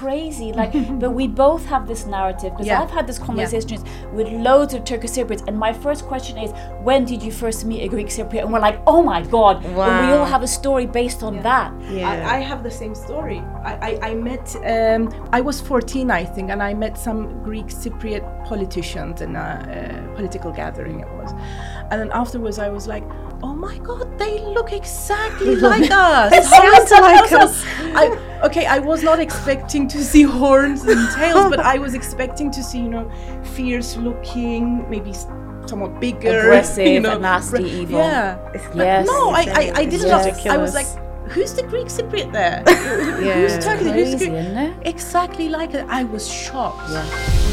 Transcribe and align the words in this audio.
crazy. 0.00 0.52
Like, 0.60 0.72
but 1.02 1.12
we 1.20 1.26
both 1.26 1.64
have 1.66 1.86
this 1.92 2.02
narrative 2.16 2.50
because 2.52 2.66
Yeah. 2.66 2.82
I've 2.82 2.90
had 2.98 3.06
this 3.06 3.18
conversations 3.18 3.82
with 4.16 4.28
loads 4.48 4.72
of 4.74 4.80
Turkish 4.84 5.12
Cypriots, 5.16 5.44
and 5.48 5.56
my 5.66 5.72
first 5.72 6.02
question 6.12 6.36
is, 6.44 6.50
when 6.88 7.00
did 7.10 7.20
you 7.26 7.32
first 7.32 7.64
meet 7.70 7.80
a 7.86 7.88
Greek 7.88 8.08
Cypriot? 8.08 8.42
And 8.44 8.52
we're 8.52 8.66
like, 8.70 8.78
oh 8.86 9.02
my 9.02 9.20
god, 9.36 9.54
and 9.64 9.74
we 10.06 10.12
all 10.16 10.26
have 10.34 10.42
a 10.42 10.52
story 10.60 10.86
based 10.86 11.22
on 11.22 11.34
that. 11.50 11.72
I, 12.12 12.36
I 12.36 12.38
have 12.50 12.60
the 12.62 12.70
same 12.82 12.94
story. 12.94 13.38
I, 13.70 13.72
I, 13.88 13.90
I 14.10 14.14
met, 14.14 14.46
um, 14.74 15.02
I 15.32 15.40
was 15.40 15.56
14, 15.60 16.10
I 16.10 16.24
think, 16.24 16.50
and 16.50 16.62
I 16.62 16.72
met 16.74 16.94
some 16.98 17.20
Greek 17.42 17.68
Cypriot 17.82 18.24
politicians 18.44 19.20
in 19.20 19.36
a 19.36 19.40
uh, 19.40 20.16
political 20.16 20.52
gathering, 20.52 21.00
it 21.00 21.10
was. 21.20 21.30
And 21.90 21.96
then 22.00 22.10
afterwards, 22.12 22.58
I 22.58 22.68
was 22.68 22.86
like, 22.94 23.04
oh 23.42 23.54
my 23.54 23.78
god, 23.78 24.18
they 24.18 24.40
look 24.40 24.72
exactly 24.80 25.56
like 25.56 25.90
us. 25.90 26.32
Is 26.44 26.50
that 26.50 27.00
like 27.02 27.32
us. 27.32 27.64
I, 27.94 28.40
okay, 28.44 28.66
I 28.66 28.78
was 28.78 29.02
not 29.02 29.20
expecting 29.20 29.88
to 29.88 30.02
see 30.04 30.22
horns 30.22 30.84
and 30.84 31.10
tails, 31.14 31.50
but 31.50 31.60
I 31.60 31.78
was 31.78 31.94
expecting 31.94 32.50
to 32.52 32.62
see, 32.62 32.78
you 32.78 32.88
know, 32.88 33.10
fierce 33.54 33.96
looking, 33.96 34.88
maybe 34.90 35.12
somewhat 35.66 36.00
bigger, 36.00 36.40
Aggressive 36.40 36.86
you 36.86 37.00
know, 37.00 37.12
and 37.12 37.22
nasty, 37.22 37.64
evil. 37.64 37.98
Yeah. 37.98 38.52
Yes. 38.74 39.06
No, 39.06 39.30
I, 39.30 39.42
I, 39.42 39.72
I 39.76 39.84
didn't. 39.84 40.08
know. 40.08 40.52
I 40.52 40.56
was 40.56 40.74
like, 40.74 40.86
who's 41.28 41.54
the 41.54 41.62
Greek 41.62 41.86
Cypriot 41.86 42.32
there? 42.32 42.62
Yeah. 42.66 43.34
Who's 43.34 43.64
Turkish? 43.64 43.92
Who's 43.92 44.14
Greek? 44.16 44.32
it? 44.32 44.76
Exactly 44.86 45.48
like 45.48 45.74
it. 45.74 45.86
I 45.88 46.04
was 46.04 46.28
shocked. 46.28 46.90
Yeah. 46.90 47.49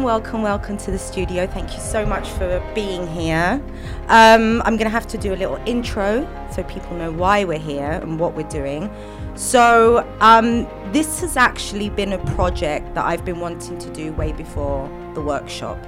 Welcome, 0.00 0.22
welcome, 0.22 0.42
welcome 0.42 0.76
to 0.78 0.90
the 0.90 0.98
studio. 0.98 1.46
Thank 1.46 1.74
you 1.74 1.78
so 1.78 2.06
much 2.06 2.26
for 2.30 2.62
being 2.74 3.06
here. 3.06 3.62
Um, 4.08 4.62
I'm 4.64 4.78
going 4.78 4.86
to 4.86 4.88
have 4.88 5.06
to 5.08 5.18
do 5.18 5.34
a 5.34 5.36
little 5.36 5.60
intro 5.66 6.26
so 6.50 6.62
people 6.62 6.96
know 6.96 7.12
why 7.12 7.44
we're 7.44 7.58
here 7.58 8.00
and 8.02 8.18
what 8.18 8.34
we're 8.34 8.48
doing. 8.48 8.90
So, 9.34 10.10
um, 10.20 10.66
this 10.92 11.20
has 11.20 11.36
actually 11.36 11.90
been 11.90 12.14
a 12.14 12.18
project 12.34 12.94
that 12.94 13.04
I've 13.04 13.26
been 13.26 13.40
wanting 13.40 13.76
to 13.76 13.90
do 13.90 14.14
way 14.14 14.32
before 14.32 14.88
the 15.14 15.20
workshop, 15.20 15.78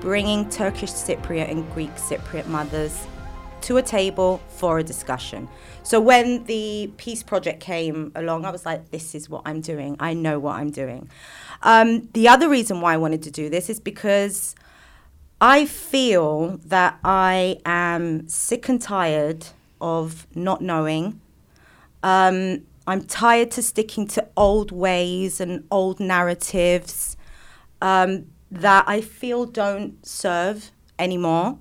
bringing 0.00 0.48
Turkish 0.48 0.92
Cypriot 0.92 1.50
and 1.50 1.68
Greek 1.72 1.92
Cypriot 1.96 2.46
mothers 2.46 3.04
to 3.62 3.76
a 3.76 3.82
table 3.82 4.40
for 4.48 4.78
a 4.78 4.84
discussion. 4.84 5.48
So 5.82 6.00
when 6.00 6.44
the 6.44 6.90
peace 6.96 7.22
project 7.22 7.60
came 7.60 8.12
along, 8.14 8.44
I 8.44 8.50
was 8.50 8.64
like, 8.64 8.90
this 8.90 9.14
is 9.14 9.28
what 9.28 9.42
I'm 9.44 9.60
doing. 9.60 9.96
I 10.00 10.14
know 10.14 10.38
what 10.38 10.56
I'm 10.56 10.70
doing. 10.70 11.10
Um, 11.62 12.08
the 12.12 12.28
other 12.28 12.48
reason 12.48 12.80
why 12.80 12.94
I 12.94 12.96
wanted 12.96 13.22
to 13.24 13.30
do 13.30 13.50
this 13.50 13.68
is 13.68 13.80
because 13.80 14.54
I 15.40 15.66
feel 15.66 16.58
that 16.66 16.98
I 17.04 17.58
am 17.64 18.28
sick 18.28 18.68
and 18.68 18.80
tired 18.80 19.46
of 19.80 20.26
not 20.34 20.60
knowing. 20.60 21.20
Um, 22.02 22.62
I'm 22.86 23.04
tired 23.04 23.50
to 23.52 23.62
sticking 23.62 24.06
to 24.08 24.26
old 24.36 24.72
ways 24.72 25.40
and 25.40 25.64
old 25.70 26.00
narratives 26.00 27.16
um, 27.80 28.26
that 28.50 28.84
I 28.86 29.00
feel 29.00 29.46
don't 29.46 30.04
serve 30.04 30.70
anymore. 30.98 31.58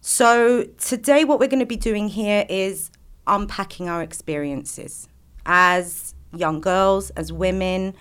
So, 0.00 0.64
today, 0.78 1.24
what 1.24 1.40
we're 1.40 1.48
going 1.48 1.60
to 1.60 1.66
be 1.66 1.76
doing 1.76 2.08
here 2.08 2.44
is 2.48 2.90
unpacking 3.26 3.88
our 3.88 4.02
experiences 4.02 5.08
as 5.46 6.14
young 6.34 6.60
girls, 6.60 7.10
as 7.10 7.32
women, 7.32 7.94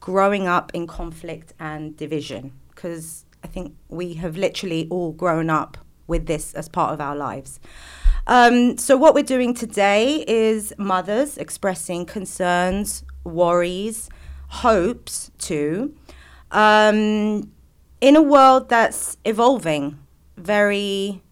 growing 0.00 0.48
up 0.48 0.70
in 0.74 0.86
conflict 0.86 1.52
and 1.60 1.96
division. 1.96 2.52
Because 2.70 3.24
I 3.44 3.46
think 3.46 3.76
we 3.88 4.14
have 4.14 4.36
literally 4.36 4.88
all 4.90 5.12
grown 5.12 5.50
up 5.50 5.78
with 6.06 6.26
this 6.26 6.52
as 6.54 6.68
part 6.68 6.92
of 6.92 7.00
our 7.00 7.14
lives. 7.14 7.60
Um, 8.26 8.76
so, 8.76 8.96
what 8.96 9.14
we're 9.14 9.22
doing 9.24 9.54
today 9.54 10.24
is 10.28 10.74
mothers 10.76 11.38
expressing 11.38 12.04
concerns, 12.04 13.02
worries, 13.24 14.08
hopes 14.48 15.30
too, 15.38 15.94
um, 16.50 17.50
in 18.00 18.16
a 18.16 18.22
world 18.22 18.68
that's 18.68 19.16
evolving 19.24 19.98
very 20.36 21.22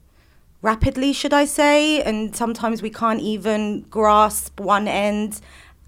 rapidly, 0.63 1.13
should 1.13 1.33
I 1.33 1.45
say? 1.45 2.03
And 2.03 2.35
sometimes 2.35 2.83
we 2.83 2.91
can't 2.91 3.21
even 3.21 3.83
grasp 3.83 4.61
one 4.61 4.89
end. 4.89 5.41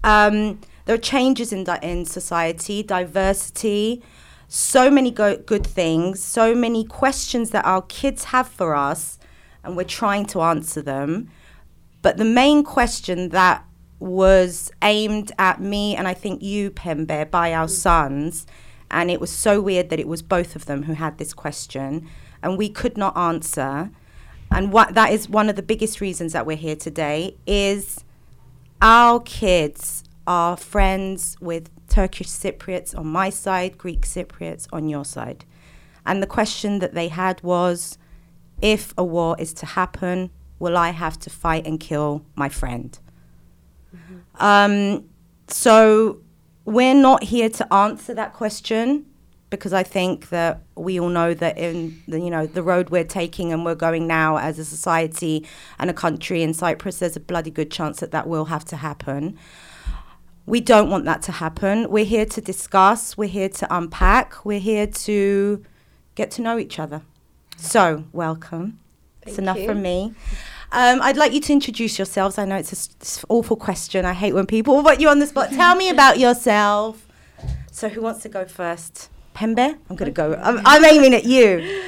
Um, 0.03 0.59
there 0.85 0.95
are 0.95 0.99
changes 0.99 1.53
in, 1.53 1.65
in 1.81 2.05
society, 2.05 2.83
diversity, 2.83 4.01
so 4.47 4.89
many 4.89 5.11
go- 5.11 5.37
good 5.37 5.65
things, 5.65 6.21
so 6.21 6.53
many 6.53 6.83
questions 6.83 7.51
that 7.51 7.65
our 7.65 7.83
kids 7.83 8.25
have 8.25 8.47
for 8.47 8.75
us, 8.75 9.17
and 9.63 9.77
we're 9.77 9.83
trying 9.83 10.25
to 10.25 10.41
answer 10.41 10.81
them. 10.81 11.29
But 12.01 12.17
the 12.17 12.25
main 12.25 12.63
question 12.63 13.29
that 13.29 13.63
was 13.99 14.71
aimed 14.81 15.31
at 15.37 15.61
me 15.61 15.95
and 15.95 16.07
I 16.07 16.15
think 16.15 16.41
you, 16.41 16.71
Pembe, 16.71 17.29
by 17.29 17.53
our 17.53 17.67
mm. 17.67 17.69
sons, 17.69 18.47
and 18.89 19.09
it 19.09 19.21
was 19.21 19.29
so 19.29 19.61
weird 19.61 19.89
that 19.89 19.99
it 19.99 20.07
was 20.07 20.21
both 20.21 20.55
of 20.55 20.65
them 20.65 20.83
who 20.83 20.93
had 20.93 21.17
this 21.17 21.33
question, 21.33 22.09
and 22.43 22.57
we 22.57 22.67
could 22.67 22.97
not 22.97 23.15
answer. 23.15 23.91
And 24.51 24.73
what 24.73 24.95
that 24.95 25.13
is 25.13 25.29
one 25.29 25.49
of 25.49 25.55
the 25.55 25.61
biggest 25.61 26.01
reasons 26.01 26.33
that 26.33 26.45
we're 26.45 26.57
here 26.57 26.75
today 26.75 27.37
is 27.47 28.03
our 28.81 29.19
kids 29.21 30.03
are 30.27 30.55
friends 30.57 31.35
with 31.41 31.69
Turkish 31.87 32.27
Cypriots 32.27 32.97
on 32.97 33.07
my 33.07 33.29
side, 33.29 33.77
Greek 33.77 34.01
Cypriots 34.01 34.67
on 34.71 34.87
your 34.87 35.05
side. 35.05 35.45
And 36.05 36.21
the 36.21 36.27
question 36.27 36.79
that 36.79 36.93
they 36.93 37.09
had 37.09 37.41
was 37.43 37.97
if 38.61 38.93
a 38.97 39.03
war 39.03 39.35
is 39.39 39.53
to 39.53 39.65
happen, 39.65 40.29
will 40.59 40.77
I 40.77 40.91
have 40.91 41.19
to 41.19 41.29
fight 41.29 41.65
and 41.65 41.79
kill 41.79 42.23
my 42.35 42.49
friend? 42.49 42.97
Um, 44.39 45.09
so 45.47 46.21
we're 46.65 46.95
not 46.95 47.23
here 47.23 47.49
to 47.49 47.73
answer 47.73 48.13
that 48.13 48.33
question 48.33 49.05
because 49.49 49.73
I 49.73 49.83
think 49.83 50.29
that 50.29 50.61
we 50.75 50.99
all 50.99 51.09
know 51.09 51.33
that 51.33 51.57
in 51.57 52.01
the, 52.07 52.19
you 52.19 52.29
know 52.29 52.47
the 52.47 52.63
road 52.63 52.89
we're 52.89 53.03
taking 53.03 53.51
and 53.51 53.65
we're 53.65 53.75
going 53.75 54.07
now 54.07 54.37
as 54.37 54.57
a 54.57 54.65
society 54.65 55.45
and 55.77 55.89
a 55.89 55.93
country 55.93 56.41
in 56.41 56.53
Cyprus, 56.53 56.99
there's 56.99 57.17
a 57.17 57.19
bloody 57.19 57.51
good 57.51 57.69
chance 57.69 57.99
that 57.99 58.11
that 58.11 58.27
will 58.27 58.45
have 58.45 58.63
to 58.65 58.77
happen. 58.77 59.37
We 60.51 60.59
don't 60.59 60.89
want 60.89 61.05
that 61.05 61.21
to 61.21 61.31
happen. 61.31 61.89
We're 61.89 62.03
here 62.03 62.25
to 62.25 62.41
discuss. 62.41 63.15
We're 63.15 63.29
here 63.29 63.47
to 63.47 63.73
unpack. 63.73 64.43
We're 64.43 64.59
here 64.59 64.85
to 64.85 65.63
get 66.15 66.29
to 66.31 66.41
know 66.41 66.57
each 66.57 66.77
other. 66.77 67.03
So, 67.55 68.03
welcome. 68.11 68.77
it's 69.25 69.37
enough 69.37 69.59
you. 69.59 69.65
from 69.65 69.81
me. 69.81 70.13
Um, 70.73 71.01
I'd 71.01 71.15
like 71.15 71.31
you 71.31 71.39
to 71.39 71.53
introduce 71.53 71.97
yourselves. 71.97 72.37
I 72.37 72.43
know 72.43 72.57
it's 72.57 72.73
an 72.73 73.25
awful 73.29 73.55
question. 73.55 74.03
I 74.03 74.11
hate 74.11 74.33
when 74.33 74.45
people 74.45 74.83
put 74.89 74.99
you 74.99 75.07
on 75.07 75.19
the 75.19 75.27
spot. 75.27 75.51
Tell 75.51 75.73
me 75.73 75.87
about 75.87 76.19
yourself. 76.19 77.07
So, 77.71 77.87
who 77.87 78.01
wants 78.01 78.21
to 78.23 78.27
go 78.27 78.43
first? 78.43 79.09
Pembe? 79.33 79.77
I'm 79.89 79.95
going 79.95 80.11
to 80.11 80.11
go. 80.11 80.33
I'm, 80.33 80.59
I'm 80.65 80.83
aiming 80.83 81.13
at 81.13 81.23
you. 81.23 81.81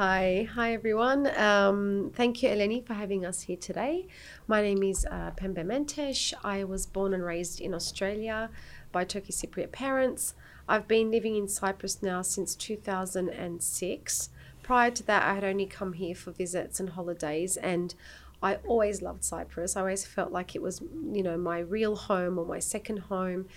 Hi, 0.00 0.48
hi 0.54 0.72
everyone. 0.72 1.26
Um, 1.36 2.10
thank 2.14 2.42
you, 2.42 2.48
Eleni, 2.48 2.82
for 2.86 2.94
having 2.94 3.26
us 3.26 3.42
here 3.42 3.58
today. 3.58 4.06
My 4.46 4.62
name 4.62 4.82
is 4.82 5.04
uh, 5.04 5.32
Pembe 5.36 5.62
Mentesh. 5.62 6.32
I 6.42 6.64
was 6.64 6.86
born 6.86 7.12
and 7.12 7.22
raised 7.22 7.60
in 7.60 7.74
Australia 7.74 8.48
by 8.92 9.04
Turkish 9.04 9.34
Cypriot 9.34 9.72
parents. 9.72 10.32
I've 10.66 10.88
been 10.88 11.10
living 11.10 11.36
in 11.36 11.48
Cyprus 11.48 12.02
now 12.02 12.22
since 12.22 12.54
2006. 12.54 14.30
Prior 14.62 14.90
to 14.90 15.02
that, 15.02 15.22
I 15.22 15.34
had 15.34 15.44
only 15.44 15.66
come 15.66 15.92
here 15.92 16.14
for 16.14 16.30
visits 16.30 16.80
and 16.80 16.88
holidays, 16.88 17.58
and 17.58 17.94
I 18.42 18.54
always 18.66 19.02
loved 19.02 19.22
Cyprus. 19.22 19.76
I 19.76 19.80
always 19.80 20.06
felt 20.06 20.32
like 20.32 20.56
it 20.56 20.62
was, 20.62 20.80
you 21.12 21.22
know, 21.22 21.36
my 21.36 21.58
real 21.58 21.94
home 21.94 22.38
or 22.38 22.46
my 22.46 22.58
second 22.58 23.00
home. 23.00 23.48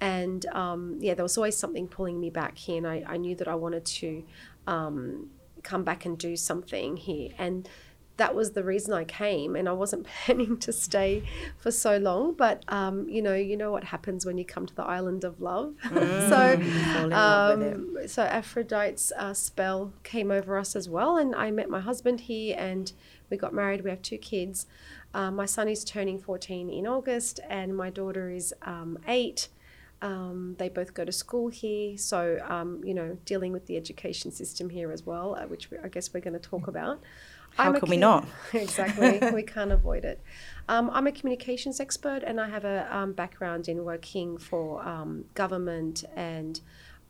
And 0.00 0.44
um, 0.46 0.96
yeah, 0.98 1.14
there 1.14 1.24
was 1.24 1.38
always 1.38 1.56
something 1.56 1.86
pulling 1.86 2.18
me 2.18 2.30
back 2.30 2.58
here, 2.58 2.78
and 2.78 2.86
I, 2.88 3.04
I 3.06 3.16
knew 3.16 3.36
that 3.36 3.46
I 3.46 3.54
wanted 3.54 3.84
to 3.84 4.24
um, 4.66 5.30
come 5.64 5.82
back 5.82 6.04
and 6.04 6.16
do 6.16 6.36
something 6.36 6.96
here. 6.96 7.30
And 7.38 7.68
that 8.16 8.34
was 8.34 8.52
the 8.52 8.62
reason 8.62 8.94
I 8.94 9.04
came, 9.04 9.56
and 9.56 9.68
I 9.68 9.72
wasn't 9.72 10.06
planning 10.24 10.56
to 10.58 10.72
stay 10.72 11.24
for 11.58 11.70
so 11.70 11.96
long. 11.96 12.34
But 12.34 12.64
um, 12.68 13.08
you 13.08 13.20
know, 13.20 13.34
you 13.34 13.56
know 13.56 13.72
what 13.72 13.84
happens 13.84 14.24
when 14.24 14.38
you 14.38 14.44
come 14.44 14.66
to 14.66 14.74
the 14.74 14.84
island 14.84 15.24
of 15.24 15.40
love. 15.40 15.74
so, 15.82 15.90
Fall 15.90 17.04
in 17.04 17.10
love 17.10 17.58
with 17.58 17.66
it. 17.66 17.74
um, 17.74 17.98
so 18.08 18.22
Aphrodite's 18.22 19.12
uh, 19.16 19.34
spell 19.34 19.92
came 20.02 20.30
over 20.30 20.56
us 20.56 20.76
as 20.76 20.88
well, 20.88 21.16
and 21.16 21.34
I 21.34 21.50
met 21.50 21.68
my 21.68 21.80
husband 21.80 22.20
here, 22.20 22.54
and 22.58 22.92
we 23.30 23.36
got 23.36 23.52
married. 23.52 23.82
We 23.82 23.90
have 23.90 24.02
two 24.02 24.18
kids. 24.18 24.66
Uh, 25.12 25.30
my 25.30 25.46
son 25.46 25.68
is 25.68 25.84
turning 25.84 26.18
14 26.18 26.70
in 26.70 26.86
August, 26.86 27.40
and 27.48 27.76
my 27.76 27.90
daughter 27.90 28.30
is 28.30 28.54
um, 28.62 28.98
eight. 29.06 29.48
Um, 30.04 30.54
they 30.58 30.68
both 30.68 30.92
go 30.92 31.06
to 31.06 31.12
school 31.12 31.48
here, 31.48 31.96
so 31.96 32.38
um, 32.46 32.82
you 32.84 32.92
know, 32.92 33.16
dealing 33.24 33.52
with 33.52 33.64
the 33.64 33.78
education 33.78 34.30
system 34.30 34.68
here 34.68 34.92
as 34.92 35.06
well, 35.06 35.34
uh, 35.34 35.46
which 35.46 35.70
we, 35.70 35.78
I 35.78 35.88
guess 35.88 36.12
we're 36.12 36.20
going 36.20 36.34
to 36.34 36.38
talk 36.38 36.68
about. 36.68 37.00
How 37.56 37.70
I'm 37.72 37.80
can 37.80 37.88
we 37.88 37.96
not? 37.96 38.28
exactly, 38.52 39.18
we 39.32 39.42
can't 39.56 39.72
avoid 39.72 40.04
it. 40.04 40.20
Um, 40.68 40.90
I'm 40.92 41.06
a 41.06 41.12
communications 41.12 41.80
expert, 41.80 42.22
and 42.22 42.38
I 42.38 42.50
have 42.50 42.66
a 42.66 42.86
um, 42.94 43.14
background 43.14 43.66
in 43.66 43.82
working 43.82 44.36
for 44.36 44.86
um, 44.86 45.24
government 45.32 46.04
and 46.14 46.60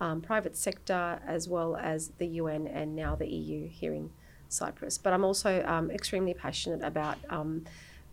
um, 0.00 0.20
private 0.20 0.56
sector, 0.56 1.20
as 1.26 1.48
well 1.48 1.74
as 1.74 2.12
the 2.18 2.26
UN 2.26 2.68
and 2.68 2.94
now 2.94 3.16
the 3.16 3.26
EU 3.26 3.66
here 3.66 3.92
in 3.92 4.10
Cyprus. 4.48 4.98
But 4.98 5.12
I'm 5.14 5.24
also 5.24 5.64
um, 5.66 5.90
extremely 5.90 6.32
passionate 6.32 6.84
about 6.84 7.18
um, 7.28 7.64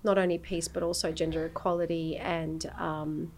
not 0.04 0.18
only 0.18 0.40
peace 0.40 0.68
but 0.68 0.82
also 0.82 1.12
gender 1.12 1.46
equality 1.46 2.18
and 2.18 2.66
um, 2.80 3.32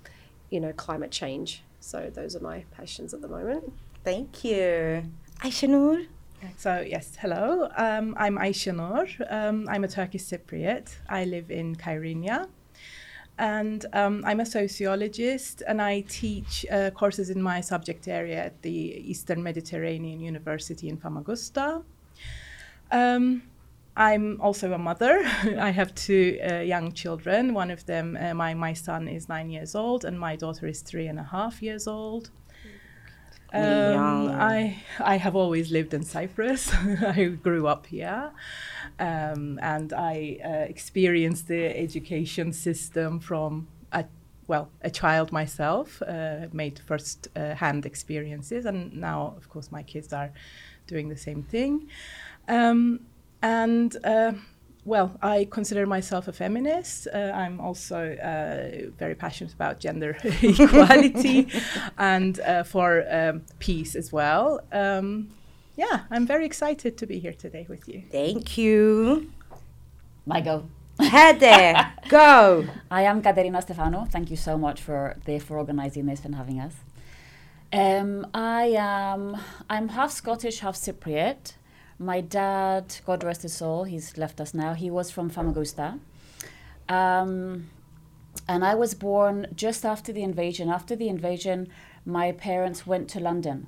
you 0.53 0.59
know 0.59 0.71
climate 0.73 1.11
change. 1.11 1.63
So 1.79 2.11
those 2.13 2.35
are 2.35 2.39
my 2.39 2.63
passions 2.77 3.13
at 3.13 3.21
the 3.21 3.27
moment. 3.27 3.73
Thank 4.03 4.43
you. 4.43 5.03
Aisha 5.39 5.67
Noor. 5.67 6.03
So 6.57 6.85
yes, 6.87 7.17
hello. 7.19 7.69
Um, 7.75 8.13
I'm 8.17 8.37
Aisha 8.37 8.73
Noor. 8.75 9.07
Um, 9.29 9.67
I'm 9.67 9.83
a 9.83 9.87
Turkish 9.87 10.23
Cypriot. 10.23 10.87
I 11.09 11.25
live 11.25 11.49
in 11.49 11.75
Kyrenia. 11.75 12.47
And 13.39 13.83
um, 13.93 14.23
I'm 14.27 14.41
a 14.41 14.45
sociologist 14.45 15.63
and 15.67 15.81
I 15.81 16.01
teach 16.01 16.67
uh, 16.71 16.91
courses 16.91 17.31
in 17.31 17.41
my 17.41 17.61
subject 17.61 18.07
area 18.07 18.45
at 18.45 18.61
the 18.61 18.77
Eastern 19.11 19.41
Mediterranean 19.41 20.19
University 20.19 20.87
in 20.87 20.97
Famagusta. 20.97 21.83
Um, 22.91 23.41
I'm 23.95 24.41
also 24.41 24.73
a 24.73 24.77
mother. 24.77 25.23
I 25.59 25.69
have 25.69 25.93
two 25.93 26.39
uh, 26.49 26.59
young 26.59 26.93
children. 26.93 27.53
One 27.53 27.69
of 27.69 27.85
them, 27.85 28.17
uh, 28.19 28.33
my, 28.33 28.53
my 28.53 28.73
son, 28.73 29.07
is 29.07 29.29
nine 29.29 29.49
years 29.49 29.75
old, 29.75 30.03
and 30.03 30.19
my 30.19 30.35
daughter 30.35 30.67
is 30.67 30.81
three 30.81 31.07
and 31.07 31.19
a 31.19 31.23
half 31.23 31.61
years 31.61 31.87
old. 31.87 32.31
Um, 33.53 34.31
I 34.31 34.81
I 34.99 35.17
have 35.17 35.35
always 35.35 35.71
lived 35.71 35.93
in 35.93 36.03
Cyprus. 36.03 36.73
I 37.01 37.25
grew 37.25 37.67
up 37.67 37.85
here, 37.85 38.31
um, 38.97 39.59
and 39.61 39.93
I 39.93 40.39
uh, 40.43 40.49
experienced 40.67 41.47
the 41.47 41.65
education 41.77 42.51
system 42.51 43.19
from 43.19 43.67
a 43.91 44.05
well 44.47 44.69
a 44.81 44.89
child 44.89 45.31
myself. 45.31 46.01
Uh, 46.01 46.47
made 46.51 46.79
first 46.79 47.27
uh, 47.35 47.53
hand 47.53 47.85
experiences, 47.85 48.65
and 48.65 48.91
now 48.95 49.35
of 49.37 49.47
course 49.49 49.71
my 49.71 49.83
kids 49.83 50.11
are 50.13 50.31
doing 50.87 51.09
the 51.09 51.17
same 51.17 51.43
thing. 51.43 51.87
Um, 52.47 53.01
and 53.43 53.95
uh, 54.03 54.31
well, 54.85 55.17
I 55.21 55.47
consider 55.49 55.85
myself 55.85 56.27
a 56.27 56.33
feminist. 56.33 57.07
Uh, 57.13 57.31
I'm 57.33 57.59
also 57.59 58.15
uh, 58.15 58.89
very 58.97 59.15
passionate 59.15 59.53
about 59.53 59.79
gender 59.79 60.17
equality 60.23 61.47
and 61.97 62.39
uh, 62.39 62.63
for 62.63 63.05
um, 63.09 63.43
peace 63.59 63.95
as 63.95 64.11
well. 64.11 64.61
Um, 64.71 65.29
yeah, 65.75 66.01
I'm 66.09 66.25
very 66.25 66.45
excited 66.45 66.97
to 66.97 67.05
be 67.05 67.19
here 67.19 67.33
today 67.33 67.65
with 67.69 67.87
you. 67.87 68.03
Thank 68.11 68.57
you. 68.57 69.31
My 70.25 70.41
go. 70.41 70.65
Hede, 70.99 71.75
go. 72.07 72.65
I 72.91 73.01
am 73.01 73.21
Katerina 73.21 73.61
Stefano. 73.61 74.05
Thank 74.09 74.29
you 74.29 74.37
so 74.37 74.57
much 74.57 74.79
for 74.81 75.17
the, 75.25 75.39
for 75.39 75.57
organizing 75.57 76.05
this 76.05 76.23
and 76.23 76.35
having 76.35 76.59
us. 76.59 76.75
Um, 77.73 78.27
I 78.33 78.75
am 78.77 79.37
I'm 79.69 79.89
half 79.89 80.11
Scottish, 80.11 80.59
half 80.59 80.75
Cypriot. 80.75 81.53
My 82.03 82.19
dad, 82.21 82.95
God 83.05 83.23
rest 83.23 83.43
his 83.43 83.53
soul, 83.53 83.85
he's 83.85 84.17
left 84.17 84.41
us 84.41 84.53
now. 84.53 84.73
He 84.73 84.89
was 84.91 85.09
from 85.09 85.29
Famagusta. 85.29 85.99
Um, 86.89 87.69
and 88.47 88.65
I 88.65 88.75
was 88.75 88.93
born 88.93 89.47
just 89.55 89.85
after 89.85 90.11
the 90.11 90.23
invasion. 90.23 90.69
After 90.69 90.95
the 90.95 91.07
invasion, 91.07 91.69
my 92.05 92.33
parents 92.33 92.85
went 92.85 93.09
to 93.11 93.19
London. 93.19 93.67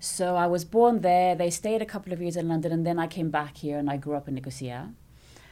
So 0.00 0.34
I 0.34 0.46
was 0.46 0.64
born 0.64 1.00
there. 1.02 1.34
They 1.36 1.50
stayed 1.50 1.80
a 1.80 1.86
couple 1.86 2.12
of 2.12 2.20
years 2.20 2.36
in 2.36 2.48
London, 2.48 2.72
and 2.72 2.86
then 2.86 2.98
I 2.98 3.06
came 3.06 3.30
back 3.30 3.58
here 3.58 3.78
and 3.78 3.88
I 3.88 3.98
grew 3.98 4.14
up 4.14 4.26
in 4.26 4.34
Nicosia. 4.34 4.92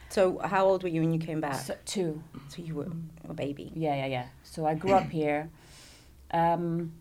So, 0.09 0.39
how 0.39 0.65
old 0.65 0.81
were 0.81 0.89
you 0.89 1.01
when 1.01 1.13
you 1.13 1.19
came 1.19 1.39
back? 1.39 1.61
So, 1.61 1.75
two. 1.85 2.23
So 2.47 2.63
you 2.63 2.73
were 2.73 2.87
a 3.29 3.33
baby. 3.33 3.71
Yeah, 3.75 3.95
yeah, 3.95 4.07
yeah. 4.07 4.25
So 4.43 4.65
I 4.65 4.73
grew 4.73 4.93
up 4.93 5.09
here. 5.21 5.51
Um, 6.31 6.93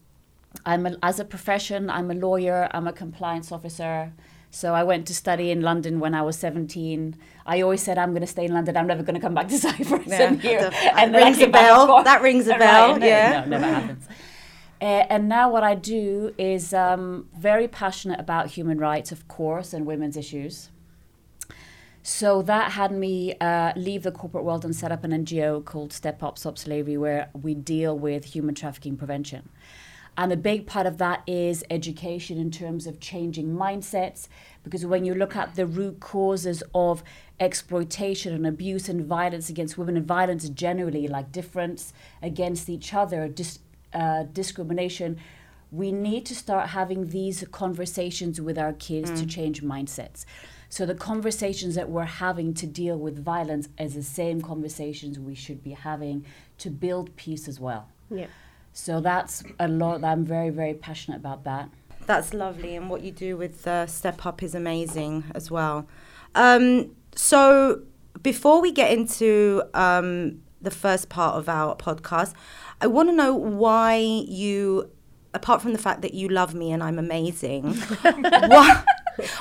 I'm 0.67 0.87
a, 0.87 0.97
as 1.03 1.19
a 1.19 1.25
profession, 1.25 1.89
I'm 1.89 2.11
a 2.11 2.15
lawyer. 2.15 2.69
I'm 2.73 2.87
a 2.87 2.93
compliance 2.93 3.51
officer. 3.51 4.13
So 4.51 4.75
I 4.75 4.83
went 4.83 5.07
to 5.09 5.15
study 5.15 5.51
in 5.51 5.61
London 5.61 6.01
when 6.01 6.15
I 6.15 6.23
was 6.23 6.39
17. 6.39 7.17
I 7.47 7.61
always 7.61 7.83
said 7.83 7.99
I'm 7.99 8.11
going 8.11 8.23
to 8.23 8.27
stay 8.27 8.47
in 8.47 8.55
London. 8.55 8.77
I'm 8.77 8.87
never 8.87 9.03
going 9.03 9.15
to 9.15 9.21
come 9.21 9.35
back 9.35 9.49
to 9.49 9.59
Cyprus. 9.67 10.07
Yeah, 10.07 10.27
I'm 10.27 10.39
here. 10.39 10.71
and 10.97 11.15
rings 11.15 11.39
a 11.41 11.49
bell. 11.49 12.03
That 12.03 12.23
rings 12.23 12.47
a 12.49 12.57
bell, 12.57 12.99
no, 12.99 13.07
yeah. 13.07 13.41
No, 13.41 13.59
never 13.59 13.67
happens. 13.67 14.07
Uh, 14.81 14.85
and 15.11 15.29
now 15.29 15.51
what 15.51 15.65
I 15.65 15.75
do 15.75 16.33
is 16.39 16.73
um, 16.73 17.29
very 17.37 17.67
passionate 17.67 18.21
about 18.21 18.49
human 18.51 18.79
rights, 18.79 19.11
of 19.11 19.27
course, 19.29 19.73
and 19.73 19.87
women's 19.87 20.17
issues. 20.17 20.71
So 22.03 22.41
that 22.43 22.73
had 22.73 22.93
me 22.93 23.35
uh, 23.41 23.73
leave 23.77 24.03
the 24.03 24.13
corporate 24.13 24.45
world 24.45 24.65
and 24.65 24.75
set 24.75 24.91
up 24.93 25.05
an 25.05 25.11
NGO 25.11 25.63
called 25.63 25.93
Step 25.93 26.23
Up 26.23 26.39
Stop 26.39 26.57
Slavery, 26.57 26.97
where 26.97 27.29
we 27.35 27.55
deal 27.55 27.99
with 27.99 28.25
human 28.25 28.55
trafficking 28.55 28.97
prevention. 28.97 29.51
And 30.19 30.33
a 30.33 30.37
big 30.37 30.67
part 30.67 30.87
of 30.87 30.99
that 30.99 31.23
is 31.29 31.65
education 31.71 32.39
in 32.39 32.51
terms 32.51 32.89
of 32.89 32.99
changing 32.99 33.55
mindsets, 33.55 34.27
because 34.65 34.85
when 34.85 35.05
you 35.05 35.15
look 35.15 35.37
at 35.37 35.55
the 35.55 35.65
root 35.65 36.01
causes 36.01 36.61
of 36.75 37.05
exploitation 37.39 38.35
and 38.35 38.45
abuse 38.45 38.89
and 38.89 39.07
violence 39.07 39.49
against 39.49 39.79
women 39.79 39.97
and 39.97 40.05
violence 40.05 40.49
generally, 40.49 41.07
like 41.07 41.31
difference 41.31 41.93
against 42.21 42.69
each 42.69 42.93
other, 42.93 43.29
dis- 43.29 43.61
uh, 43.95 44.25
discrimination, 44.25 45.19
we 45.71 45.93
need 45.93 46.27
to 46.27 46.35
start 46.35 46.71
having 46.71 47.11
these 47.11 47.45
conversations 47.53 48.41
with 48.41 48.59
our 48.59 48.73
kids 48.73 49.21
to 49.21 49.25
change 49.25 49.63
mindsets. 49.63 50.25
So 50.69 50.85
the 50.85 50.97
conversations 50.97 51.77
that 51.77 51.89
we're 51.89 52.05
having 52.05 52.55
to 52.55 52.67
deal 52.67 52.99
with 52.99 53.25
violence 53.25 53.69
is 53.79 53.95
the 53.95 54.03
same 54.03 54.41
conversations 54.43 55.19
we 55.19 55.37
should 55.37 55.63
be 55.63 55.73
having 55.73 56.27
to 56.59 56.71
build 56.71 57.15
peace 57.15 57.47
as 57.47 57.61
well. 57.61 57.89
Yeah. 58.11 58.27
So 58.79 59.01
that's 59.01 59.43
a 59.59 59.67
lot. 59.67 60.05
I'm 60.05 60.25
very, 60.25 60.51
very 60.51 60.73
passionate 60.73 61.17
about 61.17 61.43
that. 61.45 61.69
That's 62.07 62.33
lovely, 62.33 62.77
and 62.77 62.89
what 62.89 63.03
you 63.03 63.11
do 63.11 63.37
with 63.37 63.67
uh, 63.67 63.89
Step 63.89 64.25
Up 64.25 64.41
is 64.41 64.55
amazing 64.55 65.25
as 65.35 65.51
well. 65.51 65.89
Um, 66.37 66.95
so, 67.15 67.83
before 68.23 68.63
we 68.63 68.71
get 68.71 68.93
into 68.93 69.65
um, 69.75 70.43
the 70.63 70.71
first 70.71 71.09
part 71.09 71.35
of 71.35 71.49
our 71.49 71.75
podcast, 71.75 72.35
I 72.81 72.87
want 72.87 73.09
to 73.09 73.13
know 73.13 73.35
why 73.35 73.97
you, 73.97 74.91
apart 75.35 75.61
from 75.61 75.73
the 75.73 75.79
fact 75.79 76.01
that 76.03 76.15
you 76.15 76.29
love 76.29 76.55
me 76.55 76.71
and 76.71 76.81
I'm 76.81 77.01
amazing, 77.01 77.75
why, 78.03 78.85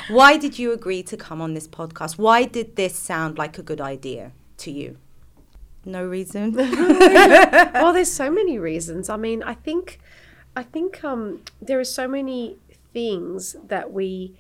why 0.10 0.38
did 0.38 0.58
you 0.58 0.74
agree 0.74 1.04
to 1.04 1.16
come 1.16 1.42
on 1.42 1.54
this 1.54 1.68
podcast? 1.68 2.18
Why 2.18 2.46
did 2.46 2.76
this 2.76 2.98
sound 2.98 3.38
like 3.38 3.60
a 3.60 3.64
good 3.64 3.82
idea 3.82 4.32
to 4.58 4.72
you? 4.72 4.98
No 5.88 6.06
reason. 6.06 6.54
well, 6.54 7.94
there's 7.94 8.12
so 8.12 8.30
many 8.30 8.60
reasons. 8.60 9.10
I 9.10 9.16
mean, 9.18 9.42
I 9.42 9.54
think, 9.54 10.00
I 10.56 10.64
think 10.64 11.04
um, 11.04 11.42
there 11.62 11.80
are 11.80 11.86
so 11.86 12.08
many 12.08 12.58
things 12.94 13.56
that 13.66 13.92
we 13.94 14.36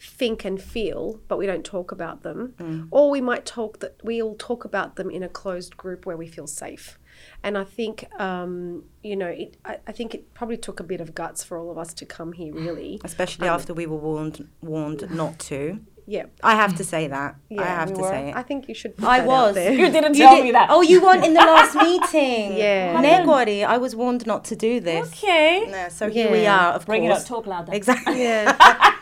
think 0.00 0.44
and 0.44 0.62
feel, 0.62 1.20
but 1.28 1.38
we 1.38 1.46
don't 1.46 1.64
talk 1.64 1.92
about 1.92 2.22
them, 2.22 2.88
or 2.90 3.10
we 3.10 3.20
might 3.20 3.44
talk 3.44 3.80
that 3.80 3.96
we 4.02 4.22
all 4.22 4.36
talk 4.36 4.64
about 4.64 4.96
them 4.96 5.10
in 5.10 5.22
a 5.22 5.28
closed 5.28 5.76
group 5.76 6.06
where 6.06 6.16
we 6.16 6.26
feel 6.26 6.46
safe. 6.46 6.98
And 7.42 7.58
I 7.58 7.64
think, 7.64 8.06
um, 8.20 8.84
you 9.02 9.16
know, 9.16 9.26
it, 9.26 9.56
I, 9.64 9.78
I 9.88 9.92
think 9.92 10.14
it 10.14 10.32
probably 10.34 10.56
took 10.56 10.78
a 10.78 10.84
bit 10.84 11.00
of 11.00 11.14
guts 11.14 11.42
for 11.42 11.58
all 11.58 11.70
of 11.70 11.76
us 11.76 11.92
to 11.94 12.06
come 12.06 12.32
here, 12.32 12.54
really. 12.54 13.00
Especially 13.04 13.48
after 13.48 13.74
we 13.74 13.86
were 13.86 13.96
warned 13.96 14.48
warned 14.62 15.10
not 15.10 15.38
to. 15.40 15.80
Yeah. 16.10 16.26
I 16.42 16.54
have 16.62 16.74
to 16.76 16.84
say 16.84 17.06
that. 17.08 17.36
I 17.58 17.62
have 17.64 17.90
we 17.90 17.96
to 17.96 18.00
were. 18.00 18.08
say 18.08 18.30
it. 18.30 18.36
I 18.36 18.42
think 18.42 18.66
you 18.68 18.74
should. 18.74 18.96
Put 18.96 19.06
I 19.06 19.18
that 19.18 19.24
out 19.24 19.28
was. 19.28 19.54
there. 19.56 19.72
You 19.80 19.90
didn't 19.96 20.14
You 20.14 20.24
tell 20.24 20.36
did- 20.36 20.44
me 20.46 20.52
that. 20.52 20.68
Oh, 20.70 20.80
you 20.80 21.02
weren't 21.02 21.24
in 21.28 21.34
the 21.34 21.40
last 21.40 21.74
meeting. 21.88 22.56
Yeah. 22.56 23.02
Negori, 23.02 23.58
I 23.74 23.76
was 23.76 23.92
warned 23.94 24.26
not 24.26 24.42
to 24.50 24.56
do 24.56 24.80
this. 24.80 25.08
Okay. 25.08 25.66
Yeah, 25.68 25.88
so 25.88 26.08
here 26.08 26.30
we 26.32 26.46
are, 26.46 26.72
of 26.72 26.86
Bring 26.86 27.02
course. 27.02 27.18
it 27.18 27.22
up. 27.22 27.28
Talk 27.28 27.46
louder. 27.46 27.72
Exactly. 27.74 28.22
yeah 28.22 28.56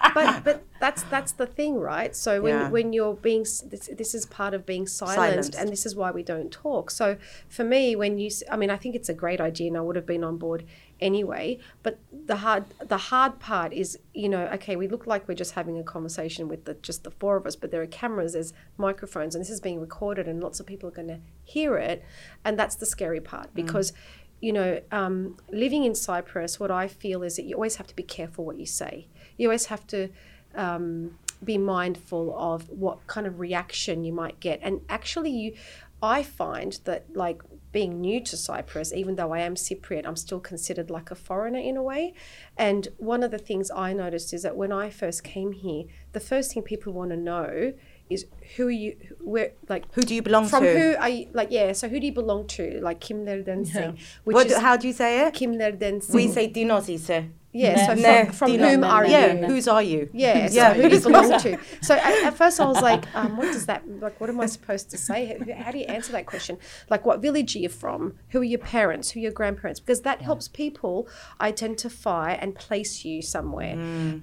but 0.15 0.43
but 0.45 0.57
that's 0.81 1.03
that's 1.15 1.33
the 1.33 1.47
thing 1.47 1.75
right 1.79 2.15
so 2.17 2.41
when 2.47 2.55
Yeah. 2.55 2.69
when 2.71 2.93
you're 2.97 3.15
being 3.15 3.43
this, 3.73 3.89
this 4.01 4.15
is 4.15 4.25
part 4.27 4.53
of 4.55 4.65
being 4.65 4.87
silenced, 4.87 5.17
Silenced. 5.53 5.55
and 5.55 5.69
this 5.71 5.85
is 5.89 5.95
why 6.01 6.11
we 6.11 6.23
don't 6.23 6.51
talk 6.51 6.91
so 6.91 7.17
for 7.49 7.65
me 7.65 7.95
when 7.97 8.19
you 8.19 8.31
I 8.51 8.57
mean 8.57 8.71
i 8.71 8.77
think 8.77 8.95
it's 8.95 9.09
a 9.09 9.15
great 9.15 9.41
idea 9.41 9.69
and 9.69 9.77
i 9.77 9.81
would 9.87 9.97
have 9.97 10.07
been 10.07 10.25
on 10.25 10.37
board 10.39 10.65
anyway 11.01 11.59
but 11.83 11.99
the 12.27 12.37
hard 12.37 12.65
the 12.81 12.97
hard 12.97 13.39
part 13.39 13.73
is 13.73 13.99
you 14.15 14.29
know 14.29 14.47
okay 14.47 14.77
we 14.77 14.89
look 14.89 15.07
like 15.07 15.29
we're 15.29 15.35
just 15.35 15.53
having 15.53 15.79
a 15.79 15.83
conversation 15.83 16.49
with 16.49 16.65
the 16.65 16.75
just 16.75 17.05
the 17.05 17.11
four 17.11 17.37
of 17.37 17.47
us 17.47 17.55
but 17.55 17.71
there 17.71 17.83
are 17.83 17.87
cameras 17.87 18.33
there's 18.33 18.55
microphones 18.79 19.35
and 19.35 19.43
this 19.43 19.51
is 19.51 19.61
being 19.61 19.81
recorded 19.81 20.27
and 20.27 20.43
lots 20.43 20.59
of 20.59 20.67
people 20.67 20.89
are 20.89 20.93
going 20.93 21.09
to 21.09 21.21
hear 21.45 21.77
it 21.77 22.03
and 22.45 22.59
that's 22.59 22.77
the 22.77 22.87
scary 22.87 23.21
part 23.21 23.55
because 23.55 23.93
you 24.41 24.53
know, 24.53 24.81
um, 24.93 25.37
living 25.51 25.85
in 25.85 25.95
Cyprus, 25.95 26.61
what 26.61 26.71
I 26.71 26.89
feel 26.89 27.23
is 27.23 27.37
that 27.37 27.45
you 27.45 27.55
always 27.55 27.77
have 27.77 27.87
to 27.87 27.97
be 27.97 28.03
careful 28.03 28.45
what 28.45 28.59
you 28.59 28.67
say. 28.67 29.07
You 29.39 29.49
always 29.49 29.67
have 29.67 29.87
to 29.89 30.11
um, 30.55 31.19
be 31.43 31.59
mindful 31.59 32.37
of 32.39 32.69
what 32.69 33.07
kind 33.07 33.27
of 33.27 33.41
reaction 33.41 34.05
you 34.05 34.13
might 34.13 34.39
get. 34.41 34.61
And 34.63 34.83
actually, 34.89 35.31
you, 35.31 35.55
I 36.03 36.23
find 36.23 36.79
that 36.85 37.07
like 37.15 37.43
being 37.73 38.01
new 38.01 38.21
to 38.25 38.37
Cyprus, 38.37 38.93
even 38.93 39.17
though 39.17 39.33
I 39.35 39.41
am 39.41 39.55
Cypriot, 39.55 40.07
I'm 40.07 40.17
still 40.17 40.41
considered 40.41 40.89
like 40.91 41.11
a 41.11 41.15
foreigner 41.15 41.59
in 41.59 41.77
a 41.77 41.83
way. 41.83 42.15
And 42.57 42.89
one 42.97 43.23
of 43.23 43.31
the 43.31 43.39
things 43.39 43.71
I 43.71 43.93
noticed 43.93 44.33
is 44.33 44.43
that 44.45 44.57
when 44.57 44.73
I 44.73 44.89
first 44.89 45.25
came 45.25 45.53
here, 45.53 45.85
the 46.13 46.21
first 46.21 46.55
thing 46.55 46.63
people 46.63 46.93
want 46.93 47.11
to 47.11 47.17
know 47.17 47.75
is 48.09 48.27
who 48.57 48.69
are 48.69 48.71
you, 48.71 48.97
where, 49.21 49.53
like 49.69 49.85
Who 49.93 50.03
do 50.03 50.15
you 50.15 50.23
belong 50.23 50.47
from 50.47 50.63
to? 50.63 50.73
who 50.73 50.97
are 50.97 51.09
you 51.09 51.29
like 51.33 51.49
yeah 51.51 51.73
so 51.73 51.89
who 51.89 51.99
do 51.99 52.07
you 52.07 52.13
belong 52.13 52.47
to 52.49 52.79
like 52.81 53.01
kimlerden 53.01 53.67
sing 53.67 53.99
which 54.23 54.35
What, 54.35 54.47
is 54.47 54.57
how 54.59 54.77
do 54.77 54.87
you 54.87 54.93
say 54.93 55.27
it? 55.27 55.35
kimlerden 55.35 56.01
We 56.15 56.29
say 56.29 56.49
dinozise. 56.49 57.31
Yeah, 57.57 57.87
so 57.87 57.95
Ne. 57.95 58.25
from, 58.27 58.33
from 58.35 58.53
Ne. 58.53 58.71
whom 58.75 58.85
are 58.85 59.05
Ne. 59.05 59.11
yeah, 59.11 59.33
you? 59.33 59.47
who's 59.47 59.67
are 59.69 59.83
you? 59.83 60.09
Yeah, 60.13 60.49
so 60.49 60.55
Yeah. 60.55 60.75
who 60.75 60.89
do 60.89 60.97
you 60.97 61.01
belong 61.03 61.39
to? 61.41 61.59
So 61.83 61.95
at, 61.95 62.25
at 62.29 62.35
first 62.37 62.61
I 62.61 62.67
was 62.67 62.83
like, 62.83 63.05
um, 63.15 63.37
what 63.37 63.47
does 63.47 63.67
that, 63.67 63.83
like, 64.01 64.21
what 64.21 64.29
am 64.31 64.41
I 64.41 64.47
supposed 64.47 64.91
to 64.91 64.99
say? 64.99 65.19
How- 65.27 65.65
How 65.65 65.71
do 65.71 65.79
you 65.79 65.87
answer 65.87 66.13
that 66.13 66.27
question? 66.27 66.59
Like, 66.91 67.07
what 67.07 67.21
village 67.21 67.57
are 67.57 67.61
you 67.61 67.69
from? 67.69 68.01
Who 68.31 68.41
are 68.41 68.45
your 68.55 68.59
parents? 68.61 69.11
Who 69.11 69.21
are 69.21 69.23
your 69.29 69.33
grandparents? 69.33 69.81
Because 69.81 70.03
that 70.03 70.21
helps 70.23 70.49
people 70.49 71.09
identify 71.41 72.33
and 72.33 72.55
place 72.55 73.05
you 73.05 73.23
somewhere. 73.23 73.75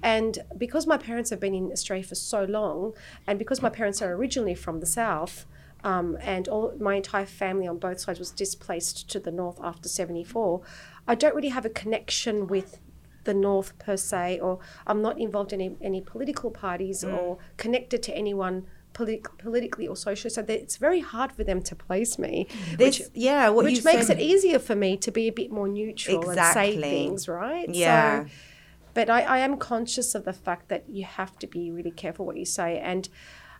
And 0.02 0.38
because 0.56 0.86
my 0.86 0.96
parents 0.96 1.30
have 1.30 1.40
been 1.40 1.54
in 1.54 1.72
Australia 1.72 2.04
for 2.04 2.14
so 2.14 2.44
long, 2.44 2.92
and 3.26 3.38
because 3.38 3.60
my 3.62 3.70
parents 3.70 4.00
are 4.02 4.12
originally 4.12 4.54
from 4.54 4.80
the 4.80 4.86
South, 4.86 5.46
um, 5.82 6.16
and 6.22 6.48
all 6.48 6.72
my 6.80 6.94
entire 6.94 7.26
family 7.26 7.66
on 7.66 7.78
both 7.78 8.00
sides 8.00 8.18
was 8.18 8.30
displaced 8.30 9.10
to 9.10 9.20
the 9.20 9.30
north 9.30 9.58
after 9.62 9.88
74, 9.88 10.62
I 11.06 11.14
don't 11.14 11.34
really 11.34 11.48
have 11.50 11.66
a 11.66 11.70
connection 11.82 12.46
with 12.46 12.80
the 13.24 13.34
North 13.34 13.78
per 13.78 13.96
se, 13.96 14.38
or 14.40 14.58
I'm 14.86 15.02
not 15.02 15.18
involved 15.18 15.52
in 15.52 15.60
any, 15.60 15.76
any 15.82 16.00
political 16.00 16.50
parties 16.50 17.04
mm. 17.04 17.16
or 17.16 17.38
connected 17.56 18.02
to 18.04 18.14
anyone 18.14 18.66
polit- 18.92 19.38
politically 19.38 19.86
or 19.86 19.96
socially. 19.96 20.30
So 20.30 20.42
that 20.42 20.60
it's 20.60 20.76
very 20.76 21.00
hard 21.00 21.32
for 21.32 21.44
them 21.44 21.60
to 21.62 21.76
place 21.76 22.18
me, 22.18 22.46
This, 22.78 22.98
which, 22.98 23.08
yeah, 23.14 23.48
what 23.48 23.64
which 23.64 23.84
makes 23.84 24.06
said- 24.06 24.18
it 24.18 24.22
easier 24.22 24.58
for 24.58 24.74
me 24.74 24.96
to 24.98 25.10
be 25.10 25.28
a 25.28 25.32
bit 25.32 25.50
more 25.50 25.68
neutral 25.68 26.30
and 26.30 26.40
say 26.54 26.80
things, 26.80 27.28
right? 27.28 27.68
Yeah. 27.68 28.24
So, 28.24 28.30
but 28.94 29.10
I, 29.10 29.22
I 29.22 29.38
am 29.38 29.56
conscious 29.56 30.14
of 30.14 30.24
the 30.24 30.32
fact 30.32 30.68
that 30.68 30.88
you 30.88 31.04
have 31.04 31.36
to 31.40 31.48
be 31.48 31.72
really 31.72 31.90
careful 31.90 32.24
what 32.24 32.36
you 32.36 32.44
say. 32.44 32.78
And 32.78 33.08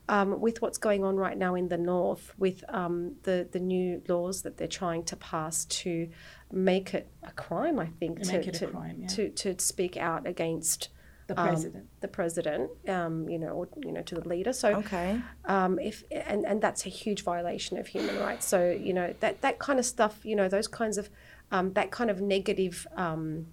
um, 0.09 0.41
with 0.41 0.61
what's 0.63 0.79
going 0.79 1.03
on 1.05 1.17
right 1.17 1.37
now 1.39 1.55
in 1.55 1.69
the 1.69 1.79
north, 1.79 2.35
with 2.39 2.63
um, 2.69 3.17
the 3.23 3.49
the 3.51 3.61
new 3.61 4.03
laws 4.09 4.43
that 4.43 4.57
they're 4.57 4.67
trying 4.69 5.05
to 5.05 5.17
pass 5.17 5.65
to 5.67 6.09
make 6.53 6.95
it 6.95 7.09
a 7.23 7.33
crime, 7.33 7.79
I 7.79 7.87
think 7.99 8.19
To 8.21 8.25
to 8.25 8.33
make 8.33 8.47
it 8.49 8.63
a 8.63 8.67
crime, 8.67 8.97
yeah. 9.01 9.07
to 9.09 9.31
to 9.31 9.59
speak 9.59 9.97
out 9.97 10.27
against 10.27 10.89
The 11.27 11.41
um, 11.41 11.47
president. 11.49 11.85
the 12.01 12.09
president, 12.09 12.71
um, 12.89 13.29
you 13.31 13.39
know, 13.39 13.49
or, 13.49 13.69
you 13.83 13.93
know, 13.93 14.03
to 14.03 14.15
the 14.15 14.29
leader. 14.29 14.53
So 14.53 14.69
Okay. 14.77 15.21
um, 15.47 15.79
if 15.79 16.05
and, 16.11 16.45
and 16.45 16.61
that's 16.61 16.85
a 16.87 16.91
huge 16.91 17.23
violation 17.25 17.79
of 17.79 17.87
human 17.87 18.19
rights. 18.21 18.47
So 18.47 18.71
you 18.71 18.93
know 18.93 19.15
that 19.21 19.41
that 19.41 19.59
kind 19.59 19.79
of 19.79 19.87
stuff, 19.87 20.15
you 20.23 20.37
know, 20.37 20.49
those 20.49 20.69
kinds 20.69 20.99
of 20.99 21.09
um, 21.51 21.73
that 21.73 21.91
kind 21.91 22.11
of 22.11 22.21
negative, 22.21 22.87
um, 22.97 23.47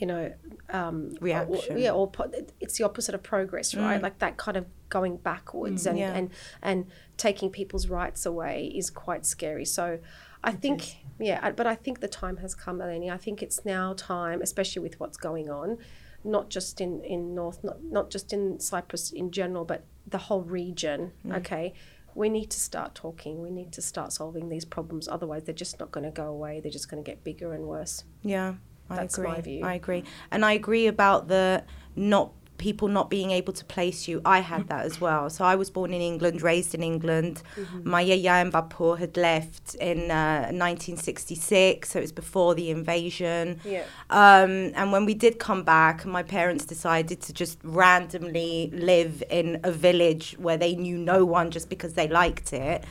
you 0.00 0.06
know, 0.06 0.32
um, 0.70 1.12
Reaction. 1.20 1.76
Or, 1.76 1.78
yeah, 1.78 1.92
or 1.92 2.10
po- 2.10 2.32
it's 2.60 2.78
the 2.78 2.84
opposite 2.84 3.14
of 3.14 3.22
progress, 3.22 3.74
right? 3.74 4.00
Mm. 4.00 4.02
Like 4.02 4.18
that 4.20 4.36
kind 4.38 4.56
of 4.56 4.64
going 4.98 5.16
backwards 5.16 5.86
and, 5.86 5.98
Yeah. 5.98 6.12
and 6.18 6.30
and 6.62 6.78
taking 7.16 7.48
people's 7.50 7.86
rights 8.00 8.22
away 8.32 8.56
is 8.80 8.90
quite 8.90 9.24
scary. 9.26 9.64
So. 9.64 9.98
I 10.44 10.50
think, 10.50 10.96
yeah, 11.20 11.52
but 11.52 11.68
I 11.68 11.76
think 11.76 12.00
the 12.00 12.08
time 12.08 12.38
has 12.38 12.52
come, 12.64 12.78
Eleni. 12.80 13.08
I 13.12 13.16
think 13.16 13.44
it's 13.44 13.64
now 13.64 13.94
time, 13.96 14.42
especially 14.42 14.82
with 14.82 14.98
what's 14.98 15.16
going 15.16 15.48
on, 15.48 15.78
not 16.24 16.50
just 16.50 16.80
in, 16.80 17.00
in 17.04 17.32
North, 17.32 17.62
not, 17.62 17.76
not 17.98 18.10
just 18.10 18.32
in 18.32 18.58
Cyprus 18.58 19.12
in 19.12 19.30
general, 19.30 19.64
but 19.64 19.84
the 20.04 20.18
whole 20.26 20.42
region. 20.42 21.12
Mm. 21.24 21.36
Okay, 21.38 21.74
we 22.16 22.28
need 22.28 22.50
to 22.50 22.58
start 22.58 22.96
talking. 22.96 23.40
We 23.40 23.50
need 23.50 23.70
to 23.78 23.82
start 23.82 24.12
solving 24.12 24.48
these 24.48 24.64
problems. 24.64 25.06
Otherwise, 25.06 25.44
they're 25.44 25.54
just 25.54 25.78
not 25.78 25.92
going 25.92 26.06
to 26.10 26.10
go 26.10 26.26
away. 26.26 26.58
They're 26.58 26.72
just 26.80 26.88
going 26.90 27.04
to 27.04 27.08
get 27.08 27.22
bigger 27.22 27.52
and 27.52 27.64
worse. 27.68 28.02
Yeah, 28.22 28.54
I 28.90 28.96
That's 28.96 29.16
agree. 29.16 29.28
my 29.30 29.40
view. 29.42 29.64
I 29.64 29.74
agree, 29.74 30.02
and 30.32 30.44
I 30.44 30.54
agree 30.54 30.88
about 30.88 31.28
the 31.28 31.62
not 31.94 32.32
people 32.62 32.86
not 32.86 33.10
being 33.10 33.32
able 33.32 33.52
to 33.52 33.64
place 33.64 34.06
you. 34.06 34.22
I 34.24 34.38
had 34.38 34.68
that 34.68 34.84
as 34.86 35.00
well. 35.00 35.28
So 35.28 35.44
I 35.44 35.56
was 35.56 35.68
born 35.68 35.92
in 35.92 36.00
England, 36.00 36.42
raised 36.42 36.76
in 36.76 36.82
England. 36.84 37.42
Mm-hmm. 37.56 37.90
My 37.90 38.00
yaya 38.00 38.40
and 38.40 38.52
Bapur 38.52 38.96
had 39.00 39.16
left 39.16 39.74
in 39.74 40.12
uh, 40.12 40.42
1966, 40.52 41.90
so 41.90 41.98
it 41.98 42.02
was 42.02 42.12
before 42.12 42.54
the 42.54 42.70
invasion. 42.70 43.60
Yeah. 43.64 43.82
Um, 44.10 44.70
and 44.76 44.92
when 44.92 45.04
we 45.04 45.14
did 45.14 45.40
come 45.40 45.64
back, 45.64 46.06
my 46.06 46.22
parents 46.22 46.64
decided 46.64 47.20
to 47.22 47.32
just 47.32 47.58
randomly 47.64 48.70
live 48.72 49.24
in 49.28 49.58
a 49.64 49.72
village 49.72 50.36
where 50.38 50.56
they 50.56 50.76
knew 50.76 50.96
no 50.96 51.24
one 51.24 51.50
just 51.50 51.68
because 51.68 51.94
they 51.94 52.06
liked 52.06 52.52
it. 52.52 52.84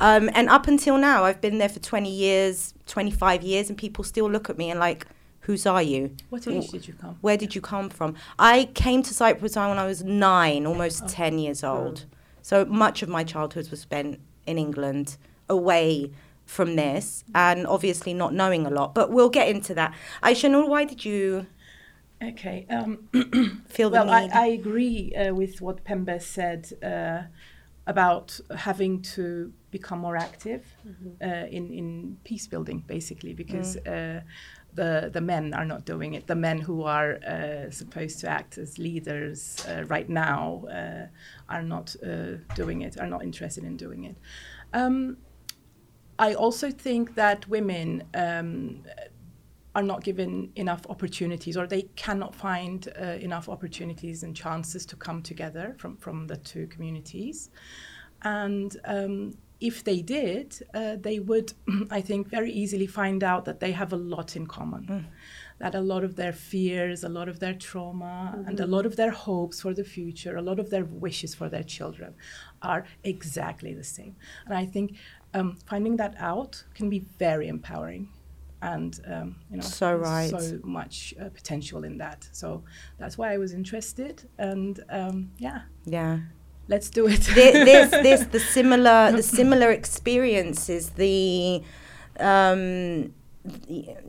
Um, 0.00 0.30
and 0.32 0.48
up 0.48 0.66
until 0.66 0.96
now, 0.96 1.24
I've 1.24 1.42
been 1.42 1.58
there 1.58 1.68
for 1.68 1.80
20 1.80 2.10
years, 2.10 2.72
25 2.86 3.42
years, 3.42 3.68
and 3.68 3.76
people 3.76 4.02
still 4.02 4.30
look 4.30 4.48
at 4.48 4.56
me 4.56 4.70
and 4.70 4.80
like, 4.80 5.06
whose 5.50 5.66
are 5.66 5.82
you? 5.82 6.14
What 6.28 6.46
age 6.46 6.68
did 6.68 6.86
you 6.86 6.94
come? 6.94 7.18
Where 7.22 7.36
did 7.36 7.56
you 7.56 7.60
come 7.60 7.90
from? 7.90 8.14
I 8.38 8.68
came 8.74 9.02
to 9.02 9.12
Cyprus 9.12 9.56
when 9.56 9.80
I 9.80 9.86
was 9.86 10.04
nine, 10.04 10.64
almost 10.64 11.08
10 11.08 11.40
years 11.40 11.64
old. 11.64 12.04
So 12.40 12.64
much 12.64 13.02
of 13.02 13.08
my 13.08 13.24
childhood 13.24 13.68
was 13.68 13.80
spent 13.80 14.20
in 14.46 14.58
England, 14.58 15.16
away 15.48 16.12
from 16.46 16.76
this, 16.76 17.24
and 17.34 17.66
obviously 17.66 18.14
not 18.14 18.32
knowing 18.32 18.64
a 18.64 18.70
lot. 18.70 18.94
But 18.94 19.10
we'll 19.10 19.34
get 19.40 19.48
into 19.48 19.74
that. 19.74 19.92
Aisha 20.22 20.48
Noor, 20.48 20.68
why 20.68 20.84
did 20.84 21.04
you 21.04 21.46
Okay. 22.22 22.66
Um, 22.70 23.08
feel 23.66 23.90
the 23.90 24.04
well, 24.04 24.10
I? 24.10 24.28
I 24.32 24.46
agree 24.60 25.12
uh, 25.14 25.34
with 25.34 25.60
what 25.60 25.84
Pembe 25.84 26.20
said 26.20 26.70
uh, 26.82 27.22
about 27.86 28.38
having 28.56 29.00
to 29.14 29.52
become 29.70 30.00
more 30.00 30.16
active 30.16 30.64
uh, 31.22 31.46
in 31.56 31.64
in 31.80 32.18
peace 32.22 32.46
building, 32.46 32.84
basically, 32.86 33.34
because. 33.34 33.76
Uh, 33.78 34.20
the, 34.74 35.10
the 35.12 35.20
men 35.20 35.54
are 35.54 35.64
not 35.64 35.84
doing 35.84 36.14
it. 36.14 36.26
The 36.26 36.34
men 36.34 36.58
who 36.58 36.84
are 36.84 37.18
uh, 37.24 37.70
supposed 37.70 38.20
to 38.20 38.28
act 38.28 38.58
as 38.58 38.78
leaders 38.78 39.64
uh, 39.68 39.84
right 39.84 40.08
now 40.08 40.64
uh, 40.70 41.06
are 41.48 41.62
not 41.62 41.96
uh, 42.04 42.36
doing 42.54 42.82
it, 42.82 43.00
are 43.00 43.06
not 43.06 43.22
interested 43.22 43.64
in 43.64 43.76
doing 43.76 44.04
it. 44.04 44.16
Um, 44.72 45.18
I 46.18 46.34
also 46.34 46.70
think 46.70 47.14
that 47.14 47.48
women 47.48 48.04
um, 48.14 48.84
are 49.74 49.82
not 49.82 50.04
given 50.04 50.50
enough 50.56 50.86
opportunities 50.88 51.56
or 51.56 51.66
they 51.66 51.82
cannot 51.96 52.34
find 52.34 52.88
uh, 53.00 53.04
enough 53.04 53.48
opportunities 53.48 54.22
and 54.22 54.36
chances 54.36 54.84
to 54.86 54.96
come 54.96 55.22
together 55.22 55.74
from, 55.78 55.96
from 55.96 56.26
the 56.26 56.36
two 56.36 56.66
communities. 56.66 57.50
And 58.22 58.76
um, 58.84 59.34
if 59.60 59.84
they 59.84 60.00
did, 60.00 60.58
uh, 60.74 60.96
they 60.96 61.18
would, 61.18 61.52
I 61.90 62.00
think, 62.00 62.28
very 62.28 62.50
easily 62.50 62.86
find 62.86 63.22
out 63.22 63.44
that 63.44 63.60
they 63.60 63.72
have 63.72 63.92
a 63.92 63.96
lot 63.96 64.36
in 64.36 64.46
common. 64.46 65.06
That 65.58 65.74
a 65.74 65.80
lot 65.80 66.04
of 66.04 66.16
their 66.16 66.32
fears, 66.32 67.04
a 67.04 67.08
lot 67.10 67.28
of 67.28 67.38
their 67.38 67.52
trauma, 67.52 68.42
and 68.46 68.58
a 68.60 68.66
lot 68.66 68.86
of 68.86 68.96
their 68.96 69.10
hopes 69.10 69.60
for 69.60 69.74
the 69.74 69.84
future, 69.84 70.36
a 70.36 70.42
lot 70.42 70.58
of 70.58 70.70
their 70.70 70.86
wishes 70.86 71.34
for 71.34 71.50
their 71.50 71.62
children 71.62 72.14
are 72.62 72.86
exactly 73.04 73.74
the 73.74 73.84
same. 73.84 74.16
And 74.46 74.54
I 74.54 74.64
think 74.64 74.96
um, 75.34 75.58
finding 75.66 75.96
that 75.98 76.14
out 76.18 76.64
can 76.74 76.88
be 76.88 77.00
very 77.18 77.48
empowering. 77.48 78.08
And 78.62 78.98
um, 79.06 79.36
you 79.50 79.56
know, 79.56 79.62
So 79.62 79.96
right. 79.96 80.30
so 80.30 80.58
much 80.64 81.14
uh, 81.20 81.28
potential 81.28 81.84
in 81.84 81.98
that. 81.98 82.28
So 82.32 82.62
that's 82.98 83.16
why 83.18 83.32
I 83.34 83.38
was 83.38 83.52
interested. 83.52 84.28
And 84.38 84.82
um, 84.88 85.30
yeah, 85.38 85.62
yeah. 85.84 86.20
Let's 86.72 86.88
do 86.98 87.02
it. 87.12 87.20
Thi- 87.36 87.64
this 87.70 87.90
this 88.06 88.20
the 88.34 88.40
similar 88.56 89.00
the 89.18 89.22
similar 89.38 89.70
experiences 89.80 90.82
the 91.02 91.62
um 92.18 93.12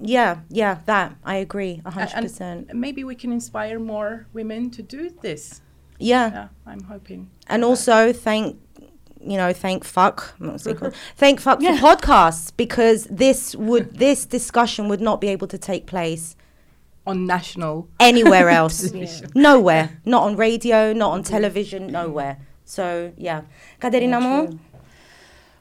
yeah 0.02 0.40
yeah 0.50 0.74
that 0.86 1.16
i 1.24 1.36
agree 1.46 1.82
hundred 1.86 2.22
percent 2.28 2.74
maybe 2.74 3.04
we 3.04 3.16
can 3.16 3.32
inspire 3.32 3.80
more 3.80 4.28
women 4.34 4.70
to 4.70 4.82
do 4.84 5.10
this. 5.26 5.62
yeah 6.00 6.28
Yeah, 6.38 6.48
I'm 6.72 6.84
hoping. 6.94 7.30
and 7.48 7.64
also 7.64 8.12
thank 8.28 8.48
you 9.32 9.38
know 9.38 9.54
thank 9.54 9.84
fuck 9.86 10.18
I'm 10.40 10.48
not 10.48 10.62
saying 10.62 10.78
fuck- 10.78 10.94
thank 11.16 11.40
fuck 11.40 11.60
for 11.62 11.74
podcasts 11.88 12.52
because 12.64 13.00
this 13.24 13.56
would 13.56 13.96
this 14.06 14.26
discussion 14.26 14.90
would 14.90 15.02
not 15.10 15.22
be 15.22 15.28
able 15.36 15.48
to 15.56 15.58
take 15.72 15.86
place 15.86 16.36
on 17.08 17.26
national 17.26 17.88
anywhere 18.00 18.50
else 18.50 18.76
television. 18.92 19.30
nowhere 19.34 19.86
not 20.06 20.24
on 20.28 20.36
radio 20.36 20.92
not 20.94 21.12
on 21.16 21.24
television 21.24 21.88
nowhere 21.88 22.36
so 22.76 23.12
yeah 23.18 23.42
Katerina 23.80 24.20
Mo? 24.20 24.60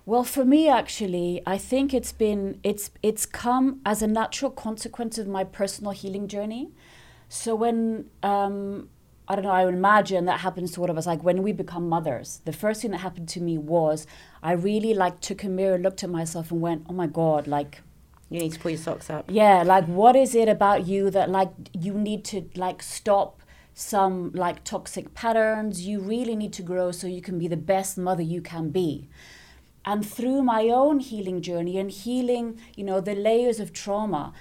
Well, 0.07 0.25
for 0.25 0.45
me, 0.45 0.69
actually, 0.69 1.41
I 1.47 1.57
think 1.57 1.95
it's 1.95 2.11
been 2.11 2.59
it's 2.65 2.91
it's 3.03 3.27
come 3.27 3.81
as 3.85 4.03
a 4.03 4.09
natural 4.09 4.51
consequence 4.51 5.19
of 5.19 5.29
my 5.29 5.45
personal 5.45 5.93
healing 5.93 6.27
journey. 6.27 6.73
So 7.29 7.55
when 7.55 8.07
um, 8.23 8.89
I 9.29 9.37
don't 9.37 9.45
know, 9.45 9.51
I 9.51 9.65
would 9.65 9.75
imagine 9.75 10.25
that 10.25 10.41
happens 10.41 10.73
to 10.73 10.81
all 10.81 10.91
of 10.91 10.99
us. 10.99 11.07
Like 11.07 11.23
when 11.23 11.45
we 11.45 11.53
become 11.53 11.89
mothers, 11.89 12.41
the 12.45 12.53
first 12.53 12.83
thing 12.83 12.91
that 12.93 12.99
happened 12.99 13.29
to 13.31 13.41
me 13.41 13.57
was 13.57 14.07
I 14.43 14.53
really 14.53 14.95
like 14.95 15.21
took 15.21 15.45
a 15.45 15.49
mirror, 15.49 15.79
looked 15.79 16.03
at 16.03 16.11
myself, 16.11 16.51
and 16.51 16.61
went, 16.61 16.87
"Oh 16.89 16.93
my 16.93 17.07
God!" 17.07 17.47
Like 17.47 17.83
you 18.31 18.41
need 18.41 18.53
to 18.53 18.59
pull 18.59 18.71
your 18.71 18.79
socks 18.79 19.11
up 19.11 19.25
yeah, 19.29 19.63
like 19.63 19.85
what 19.87 20.17
is 20.17 20.35
it 20.35 20.49
about 20.49 20.87
you 20.87 21.11
that 21.11 21.29
like 21.31 21.51
you 21.73 21.95
need 21.95 22.25
to 22.27 22.49
like 22.55 22.83
stop 22.83 23.40
some 23.75 24.33
like 24.33 24.65
toxic 24.65 25.15
patterns. 25.15 25.87
You 25.87 26.01
really 26.01 26.37
need 26.37 26.53
to 26.55 26.63
grow 26.63 26.93
so 26.93 27.07
you 27.07 27.23
can 27.23 27.39
be 27.39 27.49
the 27.49 27.57
best 27.57 27.97
mother 27.97 28.23
you 28.23 28.41
can 28.41 28.71
be. 28.71 29.09
And 29.85 30.07
through 30.07 30.43
my 30.43 30.69
own 30.69 31.01
healing 31.01 31.41
journey 31.41 31.79
and 31.79 31.91
healing, 31.91 32.61
you 32.77 32.85
know, 32.85 33.01
the 33.01 33.15
layers 33.15 33.61
of 33.61 33.73
trauma, 33.73 34.33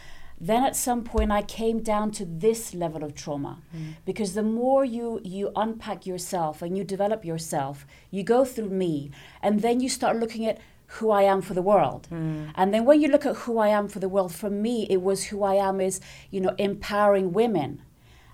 then 0.41 0.63
at 0.63 0.75
some 0.75 1.03
point 1.03 1.31
I 1.31 1.41
came 1.41 1.81
down 1.81 2.11
to 2.11 2.25
this 2.25 2.73
level 2.73 3.03
of 3.03 3.13
trauma. 3.15 3.59
Mm-hmm. 3.75 3.91
Because 4.05 4.33
the 4.33 4.43
more 4.43 4.85
you 4.85 5.21
you 5.23 5.51
unpack 5.55 6.05
yourself 6.05 6.61
and 6.61 6.77
you 6.77 6.83
develop 6.83 7.25
yourself, 7.25 7.85
you 8.11 8.23
go 8.23 8.45
through 8.45 8.69
me, 8.69 9.11
and 9.41 9.61
then 9.61 9.79
you 9.79 9.89
start 9.89 10.17
looking 10.17 10.45
at 10.45 10.59
who 10.93 11.11
I 11.11 11.23
am 11.23 11.41
for 11.41 11.53
the 11.53 11.61
world. 11.61 12.07
Mm. 12.11 12.51
And 12.55 12.73
then 12.73 12.83
when 12.83 12.99
you 12.99 13.09
look 13.09 13.25
at 13.25 13.35
who 13.35 13.59
I 13.59 13.67
am 13.67 13.87
for 13.87 13.99
the 13.99 14.09
world, 14.09 14.33
for 14.33 14.49
me, 14.49 14.87
it 14.89 15.01
was 15.01 15.25
who 15.25 15.43
I 15.43 15.55
am 15.55 15.79
is, 15.79 16.01
you 16.31 16.41
know, 16.41 16.55
empowering 16.57 17.31
women. 17.31 17.83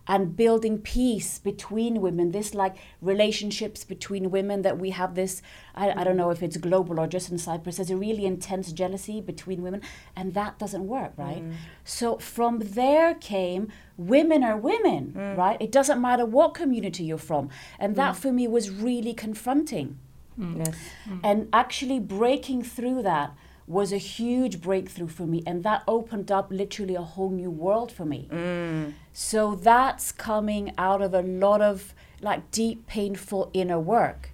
And 0.08 0.36
building 0.36 0.78
peace 0.78 1.40
between 1.40 2.02
women 2.02 2.32
this 2.32 2.54
like 2.54 2.76
relationships 3.02 3.84
between 3.84 4.32
women 4.32 4.62
that 4.62 4.78
we 4.78 4.92
have 4.92 5.16
this 5.16 5.42
I, 5.74 5.92
I 5.92 6.04
don't 6.04 6.18
know 6.18 6.30
if 6.30 6.44
it's 6.44 6.58
global 6.58 7.00
or 7.00 7.08
just 7.08 7.32
in 7.32 7.38
cyprus 7.38 7.78
there's 7.78 7.90
a 7.90 7.98
really 7.98 8.26
intense 8.26 8.72
jealousy 8.72 9.22
between 9.22 9.62
women 9.62 9.82
and 10.16 10.34
that 10.34 10.60
doesn't 10.60 10.88
work 10.88 11.14
right? 11.18 11.44
Mm. 11.44 11.54
So 11.84 12.18
from 12.18 12.60
there 12.60 13.14
came 13.16 13.72
women 13.98 14.44
are 14.44 14.58
women 14.58 15.14
mm. 15.16 15.38
right? 15.38 15.58
It 15.62 15.72
doesn't 15.72 16.02
matter 16.02 16.26
what 16.26 16.54
community 16.54 17.04
you're 17.04 17.18
from. 17.18 17.50
And 17.80 17.96
that 17.96 18.16
mm. 18.16 18.18
for 18.18 18.32
me 18.32 18.48
was 18.48 18.70
really 18.70 19.14
confronting. 19.14 20.00
Yes. 20.38 20.76
and 21.24 21.48
actually 21.54 21.98
breaking 21.98 22.64
through 22.64 23.04
that 23.04 23.34
was 23.68 23.92
a 23.92 23.98
huge 23.98 24.62
breakthrough 24.62 25.08
for 25.08 25.26
me. 25.26 25.42
And 25.48 25.64
that 25.64 25.84
opened 25.88 26.32
up 26.32 26.48
literally 26.52 26.96
a 26.96 27.02
whole 27.02 27.32
new 27.32 27.50
world 27.50 27.92
for 27.92 28.06
me. 28.06 28.28
Mm. 28.32 28.94
So 29.12 29.56
that's 29.56 30.12
coming 30.12 30.72
out 30.78 31.02
of 31.02 31.14
a 31.14 31.22
lot 31.22 31.62
of 31.62 31.94
like 32.22 32.52
deep, 32.52 32.86
painful 32.88 33.50
inner 33.54 33.80
work. 33.80 34.32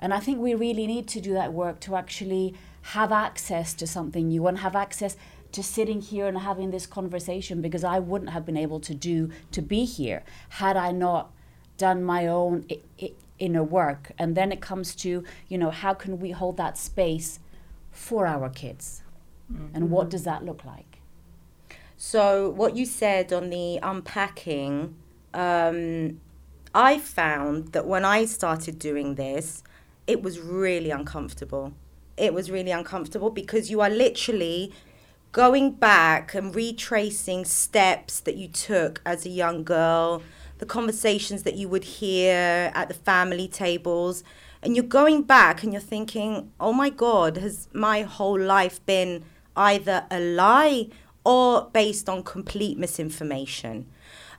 And 0.00 0.14
I 0.14 0.20
think 0.20 0.38
we 0.38 0.54
really 0.54 0.86
need 0.86 1.08
to 1.08 1.20
do 1.20 1.32
that 1.34 1.52
work 1.52 1.80
to 1.80 1.96
actually 1.96 2.54
have 2.82 3.10
access 3.10 3.74
to 3.74 3.86
something 3.86 4.28
new 4.28 4.46
and 4.46 4.58
have 4.58 4.76
access 4.76 5.16
to 5.50 5.62
sitting 5.62 6.00
here 6.00 6.26
and 6.26 6.38
having 6.38 6.70
this 6.70 6.86
conversation 6.86 7.60
because 7.60 7.82
I 7.82 7.98
wouldn't 7.98 8.30
have 8.30 8.46
been 8.46 8.56
able 8.56 8.80
to 8.80 8.94
do 8.94 9.30
to 9.50 9.62
be 9.62 9.84
here 9.84 10.22
had 10.50 10.76
I 10.76 10.92
not 10.92 11.32
done 11.78 12.04
my 12.04 12.26
own 12.26 12.64
I- 12.70 12.80
I- 13.00 13.12
inner 13.38 13.64
work. 13.64 14.12
And 14.18 14.36
then 14.36 14.52
it 14.52 14.60
comes 14.60 14.94
to, 14.96 15.24
you 15.48 15.58
know, 15.58 15.70
how 15.70 15.94
can 15.94 16.18
we 16.20 16.30
hold 16.32 16.56
that 16.58 16.76
space 16.76 17.40
for 17.98 18.26
our 18.26 18.48
kids? 18.48 19.02
And 19.74 19.90
what 19.90 20.08
does 20.08 20.24
that 20.24 20.44
look 20.44 20.64
like? 20.64 21.00
So, 21.96 22.50
what 22.50 22.76
you 22.76 22.86
said 22.86 23.32
on 23.32 23.50
the 23.50 23.78
unpacking, 23.82 24.94
um, 25.34 26.20
I 26.74 26.98
found 26.98 27.72
that 27.72 27.86
when 27.86 28.04
I 28.04 28.24
started 28.24 28.78
doing 28.78 29.16
this, 29.16 29.64
it 30.06 30.22
was 30.22 30.38
really 30.38 30.90
uncomfortable. 30.90 31.72
It 32.16 32.32
was 32.34 32.50
really 32.50 32.70
uncomfortable 32.70 33.30
because 33.30 33.70
you 33.70 33.80
are 33.80 33.90
literally 33.90 34.72
going 35.32 35.72
back 35.72 36.34
and 36.34 36.54
retracing 36.54 37.44
steps 37.44 38.20
that 38.20 38.36
you 38.36 38.48
took 38.48 39.00
as 39.04 39.26
a 39.26 39.28
young 39.28 39.64
girl, 39.64 40.22
the 40.58 40.66
conversations 40.66 41.42
that 41.42 41.54
you 41.54 41.68
would 41.68 41.84
hear 41.84 42.70
at 42.74 42.88
the 42.88 42.94
family 42.94 43.48
tables. 43.48 44.22
And 44.62 44.76
you're 44.76 44.84
going 44.84 45.22
back 45.22 45.62
and 45.62 45.72
you're 45.72 45.80
thinking, 45.80 46.52
oh 46.58 46.72
my 46.72 46.90
God, 46.90 47.36
has 47.36 47.68
my 47.72 48.02
whole 48.02 48.38
life 48.38 48.84
been 48.86 49.24
either 49.56 50.06
a 50.10 50.20
lie 50.20 50.88
or 51.24 51.70
based 51.72 52.08
on 52.08 52.22
complete 52.22 52.78
misinformation? 52.78 53.86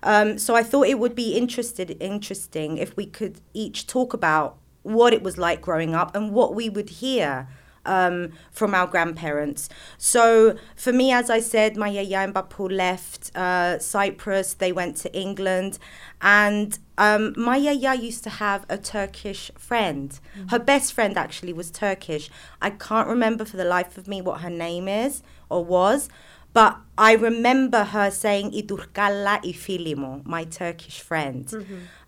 Um, 0.04 0.38
so 0.38 0.56
I 0.56 0.64
thought 0.64 0.88
it 0.88 1.00
would 1.00 1.16
be 1.16 1.36
interested 1.36 1.96
interesting 2.00 2.78
if 2.78 2.96
we 2.96 3.06
could 3.06 3.42
each 3.54 3.88
talk 3.88 4.14
about 4.14 4.58
what 4.84 5.14
it 5.14 5.22
was 5.22 5.38
like 5.38 5.62
growing 5.62 5.94
up 5.94 6.16
and 6.16 6.32
what 6.32 6.56
we 6.56 6.70
would 6.70 6.90
hear 6.90 7.48
um, 7.89 8.31
from 8.51 8.74
our 8.74 8.88
grandparents. 8.88 9.67
So 9.98 10.55
for 10.75 10.93
me, 10.93 11.12
as 11.12 11.29
I 11.29 11.39
said, 11.39 11.75
my 11.75 11.89
yaya 11.89 12.19
and 12.19 12.34
bapu 12.34 12.72
left 12.72 13.36
uh, 13.36 13.79
Cyprus. 13.79 14.53
They 14.53 14.72
went 14.72 14.96
to 14.98 15.10
England, 15.25 15.79
and 16.22 16.77
um, 16.98 17.34
my 17.36 17.58
yaya 17.58 17.96
used 17.96 18.24
to 18.25 18.29
have 18.29 18.65
a 18.69 18.77
Turkish 18.77 19.51
friend. 19.58 20.08
Her 20.50 20.60
best 20.60 20.93
friend 20.93 21.17
actually 21.17 21.53
was 21.53 21.72
Turkish. 21.72 22.29
I 22.62 22.69
can't 22.69 23.08
remember 23.08 23.43
for 23.43 23.58
the 23.58 23.65
life 23.65 23.98
of 23.98 24.08
me 24.08 24.22
what 24.22 24.41
her 24.41 24.50
name 24.50 24.88
is 24.88 25.24
or 25.50 25.65
was. 25.65 26.10
But 26.53 26.77
I 26.98 27.13
remember 27.13 27.84
her 27.96 28.10
saying 28.12 28.51
"Idurkalla 28.51 29.36
ifilimo," 29.43 30.25
my 30.25 30.43
Turkish 30.46 31.00
friend, 31.00 31.46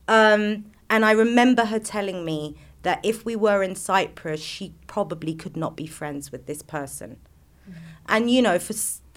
um, 0.08 0.66
and 0.90 1.06
I 1.06 1.12
remember 1.12 1.66
her 1.66 1.80
telling 1.80 2.26
me 2.26 2.56
that 2.84 3.00
if 3.04 3.26
we 3.26 3.36
were 3.36 3.64
in 3.64 3.76
Cyprus, 3.76 4.42
she 4.42 4.74
probably 4.88 5.34
could 5.34 5.56
not 5.56 5.76
be 5.76 5.86
friends 5.86 6.32
with 6.32 6.46
this 6.46 6.62
person. 6.62 7.18
Mm-hmm. 7.70 7.80
And 8.08 8.32
you 8.32 8.42
know, 8.42 8.60
for 8.60 8.74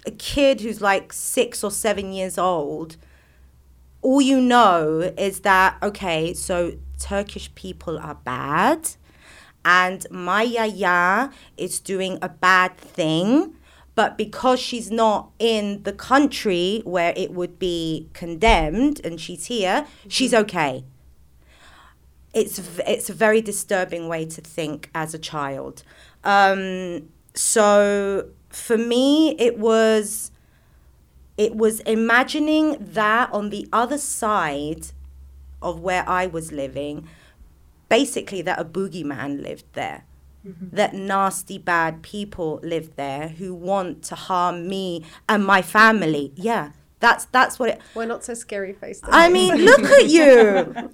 a 0.06 0.10
kid 0.10 0.60
who's 0.60 0.80
like 0.80 1.12
six 1.12 1.64
or 1.64 1.70
seven 1.70 2.12
years 2.12 2.38
old, 2.38 2.96
all 4.02 4.20
you 4.20 4.40
know 4.40 5.12
is 5.16 5.40
that 5.40 5.76
okay, 5.82 6.34
so 6.34 6.74
Turkish 6.98 7.54
people 7.54 7.98
are 7.98 8.16
bad, 8.16 8.90
and 9.64 10.06
my 10.10 10.42
yaya 10.42 11.30
is 11.56 11.80
doing 11.80 12.18
a 12.20 12.28
bad 12.28 12.76
thing. 12.76 13.54
But 13.96 14.18
because 14.18 14.58
she's 14.58 14.90
not 14.90 15.30
in 15.38 15.84
the 15.84 15.92
country 15.92 16.82
where 16.84 17.12
it 17.16 17.30
would 17.30 17.60
be 17.60 18.08
condemned 18.12 19.00
and 19.04 19.20
she's 19.20 19.46
here, 19.46 19.86
she's 20.08 20.32
mm-hmm. 20.32 20.42
okay 20.42 20.84
it's 22.34 22.58
it's 22.86 23.08
a 23.08 23.14
very 23.14 23.40
disturbing 23.40 24.08
way 24.08 24.24
to 24.26 24.40
think 24.40 24.90
as 24.94 25.14
a 25.14 25.18
child. 25.18 25.82
Um, 26.24 27.08
so 27.34 28.30
for 28.48 28.76
me, 28.76 29.36
it 29.38 29.58
was 29.58 30.30
it 31.36 31.54
was 31.54 31.80
imagining 31.80 32.76
that 32.80 33.32
on 33.32 33.50
the 33.50 33.68
other 33.72 33.98
side 33.98 34.88
of 35.60 35.80
where 35.80 36.08
I 36.08 36.26
was 36.26 36.52
living, 36.52 37.08
basically 37.88 38.42
that 38.42 38.60
a 38.60 38.64
boogeyman 38.64 39.42
lived 39.42 39.64
there. 39.72 40.04
That 40.72 40.92
nasty, 40.92 41.56
bad 41.56 42.02
people 42.02 42.60
lived 42.62 42.96
there 42.96 43.28
who 43.28 43.54
want 43.54 44.02
to 44.04 44.14
harm 44.14 44.68
me 44.68 45.02
and 45.26 45.42
my 45.44 45.62
family. 45.62 46.32
Yeah, 46.36 46.72
that's 47.06 47.24
that's 47.26 47.58
what 47.58 47.68
it. 47.72 47.78
We're 47.94 48.06
not 48.14 48.24
so 48.24 48.34
scary 48.34 48.72
faced. 48.72 49.04
I 49.06 49.28
mean, 49.28 49.54
look 49.70 49.84
at 49.98 50.06
you. 50.16 50.24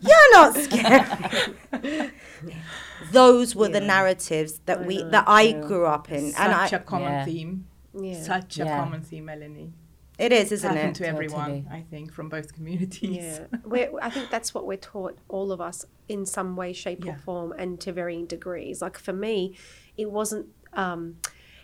You're 0.08 0.32
not 0.38 0.50
scared. 0.56 2.12
Those 3.12 3.54
were 3.56 3.68
the 3.68 3.80
narratives 3.80 4.60
that 4.66 4.84
we 4.86 5.02
that 5.02 5.24
I 5.26 5.52
grew 5.52 5.86
up 5.86 6.10
in, 6.10 6.24
and 6.26 6.34
Such 6.34 6.72
I, 6.72 6.76
a 6.76 6.80
common 6.80 7.12
Yeah. 7.12 7.24
theme. 7.24 7.66
yeah. 7.98 8.22
Such 8.22 8.58
a 8.58 8.64
common 8.64 9.02
theme, 9.02 9.24
Melanie. 9.26 9.72
it 10.18 10.32
is, 10.32 10.42
It's 10.42 10.52
isn't 10.52 10.76
happened 10.76 10.96
it? 10.96 11.02
to 11.02 11.08
everyone, 11.08 11.50
Totally. 11.64 11.64
I 11.70 11.80
think, 11.90 12.12
from 12.12 12.28
both 12.28 12.52
communities. 12.52 13.16
Yeah, 13.24 13.46
we're, 13.64 13.90
I 14.02 14.10
think 14.10 14.30
that's 14.30 14.52
what 14.54 14.66
we're 14.66 14.76
taught, 14.92 15.16
all 15.28 15.50
of 15.50 15.60
us, 15.62 15.86
in 16.08 16.26
some 16.26 16.56
way, 16.56 16.72
shape, 16.74 17.04
Yeah. 17.04 17.12
or 17.14 17.18
form, 17.18 17.52
and 17.58 17.80
to 17.80 17.90
varying 17.92 18.26
degrees. 18.26 18.82
Like 18.82 18.98
for 18.98 19.14
me, 19.14 19.56
it 19.96 20.10
wasn't, 20.10 20.46
um, 20.74 21.16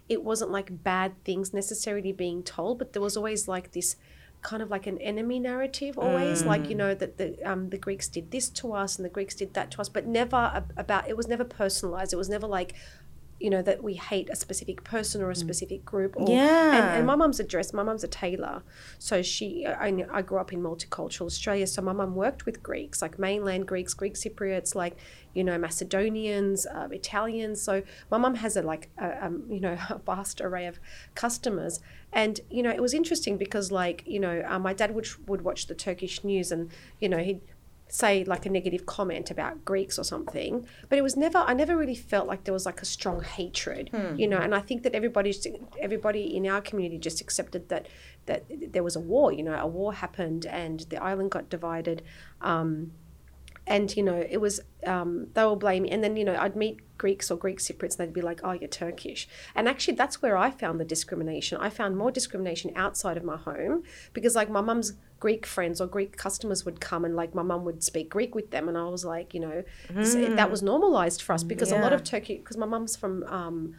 it 0.08 0.24
wasn't 0.24 0.50
like 0.58 0.82
bad 0.82 1.10
things 1.24 1.52
necessarily 1.52 2.12
being 2.12 2.42
told, 2.42 2.78
but 2.78 2.92
there 2.94 3.02
was 3.02 3.16
always 3.16 3.46
like 3.46 3.72
this 3.72 3.96
kind 4.46 4.62
of 4.62 4.70
like 4.70 4.86
an 4.86 4.96
enemy 4.98 5.40
narrative 5.40 5.98
always 5.98 6.44
like 6.44 6.70
you 6.70 6.76
know 6.76 6.94
that 6.94 7.18
the 7.18 7.28
um, 7.42 7.68
the 7.70 7.76
Greeks 7.76 8.06
did 8.06 8.30
this 8.30 8.48
to 8.48 8.72
us 8.72 8.94
and 8.96 9.04
the 9.04 9.08
Greeks 9.08 9.34
did 9.34 9.52
that 9.54 9.72
to 9.72 9.80
us 9.80 9.88
but 9.88 10.06
never 10.06 10.36
ab- 10.36 10.72
about 10.76 11.08
it 11.08 11.16
was 11.16 11.26
never 11.26 11.42
personalized. 11.42 12.12
It 12.12 12.16
was 12.16 12.28
never 12.28 12.46
like 12.46 12.74
you 13.38 13.50
know 13.50 13.60
that 13.62 13.82
we 13.82 13.94
hate 13.94 14.30
a 14.30 14.36
specific 14.36 14.82
person 14.82 15.20
or 15.22 15.30
a 15.30 15.34
specific 15.36 15.84
group 15.84 16.16
or 16.16 16.28
Yeah. 16.30 16.76
and, 16.76 16.98
and 16.98 17.06
my 17.06 17.14
mum's 17.16 17.38
a 17.40 17.44
dress 17.44 17.72
my 17.72 17.82
mum's 17.82 18.02
a 18.04 18.08
tailor. 18.08 18.62
So 18.98 19.22
she 19.22 19.66
I, 19.66 19.88
I 20.10 20.22
grew 20.22 20.38
up 20.38 20.52
in 20.52 20.62
multicultural 20.62 21.26
australia. 21.26 21.66
So 21.66 21.82
my 21.82 21.92
mum 21.92 22.14
worked 22.14 22.46
with 22.46 22.62
greeks 22.62 23.02
like 23.02 23.18
mainland 23.18 23.66
greeks 23.66 23.92
greek 23.94 24.14
cypriots 24.14 24.74
like 24.74 24.96
you 25.34 25.44
know 25.44 25.58
macedonians 25.58 26.66
uh, 26.66 26.88
italians. 26.90 27.60
So 27.62 27.82
my 28.10 28.18
mum 28.18 28.36
has 28.36 28.56
a 28.56 28.62
like 28.62 28.88
a, 28.98 29.26
um, 29.26 29.44
you 29.50 29.60
know 29.60 29.76
a 29.90 29.98
vast 29.98 30.40
array 30.40 30.66
of 30.66 30.78
customers. 31.14 31.80
And 32.12 32.40
you 32.50 32.62
know 32.62 32.70
it 32.70 32.80
was 32.80 32.94
interesting 32.94 33.36
because 33.36 33.70
like 33.70 34.02
you 34.06 34.18
know 34.20 34.42
uh, 34.48 34.58
my 34.58 34.72
dad 34.72 34.94
would 34.94 35.08
would 35.28 35.42
watch 35.42 35.66
the 35.66 35.74
turkish 35.74 36.24
news 36.24 36.50
and 36.52 36.70
you 37.00 37.08
know 37.08 37.18
he'd 37.18 37.40
say 37.88 38.24
like 38.24 38.44
a 38.46 38.50
negative 38.50 38.84
comment 38.84 39.30
about 39.30 39.64
Greeks 39.64 39.98
or 39.98 40.04
something, 40.04 40.66
but 40.88 40.98
it 40.98 41.02
was 41.02 41.16
never. 41.16 41.38
I 41.38 41.54
never 41.54 41.76
really 41.76 41.94
felt 41.94 42.26
like 42.26 42.44
there 42.44 42.54
was 42.54 42.66
like 42.66 42.82
a 42.82 42.84
strong 42.84 43.22
hatred, 43.22 43.90
you 44.16 44.26
know. 44.26 44.38
And 44.38 44.54
I 44.54 44.60
think 44.60 44.82
that 44.82 44.94
everybody, 44.94 45.34
everybody 45.80 46.36
in 46.36 46.46
our 46.46 46.60
community 46.60 46.98
just 46.98 47.20
accepted 47.20 47.68
that 47.68 47.86
that 48.26 48.44
there 48.72 48.82
was 48.82 48.96
a 48.96 49.00
war. 49.00 49.32
You 49.32 49.44
know, 49.44 49.54
a 49.54 49.66
war 49.66 49.92
happened 49.92 50.46
and 50.46 50.80
the 50.90 51.02
island 51.02 51.30
got 51.30 51.48
divided. 51.48 52.02
Um, 52.40 52.92
and 53.66 53.96
you 53.96 54.02
know 54.02 54.24
it 54.30 54.40
was 54.40 54.60
um, 54.86 55.26
they 55.34 55.42
will 55.42 55.56
blame 55.56 55.82
me 55.82 55.90
and 55.90 56.02
then 56.02 56.16
you 56.16 56.24
know 56.24 56.36
i'd 56.38 56.56
meet 56.56 56.78
greeks 56.98 57.30
or 57.30 57.36
greek 57.36 57.58
cypriots 57.58 57.98
and 57.98 58.08
they'd 58.08 58.12
be 58.12 58.22
like 58.22 58.40
oh 58.44 58.52
you're 58.52 58.68
turkish 58.68 59.28
and 59.54 59.68
actually 59.68 59.94
that's 59.94 60.22
where 60.22 60.36
i 60.36 60.50
found 60.50 60.78
the 60.78 60.84
discrimination 60.84 61.58
i 61.60 61.68
found 61.68 61.96
more 61.96 62.10
discrimination 62.10 62.70
outside 62.76 63.16
of 63.16 63.24
my 63.24 63.36
home 63.36 63.82
because 64.12 64.34
like 64.36 64.48
my 64.48 64.60
mum's 64.60 64.94
greek 65.18 65.46
friends 65.46 65.80
or 65.80 65.86
greek 65.86 66.16
customers 66.16 66.64
would 66.64 66.80
come 66.80 67.04
and 67.04 67.16
like 67.16 67.34
my 67.34 67.42
mum 67.42 67.64
would 67.64 67.82
speak 67.82 68.10
greek 68.10 68.34
with 68.34 68.50
them 68.50 68.68
and 68.68 68.76
i 68.76 68.84
was 68.84 69.04
like 69.04 69.32
you 69.32 69.40
know 69.40 69.62
this- 69.90 70.14
eh, 70.14 70.34
that 70.34 70.48
mm. 70.48 70.50
was 70.50 70.62
normalized 70.62 71.22
for 71.22 71.32
us 71.32 71.42
because 71.42 71.72
a 71.72 71.78
lot 71.78 71.92
of 71.92 72.04
turkey 72.04 72.36
because 72.36 72.56
my 72.56 72.66
mum's 72.66 72.96
from 72.96 73.22
um, 73.24 73.74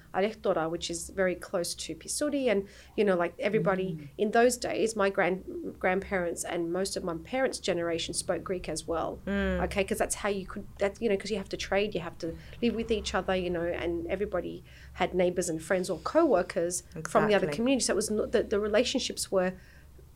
which 0.69 0.89
is 0.89 1.10
very 1.10 1.36
close 1.36 1.76
to 1.76 1.95
pisuri 1.95 2.50
and 2.52 2.67
you 2.95 3.04
know 3.04 3.15
like 3.15 3.34
everybody 3.39 3.97
mm. 4.00 4.08
in 4.17 4.32
those 4.32 4.58
days 4.58 4.95
my 4.95 5.10
grand 5.10 5.43
grandparents 5.80 6.43
and 6.43 6.71
most 6.71 6.97
of 6.97 7.04
my 7.04 7.15
parents 7.23 7.60
generation 7.60 8.13
spoke 8.13 8.43
greek 8.43 8.67
as 8.69 8.88
well. 8.88 9.19
Mm. 9.26 9.63
Okay 9.65 9.84
because 9.84 9.97
that's 9.97 10.15
how 10.15 10.30
you 10.30 10.45
could 10.45 10.65
that 10.80 11.02
you 11.02 11.10
know 11.10 11.15
because 11.15 11.32
you 11.32 11.38
have 11.38 11.50
to 11.50 11.58
trade 11.58 11.93
you 11.93 12.02
have 12.02 12.17
to 12.17 12.36
live 12.62 12.76
with 12.76 12.91
each 12.91 13.13
other 13.13 13.36
you 13.36 13.50
know 13.50 13.62
and 13.63 14.08
everybody 14.08 14.63
had 14.93 15.13
neighbors 15.13 15.50
and 15.50 15.62
friends 15.62 15.89
or 15.89 16.00
co-workers 16.00 16.84
from 17.08 17.28
the 17.28 17.36
other 17.36 17.45
Exactly. 17.45 17.56
community. 17.56 17.86
So 17.86 17.93
it 17.93 17.95
was 17.95 18.10
not, 18.10 18.32
the, 18.32 18.41
the 18.43 18.60
relationships 18.60 19.32
were 19.32 19.54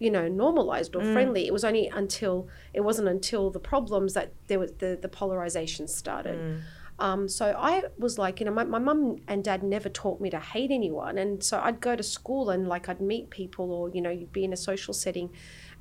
you 0.03 0.09
know 0.15 0.25
normalized 0.27 0.91
or 0.97 1.01
Mm. 1.03 1.13
friendly 1.13 1.43
it 1.49 1.53
was 1.57 1.63
only 1.69 1.85
until 2.01 2.35
it 2.77 2.81
wasn't 2.89 3.07
until 3.17 3.43
the 3.57 3.63
problems 3.73 4.09
that 4.17 4.27
there 4.49 4.59
was 4.63 4.71
the, 4.83 4.91
the 5.05 5.11
polarization 5.19 5.85
started 6.01 6.39
Mm. 6.39 6.59
um, 7.07 7.21
so 7.39 7.45
I 7.57 7.73
was 8.05 8.13
like, 8.23 8.35
you 8.39 8.45
know, 8.47 8.55
my, 8.59 8.63
my 8.63 8.77
mum 8.89 9.01
and 9.31 9.39
dad 9.49 9.61
never 9.63 9.89
taught 10.01 10.19
me 10.21 10.29
to 10.37 10.41
hate 10.53 10.69
anyone. 10.79 11.15
And 11.23 11.31
so 11.49 11.55
I'd 11.67 11.79
go 11.89 11.93
to 12.01 12.03
school 12.17 12.43
and 12.53 12.61
like 12.73 12.85
I'd 12.91 13.01
meet 13.13 13.25
people 13.31 13.67
or, 13.77 13.83
you 13.95 14.01
know, 14.05 14.11
you'd 14.19 14.31
be 14.39 14.43
in 14.47 14.53
a 14.53 14.61
social 14.69 14.93
setting 14.93 15.27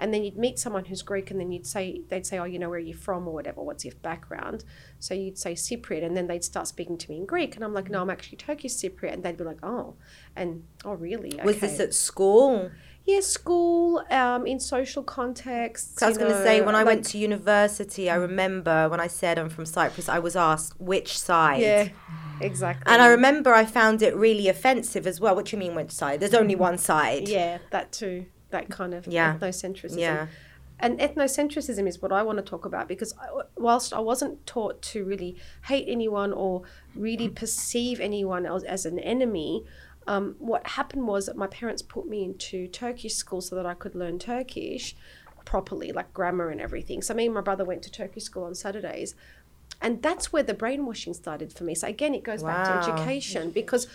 and 0.00 0.14
then 0.14 0.20
you'd 0.24 0.38
meet 0.46 0.56
someone 0.64 0.86
who's 0.86 1.02
Greek 1.02 1.30
and 1.30 1.38
then 1.40 1.50
you'd 1.52 1.66
say, 1.66 1.84
they'd 2.08 2.24
say, 2.30 2.38
oh, 2.42 2.48
you 2.52 2.58
know, 2.58 2.70
where 2.70 2.78
are 2.82 2.88
you 2.92 2.94
from 3.06 3.28
or 3.28 3.34
whatever, 3.34 3.60
what's 3.68 3.84
your 3.84 3.98
background? 4.10 4.64
So 4.98 5.12
you'd 5.12 5.36
say 5.44 5.52
Cypriot 5.52 6.02
and 6.06 6.16
then 6.16 6.26
they'd 6.26 6.42
start 6.52 6.66
speaking 6.74 6.96
to 7.02 7.06
me 7.10 7.16
in 7.18 7.26
Greek. 7.26 7.54
And 7.54 7.62
I'm 7.66 7.74
like, 7.74 7.90
no, 7.90 8.00
I'm 8.00 8.08
actually 8.16 8.38
Turkish 8.38 8.72
Cypriot. 8.80 9.12
And 9.12 9.22
they'd 9.22 9.36
be 9.36 9.44
like, 9.44 9.62
oh, 9.62 9.86
and 10.34 10.64
oh, 10.86 10.94
really? 10.94 11.32
Was 11.44 11.60
this 11.60 11.78
at 11.80 11.92
school? 11.92 12.70
Yeah, 13.10 13.20
school, 13.20 14.02
um, 14.10 14.46
in 14.46 14.58
social 14.60 15.02
contexts. 15.02 16.02
I 16.02 16.08
was 16.08 16.18
going 16.18 16.30
to 16.32 16.42
say, 16.42 16.60
when 16.60 16.74
I 16.74 16.78
like- 16.78 16.86
went 16.86 17.04
to 17.06 17.18
university, 17.18 18.08
I 18.10 18.14
remember 18.16 18.88
when 18.88 19.00
I 19.00 19.06
said 19.08 19.38
I'm 19.38 19.48
from 19.50 19.66
Cyprus, 19.66 20.08
I 20.08 20.18
was 20.18 20.36
asked 20.36 20.80
which 20.80 21.18
side. 21.18 21.60
Yeah, 21.60 21.88
exactly. 22.40 22.92
And 22.92 23.02
I 23.02 23.08
remember 23.08 23.52
I 23.54 23.64
found 23.64 24.02
it 24.02 24.14
really 24.16 24.48
offensive 24.48 25.06
as 25.06 25.20
well. 25.20 25.34
What 25.34 25.46
do 25.46 25.56
you 25.56 25.60
mean, 25.60 25.74
which 25.74 25.90
side? 25.92 26.20
There's 26.20 26.34
only 26.34 26.54
one 26.54 26.78
side. 26.78 27.28
Yeah, 27.28 27.58
that 27.70 27.92
too. 27.92 28.26
That 28.50 28.68
kind 28.68 28.94
of 28.94 29.06
Yeah. 29.06 29.36
ethnocentrism. 29.38 29.98
Yeah. 29.98 30.26
And 30.82 30.98
ethnocentrism 30.98 31.86
is 31.86 32.00
what 32.00 32.10
I 32.10 32.22
want 32.22 32.38
to 32.38 32.42
talk 32.42 32.64
about 32.64 32.88
because 32.88 33.12
I, 33.20 33.26
whilst 33.56 33.92
I 33.92 34.00
wasn't 34.00 34.46
taught 34.46 34.80
to 34.92 35.04
really 35.04 35.36
hate 35.66 35.84
anyone 35.88 36.32
or 36.32 36.62
really 36.94 37.28
perceive 37.28 38.00
anyone 38.00 38.46
else 38.46 38.62
as 38.64 38.86
an 38.86 38.98
enemy, 38.98 39.64
um, 40.10 40.34
what 40.40 40.66
happened 40.66 41.06
was 41.06 41.26
that 41.26 41.36
my 41.36 41.46
parents 41.46 41.82
put 41.82 42.08
me 42.08 42.24
into 42.24 42.66
Turkish 42.66 43.14
school 43.14 43.40
so 43.40 43.54
that 43.54 43.64
I 43.64 43.74
could 43.74 43.94
learn 43.94 44.18
Turkish 44.18 44.96
properly, 45.44 45.92
like 45.92 46.12
grammar 46.12 46.50
and 46.50 46.60
everything. 46.60 47.00
So 47.00 47.14
me 47.14 47.26
and 47.26 47.34
my 47.34 47.40
brother 47.40 47.64
went 47.64 47.82
to 47.84 47.92
Turkish 47.92 48.24
school 48.24 48.42
on 48.42 48.56
Saturdays. 48.56 49.14
And 49.80 50.02
that's 50.02 50.32
where 50.32 50.42
the 50.42 50.52
brainwashing 50.52 51.14
started 51.14 51.52
for 51.52 51.62
me. 51.62 51.76
So 51.76 51.86
again, 51.86 52.12
it 52.12 52.24
goes 52.24 52.42
back 52.42 52.66
to 52.66 52.90
education 52.90 53.50
because 53.52 53.86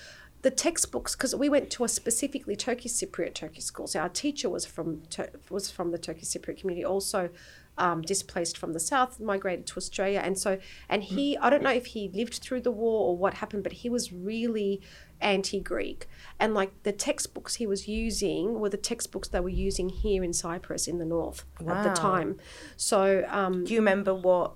the 0.41 0.51
textbooks, 0.51 1.17
because 1.17 1.35
we 1.35 1.49
went 1.49 1.69
to 1.71 1.83
a 1.83 1.89
specifically 1.89 2.55
Turkish 2.55 2.93
Cypriot 2.93 3.33
Turkish 3.33 3.65
school. 3.65 3.85
So 3.85 3.99
our 3.99 4.07
teacher 4.07 4.49
was 4.49 4.65
from 4.65 5.01
was 5.49 5.69
from 5.69 5.91
the 5.91 5.97
Turkish 5.97 6.29
Cypriot 6.29 6.61
community, 6.61 6.85
also 6.85 7.29
um, 7.77 8.01
displaced 8.01 8.57
from 8.57 8.71
the 8.71 8.79
south, 8.79 9.19
migrated 9.19 9.67
to 9.67 9.77
Australia, 9.77 10.21
and 10.23 10.37
so 10.37 10.59
and 10.87 11.03
he, 11.03 11.37
I 11.37 11.49
don't 11.49 11.63
know 11.63 11.71
if 11.71 11.87
he 11.87 12.09
lived 12.13 12.35
through 12.35 12.61
the 12.61 12.71
war 12.71 13.09
or 13.09 13.17
what 13.17 13.35
happened, 13.35 13.63
but 13.63 13.73
he 13.73 13.89
was 13.89 14.13
really 14.13 14.81
anti-Greek, 15.25 16.07
and 16.39 16.53
like 16.53 16.71
the 16.83 16.91
textbooks 16.91 17.55
he 17.55 17.65
was 17.67 17.87
using 17.87 18.59
were 18.59 18.69
the 18.69 18.77
textbooks 18.77 19.27
they 19.29 19.39
were 19.39 19.49
using 19.49 19.89
here 19.89 20.23
in 20.23 20.31
Cyprus 20.33 20.87
in 20.87 20.99
the 20.99 21.05
north 21.05 21.43
at 21.59 21.65
the 21.83 21.89
Wow. 21.89 21.93
time. 21.93 22.37
So 22.77 23.25
um, 23.29 23.65
Do 23.65 23.73
you 23.73 23.79
remember 23.79 24.13
what 24.13 24.53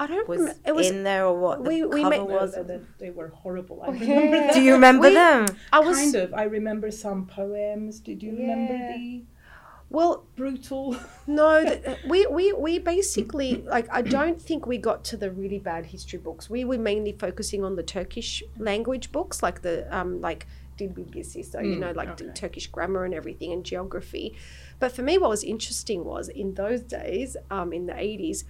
I 0.00 0.06
don't. 0.08 0.28
was, 0.28 0.40
remem- 0.40 0.58
it 0.66 0.74
was 0.74 0.90
in 0.90 1.04
there 1.04 1.26
or 1.26 1.38
what 1.38 1.62
the 1.62 1.68
we- 1.68 1.84
we 1.84 2.02
cover 2.02 2.10
met- 2.10 2.26
was? 2.26 2.54
That 2.54 2.98
they 2.98 3.10
were 3.10 3.28
horrible. 3.28 3.82
I 3.82 3.90
remember 3.90 4.36
that. 4.38 4.54
Do 4.54 4.60
you 4.62 4.72
remember 4.72 5.08
We- 5.08 5.14
them? 5.14 5.46
I 5.72 5.78
was 5.80 5.96
kind 5.96 6.14
of. 6.16 6.34
I 6.34 6.44
remember 6.44 6.90
some 6.90 7.26
poems. 7.26 8.00
Did 8.00 8.22
you 8.22 8.32
remember 8.32 8.72
the 8.72 9.22
well. 9.92 10.26
brutal? 10.36 10.96
No, 11.26 11.64
th- 11.64 11.98
we, 12.02 12.26
we 12.26 12.52
we 12.52 12.78
basically 12.80 13.62
like 13.68 13.86
I 13.92 14.02
don't 14.02 14.40
think 14.42 14.66
we 14.66 14.76
got 14.78 15.04
to 15.04 15.16
the 15.16 15.30
really 15.30 15.60
bad 15.60 15.86
history 15.86 16.18
books. 16.18 16.50
We 16.50 16.64
were 16.64 16.78
mainly 16.78 17.12
focusing 17.12 17.62
on 17.64 17.76
the 17.76 17.84
Turkish 17.84 18.42
language 18.58 19.12
books, 19.12 19.42
like 19.42 19.62
the 19.62 19.86
um 19.96 20.20
like 20.20 20.48
Dil 20.76 20.88
Bilgisi, 20.90 21.44
so 21.44 21.60
you 21.60 21.76
Mm, 21.76 21.82
know 21.82 21.92
like 21.92 22.16
the 22.16 22.24
okay. 22.24 22.32
Turkish 22.34 22.66
grammar 22.66 23.04
and 23.04 23.14
everything 23.14 23.52
and 23.52 23.64
geography. 23.64 24.36
But 24.80 24.92
for 24.92 25.02
me, 25.02 25.16
what 25.18 25.30
was 25.30 25.44
interesting 25.44 26.04
was 26.04 26.28
in 26.28 26.54
those 26.54 26.82
days, 26.82 27.36
um, 27.50 27.72
in 27.72 27.86
the 27.86 27.96
eighties, 27.96 28.44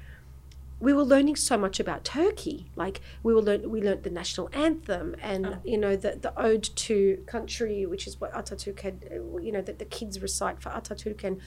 we 0.87 0.93
were 0.93 1.05
learning 1.15 1.37
so 1.37 1.57
much 1.57 1.79
about 1.85 2.01
Turkey. 2.05 2.59
Like 2.75 3.01
we 3.23 3.33
were 3.33 3.41
learn, 3.49 3.71
we 3.71 3.81
learned 3.81 4.03
the 4.03 4.11
national 4.23 4.51
anthem 4.53 5.15
and 5.23 5.47
Oh. 5.47 5.57
you 5.73 5.79
know 5.79 5.95
the 6.05 6.13
the 6.27 6.33
ode 6.49 6.65
to 6.87 6.97
country, 7.35 7.87
which 7.93 8.05
is 8.09 8.21
what 8.21 8.31
Atatürk 8.41 8.81
had. 8.87 8.97
uh, 9.11 9.39
You 9.47 9.53
know 9.57 9.63
that 9.69 9.79
the 9.79 9.85
kids 9.99 10.15
recite 10.29 10.59
for 10.63 10.71
Atatürk, 10.71 11.23
and 11.29 11.41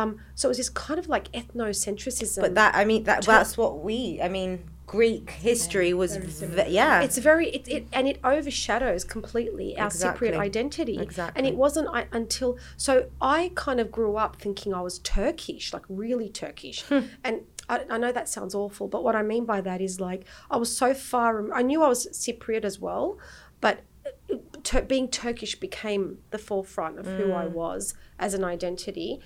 um, 0.00 0.10
so 0.34 0.42
it 0.48 0.50
was 0.54 0.58
this 0.62 0.68
kind 0.86 0.98
of 1.02 1.08
like 1.08 1.26
ethnocentrism. 1.32 2.40
But 2.40 2.54
that, 2.54 2.74
I 2.74 2.84
mean, 2.84 3.02
that 3.04 3.24
that's 3.24 3.56
what 3.56 3.72
we, 3.88 4.20
I 4.22 4.28
mean, 4.28 4.64
Greek 4.86 5.30
history 5.30 5.92
was, 5.94 6.16
v- 6.18 6.64
yeah. 6.68 7.00
it's 7.06 7.18
very 7.18 7.48
it, 7.56 7.66
it 7.66 7.88
and 7.92 8.06
it 8.06 8.18
overshadows 8.22 9.02
completely 9.04 9.68
our 9.78 9.86
Exactly. 9.86 10.28
Cypriot 10.28 10.38
identity. 10.38 10.98
Exactly. 10.98 11.36
And 11.38 11.46
it 11.50 11.56
wasn't 11.56 11.88
I, 11.92 12.06
until 12.12 12.50
so 12.76 12.92
I 13.20 13.50
kind 13.54 13.80
of 13.80 13.90
grew 13.90 14.16
up 14.16 14.36
thinking 14.36 14.72
I 14.74 14.82
was 14.82 14.98
Turkish, 15.00 15.72
like 15.72 15.84
really 15.88 16.28
Turkish, 16.28 16.82
Hmm. 16.82 17.00
and. 17.24 17.36
I, 17.68 17.84
I 17.90 17.98
know 17.98 18.12
that 18.12 18.28
sounds 18.28 18.54
awful, 18.54 18.88
but 18.88 19.02
what 19.02 19.16
I 19.16 19.22
mean 19.22 19.44
by 19.44 19.60
that 19.60 19.80
is 19.80 20.00
like 20.00 20.24
I 20.50 20.56
was 20.56 20.76
so 20.76 20.94
far. 20.94 21.52
I 21.52 21.62
knew 21.62 21.82
I 21.82 21.88
was 21.88 22.06
Cypriot 22.12 22.64
as 22.64 22.78
well, 22.80 23.18
but 23.60 23.80
uh, 24.06 24.36
tur 24.62 24.82
being 24.82 25.08
Turkish 25.08 25.58
became 25.58 26.18
the 26.30 26.38
forefront 26.38 26.98
of 26.98 27.06
who 27.06 27.26
Mm. 27.26 27.36
I 27.36 27.46
was 27.46 27.94
as 28.18 28.34
an 28.34 28.44
identity, 28.44 29.20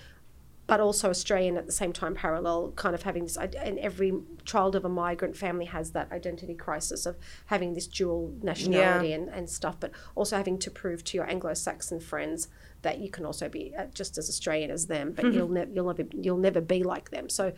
but 0.67 0.81
also 0.81 1.11
Australian 1.11 1.57
at 1.57 1.67
the 1.67 1.73
same 1.73 1.93
time, 1.93 2.15
parallel, 2.15 2.73
kind 2.77 2.95
of 2.95 3.03
having 3.03 3.25
this. 3.25 3.37
And 3.37 3.79
every 3.81 4.13
child 4.45 4.77
of 4.77 4.85
a 4.85 4.89
migrant 4.89 5.37
family 5.37 5.65
has 5.65 5.91
that 5.91 6.13
identity 6.13 6.55
crisis 6.55 7.07
of 7.07 7.17
having 7.47 7.75
this 7.75 7.89
dual 7.89 8.33
nationality 8.41 9.13
and, 9.13 9.29
and 9.29 9.51
stuff, 9.51 9.81
but 9.81 9.91
also 10.15 10.37
having 10.37 10.59
to 10.59 10.71
prove 10.71 11.03
to 11.05 11.17
your 11.17 11.29
Anglo-Saxon 11.29 11.99
friends 11.99 12.49
that 12.83 12.99
you 12.99 13.11
can 13.11 13.27
also 13.27 13.49
be 13.49 13.75
uh, 13.77 13.87
just 13.93 14.17
as 14.17 14.29
Australian 14.29 14.71
as 14.71 14.87
them, 14.87 15.13
but 15.13 15.33
you'll 15.35 15.49
never 15.49 15.71
you'll 15.73 15.87
never 15.87 16.05
you'll 16.13 16.39
never 16.39 16.61
be 16.61 16.83
like 16.83 17.11
them. 17.11 17.29
So 17.29 17.53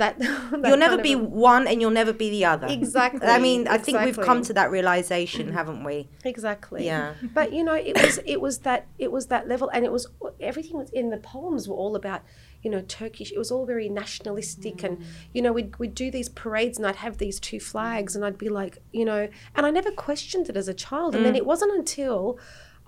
that, 0.00 0.18
that 0.18 0.62
You'll 0.66 0.76
never 0.76 0.98
be 0.98 1.12
a- 1.12 1.18
one 1.18 1.68
and 1.68 1.80
you'll 1.80 1.90
never 1.90 2.12
be 2.12 2.30
the 2.30 2.44
other. 2.44 2.66
Exactly, 2.66 3.26
I 3.26 3.38
mean, 3.38 3.68
I 3.68 3.78
think 3.78 4.00
we've 4.00 4.18
come 4.18 4.42
to 4.42 4.52
that 4.54 4.70
realization, 4.70 5.52
haven't 5.52 5.84
we? 5.84 6.08
Exactly. 6.24 6.84
Yeah. 6.84 7.14
But 7.32 7.52
you 7.52 7.62
know, 7.62 7.74
it 7.74 7.96
was 7.96 8.18
it 8.26 8.40
was 8.40 8.58
that 8.58 8.86
it 8.98 9.12
was 9.12 9.26
that 9.26 9.46
level, 9.46 9.70
and 9.72 9.84
it 9.84 9.92
was 9.92 10.08
everything 10.40 10.76
was 10.76 10.90
in 10.90 11.10
the 11.10 11.18
poems 11.18 11.68
were 11.68 11.76
all 11.76 11.94
about 11.94 12.22
you 12.62 12.70
know 12.70 12.82
Turkish. 12.82 13.30
It 13.30 13.38
was 13.38 13.50
all 13.50 13.66
very 13.66 13.88
nationalistic, 13.88 14.82
and 14.82 14.98
mm. 14.98 15.04
you 15.32 15.42
know 15.42 15.52
we'd 15.52 15.78
we'd 15.78 15.94
do 15.94 16.10
these 16.10 16.28
parades, 16.28 16.78
and 16.78 16.86
I'd 16.86 16.96
have 16.96 17.18
these 17.18 17.38
two 17.38 17.60
flags, 17.60 18.16
and 18.16 18.24
I'd 18.24 18.38
be 18.38 18.48
like, 18.48 18.78
you 18.92 19.04
know, 19.04 19.28
and 19.54 19.66
I 19.66 19.70
never 19.70 19.90
questioned 19.90 20.48
it 20.48 20.56
as 20.56 20.68
a 20.68 20.74
child, 20.74 21.14
and 21.14 21.24
then 21.24 21.34
mm. 21.34 21.38
it 21.38 21.46
wasn't 21.46 21.72
until. 21.72 22.38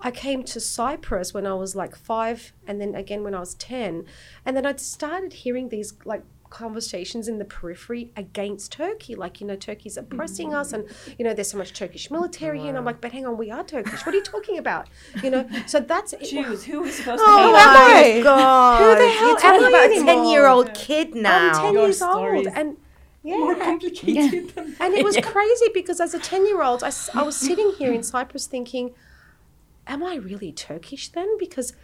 I 0.04 0.10
came 0.10 0.42
to 0.42 0.58
Cyprus 0.58 1.32
when 1.32 1.46
I 1.46 1.54
was 1.54 1.76
like 1.76 1.94
five, 1.94 2.52
and 2.66 2.80
then 2.80 2.96
again 2.96 3.22
when 3.22 3.36
I 3.36 3.38
was 3.38 3.54
10. 3.54 4.04
And 4.44 4.56
then 4.56 4.66
I'd 4.66 4.80
started 4.80 5.32
hearing 5.32 5.68
these 5.68 5.94
like 6.04 6.24
conversations 6.52 7.28
in 7.28 7.38
the 7.38 7.44
periphery 7.44 8.12
against 8.14 8.70
Turkey. 8.72 9.14
Like, 9.14 9.40
you 9.40 9.46
know, 9.46 9.56
Turkey's 9.56 9.96
mm. 9.96 10.02
oppressing 10.02 10.54
us, 10.54 10.72
and, 10.72 10.84
you 11.18 11.24
know, 11.24 11.32
there's 11.32 11.50
so 11.50 11.58
much 11.58 11.72
Turkish 11.72 12.10
military. 12.10 12.60
Here. 12.60 12.68
And 12.68 12.78
I'm 12.78 12.84
like, 12.84 13.00
but 13.00 13.12
hang 13.12 13.26
on, 13.26 13.36
we 13.36 13.50
are 13.50 13.64
Turkish. 13.64 14.04
What 14.04 14.14
are 14.14 14.18
you 14.18 14.22
talking 14.22 14.58
about? 14.58 14.88
You 15.22 15.30
know, 15.30 15.48
so 15.66 15.80
that's 15.80 16.12
it. 16.12 16.22
Jews. 16.30 16.64
Who 16.64 16.82
was 16.82 16.96
supposed 16.96 17.18
to? 17.18 17.24
Oh 17.26 17.46
to 17.46 17.52
my 17.52 18.02
hate 18.02 18.20
us? 18.20 18.24
god! 18.24 18.78
Who 18.82 19.02
the 19.02 19.10
hell 19.10 19.28
You're 19.28 19.38
talking 19.38 19.66
am 19.66 19.74
I 19.74 19.84
about 19.84 19.90
a 19.90 20.04
ten-year-old 20.04 20.74
kid 20.74 21.14
now. 21.14 21.48
I'm 21.48 21.54
10 21.54 21.72
Your 21.72 21.86
years 21.86 22.02
old. 22.02 22.46
And 22.46 22.76
yeah. 23.24 23.38
More 23.38 23.54
complicated 23.54 24.50
than 24.50 24.76
And 24.80 24.94
it 24.94 25.04
was 25.04 25.16
crazy 25.16 25.66
because 25.72 26.00
as 26.00 26.12
a 26.12 26.18
10 26.18 26.46
year 26.46 26.62
old, 26.62 26.82
I 26.82 27.22
was 27.22 27.36
sitting 27.36 27.72
here 27.78 27.92
in 27.92 28.02
Cyprus 28.12 28.46
thinking, 28.46 28.94
am 29.86 30.02
I 30.02 30.16
really 30.16 30.52
Turkish 30.52 31.08
then? 31.08 31.38
Because 31.38 31.74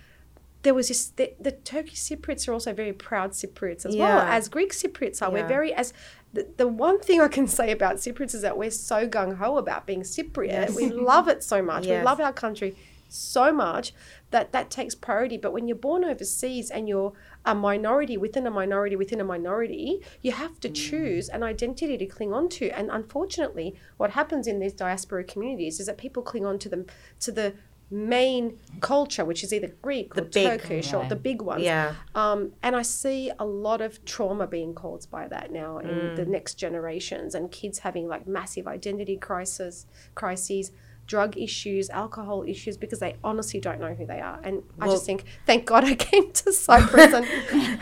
there 0.62 0.74
was 0.74 0.88
this, 0.88 1.08
the, 1.10 1.34
the 1.38 1.52
Turkish 1.52 2.00
Cypriots 2.00 2.48
are 2.48 2.52
also 2.52 2.72
very 2.72 2.92
proud 2.92 3.30
Cypriots 3.30 3.86
as 3.86 3.96
well, 3.96 4.18
as 4.20 4.48
Greek 4.48 4.72
Cypriots 4.72 5.22
are. 5.22 5.30
Yeah. 5.30 5.42
We're 5.42 5.48
very, 5.48 5.72
as 5.72 5.92
the, 6.32 6.48
the 6.56 6.66
one 6.66 7.00
thing 7.00 7.20
I 7.20 7.28
can 7.28 7.46
say 7.58 7.70
about 7.70 7.96
Cypriots 7.96 8.34
is 8.34 8.42
that 8.42 8.58
we're 8.58 8.70
so 8.70 9.08
gung 9.08 9.36
ho 9.36 9.56
about 9.56 9.86
being 9.86 10.02
Cypriot. 10.02 10.48
Yes. 10.48 10.76
We 10.76 10.90
love 10.90 11.28
it 11.28 11.42
so 11.42 11.62
much. 11.62 11.86
Yes. 11.86 12.00
We 12.00 12.04
love 12.04 12.20
our 12.20 12.32
country 12.32 12.76
so 13.08 13.52
much 13.52 13.94
that 14.30 14.52
that 14.52 14.70
takes 14.70 14.94
priority. 14.94 15.38
But 15.38 15.52
when 15.52 15.66
you're 15.66 15.76
born 15.76 16.04
overseas 16.04 16.70
and 16.70 16.88
you're 16.88 17.12
a 17.44 17.54
minority 17.54 18.16
within 18.16 18.46
a 18.46 18.50
minority 18.50 18.96
within 18.96 19.20
a 19.20 19.24
minority, 19.24 20.02
you 20.20 20.32
have 20.32 20.60
to 20.60 20.68
mm. 20.68 20.74
choose 20.74 21.28
an 21.28 21.42
identity 21.42 21.96
to 21.96 22.06
cling 22.06 22.32
on 22.32 22.48
to. 22.50 22.68
And 22.70 22.90
unfortunately, 22.90 23.76
what 23.96 24.10
happens 24.10 24.46
in 24.46 24.58
these 24.58 24.72
diaspora 24.72 25.24
communities 25.24 25.80
is 25.80 25.86
that 25.86 25.98
people 25.98 26.22
cling 26.22 26.44
on 26.44 26.58
to 26.58 26.68
them 26.68 26.86
to 27.20 27.32
the 27.32 27.54
main 27.90 28.58
culture, 28.80 29.24
which 29.24 29.42
is 29.42 29.52
either 29.52 29.68
Greek 29.82 30.16
or 30.16 30.22
big 30.22 30.60
Turkish 30.60 30.92
or 30.92 31.06
the 31.06 31.16
big 31.16 31.40
ones. 31.40 31.62
Yeah. 31.62 31.94
Um, 32.14 32.52
and 32.62 32.76
I 32.76 32.82
see 32.82 33.30
a 33.38 33.44
lot 33.44 33.80
of 33.80 34.04
trauma 34.04 34.46
being 34.46 34.74
caused 34.74 35.10
by 35.10 35.26
that 35.28 35.50
now 35.50 35.78
in 35.78 36.14
the 36.14 36.26
next 36.26 36.54
generations, 36.54 37.34
and 37.34 37.50
kids 37.50 37.80
having 37.80 38.06
like 38.08 38.26
massive 38.26 38.66
identity 38.66 39.16
crisis, 39.16 39.86
crises, 40.14 40.70
drug 41.06 41.38
issues, 41.38 41.88
alcohol 41.88 42.44
issues, 42.46 42.76
because 42.76 42.98
they 42.98 43.16
honestly 43.24 43.58
don't 43.58 43.80
know 43.80 43.94
who 43.94 44.04
they 44.04 44.20
are. 44.20 44.38
And 44.44 44.62
I 44.78 44.88
just 44.88 45.06
think, 45.06 45.24
thank 45.46 45.64
God 45.64 45.82
I 45.84 45.94
came 46.10 46.30
to 46.30 46.52
Cyprus 46.52 47.14
and 47.14 47.26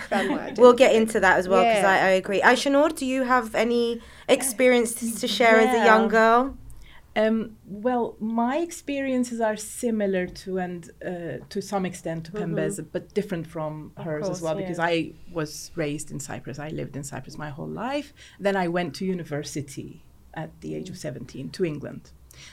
found 0.02 0.28
my 0.28 0.34
identity. 0.36 0.60
We'll 0.62 0.74
get 0.74 0.94
into 0.94 1.18
that 1.18 1.36
as 1.38 1.48
well 1.48 1.62
because 1.64 1.82
Yeah. 1.82 1.90
I, 1.90 1.96
I 1.96 2.10
agree. 2.10 2.40
Aisha 2.40 2.70
Noor, 2.70 2.88
do 2.90 3.04
you 3.04 3.24
have 3.24 3.54
any 3.56 4.00
experience 4.28 4.94
to 5.20 5.26
share 5.26 5.58
as 5.58 5.74
a 5.74 5.84
young 5.84 6.06
girl? 6.08 6.56
Um, 7.16 7.56
well, 7.66 8.14
my 8.20 8.58
experiences 8.58 9.40
are 9.40 9.56
similar 9.56 10.26
to 10.26 10.58
and 10.58 10.90
uh, 11.04 11.44
to 11.48 11.62
some 11.62 11.86
extent 11.86 12.26
to 12.26 12.32
Pembe's, 12.32 12.78
but 12.78 13.14
different 13.14 13.46
from 13.46 13.92
hers 13.96 14.24
course, 14.26 14.36
as 14.36 14.42
well. 14.42 14.54
yeah. 14.54 14.66
Because 14.66 14.78
I 14.78 15.12
was 15.32 15.70
raised 15.74 16.10
in 16.10 16.20
Cyprus. 16.20 16.58
I 16.58 16.68
lived 16.68 16.94
in 16.94 17.04
Cyprus 17.04 17.38
my 17.38 17.48
whole 17.48 17.68
life. 17.68 18.12
Then 18.38 18.54
I 18.54 18.68
went 18.68 18.94
to 18.96 19.06
university 19.06 20.04
at 20.34 20.60
the 20.60 20.74
age 20.74 20.90
of 20.90 20.98
seventeen 20.98 21.48
to 21.50 21.64
England. 21.64 22.10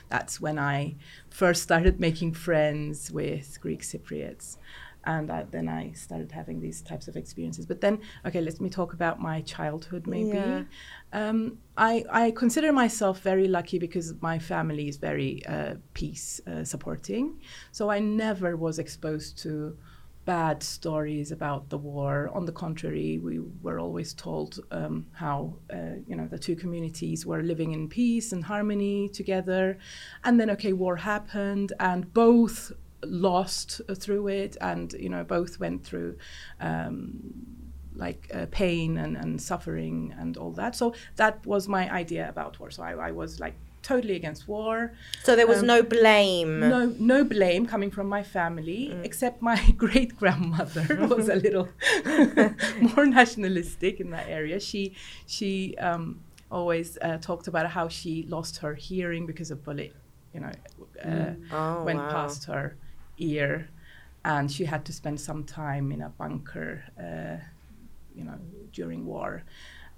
That's 0.07 0.39
when 0.39 0.57
I 0.57 0.95
first 1.29 1.61
started 1.61 1.99
making 1.99 2.33
friends 2.33 3.11
with 3.11 3.59
Greek 3.59 3.81
Cypriots. 3.81 4.57
And 5.05 5.31
I, 5.31 5.45
then 5.51 5.67
I 5.67 5.91
started 5.91 6.31
having 6.31 6.59
these 6.59 6.81
types 6.81 7.07
of 7.07 7.15
experiences. 7.17 7.65
But 7.65 7.81
then, 7.81 7.99
okay, 8.25 8.41
let 8.41 8.61
me 8.61 8.69
talk 8.69 8.93
about 8.93 9.19
my 9.19 9.41
childhood 9.41 10.07
maybe. 10.07 10.37
Yeah. 10.37 10.63
Um, 11.11 11.57
I, 11.77 12.05
I 12.09 12.31
consider 12.31 12.71
myself 12.71 13.19
very 13.19 13.47
lucky 13.47 13.79
because 13.79 14.13
my 14.21 14.39
family 14.39 14.87
is 14.87 14.97
very 14.97 15.45
uh, 15.45 15.75
peace 15.93 16.41
uh, 16.47 16.63
supporting. 16.63 17.41
So 17.71 17.89
I 17.89 17.99
never 17.99 18.55
was 18.55 18.79
exposed 18.79 19.37
to 19.43 19.77
bad 20.25 20.63
stories 20.63 21.31
about 21.31 21.69
the 21.69 21.77
war. 21.77 22.29
On 22.33 22.45
the 22.45 22.51
contrary, 22.51 23.17
we 23.17 23.39
were 23.61 23.79
always 23.79 24.13
told 24.13 24.59
um, 24.71 25.05
how 25.11 25.55
uh, 25.71 25.95
you 26.07 26.15
know 26.15 26.27
the 26.27 26.39
two 26.39 26.55
communities 26.55 27.25
were 27.25 27.43
living 27.43 27.73
in 27.73 27.89
peace 27.89 28.31
and 28.31 28.43
harmony 28.43 29.09
together. 29.09 29.77
And 30.23 30.39
then, 30.39 30.49
okay, 30.51 30.73
war 30.73 30.95
happened, 30.95 31.73
and 31.79 32.13
both 32.13 32.71
lost 33.05 33.81
through 33.95 34.27
it, 34.29 34.57
and 34.61 34.93
you 34.93 35.09
know 35.09 35.23
both 35.23 35.59
went 35.59 35.83
through. 35.85 36.17
Um, 36.59 37.33
like 37.95 38.27
uh, 38.33 38.47
pain 38.49 38.97
and, 38.97 39.15
and 39.15 39.39
suffering 39.39 40.15
and 40.17 40.35
all 40.35 40.49
that. 40.53 40.75
So 40.75 40.95
that 41.17 41.45
was 41.45 41.67
my 41.67 41.87
idea 41.93 42.27
about 42.27 42.59
war. 42.59 42.71
So 42.71 42.81
I, 42.81 42.93
I 42.93 43.11
was 43.11 43.39
like 43.39 43.53
totally 43.83 44.15
against 44.15 44.47
war. 44.47 44.93
So 45.21 45.35
there 45.35 45.45
was 45.45 45.59
Um, 45.59 45.67
no 45.67 45.83
blame. 45.83 46.59
No, 46.59 46.87
no 46.97 47.23
blame 47.23 47.67
coming 47.67 47.91
from 47.91 48.07
my 48.07 48.23
family, 48.23 48.97
except 49.03 49.43
my 49.43 49.59
great 49.77 50.17
grandmother 50.17 50.87
was 51.07 51.29
a 51.29 51.35
little 51.35 51.69
more 52.95 53.05
nationalistic 53.05 53.99
in 53.99 54.09
that 54.09 54.27
area. 54.27 54.59
She, 54.59 54.95
she 55.27 55.77
um, 55.77 56.21
always 56.49 56.97
uh, 56.99 57.17
talked 57.17 57.47
about 57.47 57.67
how 57.67 57.89
she 57.89 58.25
lost 58.27 58.57
her 58.57 58.73
hearing 58.73 59.27
because 59.27 59.51
a 59.51 59.55
bullet, 59.55 59.93
you 60.33 60.39
know, 60.39 60.51
uh, 61.05 61.33
Oh, 61.51 61.83
went 61.83 61.99
wow. 61.99 62.09
past 62.11 62.45
her 62.45 62.75
ear, 63.17 63.69
and 64.25 64.51
she 64.51 64.65
had 64.65 64.85
to 64.85 64.93
spend 64.93 65.19
some 65.19 65.43
time 65.43 65.91
in 65.91 66.01
a 66.01 66.09
bunker, 66.09 66.83
uh, 66.99 67.43
you 68.15 68.23
know, 68.23 68.37
during 68.71 69.05
war, 69.05 69.43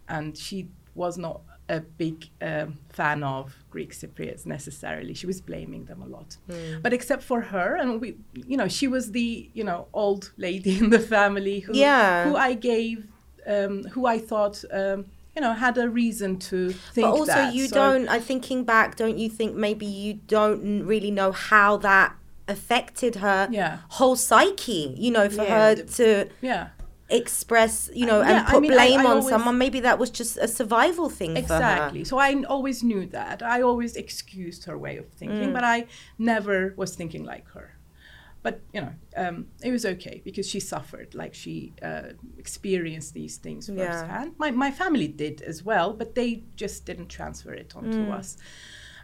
and 0.08 0.38
she 0.38 0.68
was 0.96 1.18
not 1.18 1.42
a 1.68 1.80
big 1.82 2.30
um, 2.42 2.78
fan 2.90 3.24
of 3.24 3.56
Greek 3.72 3.92
Cypriots 3.92 4.46
necessarily. 4.46 5.14
She 5.16 5.26
was 5.26 5.42
blaming 5.42 5.86
them 5.86 6.02
a 6.02 6.06
lot, 6.08 6.38
Hmm. 6.50 6.82
but 6.82 6.94
except 6.94 7.24
for 7.24 7.42
her, 7.42 7.76
and 7.76 8.00
we, 8.00 8.16
you 8.34 8.56
know, 8.58 8.68
she 8.68 8.88
was 8.88 9.12
the 9.12 9.50
you 9.54 9.64
know 9.64 9.88
old 9.94 10.32
lady 10.38 10.78
in 10.82 10.90
the 10.92 11.00
family 11.00 11.60
who 11.62 11.74
Yeah. 11.76 12.26
who 12.30 12.36
I 12.36 12.54
gave, 12.54 13.08
um, 13.48 13.84
who 13.94 14.06
I 14.06 14.20
thought. 14.20 14.64
Um, 14.72 15.06
you 15.36 15.42
know, 15.42 15.52
had 15.52 15.78
a 15.78 15.90
reason 15.90 16.40
to 16.40 16.70
think 16.72 17.04
But 17.08 17.12
also, 17.12 17.26
that. 17.34 17.54
you 17.54 17.68
So- 17.68 17.76
don't. 17.76 18.08
I 18.08 18.20
thinking 18.22 18.64
back, 18.64 18.96
don't 18.96 19.18
you 19.18 19.30
think 19.30 19.54
maybe 19.54 19.86
you 19.86 20.14
don't 20.28 20.86
really 20.86 21.12
know 21.12 21.34
how 21.34 21.76
that 21.78 22.16
affected 22.48 23.16
her 23.18 23.48
Yeah. 23.52 23.80
whole 23.90 24.16
psyche? 24.16 24.94
You 24.98 25.12
know, 25.12 25.30
for 25.30 25.44
Yeah. 25.44 25.76
her 25.76 25.76
to 26.00 26.30
Yeah. 26.42 26.68
express, 27.10 27.90
you 27.94 28.06
know, 28.06 28.20
Uh, 28.22 28.30
and 28.30 28.30
yeah, 28.38 28.46
I 28.48 28.52
put 28.52 28.62
mean, 28.62 28.72
blame 28.72 29.00
I 29.02 29.06
on 29.06 29.18
always- 29.18 29.30
someone. 29.30 29.58
Maybe 29.58 29.80
that 29.82 30.00
was 30.00 30.10
just 30.10 30.38
a 30.38 30.48
survival 30.48 31.10
thing 31.10 31.32
for 31.36 31.40
her. 31.42 31.42
Exactly. 31.44 32.04
So 32.04 32.18
I 32.18 32.34
always 32.44 32.84
knew 32.84 33.06
that. 33.08 33.44
I 33.44 33.62
always 33.62 33.96
excused 33.96 34.66
her 34.66 34.78
way 34.78 34.98
of 34.98 35.08
thinking, 35.10 35.50
Mm. 35.50 35.54
but 35.54 35.64
I 35.64 35.86
never 36.18 36.74
was 36.78 36.96
thinking 36.96 37.24
like 37.24 37.48
her. 37.50 37.72
But 38.42 38.62
you 38.74 38.82
know, 38.82 38.94
um, 39.18 39.48
it 39.64 39.72
was 39.72 39.86
okay 39.86 40.22
because 40.24 40.48
she 40.48 40.60
suffered, 40.60 41.16
like 41.16 41.34
she 41.34 41.74
uh, 41.82 42.10
experienced 42.38 43.14
these 43.16 43.38
things 43.38 43.68
firsthand. 43.68 44.34
My 44.38 44.52
my 44.52 44.70
family 44.72 45.08
did 45.08 45.42
as 45.42 45.64
well, 45.64 45.94
but 45.94 46.14
they 46.14 46.44
just 46.56 46.86
didn't 46.86 47.08
transfer 47.10 47.54
it 47.54 47.76
onto 47.76 48.02
Mm. 48.06 48.12
us. 48.20 48.38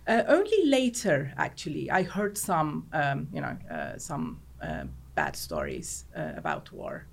Uh, 0.08 0.24
only 0.28 0.66
later, 0.66 1.34
actually, 1.38 1.90
I 1.92 2.04
heard 2.04 2.38
some, 2.38 2.88
um, 2.94 3.28
you 3.34 3.42
know, 3.42 3.58
uh, 3.70 3.98
some 3.98 4.42
uh, 4.62 4.86
bad 5.16 5.36
stories 5.36 6.06
uh, 6.16 6.32
about 6.36 6.72
war. 6.72 7.08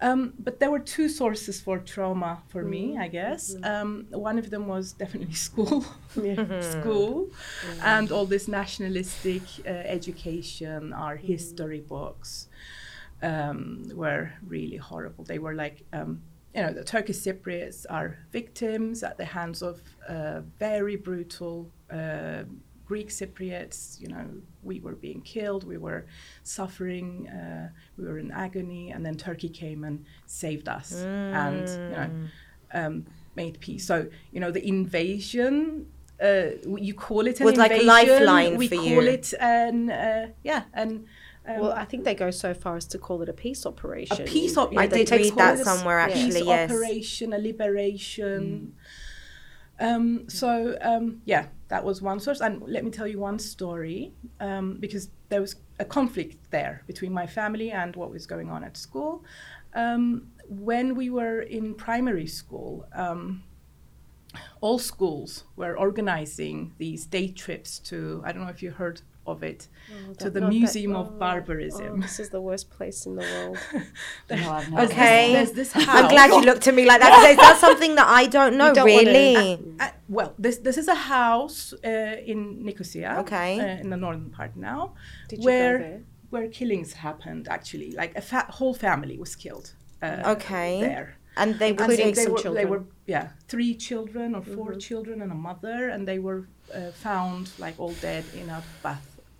Um, 0.00 0.34
but 0.38 0.60
there 0.60 0.70
were 0.70 0.80
two 0.80 1.08
sources 1.08 1.60
for 1.60 1.78
trauma 1.78 2.42
for 2.48 2.62
me, 2.62 2.98
I 2.98 3.08
guess. 3.08 3.56
Um, 3.62 4.06
one 4.10 4.38
of 4.38 4.50
them 4.50 4.66
was 4.66 4.92
definitely 4.92 5.34
school, 5.48 5.84
school, 6.60 7.28
and 7.82 8.12
all 8.12 8.26
this 8.26 8.48
nationalistic 8.48 9.42
uh, 9.64 9.70
education, 9.70 10.92
our 10.92 11.16
history 11.16 11.80
books 11.80 12.48
um, 13.22 13.84
were 13.94 14.32
really 14.46 14.76
horrible. 14.76 15.24
They 15.24 15.38
were 15.38 15.54
like, 15.54 15.82
um, 15.92 16.22
you 16.56 16.62
know, 16.62 16.72
the 16.72 16.82
Turkish 16.82 17.18
Cypriots 17.18 17.84
are 17.90 18.16
victims 18.32 19.02
at 19.02 19.18
the 19.18 19.26
hands 19.26 19.60
of 19.62 19.82
uh, 20.08 20.40
very 20.58 20.96
brutal 20.96 21.70
uh, 21.90 22.44
Greek 22.86 23.10
Cypriots. 23.10 24.00
You 24.00 24.08
know, 24.08 24.26
we 24.62 24.80
were 24.80 24.94
being 24.94 25.20
killed, 25.20 25.64
we 25.64 25.76
were 25.76 26.06
suffering, 26.44 27.28
uh, 27.28 27.68
we 27.98 28.04
were 28.06 28.18
in 28.18 28.30
agony, 28.30 28.90
and 28.90 29.04
then 29.04 29.16
Turkey 29.16 29.50
came 29.50 29.84
and 29.84 30.04
saved 30.24 30.68
us 30.68 30.92
and, 30.94 31.68
you 31.68 31.96
know, 31.96 32.10
um, 32.72 33.04
made 33.34 33.60
peace. 33.60 33.86
So, 33.86 34.08
you 34.32 34.40
know, 34.40 34.50
the 34.50 34.66
invasion. 34.66 35.88
Uh, 36.18 36.52
you 36.78 36.94
call 36.94 37.26
it 37.26 37.40
an 37.40 37.44
Was 37.44 37.56
like 37.56 37.70
a 37.72 37.74
invasion. 37.74 38.08
lifeline 38.08 38.56
we 38.56 38.68
for 38.68 38.76
call 38.76 39.06
it 39.06 39.34
an 39.38 39.90
uh, 39.90 40.28
yeah 40.42 40.62
an 40.72 41.04
um, 41.46 41.60
Well, 41.60 41.72
I 41.72 41.84
think 41.84 42.04
they 42.04 42.14
go 42.14 42.30
so 42.30 42.54
far 42.54 42.76
as 42.76 42.86
to 42.88 42.98
call 42.98 43.22
it 43.22 43.28
a 43.28 43.32
peace 43.32 43.64
operation. 43.66 44.12
a 44.12 44.14
operation. 44.22 44.32
peace 44.40 44.56
op- 44.56 44.70
I 44.76 44.82
yeah, 44.82 44.86
they 44.86 44.98
did 44.98 45.06
take 45.06 45.20
read 45.22 45.36
that 45.36 45.50
call 45.50 45.54
it 45.54 45.60
a 45.60 45.64
somewhere, 45.64 46.06
peace 46.08 46.24
actually, 46.34 46.46
yes. 46.46 46.70
operation, 46.70 47.32
a 47.32 47.38
liberation. 47.38 48.74
Um, 49.78 50.28
so 50.28 50.76
um, 50.80 51.20
yeah, 51.24 51.46
that 51.68 51.84
was 51.84 52.00
one 52.00 52.20
source. 52.20 52.40
And 52.40 52.62
let 52.66 52.84
me 52.84 52.90
tell 52.90 53.06
you 53.06 53.18
one 53.18 53.38
story 53.38 54.12
um, 54.40 54.78
because 54.80 55.10
there 55.28 55.40
was 55.40 55.56
a 55.78 55.84
conflict 55.84 56.50
there 56.50 56.82
between 56.86 57.12
my 57.12 57.26
family 57.26 57.70
and 57.70 57.94
what 57.96 58.10
was 58.10 58.26
going 58.26 58.50
on 58.50 58.64
at 58.64 58.76
school. 58.76 59.22
Um, 59.74 60.28
when 60.48 60.94
we 60.94 61.10
were 61.10 61.40
in 61.42 61.74
primary 61.74 62.26
school, 62.26 62.86
um, 62.94 63.42
all 64.60 64.78
schools 64.78 65.44
were 65.56 65.76
organizing 65.78 66.72
these 66.78 67.04
day 67.04 67.28
trips 67.28 67.78
to, 67.80 68.22
I 68.24 68.32
don't 68.32 68.42
know 68.44 68.48
if 68.50 68.62
you 68.62 68.70
heard 68.70 69.02
of 69.26 69.42
it, 69.42 69.68
Oh, 69.90 70.14
to 70.14 70.30
the 70.30 70.40
not 70.40 70.46
that- 70.50 70.58
Museum 70.58 70.94
oh, 70.96 71.00
of 71.00 71.18
Barbarism. 71.18 71.92
oh, 71.98 72.02
this 72.02 72.18
is 72.20 72.28
the 72.30 72.40
worst 72.40 72.70
place 72.70 73.06
in 73.06 73.16
the 73.16 73.22
world. 73.34 73.58
No, 74.30 74.50
I've 74.52 74.70
never 74.70 74.82
Okay. 74.92 75.32
There's 75.34 75.52
this 75.52 75.72
house. 75.72 75.88
I'm 75.88 76.08
glad 76.08 76.30
you 76.30 76.42
looked 76.42 76.66
at 76.68 76.74
me 76.74 76.84
like 76.84 77.00
that. 77.00 77.10
'cause 77.12 77.30
Is 77.30 77.36
that 77.46 77.58
something 77.66 77.94
that 77.98 78.08
I 78.08 78.26
don't 78.26 78.56
know, 78.56 78.72
don't 78.74 78.88
wanna- 78.90 79.10
really? 79.10 79.58
Uh, 79.80 79.88
well, 80.08 80.30
this 80.38 80.56
this 80.66 80.76
is 80.82 80.88
a 80.88 80.94
house 81.16 81.72
uh, 81.84 82.30
in 82.32 82.64
Nicosia, 82.64 83.10
Okay. 83.22 83.50
uh, 83.60 83.82
in 83.82 83.88
the 83.90 83.96
northern 83.96 84.30
part 84.38 84.52
now, 84.56 84.80
Did 85.28 85.44
where 85.46 86.02
where 86.30 86.48
killings 86.48 86.90
happened. 87.06 87.42
Actually, 87.48 87.90
like 88.02 88.12
a 88.16 88.24
fa- 88.30 88.50
whole 88.58 88.74
family 88.74 89.16
was 89.24 89.32
killed. 89.44 89.66
Uh, 90.02 90.34
Okay. 90.34 90.80
there. 90.80 91.08
And 91.38 91.58
they 91.58 91.70
And 91.70 91.78
were 91.78 91.84
Including 91.84 92.14
they, 92.14 92.22
some 92.24 92.32
were, 92.32 92.38
children. 92.42 92.64
They 92.64 92.70
were 92.74 92.84
yeah, 93.06 93.26
three 93.52 93.74
children 93.88 94.34
or 94.34 94.42
4 94.42 94.74
children 94.88 95.20
and 95.22 95.30
a 95.30 95.34
mother, 95.50 95.78
and 95.92 96.08
they 96.10 96.18
were 96.18 96.40
uh, 96.74 96.90
found 96.92 97.50
like 97.64 97.74
all 97.82 97.94
dead 98.08 98.24
in 98.40 98.48
a 98.58 98.60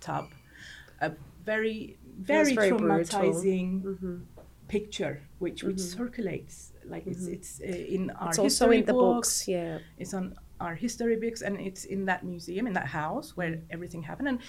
bathtub. 0.07 0.31
A 1.01 1.11
very 1.45 1.97
very, 2.19 2.53
very 2.55 2.71
traumatizing 2.71 4.21
picture, 4.67 5.21
which 5.39 5.63
which 5.63 5.79
circulates 5.79 6.73
like 6.85 7.05
it's 7.07 7.25
it's 7.27 7.61
uh, 7.61 7.65
in 7.95 8.09
our 8.11 8.29
It's 8.29 8.39
also 8.39 8.65
history 8.65 8.77
in 8.79 8.85
the 8.85 8.93
books. 8.93 9.39
books. 9.39 9.47
Yeah. 9.47 9.79
It's 9.97 10.13
on 10.13 10.35
our 10.59 10.75
history 10.75 11.15
books, 11.17 11.41
and 11.41 11.59
it's 11.59 11.85
in 11.85 12.05
that 12.05 12.23
museum, 12.23 12.65
in 12.67 12.73
that 12.73 12.87
house 12.87 13.37
where 13.37 13.59
everything 13.69 14.01
happened. 14.03 14.27
And 14.29 14.39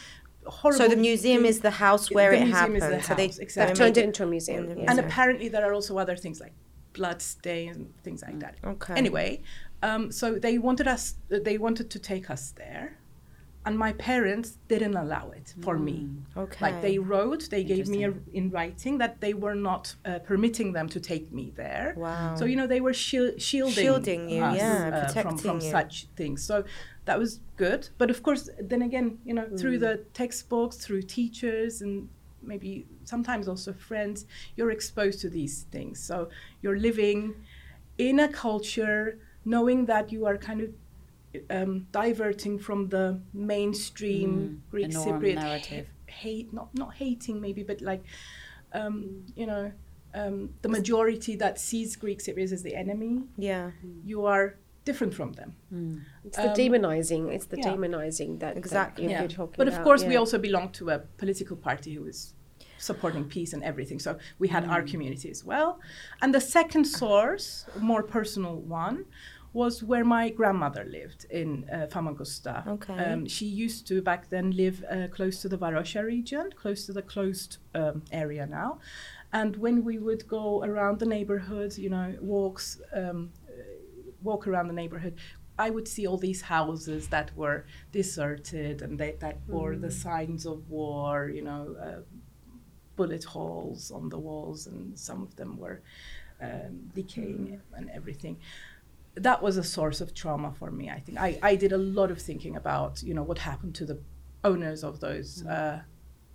horrible. 0.47 0.79
So 0.85 0.89
the 0.89 0.97
museum 0.97 1.43
thing- 1.43 1.51
is 1.51 1.61
the 1.61 1.71
house 1.87 2.11
where 2.11 2.31
the 2.31 2.43
it 2.43 2.49
happened. 2.49 2.83
the 2.83 3.03
so 3.03 3.15
they, 3.15 3.27
exactly. 3.27 3.67
They've 3.67 3.77
turned 3.77 3.97
it 3.99 4.05
into 4.05 4.23
a 4.23 4.27
museum. 4.27 4.67
the 4.67 4.89
and 4.91 4.99
apparently 4.99 5.49
there 5.49 5.65
are 5.69 5.75
also 5.75 5.99
other 5.99 6.17
things 6.17 6.41
like 6.41 6.55
blood 6.95 7.21
stains 7.21 7.77
and 7.77 7.87
things 8.03 8.23
like 8.23 8.39
that. 8.41 8.55
Okay. 8.65 8.95
Anyway, 8.95 9.43
um, 9.83 10.11
so 10.11 10.27
they 10.47 10.57
wanted 10.59 10.89
us. 10.89 11.15
They 11.29 11.59
wanted 11.59 11.91
to 11.91 11.99
take 11.99 12.31
us 12.31 12.53
there, 12.53 12.97
and 13.67 13.77
my 13.79 13.93
parents 13.93 14.59
didn't 14.69 14.97
allow 14.97 15.31
it 15.31 15.55
for 15.63 15.79
me. 15.79 16.09
Okay. 16.37 16.65
Like 16.67 16.81
they 16.81 16.99
wrote, 16.99 17.51
they 17.51 17.65
gave 17.65 17.87
me 17.89 18.05
a, 18.05 18.15
in 18.33 18.51
writing 18.51 18.99
that 18.99 19.21
they 19.21 19.35
were 19.35 19.55
not 19.55 19.95
uh, 20.05 20.21
permitting 20.21 20.73
them 20.73 20.89
to 20.89 21.01
take 21.01 21.31
me 21.33 21.53
there. 21.55 21.95
Wow. 21.97 22.35
So 22.37 22.45
you 22.47 22.57
know 22.57 22.67
they 22.67 22.81
were 22.81 22.93
shil- 22.93 23.39
shielding, 23.41 23.75
Shielding 23.85 24.31
you, 24.31 24.43
us, 24.43 24.57
yeah, 24.57 24.73
uh, 24.73 24.91
from 24.91 25.07
protecting 25.07 25.39
from 25.39 25.61
you. 25.61 25.71
such 25.71 26.07
things. 26.17 26.43
So 26.43 26.65
that 27.05 27.19
was 27.19 27.41
good. 27.57 27.89
But 27.99 28.11
of 28.11 28.23
course, 28.23 28.49
then 28.61 28.83
again, 28.83 29.19
you 29.25 29.35
know, 29.35 29.47
through 29.59 29.79
Mm. 29.79 29.81
the 29.81 29.95
textbooks, 30.15 30.77
through 30.77 31.03
teachers, 31.03 31.83
and 31.83 32.09
maybe 32.43 32.87
sometimes 33.05 33.49
also 33.49 33.73
friends, 33.73 34.25
you're 34.57 34.71
exposed 34.71 35.21
to 35.21 35.29
these 35.29 35.65
things. 35.73 36.01
So 36.01 36.29
you're 36.63 36.79
living 36.79 37.35
in 37.99 38.21
a 38.21 38.29
culture, 38.29 39.19
knowing 39.45 39.87
that 39.87 40.13
you 40.13 40.25
are 40.27 40.39
kind 40.39 40.61
of 40.61 40.69
um, 41.51 41.87
diverting 41.93 42.59
from 42.59 42.89
the 42.89 43.21
mainstream 43.35 44.31
Mm, 44.67 44.71
Greek 44.71 44.91
the 44.93 44.99
Cypriot 44.99 45.35
narrative. 45.37 45.87
hate, 46.07 46.53
not 46.53 46.69
not 46.75 46.95
hating 46.95 47.41
maybe, 47.41 47.63
but 47.63 47.81
like, 47.81 48.03
um, 48.73 49.25
you 49.37 49.47
know, 49.47 49.73
um, 50.15 50.55
the 50.63 50.69
majority 50.69 51.37
that 51.37 51.61
sees 51.61 51.97
Greek 51.97 52.21
Cypriots 52.21 52.53
as 52.53 52.63
the 52.63 52.75
enemy, 52.75 53.23
Yeah. 53.37 53.71
you 54.05 54.25
are 54.27 54.57
different 54.85 55.13
from 55.13 55.33
them. 55.41 55.51
It's 56.25 56.37
the 56.39 56.51
Um, 56.51 56.57
demonizing. 56.57 57.23
It's 57.37 57.47
the 57.47 57.59
yeah. 57.59 57.69
demonizing 57.75 58.39
that 58.41 58.57
Exactly. 58.57 59.05
That 59.07 59.11
Yeah. 59.13 59.21
you're 59.23 59.29
talking 59.29 59.55
But 59.59 59.69
of 59.69 59.75
about, 59.75 59.85
course, 59.85 60.03
we 60.05 60.17
also 60.17 60.39
belong 60.39 60.73
to 60.81 60.85
a 60.91 60.99
political 61.23 61.57
party 61.57 61.91
who 61.97 62.05
is 62.07 62.33
supporting 62.79 63.25
peace 63.37 63.53
and 63.53 63.63
everything. 63.63 63.99
So 63.99 64.11
we 64.39 64.49
had 64.49 64.65
Mm. 64.65 64.71
our 64.73 64.83
community 64.83 65.29
as 65.31 65.45
well. 65.45 65.71
And 66.23 66.33
the 66.35 66.41
second 66.41 66.85
source, 66.87 67.67
more 67.91 68.03
personal 68.03 68.57
one, 68.85 69.05
was 69.59 69.83
where 69.83 70.05
my 70.05 70.25
grandmother 70.41 70.85
lived 70.85 71.27
in 71.31 71.51
uh, 71.73 71.87
Famagusta. 71.95 72.57
Okay. 72.75 72.99
Um, 73.05 73.27
she 73.27 73.47
used 73.67 73.89
to 73.89 73.95
back 74.11 74.23
then 74.35 74.47
live 74.63 74.79
uh, 74.89 75.09
close 75.17 75.37
to 75.43 75.49
the 75.49 75.59
Varosha 75.59 76.03
region, 76.05 76.45
close 76.63 76.87
to 76.87 76.93
the 76.99 77.03
closed 77.03 77.53
um, 77.75 78.03
area 78.13 78.47
now. 78.47 78.79
And 79.33 79.57
when 79.65 79.77
we 79.89 79.97
would 80.07 80.23
go 80.29 80.45
around 80.69 81.01
the 81.01 81.11
neighborhood, 81.17 81.77
you 81.77 81.91
know, 81.91 82.09
walks, 82.21 82.81
um, 82.95 83.33
uh, 83.49 83.63
walk 84.23 84.47
around 84.47 84.69
the 84.69 84.79
neighborhood, 84.83 85.15
I 85.67 85.71
would 85.71 85.89
see 85.89 86.07
all 86.07 86.21
these 86.31 86.43
houses 86.57 87.09
that 87.09 87.29
were 87.37 87.61
deserted 87.91 88.81
and 88.85 88.97
they, 89.01 89.17
that 89.25 89.37
bore 89.49 89.75
the 89.77 89.91
signs 89.91 90.47
of 90.47 90.71
war, 90.71 91.31
you 91.37 91.43
know, 91.43 91.63
uh, 91.87 92.03
bullet 92.95 93.25
holes 93.25 93.91
on 93.91 94.09
the 94.09 94.21
walls, 94.29 94.67
and 94.69 94.99
some 94.99 95.21
of 95.27 95.35
them 95.37 95.51
were 95.65 95.81
um, 96.41 96.91
decaying 96.95 97.61
and 97.77 97.91
everything. 97.91 98.37
That 99.23 99.43
was 99.43 99.57
a 99.57 99.63
source 99.65 100.01
of 100.01 100.15
trauma 100.15 100.53
for 100.59 100.71
me. 100.71 100.91
I 100.91 101.01
think 101.01 101.19
I, 101.19 101.39
I 101.43 101.57
did 101.57 101.73
a 101.73 101.79
lot 101.79 102.11
of 102.11 102.21
thinking 102.21 102.57
about, 102.57 103.03
you 103.03 103.15
know, 103.15 103.23
what 103.23 103.39
happened 103.39 103.75
to 103.77 103.85
the 103.85 103.99
owners 104.45 104.85
of 104.85 105.01
those 105.01 105.45
uh, 105.47 105.81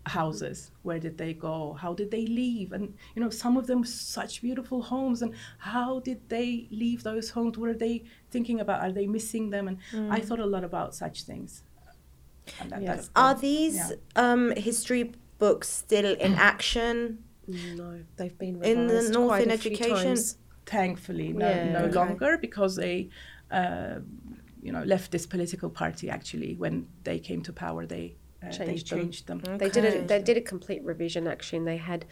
houses. 0.06 0.72
Where 0.82 1.00
did 1.00 1.18
they 1.18 1.34
go? 1.34 1.74
How 1.80 1.94
did 1.94 2.12
they 2.12 2.26
leave? 2.26 2.72
And 2.74 2.94
you 3.16 3.22
know, 3.22 3.30
some 3.30 3.56
of 3.58 3.68
them 3.68 3.84
such 3.86 4.42
beautiful 4.42 4.82
homes. 4.82 5.22
And 5.22 5.34
how 5.60 6.00
did 6.00 6.20
they 6.30 6.68
leave 6.72 7.04
those 7.04 7.30
homes? 7.30 7.58
What 7.58 7.70
are 7.70 7.74
they 7.78 8.04
thinking 8.32 8.60
about? 8.60 8.82
Are 8.82 8.92
they 8.92 9.08
missing 9.08 9.50
them? 9.50 9.68
And 9.68 9.78
I 10.12 10.20
thought 10.20 10.40
a 10.40 10.46
lot 10.46 10.64
about 10.64 10.94
such 10.96 11.24
things. 11.24 11.64
And 12.60 12.72
that, 12.72 12.82
Yeah. 12.82 12.96
that's 12.96 13.10
Are 13.16 13.36
these 13.36 13.76
yeah. 13.76 13.92
um, 14.16 14.52
history 14.58 15.14
books 15.40 15.70
still 15.70 16.14
in 16.16 16.34
action? 16.36 17.24
No, 17.48 18.00
they've 18.18 18.38
been 18.38 18.64
In 18.64 18.88
the 18.88 19.10
North 19.10 19.28
quite 19.30 19.44
in 19.44 19.52
a 19.52 19.58
few 19.58 19.72
education? 19.72 20.16
times. 20.16 20.38
Thankfully 20.66 21.34
no, 21.34 21.50
Yeah. 21.50 21.72
no 21.72 21.80
Okay. 21.86 21.94
longer 21.96 22.38
because 22.40 22.76
they 22.76 23.10
uh, 23.52 24.00
you 24.62 24.72
know 24.72 24.84
left 24.84 25.12
this 25.12 25.26
political 25.26 25.70
party 25.70 26.10
actually 26.10 26.56
when 26.56 26.88
they 27.04 27.20
came 27.20 27.42
to 27.44 27.54
power 27.54 27.86
they 27.86 28.16
uh, 28.42 28.50
Changed 28.52 28.88
they 28.90 28.96
them. 28.96 29.00
changed 29.06 29.28
them, 29.28 29.40
They 29.58 29.70
did 29.70 29.86
Okay. 29.86 29.98
it. 30.00 30.08
They 30.10 30.22
did 30.22 30.36
a 30.36 30.42
complete 30.42 30.84
revision 30.84 31.28
actually, 31.28 31.60
and 31.60 31.68
they 31.68 31.78
had 31.78 32.04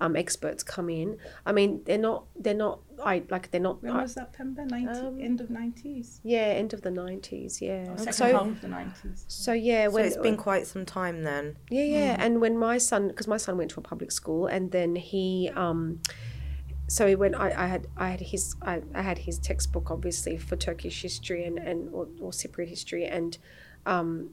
um, 0.00 0.14
experts 0.14 0.62
come 0.62 0.88
in. 0.88 1.16
I 1.44 1.50
mean, 1.50 1.82
they're 1.84 1.98
not. 1.98 2.26
They're 2.36 2.54
not. 2.54 2.78
I 3.02 3.24
like. 3.28 3.50
They're 3.50 3.60
not. 3.60 3.82
when 3.82 3.94
I- 3.96 4.02
was 4.02 4.14
that 4.14 4.32
Pemba 4.32 4.70
90, 4.70 4.86
Um, 5.00 5.20
end 5.20 5.40
of 5.40 5.48
90s 5.48 6.20
yeah, 6.22 6.42
end 6.62 6.72
of 6.74 6.82
the 6.82 6.92
nineties. 6.92 7.60
Yeah. 7.60 7.96
second 7.96 8.12
So 8.12 8.26
half 8.26 8.46
of 8.46 8.60
the 8.60 8.68
90s 8.68 9.24
so 9.26 9.52
yeah. 9.52 9.90
So 9.90 9.96
it's 9.96 10.16
been 10.16 10.36
quite 10.36 10.68
some 10.68 10.84
time 10.86 11.24
then. 11.24 11.56
Yeah, 11.70 11.82
yeah. 11.96 12.16
And 12.24 12.40
when 12.40 12.56
my 12.56 12.78
son, 12.78 13.08
because 13.08 13.26
my 13.26 13.36
son 13.38 13.56
went 13.58 13.72
to 13.72 13.80
a 13.80 13.82
public 13.82 14.12
school, 14.12 14.46
and 14.46 14.70
then 14.70 14.94
he, 14.94 15.50
um, 15.56 15.98
so 16.90 17.06
he 17.06 17.14
went. 17.14 17.36
I, 17.36 17.52
I 17.56 17.66
had, 17.68 17.86
I 17.96 18.08
had 18.10 18.20
his, 18.20 18.56
I, 18.62 18.82
I 18.92 19.02
had 19.02 19.18
his 19.18 19.38
textbook 19.38 19.92
obviously 19.92 20.36
for 20.36 20.56
Turkish 20.56 21.02
history 21.02 21.44
and 21.44 21.56
and 21.56 21.88
or, 21.94 22.08
or 22.20 22.32
Cypriot 22.32 22.68
history, 22.68 23.04
and 23.04 23.38
um, 23.86 24.30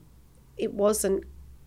it 0.56 0.74
wasn't 0.74 1.22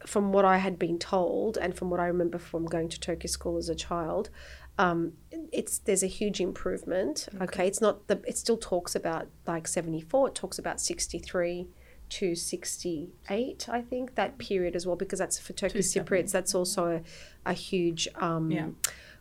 from 0.05 0.33
what 0.33 0.43
I 0.43 0.57
had 0.57 0.77
been 0.77 0.99
told 0.99 1.57
and 1.57 1.73
from 1.73 1.89
what 1.89 2.01
I 2.01 2.07
remember 2.07 2.37
from 2.37 2.65
going 2.65 2.89
to 2.89 2.99
Turkish 2.99 3.31
school 3.31 3.55
as 3.55 3.69
a 3.69 3.75
child. 3.75 4.29
Um, 4.77 5.13
it's 5.53 5.77
there's 5.77 6.03
a 6.03 6.07
huge 6.07 6.41
improvement. 6.41 7.29
Okay, 7.39 7.67
it's 7.67 7.79
not 7.79 8.07
the. 8.07 8.21
It 8.27 8.37
still 8.37 8.57
talks 8.57 8.93
about 8.93 9.29
like 9.47 9.69
seventy 9.69 10.01
four. 10.01 10.27
It 10.27 10.35
talks 10.35 10.59
about 10.59 10.81
sixty 10.81 11.19
three 11.19 11.69
to 12.09 12.35
68 12.35 13.69
i 13.69 13.81
think 13.81 14.15
that 14.15 14.37
period 14.37 14.75
as 14.75 14.85
well 14.85 14.97
because 14.97 15.17
that's 15.19 15.39
for 15.39 15.53
turkish 15.53 15.85
cypriots 15.85 16.31
that's 16.31 16.53
also 16.53 17.01
a, 17.45 17.49
a 17.49 17.53
huge 17.53 18.05
um, 18.15 18.51
Yeah. 18.51 18.67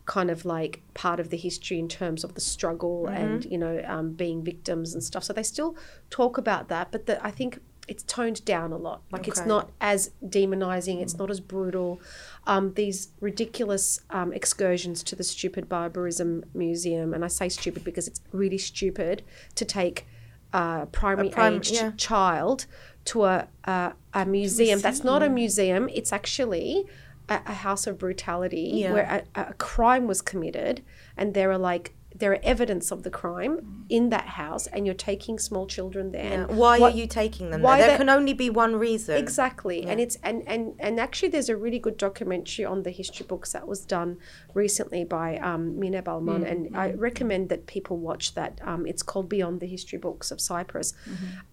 Kind 0.05 0.29
of 0.29 0.45
like 0.45 0.81
part 0.93 1.19
of 1.19 1.29
the 1.29 1.37
history 1.37 1.79
in 1.79 1.87
terms 1.87 2.23
of 2.23 2.33
the 2.33 2.41
struggle 2.41 3.07
and 3.07 3.45
you 3.45 3.57
know 3.57 3.83
um, 3.87 4.11
being 4.13 4.43
victims 4.43 4.93
and 4.93 5.03
stuff. 5.03 5.23
So 5.23 5.33
they 5.33 5.43
still 5.43 5.75
talk 6.09 6.37
about 6.37 6.67
that 6.69 6.91
but 6.91 7.05
the, 7.05 7.23
i 7.25 7.31
think 7.31 7.59
it's 7.87 8.03
toned 8.03 8.45
down 8.45 8.71
a 8.71 8.77
lot. 8.77 9.01
Like 9.11 9.27
it's 9.27 9.45
not 9.45 9.69
as 9.81 10.11
demonizing 10.23 11.01
it's 11.01 11.17
not 11.17 11.29
as 11.29 11.39
brutal. 11.39 11.99
Um, 12.47 12.73
these 12.75 13.09
ridiculous 13.19 14.01
um, 14.11 14.31
excursions 14.31 15.03
to 15.03 15.15
the 15.15 15.23
stupid 15.23 15.67
barbarism 15.67 16.45
museum 16.53 17.13
and 17.13 17.25
i 17.25 17.27
say 17.27 17.49
stupid 17.49 17.83
because 17.83 18.07
it's 18.07 18.21
really 18.31 18.57
stupid 18.57 19.23
to 19.55 19.65
take 19.65 20.05
a 20.53 20.87
primary 20.91 21.29
prim- 21.29 21.55
aged 21.55 21.73
yeah. 21.73 21.91
child 21.97 22.65
to 23.05 23.25
a, 23.25 23.47
a, 23.65 23.93
a 24.13 24.25
museum. 24.25 24.79
That's 24.79 25.03
not 25.03 25.23
a 25.23 25.29
museum. 25.29 25.89
It's 25.89 26.13
actually 26.13 26.85
a, 27.29 27.35
a 27.45 27.53
house 27.53 27.87
of 27.87 27.97
brutality 27.97 28.71
Yeah. 28.73 28.93
where 28.93 29.25
a, 29.35 29.41
a 29.49 29.53
crime 29.53 30.07
was 30.07 30.21
committed 30.21 30.83
and 31.17 31.33
there 31.33 31.51
are 31.51 31.57
like 31.57 31.93
there 32.13 32.33
are 32.33 32.39
evidence 32.43 32.91
of 32.91 33.03
the 33.03 33.09
crime 33.09 33.85
in 33.87 34.09
that 34.09 34.25
house 34.41 34.67
and 34.67 34.85
you're 34.85 34.93
taking 34.93 35.39
small 35.39 35.65
children 35.65 36.11
there 36.11 36.45
Yeah. 36.49 36.55
Why 36.63 36.77
what- 36.77 36.93
are 36.93 36.97
you 36.97 37.07
taking 37.07 37.51
them 37.51 37.61
why 37.61 37.77
there? 37.77 37.87
There 37.87 37.97
can 37.97 38.09
only 38.09 38.33
be 38.33 38.49
one 38.49 38.75
reason. 38.75 39.15
Exactly, 39.15 39.83
and 39.85 39.97
it's 40.01 40.17
and 40.21 40.43
and 40.45 40.73
and 40.79 40.99
actually, 40.99 41.29
there's 41.29 41.47
a 41.47 41.55
really 41.55 41.79
good 41.79 41.95
documentary 41.95 42.65
on 42.65 42.83
the 42.83 42.91
history 42.91 43.25
books 43.25 43.53
that 43.53 43.65
was 43.65 43.85
done 43.85 44.17
recently 44.53 45.05
by 45.05 45.37
um, 45.37 45.79
Mina 45.79 46.03
Balman, 46.03 46.43
and 46.51 46.75
I 46.75 46.91
recommend 46.91 47.47
that 47.47 47.65
people 47.65 47.95
watch 47.97 48.33
that. 48.35 48.59
Um, 48.61 48.85
it's 48.85 49.03
called 49.03 49.29
Beyond 49.29 49.61
the 49.61 49.67
History 49.67 49.97
Books 49.97 50.31
of 50.31 50.41
Cyprus, 50.41 50.93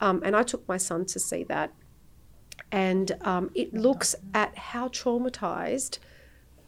um, 0.00 0.22
and 0.24 0.34
I 0.34 0.42
took 0.42 0.66
my 0.68 0.76
son 0.76 1.04
to 1.06 1.18
see 1.20 1.44
that, 1.44 1.72
and 2.70 3.12
um, 3.22 3.50
it 3.54 3.72
looks 3.74 4.14
at 4.34 4.56
how 4.56 4.88
traumatized 4.88 5.98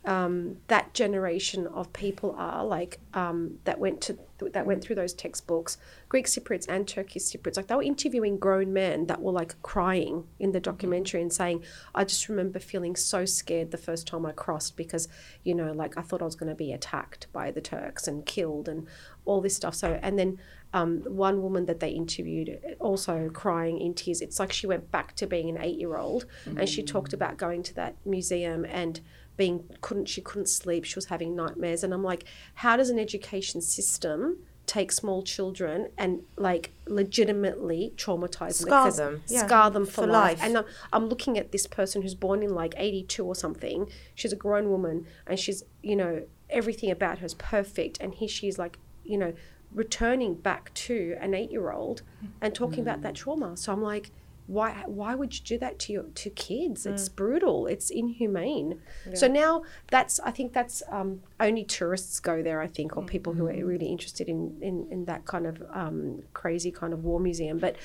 um, 0.05 0.57
that 0.69 0.95
generation 0.95 1.67
of 1.67 1.93
people 1.93 2.35
are 2.39 2.65
like 2.65 3.01
um, 3.13 3.59
that 3.65 3.79
went 3.79 4.01
to 4.03 4.19
that 4.53 4.65
went 4.65 4.83
through 4.83 4.97
those 4.97 5.13
textbooks 5.13 5.77
greek 6.09 6.25
cypriots 6.25 6.67
and 6.67 6.89
turkish 6.89 7.25
cypriots. 7.25 7.59
Like 7.59 7.67
they 7.67 7.75
were 7.75 7.83
interviewing 7.83 8.39
grown 8.39 8.73
men 8.73 9.07
that 9.09 9.21
were 9.21 9.33
like 9.33 9.61
crying 9.61 10.25
in 10.39 10.53
the 10.53 10.61
documentary 10.61 11.21
and 11.21 11.31
saying 11.31 11.63
i 11.95 12.05
just 12.05 12.27
remember 12.31 12.59
feeling 12.59 12.97
so 12.97 13.27
scared 13.27 13.71
the 13.71 13.77
first 13.77 14.07
time 14.07 14.25
i 14.25 14.33
crossed 14.33 14.79
because 14.79 15.09
you 15.45 15.55
know 15.55 15.73
like 15.73 15.99
i 15.99 16.01
thought 16.01 16.23
i 16.23 16.25
was 16.25 16.37
going 16.37 16.49
to 16.49 16.55
be 16.55 16.73
attacked 16.73 17.27
by 17.35 17.51
the 17.51 17.61
turks 17.61 18.09
and 18.09 18.25
killed 18.25 18.67
and 18.67 18.89
all 19.25 19.41
this 19.41 19.57
stuff. 19.57 19.75
So 19.75 19.99
and 20.03 20.19
then 20.19 20.39
um, 20.73 21.01
one 21.07 21.43
woman 21.43 21.67
that 21.67 21.81
they 21.81 21.91
interviewed 21.91 22.61
also 22.79 23.29
crying 23.31 23.81
in 23.81 23.95
tears. 23.95 24.21
It's 24.21 24.39
like 24.39 24.53
she 24.53 24.67
went 24.67 24.91
back 24.91 25.17
to 25.17 25.27
being 25.27 25.49
an 25.49 25.59
eight 25.61 25.79
year 25.79 25.97
old 25.97 26.27
and 26.47 26.69
she 26.69 26.83
talked 26.83 27.13
about 27.13 27.37
going 27.37 27.63
to 27.65 27.75
that 27.75 27.97
museum 28.05 28.65
and 28.65 29.01
being 29.37 29.65
couldn't 29.81 30.07
she 30.07 30.21
couldn't 30.21 30.49
sleep. 30.49 30.85
She 30.85 30.95
was 30.95 31.07
having 31.07 31.35
nightmares. 31.35 31.83
And 31.83 31.93
i'm 31.93 32.05
like 32.05 32.25
how 32.55 32.77
does 32.77 32.91
an 32.91 32.99
education 32.99 33.61
system 33.61 34.39
take 34.67 34.93
small 34.93 35.21
children 35.25 35.89
and 35.99 36.23
like 36.37 36.71
legitimately 36.87 37.93
traumatize 37.97 38.53
Scar 38.53 38.93
them, 38.93 39.15
them, 39.15 39.23
yeah, 39.27 39.45
scar 39.45 39.69
them 39.69 39.85
for, 39.85 40.03
for 40.03 40.07
life. 40.07 40.39
life. 40.39 40.47
and 40.47 40.59
I'm, 40.59 40.65
I'm 40.93 41.09
looking 41.09 41.37
at 41.39 41.51
this 41.51 41.67
person 41.67 42.03
who's 42.03 42.15
born 42.15 42.41
in 42.45 42.55
like 42.55 42.75
82 42.77 43.25
or 43.25 43.35
something. 43.35 43.91
She's 44.15 44.33
a 44.33 44.37
grown 44.37 44.71
woman 44.71 45.07
and 45.27 45.41
she's 45.41 45.65
you 45.83 45.97
know 45.97 46.23
everything 46.49 46.91
about 46.91 47.19
her 47.19 47.27
is 47.27 47.35
perfect. 47.35 47.99
And 48.01 48.15
here 48.15 48.29
she's 48.29 48.59
like 48.59 48.79
you 49.05 49.19
know 49.19 49.33
returning 49.73 50.35
back 50.35 50.73
to 50.75 51.17
an 51.21 51.35
eight 51.35 51.51
year 51.51 51.71
old 51.71 52.03
and 52.41 52.55
talking 52.55 52.81
about 52.81 53.03
that 53.03 53.15
trauma. 53.15 53.57
So 53.57 53.73
i'm 53.73 53.83
like 53.83 54.11
why 54.47 54.83
why 54.87 55.15
would 55.15 55.33
you 55.39 55.45
do 55.45 55.59
that 55.59 55.79
to 55.79 55.93
your 55.93 56.03
to 56.03 56.29
kids? 56.31 56.85
It's 56.85 57.09
brutal. 57.09 57.69
It's 57.69 57.89
inhumane. 57.89 58.81
So 59.15 59.29
now 59.29 59.63
that's 59.93 60.19
i 60.21 60.33
think 60.33 60.53
that's 60.53 60.83
um, 60.89 61.21
only 61.39 61.65
tourists 61.65 62.19
go 62.19 62.43
there 62.43 62.61
i 62.61 62.67
think 62.67 62.97
or 62.97 63.05
people 63.05 63.33
who 63.35 63.47
are 63.47 63.65
really 63.65 63.87
interested 63.87 64.29
in 64.29 64.59
in, 64.61 64.89
in 64.91 65.05
that 65.05 65.25
kind 65.25 65.47
of 65.47 65.63
um, 65.73 66.23
crazy 66.35 66.73
kind 66.73 66.93
of 66.93 67.05
war 67.05 67.21
museum. 67.21 67.59
But 67.59 67.77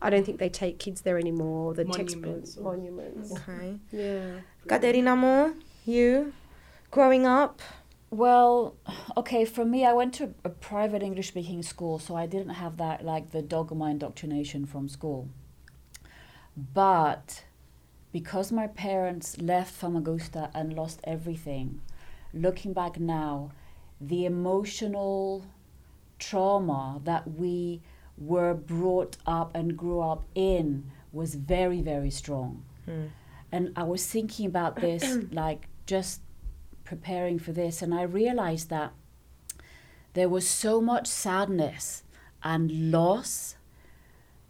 i 0.00 0.10
don't 0.10 0.24
think 0.24 0.38
they 0.38 0.48
take 0.48 0.78
kids 0.78 1.00
there 1.02 1.18
anymore 1.18 1.74
the 1.74 1.84
Monuments 1.84 2.14
textbooks. 2.14 2.56
monuments. 2.56 3.32
Okay. 3.32 3.78
yeah. 3.90 4.30
Katerina 4.68 5.16
Moore, 5.16 5.54
you 5.84 6.32
growing 6.92 7.26
up. 7.26 7.60
Well, 8.12 8.76
okay, 9.16 9.46
for 9.46 9.64
me, 9.64 9.86
I 9.86 9.94
went 9.94 10.12
to 10.14 10.34
a 10.44 10.50
private 10.50 11.02
English 11.02 11.28
speaking 11.28 11.62
school, 11.62 11.98
so 11.98 12.14
I 12.14 12.26
didn't 12.26 12.56
have 12.56 12.76
that, 12.76 13.02
like, 13.02 13.30
the 13.30 13.40
dogma 13.40 13.86
indoctrination 13.86 14.66
from 14.66 14.86
school. 14.90 15.30
But 16.54 17.44
because 18.12 18.52
my 18.52 18.66
parents 18.66 19.40
left 19.40 19.72
Famagusta 19.72 20.50
and 20.52 20.74
lost 20.74 21.00
everything, 21.04 21.80
looking 22.34 22.74
back 22.74 23.00
now, 23.00 23.52
the 23.98 24.26
emotional 24.26 25.46
trauma 26.18 27.00
that 27.04 27.32
we 27.38 27.80
were 28.18 28.52
brought 28.52 29.16
up 29.24 29.52
and 29.54 29.74
grew 29.74 30.00
up 30.02 30.24
in 30.34 30.90
was 31.12 31.34
very, 31.34 31.80
very 31.80 32.10
strong. 32.10 32.62
Hmm. 32.84 33.06
And 33.50 33.72
I 33.74 33.84
was 33.84 34.06
thinking 34.06 34.44
about 34.44 34.76
this, 34.76 35.16
like 35.32 35.68
just 35.86 36.20
preparing 36.84 37.38
for 37.38 37.52
this, 37.52 37.82
and 37.82 37.94
I 37.94 38.02
realized 38.02 38.70
that 38.70 38.92
there 40.14 40.28
was 40.28 40.46
so 40.46 40.80
much 40.80 41.06
sadness 41.06 42.02
and 42.42 42.90
loss, 42.90 43.56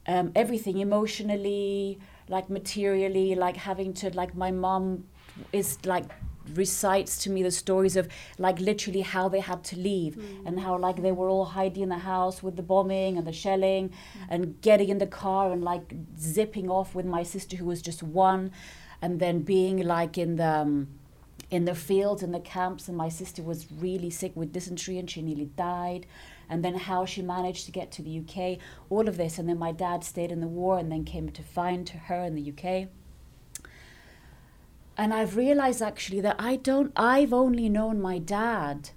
um, 0.06 0.32
everything 0.34 0.78
emotionally, 0.78 1.98
like 2.28 2.50
materially, 2.50 3.34
like 3.34 3.56
having 3.56 3.92
to, 3.94 4.10
like 4.10 4.34
my 4.34 4.50
mom 4.50 5.04
is 5.52 5.78
like 5.84 6.06
recites 6.54 7.18
to 7.18 7.30
me 7.30 7.42
the 7.42 7.50
stories 7.50 7.96
of 7.96 8.08
like 8.38 8.58
literally 8.58 9.02
how 9.02 9.28
they 9.28 9.40
had 9.40 9.62
to 9.62 9.76
leave 9.76 10.16
and 10.44 10.58
how 10.60 10.76
like 10.76 11.00
they 11.00 11.12
were 11.12 11.28
all 11.28 11.44
hiding 11.44 11.84
in 11.84 11.88
the 11.88 11.98
house 11.98 12.42
with 12.42 12.56
the 12.56 12.62
bombing 12.62 13.16
and 13.16 13.26
the 13.26 13.32
shelling 13.32 13.92
and 14.28 14.60
getting 14.60 14.88
in 14.88 14.98
the 14.98 15.06
car 15.06 15.52
and 15.52 15.62
like 15.62 15.94
zipping 16.18 16.68
off 16.68 16.94
with 16.94 17.06
my 17.06 17.22
sister 17.22 17.56
who 17.56 17.64
was 17.64 17.80
just 17.80 18.02
one 18.02 18.50
and 19.00 19.20
then 19.20 19.40
being 19.40 19.78
like 19.86 20.18
in 20.18 20.36
the 20.36 20.44
um, 20.44 20.88
in 21.52 21.66
the 21.66 21.74
fields 21.74 22.22
and 22.22 22.32
the 22.32 22.40
camps 22.40 22.88
and 22.88 22.96
my 22.96 23.10
sister 23.10 23.42
was 23.42 23.66
really 23.70 24.08
sick 24.08 24.32
with 24.34 24.54
dysentery 24.54 24.98
and 24.98 25.08
she 25.08 25.20
nearly 25.20 25.50
died 25.54 26.06
and 26.48 26.64
then 26.64 26.74
how 26.74 27.04
she 27.04 27.20
managed 27.20 27.66
to 27.66 27.70
get 27.70 27.92
to 27.92 28.02
the 28.02 28.20
UK 28.20 28.58
all 28.88 29.06
of 29.06 29.18
this 29.18 29.38
and 29.38 29.46
then 29.46 29.58
my 29.58 29.70
dad 29.70 30.02
stayed 30.02 30.32
in 30.32 30.40
the 30.40 30.48
war 30.48 30.78
and 30.78 30.90
then 30.90 31.04
came 31.04 31.28
to 31.28 31.42
find 31.42 31.90
her 31.90 32.22
in 32.24 32.34
the 32.34 32.50
UK 32.50 32.88
and 34.96 35.12
I've 35.12 35.36
realized 35.36 35.82
actually 35.82 36.22
that 36.22 36.36
I 36.38 36.56
don't 36.56 36.90
I've 36.96 37.34
only 37.34 37.68
known 37.68 38.00
my 38.00 38.18
dad 38.18 38.88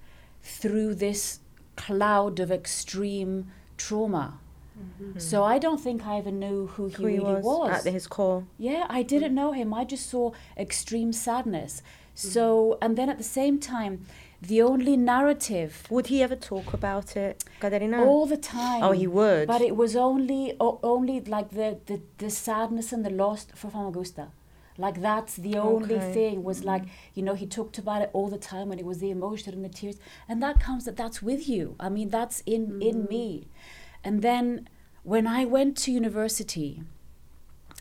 through 0.42 0.96
this 0.96 1.42
cloud 1.76 2.40
of 2.40 2.54
extreme 2.54 3.52
trauma 3.76 4.40
mm-hmm. 4.80 5.20
so 5.20 5.44
I 5.44 5.60
don't 5.60 5.82
think 5.82 6.08
I 6.08 6.20
even 6.20 6.40
knew 6.40 6.68
who 6.68 6.88
he 6.88 6.94
Who 6.94 7.08
he 7.08 7.18
really 7.18 7.34
was, 7.34 7.44
was 7.44 7.86
at 7.86 7.92
his 7.92 8.08
core. 8.08 8.46
yeah, 8.58 8.86
I 8.88 9.04
didn't 9.04 9.36
know 9.36 9.52
him. 9.52 9.74
I 9.74 9.84
just 9.84 10.10
saw 10.10 10.32
extreme 10.58 11.12
sadness. 11.12 11.82
So, 12.16 12.78
and 12.82 12.98
then 12.98 13.10
at 13.10 13.18
the 13.18 13.24
same 13.24 13.60
time, 13.60 14.06
the 14.42 14.62
only 14.62 14.96
narrative 14.98 15.86
Would 15.90 16.08
he 16.08 16.22
ever 16.24 16.36
talk 16.36 16.74
about 16.74 17.16
it, 17.16 17.44
all 18.04 18.26
the 18.26 18.38
time. 18.38 18.84
Oh, 18.84 18.92
he 18.92 19.08
would. 19.08 19.48
But 19.48 19.62
it 19.62 19.76
was 19.76 19.96
only 19.96 20.56
o- 20.60 20.80
only 20.84 21.22
like 21.22 21.50
the, 21.52 21.80
the 21.86 22.02
the 22.18 22.30
sadness 22.30 22.94
and 22.94 23.04
the 23.06 23.10
loss 23.10 23.48
for 23.56 23.70
Famagusta. 23.70 24.28
Like 24.78 25.02
that's 25.02 25.36
the 25.38 25.58
only 25.58 25.96
Okay. 25.96 26.14
thing 26.14 26.44
was 26.44 26.64
like 26.66 26.84
you 27.14 27.24
know 27.24 27.34
he 27.34 27.48
talked 27.48 27.78
about 27.78 28.02
it 28.02 28.10
all 28.14 28.30
the 28.30 28.38
time 28.38 28.72
and 28.72 28.80
it 28.80 28.86
was 28.86 29.00
the 29.00 29.10
emotion 29.10 29.54
and 29.54 29.64
the 29.64 29.70
tears 29.70 29.98
and 30.28 30.44
that 30.44 30.60
comes 30.60 30.84
that 30.86 30.98
that's 30.98 31.22
with 31.22 31.48
you. 31.48 31.76
I 31.80 31.90
mean 31.90 32.10
that's 32.10 32.42
in 32.46 32.82
in 32.82 33.04
mm. 33.04 33.10
me. 33.10 33.48
And 34.04 34.22
then 34.22 34.68
when 35.04 35.28
I 35.28 35.46
went 35.46 35.78
to 35.84 35.92
university, 35.92 36.84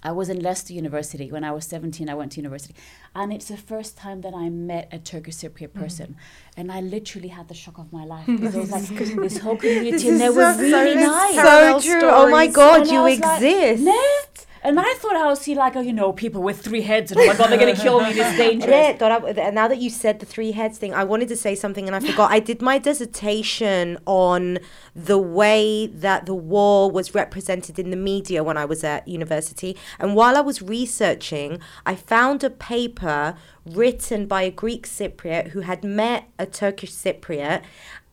I 0.05 0.13
was 0.13 0.29
in 0.29 0.41
Leicester 0.41 0.73
University 0.75 1.31
when 1.33 1.45
I 1.45 1.53
was 1.53 1.65
17. 1.67 2.09
I 2.11 2.15
went 2.15 2.33
to 2.33 2.37
university, 2.37 2.75
and 3.15 3.33
it's 3.33 3.47
the 3.49 3.57
first 3.57 3.97
time 3.97 4.21
that 4.21 4.35
I 4.35 4.51
met 4.51 4.89
a 4.93 4.99
Turkish 4.99 5.37
Cypriot 5.37 5.71
Mm-hmm. 5.71 5.81
person, 5.81 6.17
and 6.57 6.71
I 6.71 6.81
literally 6.83 7.29
had 7.29 7.49
the 7.49 7.55
shock 7.55 7.79
of 7.79 7.93
my 7.93 8.05
life 8.05 8.27
because 8.35 8.55
it 8.55 8.59
was 8.61 8.71
like 8.71 8.89
this 9.17 9.39
whole 9.39 9.57
community, 9.65 10.09
and 10.11 10.21
they 10.21 10.27
is 10.27 10.37
were 10.37 10.53
so- 10.53 10.61
really 10.61 10.95
so- 11.03 11.07
nice. 11.11 11.35
So 11.35 11.43
Parallel 11.43 11.81
true. 11.81 12.01
Oh 12.05 12.29
my. 12.31 12.47
God, 12.49 12.81
And 12.83 12.91
you 12.91 13.03
was 13.03 13.19
like, 13.21 13.43
exist. 13.43 13.83
"Net?" 13.85 14.47
And 14.65 14.81
I 14.81 14.95
thought 14.95 15.15
I 15.15 15.27
would 15.29 15.37
see 15.37 15.55
like, 15.55 15.77
oh, 15.77 15.83
you 15.83 15.93
know, 15.93 16.11
people 16.13 16.43
with 16.43 16.63
three 16.63 16.81
heads, 16.81 17.13
and 17.13 17.21
oh 17.21 17.27
my 17.27 17.37
god, 17.37 17.51
they're 17.51 17.59
gonna 17.59 17.77
kill 17.77 18.01
me. 18.01 18.15
This 18.15 18.27
is 18.33 18.39
dangerous. 18.39 18.71
Yeah, 18.71 18.97
thought 18.97 19.39
I- 19.39 19.51
now 19.51 19.69
that 19.69 19.77
you 19.79 19.91
said 19.91 20.21
the 20.21 20.27
three 20.27 20.53
heads 20.53 20.79
thing, 20.79 20.95
I 20.95 21.05
wanted 21.05 21.29
to 21.29 21.37
say 21.37 21.55
something 21.55 21.87
and 21.87 21.95
I 21.95 22.01
forgot. 22.01 22.31
I 22.33 22.39
did 22.41 22.63
my 22.63 22.79
dissertation 22.79 23.99
on 24.07 24.59
the 24.97 25.19
way 25.19 25.87
that 25.89 26.25
the 26.27 26.35
war 26.35 26.91
was 26.91 27.15
represented 27.15 27.79
in 27.79 27.91
the 27.91 27.97
media 27.97 28.43
when 28.43 28.57
I 28.57 28.65
was 28.65 28.83
at 28.85 29.07
university. 29.07 29.77
And 29.99 30.15
while 30.17 30.37
I 30.37 30.41
was 30.41 30.63
researching, 30.63 31.59
I 31.85 31.95
found 31.95 32.43
a 32.43 32.51
paper 32.51 33.37
written 33.67 34.27
by 34.27 34.43
a 34.43 34.51
Greek 34.51 34.87
Cypriot 34.87 35.49
who 35.49 35.61
had 35.61 35.85
met 35.85 36.25
a 36.39 36.47
Turkish 36.47 36.93
Cypriot. 36.93 37.63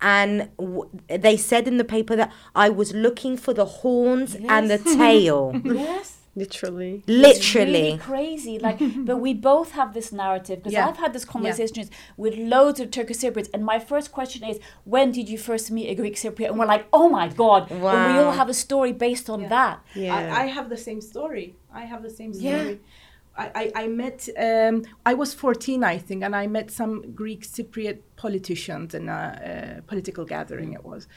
And 0.02 0.50
w- 0.58 0.90
they 1.08 1.38
said 1.38 1.68
in 1.68 1.78
the 1.78 1.84
paper 1.84 2.16
that 2.16 2.32
I 2.56 2.70
was 2.70 2.94
looking 2.94 3.38
for 3.38 3.54
the 3.54 3.66
horns 3.66 4.36
and 4.36 4.70
the 4.70 4.78
tail. 4.98 5.54
Yes. 5.64 6.18
Literally. 6.36 7.04
It's 7.08 7.54
really 7.56 7.72
Literally. 7.72 7.98
crazy. 7.98 8.60
Like, 8.60 8.80
but 9.06 9.18
we 9.18 9.34
both 9.34 9.72
have 9.72 9.94
this 9.94 10.12
narrative 10.12 10.60
because 10.60 10.74
Yeah. 10.74 10.88
I've 10.88 10.98
had 10.98 11.12
this 11.14 11.26
conversation 11.26 11.90
with 12.18 12.36
loads 12.38 12.80
of 12.80 12.90
Turkish 12.92 13.18
Cypriots, 13.18 13.50
and 13.54 13.66
my 13.66 13.80
first 13.80 14.12
question 14.12 14.44
is, 14.44 14.60
when 14.86 15.12
did 15.12 15.28
you 15.30 15.38
first 15.38 15.72
meet 15.72 15.90
a 15.90 15.96
Greek 15.96 16.16
Cypriot? 16.16 16.48
And 16.50 16.60
we're 16.60 16.66
like, 16.66 16.88
oh 16.94 17.10
my 17.10 17.28
god! 17.28 17.70
And 17.72 17.82
we 17.82 17.88
all 18.24 18.32
have 18.32 18.50
a 18.50 18.54
story 18.54 18.94
based 18.94 19.30
on 19.30 19.42
Yeah. 19.42 19.50
that. 19.50 19.86
Yeah. 19.94 20.16
I, 20.16 20.44
I 20.44 20.46
have 20.48 20.70
the 20.70 20.78
same 20.78 21.02
story. 21.02 21.56
I 21.74 21.82
have 21.86 22.02
the 22.04 22.10
same 22.10 22.34
story. 22.34 22.80
I, 23.38 23.52
I, 23.56 23.84
I 23.84 23.88
met, 23.88 24.28
um, 24.38 24.84
I 25.06 25.14
was 25.14 25.34
14, 25.34 25.86
I 25.86 25.98
think, 25.98 26.22
and 26.22 26.36
I 26.36 26.48
met 26.48 26.70
some 26.70 27.14
Greek 27.14 27.48
Cypriot 27.48 28.00
politicians 28.18 28.94
in 28.94 29.08
a, 29.08 29.78
uh 29.78 29.82
political 29.88 30.26
gathering, 30.26 30.74
it 30.74 30.84
was. 30.84 31.08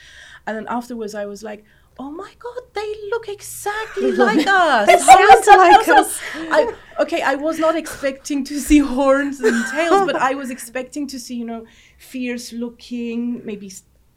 And 0.46 0.56
then 0.56 0.66
afterwards, 0.68 1.14
I 1.16 1.26
was 1.26 1.42
like, 1.42 1.64
oh 1.98 2.10
my 2.10 2.32
God, 2.38 2.60
they 2.72 2.94
look 3.10 3.28
exactly 3.28 4.12
like 4.26 4.46
us. 4.46 4.86
They 4.86 4.98
How 4.98 5.28
is 5.28 5.44
sound 5.44 5.58
like 5.60 5.88
us. 5.88 6.20
I, 6.34 6.74
okay, 7.00 7.22
I 7.22 7.34
was 7.34 7.58
not 7.58 7.76
expecting 7.76 8.44
to 8.44 8.60
see 8.60 8.78
horns 8.78 9.40
and 9.40 9.64
tails, 9.70 10.06
but 10.06 10.16
I 10.16 10.34
was 10.34 10.50
expecting 10.50 11.06
to 11.08 11.20
see, 11.20 11.36
you 11.36 11.44
know, 11.44 11.66
fierce 11.98 12.52
looking, 12.52 13.44
maybe 13.44 13.72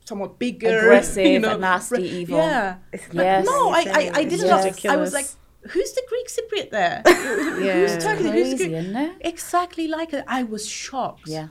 somewhat 0.06 0.40
bigger, 0.40 0.80
Aggressive, 0.80 1.26
you 1.26 1.40
know, 1.40 1.58
nasty, 1.58 2.04
evil. 2.04 2.38
Yeah. 2.38 2.78
Yes. 3.12 3.46
No, 3.46 3.70
I, 3.70 3.80
I, 3.80 4.12
I 4.16 4.24
didn't. 4.24 4.48
know. 4.48 4.92
I 4.92 4.98
was 4.98 5.14
like, 5.14 5.28
who's 5.70 5.92
the 5.94 6.04
Greek 6.10 6.28
Cypriot 6.28 6.72
there? 6.72 7.04
Yeah. 7.58 7.74
Who's 7.74 8.04
Turkish? 8.04 8.26
Who's 8.26 8.32
Crazy, 8.32 8.58
Greek? 8.58 8.72
isn't 8.74 8.96
it? 8.96 9.16
Exactly 9.22 9.88
like 9.88 10.14
it. 10.14 10.24
I 10.28 10.44
was 10.44 10.68
shocked. 10.68 11.28
Yeah. 11.28 11.48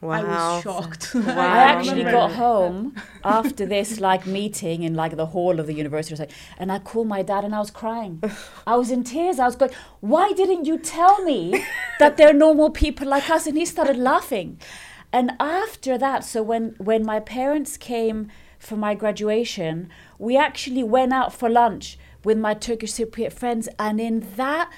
Wow. 0.00 0.12
I 0.12 0.22
was 0.22 0.62
shocked. 0.62 1.14
Wow. 1.14 1.22
I 1.36 1.56
actually 1.72 2.04
got 2.04 2.32
home 2.32 2.94
after 3.24 3.66
this 3.66 3.98
like 3.98 4.26
meeting 4.26 4.84
in 4.84 4.94
like 4.94 5.16
the 5.16 5.26
hall 5.26 5.58
of 5.58 5.66
the 5.66 5.74
university 5.74 6.22
or 6.22 6.26
and 6.56 6.70
I 6.70 6.78
called 6.78 7.08
my 7.08 7.22
dad 7.22 7.44
and 7.44 7.54
I 7.54 7.58
was 7.58 7.72
crying. 7.72 8.22
I 8.66 8.76
was 8.76 8.90
in 8.90 9.02
tears. 9.02 9.38
I 9.40 9.46
was 9.46 9.56
going, 9.56 9.72
"Why 10.00 10.32
didn't 10.32 10.66
you 10.66 10.78
tell 10.78 11.24
me 11.24 11.64
that 11.98 12.16
there 12.16 12.28
are 12.30 12.38
normal 12.46 12.70
people 12.70 13.08
like 13.08 13.28
us?" 13.28 13.46
And 13.46 13.56
he 13.58 13.64
started 13.66 13.96
laughing. 13.96 14.60
And 15.12 15.32
after 15.40 15.98
that, 15.98 16.24
so 16.24 16.42
when 16.42 16.76
when 16.78 17.04
my 17.04 17.18
parents 17.18 17.76
came 17.76 18.28
for 18.58 18.76
my 18.76 18.94
graduation, 18.94 19.88
we 20.18 20.36
actually 20.36 20.84
went 20.84 21.12
out 21.12 21.32
for 21.32 21.48
lunch 21.48 21.98
with 22.24 22.38
my 22.38 22.54
Turkish 22.54 22.92
Cypriot 22.92 23.32
friends, 23.32 23.68
and 23.78 24.00
in 24.00 24.26
that 24.36 24.70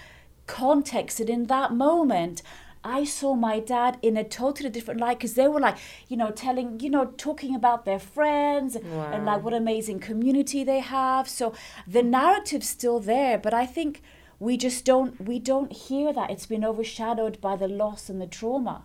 context 0.47 1.21
and 1.21 1.31
in 1.31 1.47
that 1.47 1.73
moment, 1.73 2.43
I 2.83 3.05
saw 3.05 3.35
my 3.35 3.61
dad 3.61 3.99
in 4.01 4.17
a 4.17 4.25
totally 4.25 4.71
different 4.71 5.01
light 5.01 5.19
because 5.19 5.35
they 5.35 5.49
were 5.49 5.61
like, 5.61 5.77
you 6.09 6.17
know, 6.17 6.31
telling, 6.31 6.81
you 6.81 6.89
know, 6.89 7.07
talking 7.17 7.55
about 7.55 7.85
their 7.85 7.99
friends 7.99 8.75
and 8.77 9.27
like 9.27 9.43
what 9.43 9.53
amazing 9.53 10.01
community 10.01 10.65
they 10.65 10.81
have. 10.81 11.29
So 11.29 11.53
the 11.87 12.03
narrative's 12.03 12.69
still 12.69 12.99
there, 12.99 13.37
but 13.37 13.53
I 13.53 13.67
think 13.67 14.01
we 14.39 14.57
just 14.57 14.87
don't 14.87 15.21
we 15.21 15.39
don't 15.39 15.73
hear 15.73 16.13
that. 16.13 16.31
It's 16.31 16.47
been 16.47 16.65
overshadowed 16.65 17.41
by 17.41 17.57
the 17.57 17.69
loss 17.69 18.09
and 18.09 18.21
the 18.21 18.27
trauma. 18.27 18.85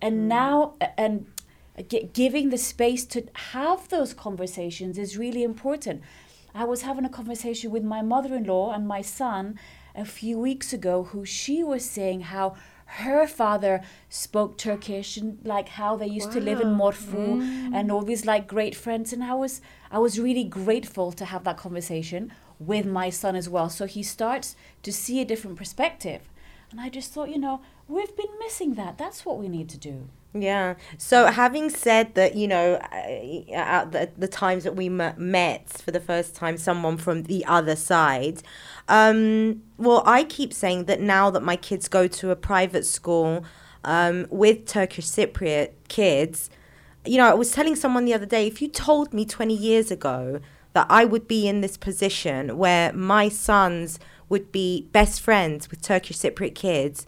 And 0.00 0.22
hmm. 0.22 0.28
now 0.28 0.74
and 0.96 1.26
giving 2.12 2.50
the 2.50 2.58
space 2.58 3.04
to 3.04 3.26
have 3.34 3.88
those 3.88 4.14
conversations 4.14 4.96
is 4.96 5.18
really 5.18 5.42
important. 5.42 6.02
I 6.54 6.64
was 6.64 6.82
having 6.82 7.04
a 7.04 7.08
conversation 7.08 7.70
with 7.70 7.82
my 7.82 8.00
mother-in-law 8.00 8.72
and 8.72 8.86
my 8.86 9.02
son 9.02 9.58
a 9.94 10.04
few 10.04 10.38
weeks 10.38 10.72
ago 10.72 11.04
who 11.04 11.24
she 11.24 11.62
was 11.64 11.84
saying 11.84 12.22
how 12.22 12.54
her 12.98 13.26
father 13.26 13.82
spoke 14.08 14.56
Turkish 14.56 15.16
and 15.16 15.38
like 15.44 15.68
how 15.70 15.96
they 15.96 16.06
used 16.06 16.30
to 16.32 16.40
live 16.40 16.60
in 16.60 16.68
Morfu 16.68 17.40
mm. 17.40 17.74
and 17.74 17.90
all 17.90 18.02
these 18.02 18.24
like 18.24 18.46
great 18.46 18.76
friends. 18.76 19.12
And 19.12 19.24
I 19.24 19.34
was 19.34 19.60
I 19.90 19.98
was 19.98 20.20
really 20.20 20.44
grateful 20.44 21.10
to 21.12 21.24
have 21.24 21.42
that 21.44 21.56
conversation 21.56 22.32
with 22.60 22.86
my 22.86 23.10
son 23.10 23.34
as 23.34 23.48
well. 23.48 23.68
So 23.68 23.86
he 23.86 24.02
starts 24.04 24.54
to 24.84 24.92
see 24.92 25.20
a 25.20 25.24
different 25.24 25.56
perspective. 25.56 26.22
And 26.70 26.80
I 26.80 26.88
just 26.88 27.12
thought 27.12 27.30
you 27.30 27.38
know 27.38 27.62
we've 27.88 28.16
been 28.16 28.38
missing 28.38 28.74
that. 28.74 28.96
That's 28.96 29.26
what 29.26 29.38
we 29.38 29.48
need 29.48 29.68
to 29.70 29.78
do 29.78 30.08
Yeah. 30.36 30.74
So 30.98 31.26
having 31.26 31.70
said 31.70 32.16
that, 32.16 32.34
you 32.34 32.48
know, 32.48 32.74
uh, 32.74 33.52
at 33.54 33.92
the, 33.92 34.10
the 34.18 34.26
times 34.26 34.64
that 34.64 34.74
we 34.74 34.88
met 34.88 35.68
for 35.68 35.92
the 35.92 36.00
first 36.00 36.34
time, 36.34 36.58
someone 36.58 36.96
from 36.96 37.22
the 37.24 37.44
other 37.46 37.76
side, 37.76 38.42
um, 38.88 39.62
well, 39.78 40.02
I 40.04 40.24
keep 40.24 40.52
saying 40.52 40.86
that 40.86 41.00
now 41.00 41.30
that 41.30 41.44
my 41.44 41.54
kids 41.54 41.86
go 41.86 42.08
to 42.08 42.32
a 42.32 42.36
private 42.36 42.84
school 42.84 43.44
um, 43.84 44.26
with 44.28 44.66
Turkish 44.66 45.06
Cypriot 45.06 45.70
kids, 45.86 46.50
you 47.06 47.18
know, 47.18 47.28
I 47.28 47.34
was 47.34 47.52
telling 47.52 47.76
someone 47.76 48.04
the 48.04 48.14
other 48.14 48.26
day, 48.26 48.48
if 48.48 48.60
you 48.60 48.66
told 48.66 49.14
me 49.14 49.24
20 49.24 49.54
years 49.54 49.92
ago 49.92 50.40
that 50.72 50.86
I 50.90 51.04
would 51.04 51.28
be 51.28 51.46
in 51.46 51.60
this 51.60 51.76
position 51.76 52.58
where 52.58 52.92
my 52.92 53.28
sons 53.28 54.00
would 54.28 54.50
be 54.50 54.88
best 54.90 55.20
friends 55.20 55.70
with 55.70 55.80
Turkish 55.80 56.18
Cypriot 56.18 56.56
kids, 56.56 57.06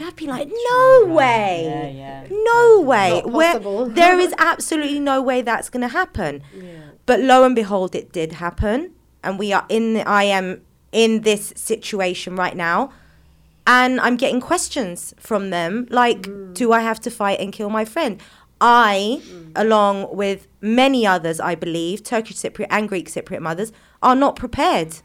I'd 0.00 0.16
be 0.16 0.26
like, 0.26 0.48
no 0.48 1.04
way. 1.08 1.64
yeah 1.64 1.88
yeah 1.88 2.26
No 2.30 2.80
way. 2.80 3.22
Where 3.24 3.58
there 3.88 4.18
is 4.18 4.34
absolutely 4.38 5.00
no 5.00 5.20
way 5.22 5.42
that's 5.42 5.68
going 5.68 5.82
to 5.82 5.88
happen. 5.88 6.42
But 7.04 7.20
lo 7.20 7.44
and 7.44 7.54
behold, 7.54 7.94
it 7.94 8.12
did 8.12 8.32
happen. 8.32 8.92
And 9.22 9.38
we 9.38 9.52
are 9.52 9.66
in 9.68 9.94
the, 9.94 10.08
I 10.08 10.24
am 10.24 10.62
in 10.92 11.22
this 11.22 11.52
situation 11.56 12.36
right 12.36 12.56
now. 12.56 12.92
And 13.66 14.00
I'm 14.00 14.16
getting 14.16 14.40
questions 14.40 15.12
from 15.18 15.50
them 15.50 15.86
like, 15.90 16.28
do 16.54 16.72
I 16.72 16.80
have 16.80 17.00
to 17.00 17.10
fight 17.10 17.40
and 17.40 17.52
kill 17.52 17.68
my 17.68 17.84
friend? 17.84 18.20
I, 18.60 19.20
along 19.54 20.14
with 20.16 20.46
many 20.60 21.06
others, 21.06 21.40
I 21.40 21.54
believe, 21.56 22.02
Turkish 22.02 22.36
Cypriot 22.36 22.68
and 22.70 22.88
Greek 22.88 23.08
Cypriot 23.10 23.40
mothers, 23.40 23.72
are 24.02 24.14
not 24.14 24.36
prepared. 24.36 24.98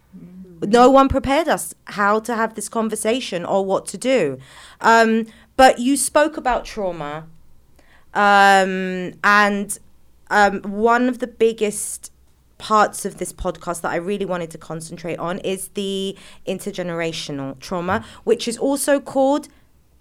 No 0.62 0.90
one 0.90 1.10
prepared 1.10 1.48
us 1.48 1.74
how 1.86 2.20
to 2.22 2.36
have 2.36 2.56
this 2.56 2.70
conversation 2.70 3.46
or 3.46 3.66
what 3.66 3.86
to 3.88 3.98
do. 3.98 4.38
Um, 4.80 5.28
but 5.58 5.80
you 5.80 5.98
spoke 5.98 6.38
about 6.38 6.66
trauma. 6.66 7.28
Um, 8.14 9.14
and 9.24 9.78
um, 10.30 10.62
one 10.64 11.08
of 11.08 11.20
the 11.20 11.28
biggest 11.28 12.12
parts 12.58 13.06
of 13.06 13.18
this 13.18 13.34
podcast 13.34 13.82
that 13.82 13.92
I 13.92 13.96
really 13.96 14.26
wanted 14.26 14.52
to 14.52 14.58
concentrate 14.58 15.18
on 15.18 15.40
is 15.40 15.70
the 15.70 16.16
intergenerational 16.48 17.60
trauma, 17.60 18.06
which 18.24 18.48
is 18.48 18.58
also 18.58 19.00
called 19.00 19.48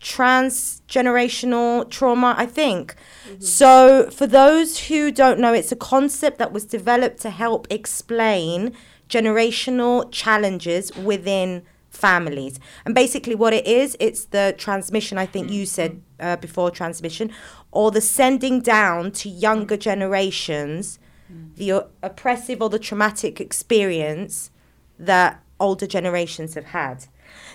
transgenerational 0.01 1.89
trauma, 1.91 2.35
I 2.37 2.47
think. 2.47 2.95
So, 3.39 4.11
for 4.11 4.27
those 4.27 4.89
who 4.89 5.11
don't 5.11 5.39
know, 5.39 5.53
it's 5.53 5.73
a 5.73 5.77
concept 5.77 6.39
that 6.39 6.53
was 6.53 6.65
developed 6.65 7.21
to 7.21 7.31
help 7.31 7.67
explain 7.71 8.75
generational 9.11 10.11
challenges 10.11 10.95
within 10.97 11.63
families. 11.91 12.59
And 12.85 12.95
basically, 12.95 13.35
what 13.35 13.53
it 13.53 13.67
is, 13.67 13.97
it's 14.01 14.25
the 14.27 14.55
transmission, 14.57 15.19
I 15.19 15.27
think 15.27 15.51
you 15.51 15.67
said 15.67 16.01
uh, 16.21 16.37
before 16.37 16.71
transmission, 16.71 17.31
or 17.73 17.91
the 17.91 18.01
sending 18.01 18.61
down 18.61 19.11
to 19.13 19.29
younger 19.29 19.77
generations 19.77 20.99
the 21.57 21.73
o- 21.73 21.89
oppressive 22.03 22.61
or 22.63 22.69
the 22.69 22.79
traumatic 22.79 23.41
experience 23.41 24.51
that 24.99 25.43
older 25.59 25.87
generations 25.87 26.55
have 26.55 26.67
had. 26.67 27.07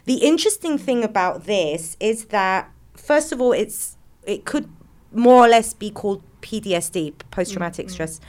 The 0.05 0.15
interesting 0.15 0.77
thing 0.77 1.03
about 1.03 1.45
this 1.45 1.97
is 1.99 2.25
that 2.25 2.71
first 2.95 3.31
of 3.31 3.41
all 3.41 3.51
it's 3.51 3.97
it 4.25 4.45
could 4.45 4.69
more 5.11 5.45
or 5.45 5.47
less 5.47 5.73
be 5.73 5.89
called 5.89 6.23
PTSD, 6.41 7.13
post 7.31 7.51
traumatic 7.51 7.89
stress 7.89 8.19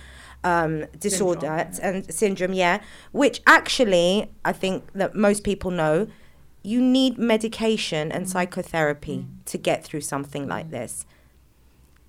um, 0.45 0.87
disorder 0.99 1.69
and 1.83 2.13
syndrome, 2.13 2.53
yeah, 2.53 2.81
which 3.13 3.41
actually 3.47 4.31
I 4.45 4.53
think 4.53 4.93
that 4.93 5.15
most 5.15 5.45
people 5.45 5.71
know 5.71 6.09
you 6.63 6.81
need 6.81 7.17
medication 7.17 8.11
and 8.11 8.29
psychotherapy 8.29 9.27
to 9.45 9.57
get 9.57 9.85
through 9.85 10.01
something 10.01 10.49
like 10.49 10.71
this. 10.71 11.07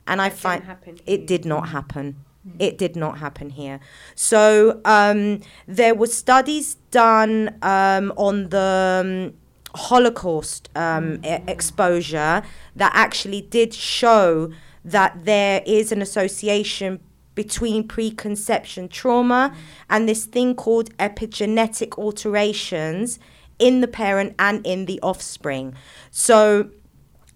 And 0.08 0.22
I 0.22 0.30
That 0.30 0.66
didn't 0.66 0.66
find 0.86 1.02
it 1.06 1.28
did 1.28 1.46
not 1.46 1.70
happen. 1.70 2.24
It 2.60 2.78
did 2.78 2.96
not 2.96 3.18
happen 3.18 3.50
here. 3.50 3.80
So 4.16 4.80
um, 4.86 5.42
there 5.68 5.94
were 5.94 6.08
studies 6.08 6.76
done 6.92 7.58
um, 7.62 8.14
on 8.16 8.50
the 8.50 9.04
um, 9.04 9.34
Holocaust 9.76 10.70
um, 10.76 11.20
e- 11.26 11.40
exposure 11.48 12.42
that 12.76 12.92
actually 12.96 13.42
did 13.42 13.74
show 13.74 14.50
that 14.86 15.26
there 15.26 15.62
is 15.66 15.92
an 15.92 16.02
association 16.02 17.02
between 17.38 17.88
preconception 17.88 18.90
trauma 18.90 19.56
and 19.92 20.10
this 20.10 20.26
thing 20.26 20.56
called 20.56 20.90
epigenetic 20.98 21.96
alterations 21.98 23.20
in 23.60 23.80
the 23.82 23.88
parent 23.88 24.34
and 24.40 24.66
in 24.66 24.88
the 24.88 25.00
offspring. 25.02 25.76
So 26.10 26.72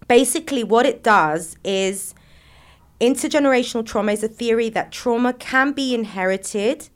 basically, 0.08 0.64
what 0.64 0.86
it 0.86 1.04
does 1.04 1.56
is 1.62 2.14
intergenerational 3.00 3.86
trauma 3.86 4.12
is 4.12 4.24
a 4.24 4.28
theory 4.28 4.68
that 4.70 4.90
trauma 4.90 5.32
can 5.32 5.70
be 5.70 5.94
inherited 5.94 6.88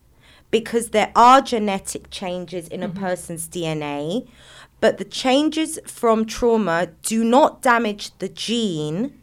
because 0.50 0.90
there 0.90 1.12
are 1.14 1.40
genetic 1.40 2.10
changes 2.10 2.66
in 2.68 2.82
a 2.82 2.88
mm-hmm. 2.88 2.98
person's 2.98 3.48
DNA, 3.48 4.28
but 4.80 4.98
the 4.98 5.04
changes 5.04 5.78
from 5.86 6.24
trauma 6.24 6.88
do 7.02 7.22
not 7.22 7.62
damage 7.62 8.16
the 8.18 8.28
gene. 8.28 9.20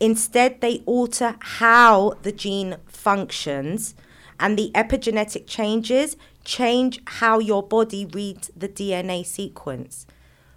Instead, 0.00 0.60
they 0.60 0.82
alter 0.84 1.36
how 1.38 2.14
the 2.22 2.32
gene 2.32 2.76
functions, 3.02 3.94
and 4.38 4.58
the 4.58 4.70
epigenetic 4.74 5.46
changes 5.46 6.16
change 6.44 7.00
how 7.18 7.38
your 7.38 7.62
body 7.62 8.06
reads 8.06 8.50
the 8.56 8.68
DNA 8.68 9.24
sequence. 9.24 10.06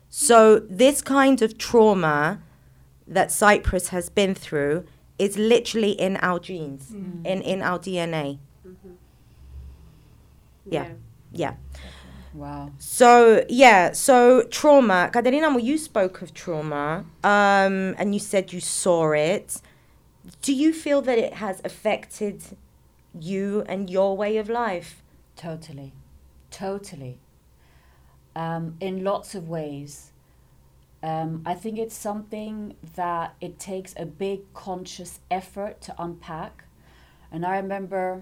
So, 0.10 0.60
this 0.84 1.02
kind 1.02 1.42
of 1.42 1.58
trauma 1.58 2.42
that 3.08 3.32
Cyprus 3.32 3.90
has 3.90 4.10
been 4.10 4.34
through 4.34 4.86
is 5.20 5.38
literally 5.38 5.92
in 5.92 6.18
our 6.18 6.40
genes, 6.40 6.92
in, 6.92 7.42
in 7.42 7.62
our 7.62 7.80
DNA. 7.80 8.40
Yeah. 10.70 10.90
Yeah. 11.32 11.56
Wow. 12.34 12.72
So 12.80 13.46
yeah, 13.48 13.94
so 13.94 14.44
trauma. 14.44 15.10
Katerina, 15.12 15.50
well, 15.50 15.60
you 15.60 15.78
spoke 15.78 16.22
of 16.22 16.34
trauma, 16.34 17.06
um, 17.24 17.96
and 17.98 18.14
you 18.14 18.20
said 18.20 18.52
you 18.52 18.60
saw 18.60 19.12
it. 19.14 19.62
Do 20.46 20.54
you 20.54 20.74
feel 20.74 21.02
that 21.02 21.18
it 21.18 21.34
has 21.34 21.60
affected 21.66 22.44
you 23.20 23.64
and 23.68 23.90
your 23.90 24.16
way 24.16 24.38
of 24.38 24.48
life? 24.48 25.02
Totally. 25.36 25.92
Totally. 26.52 27.18
Um, 28.36 28.78
in 28.80 29.04
lots 29.04 29.34
of 29.34 29.50
ways. 29.50 30.12
Um, 31.02 31.42
I 31.48 31.56
think 31.56 31.80
it's 31.80 31.96
something 31.96 32.76
that 32.94 33.34
it 33.42 33.58
takes 33.58 33.96
a 33.98 34.06
big 34.06 34.42
conscious 34.54 35.20
effort 35.32 35.82
to 35.82 35.96
unpack. 35.98 36.66
And 37.32 37.44
I 37.44 37.56
remember 37.56 38.22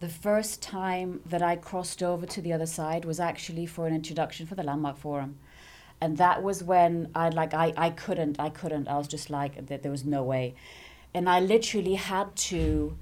the 0.00 0.08
first 0.08 0.60
time 0.60 1.20
that 1.24 1.42
I 1.42 1.54
crossed 1.54 2.02
over 2.02 2.26
to 2.26 2.42
the 2.42 2.52
other 2.52 2.66
side 2.66 3.04
was 3.04 3.20
actually 3.20 3.66
for 3.66 3.86
an 3.86 3.94
introduction 3.94 4.48
for 4.48 4.56
the 4.56 4.64
Landmark 4.64 4.96
Forum. 4.96 5.38
And 6.02 6.18
that 6.18 6.42
was 6.42 6.64
when 6.64 7.12
I 7.14 7.28
like 7.28 7.54
I, 7.54 7.72
I 7.76 7.90
couldn't 7.90 8.40
I 8.40 8.50
couldn't 8.50 8.88
I 8.88 8.98
was 8.98 9.06
just 9.06 9.30
like 9.30 9.68
that 9.68 9.84
there 9.84 9.92
was 9.92 10.04
no 10.04 10.24
way. 10.24 10.56
And 11.14 11.28
I 11.28 11.38
literally 11.38 11.94
had 11.94 12.34
to 12.50 12.96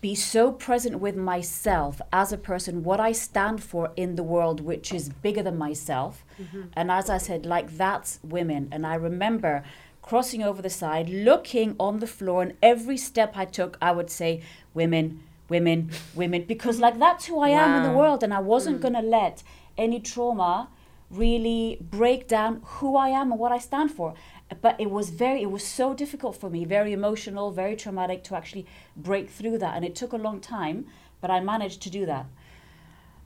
be 0.00 0.16
so 0.16 0.50
present 0.50 0.98
with 0.98 1.14
myself 1.14 2.00
as 2.12 2.32
a 2.32 2.36
person, 2.36 2.82
what 2.82 2.98
I 2.98 3.12
stand 3.12 3.62
for 3.62 3.92
in 3.94 4.16
the 4.16 4.24
world, 4.24 4.60
which 4.60 4.92
is 4.92 5.08
bigger 5.08 5.42
than 5.44 5.56
myself. 5.56 6.24
Mm-hmm. 6.42 6.62
And 6.72 6.90
as 6.90 7.08
I 7.08 7.18
said, 7.18 7.46
like 7.46 7.76
that's 7.76 8.18
women. 8.24 8.70
And 8.72 8.84
I 8.84 8.96
remember 8.96 9.62
crossing 10.02 10.42
over 10.42 10.60
the 10.60 10.70
side, 10.82 11.08
looking 11.08 11.76
on 11.78 12.00
the 12.00 12.08
floor, 12.08 12.42
and 12.42 12.54
every 12.60 12.96
step 12.96 13.36
I 13.36 13.44
took, 13.44 13.78
I 13.80 13.92
would 13.92 14.10
say, 14.10 14.42
women, 14.74 15.22
women, 15.48 15.90
women, 16.16 16.42
because 16.42 16.80
like 16.80 16.98
that's 16.98 17.26
who 17.26 17.38
I 17.38 17.50
am 17.50 17.76
in 17.76 17.82
the 17.88 17.96
world. 17.96 18.24
And 18.24 18.34
I 18.34 18.40
wasn't 18.40 18.78
mm. 18.78 18.82
going 18.82 18.94
to 18.94 19.08
let 19.20 19.44
any 19.78 20.00
trauma 20.00 20.68
really 21.16 21.78
break 21.80 22.28
down 22.28 22.60
who 22.64 22.96
I 22.96 23.08
am 23.08 23.30
and 23.32 23.40
what 23.40 23.52
I 23.52 23.58
stand 23.58 23.90
for. 23.90 24.14
But 24.60 24.80
it 24.80 24.90
was 24.90 25.10
very, 25.10 25.42
it 25.42 25.50
was 25.50 25.64
so 25.66 25.94
difficult 25.94 26.36
for 26.36 26.48
me, 26.48 26.64
very 26.64 26.92
emotional, 26.92 27.50
very 27.50 27.74
traumatic 27.74 28.22
to 28.24 28.36
actually 28.36 28.66
break 28.96 29.28
through 29.28 29.58
that. 29.58 29.74
And 29.74 29.84
it 29.84 29.94
took 29.94 30.12
a 30.12 30.16
long 30.16 30.40
time, 30.40 30.86
but 31.20 31.30
I 31.30 31.40
managed 31.40 31.82
to 31.82 31.90
do 31.90 32.06
that. 32.06 32.26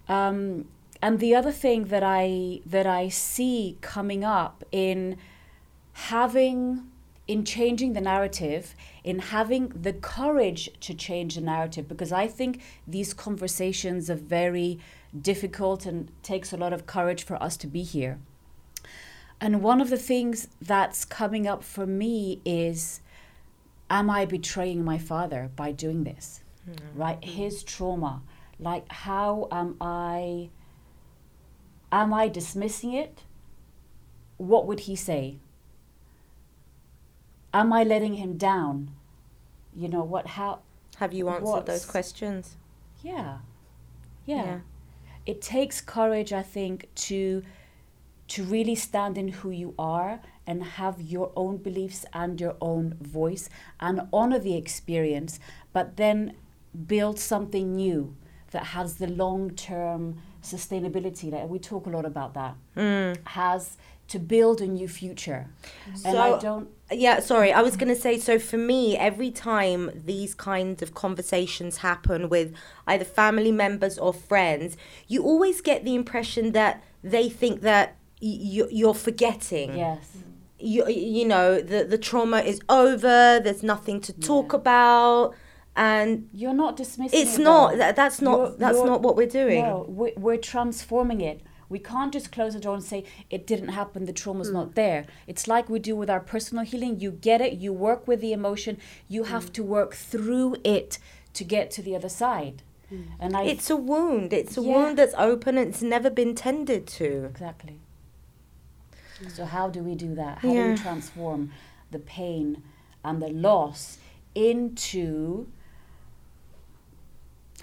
Um, 0.09 0.67
and 1.03 1.19
the 1.19 1.35
other 1.35 1.53
thing 1.53 1.85
that 1.87 2.03
I 2.03 2.61
that 2.67 2.87
I 2.87 3.09
see 3.09 3.79
coming 3.81 4.25
up 4.25 4.65
in 4.73 5.17
having 5.93 6.91
in 7.27 7.45
changing 7.45 7.93
the 7.93 8.01
narrative 8.01 8.75
in 9.05 9.19
having 9.19 9.69
the 9.69 9.93
courage 9.93 10.69
to 10.81 10.93
change 10.93 11.37
the 11.37 11.41
narrative 11.41 11.87
because 11.87 12.11
i 12.11 12.27
think 12.27 12.61
these 12.89 13.15
conversations 13.15 14.11
are 14.11 14.17
very 14.17 14.81
difficult 15.19 15.87
and 15.87 16.11
takes 16.23 16.53
a 16.53 16.57
lot 16.57 16.73
of 16.73 16.87
courage 16.87 17.25
for 17.25 17.41
us 17.43 17.57
to 17.59 17.67
be 17.67 17.83
here. 17.83 18.19
And 19.41 19.63
one 19.63 19.81
of 19.81 19.91
the 19.91 19.97
things 19.97 20.49
that's 20.61 21.05
coming 21.05 21.47
up 21.47 21.65
for 21.65 21.87
me 21.87 22.41
is 22.45 23.01
am 23.89 24.09
i 24.11 24.25
betraying 24.25 24.85
my 24.85 24.99
father 24.99 25.51
by 25.57 25.73
doing 25.73 26.05
this? 26.05 26.43
Hmm. 26.65 27.01
Right? 27.01 27.25
His 27.25 27.63
trauma. 27.63 28.23
Like 28.59 28.91
how 28.93 29.49
am 29.51 29.77
i 29.81 30.51
am 31.91 32.13
i 32.13 32.29
dismissing 32.29 32.93
it? 32.93 33.23
What 34.37 34.67
would 34.67 34.81
he 34.81 34.95
say? 34.95 35.39
Am 37.53 37.73
i 37.73 37.83
letting 37.83 38.15
him 38.15 38.37
down? 38.37 38.91
You 39.75 39.89
know 39.89 40.03
what 40.05 40.27
how 40.29 40.61
Have 40.97 41.13
you 41.13 41.29
answered 41.29 41.67
those 41.67 41.87
questions? 41.87 42.57
yeah. 43.03 43.39
Yeah, 44.27 44.45
Yeah. 44.45 44.59
It 45.31 45.39
takes 45.57 45.77
courage 45.97 46.31
i 46.43 46.45
think 46.57 46.75
to 46.95 47.43
to 48.35 48.41
really 48.55 48.77
stand 48.89 49.15
in 49.23 49.29
who 49.39 49.51
you 49.63 49.71
are 49.79 50.13
and 50.47 50.57
have 50.81 50.97
your 51.15 51.29
own 51.43 51.55
beliefs 51.67 52.01
and 52.23 52.41
your 52.45 52.57
own 52.71 52.85
voice 53.19 53.45
and 53.87 53.97
honor 54.19 54.39
the 54.49 54.55
experience 54.63 55.33
but 55.77 55.87
then 56.03 56.19
build 56.95 57.17
something 57.19 57.67
new 57.85 58.01
that 58.53 58.65
has 58.77 58.89
the 59.03 59.07
long 59.07 59.43
term 59.69 60.03
sustainability, 60.43 61.31
like 61.33 61.49
we 61.55 61.59
talk 61.59 61.87
a 61.87 61.91
lot 61.91 62.05
about 62.05 62.33
that, 62.35 62.55
Mm. 62.77 63.17
has 63.41 63.77
to 64.09 64.19
build 64.19 64.61
a 64.61 64.67
new 64.67 64.89
future. 64.89 65.43
and 66.05 66.17
I 66.19 66.31
So- 66.31 66.41
don't. 66.49 66.69
Yeah, 66.93 67.21
sorry. 67.21 67.53
I 67.53 67.63
was 67.63 67.77
going 67.77 67.89
to 67.95 68.01
say 68.01 68.19
so 68.19 68.39
for 68.39 68.57
me, 68.57 68.97
every 68.97 69.31
time 69.31 69.91
these 69.95 70.35
kinds 70.35 70.83
of 70.83 70.95
conversations 70.95 71.79
happen 71.79 72.29
with 72.29 72.53
either 72.87 73.05
family 73.05 73.53
members 73.53 73.99
or 73.99 74.13
friends, 74.13 74.77
you 75.07 75.23
always 75.23 75.61
get 75.61 75.85
the 75.85 75.95
impression 75.95 76.53
that 76.53 76.83
they 77.05 77.29
think 77.29 77.61
that 77.63 77.97
y- 78.21 78.29
you, 78.41 78.69
you're 78.71 78.95
forgetting. 78.95 79.77
Yes. 79.79 80.17
You, 80.59 80.87
you 80.89 81.27
know, 81.27 81.61
the, 81.61 81.85
the 81.85 81.97
trauma 81.97 82.41
is 82.41 82.61
over, 82.69 83.41
there's 83.43 83.63
nothing 83.63 84.01
to 84.03 84.13
talk 84.13 84.53
about. 84.53 85.35
And 85.77 86.29
You're 86.35 86.53
not 86.53 86.77
dismissing 86.77 87.19
it's 87.19 87.39
it, 87.39 87.43
not, 87.43 87.77
that, 87.79 87.95
that's 87.97 88.21
not, 88.21 88.39
You're- 88.39 88.55
that's 88.59 88.77
you're- 88.77 88.91
not 88.91 89.03
what 89.03 89.17
we're 89.17 89.27
doing. 89.27 89.63
No, 89.63 89.87
we're, 89.89 90.13
we're 90.17 90.37
transforming 90.37 91.21
it. 91.21 91.41
We 91.71 91.79
can't 91.79 92.13
just 92.13 92.31
close 92.33 92.53
the 92.55 92.61
door 92.61 92.75
and 92.75 92.85
say 92.85 93.05
it 93.31 93.47
didn't 93.47 93.69
happen, 93.69 94.05
the 94.05 94.13
trauma's 94.13 94.49
Hmm. 94.49 94.55
not 94.55 94.75
there. 94.75 95.07
It's 95.27 95.47
like 95.49 95.71
we 95.71 95.79
do 95.79 95.97
with 95.97 96.11
our 96.11 96.21
personal 96.21 96.65
healing. 96.65 97.01
You 97.01 97.13
get 97.13 97.41
it, 97.41 97.55
you 97.55 97.73
work 97.73 98.07
with 98.07 98.21
the 98.21 98.33
emotion, 98.35 98.77
you 99.09 99.25
have 99.25 99.45
Hmm. 99.47 99.53
to 99.53 99.63
work 99.63 99.95
through 99.95 100.57
it 100.65 100.99
to 101.33 101.45
get 101.45 101.71
to 101.71 101.81
the 101.83 101.95
other 101.97 102.09
side. 102.11 102.63
And 103.21 103.37
I 103.37 103.45
It's 103.45 103.71
a 103.71 103.77
wound. 103.77 104.33
It's 104.33 104.59
a 104.59 104.63
Yeah. 104.63 104.75
wound 104.75 104.99
that's 104.99 105.15
open 105.17 105.57
and 105.57 105.69
it's 105.69 105.81
never 105.81 106.11
been 106.11 106.35
tended 106.35 106.89
to. 106.99 107.27
Exactly. 107.27 107.79
So 109.29 109.45
how 109.45 109.69
do 109.69 109.85
we 109.85 109.95
do 109.95 110.15
that? 110.17 110.39
How 110.39 110.53
do 110.53 110.71
we 110.71 110.75
transform 110.77 111.53
the 111.93 112.01
pain 112.01 112.65
and 113.05 113.23
the 113.23 113.29
loss 113.29 113.99
into 114.35 115.47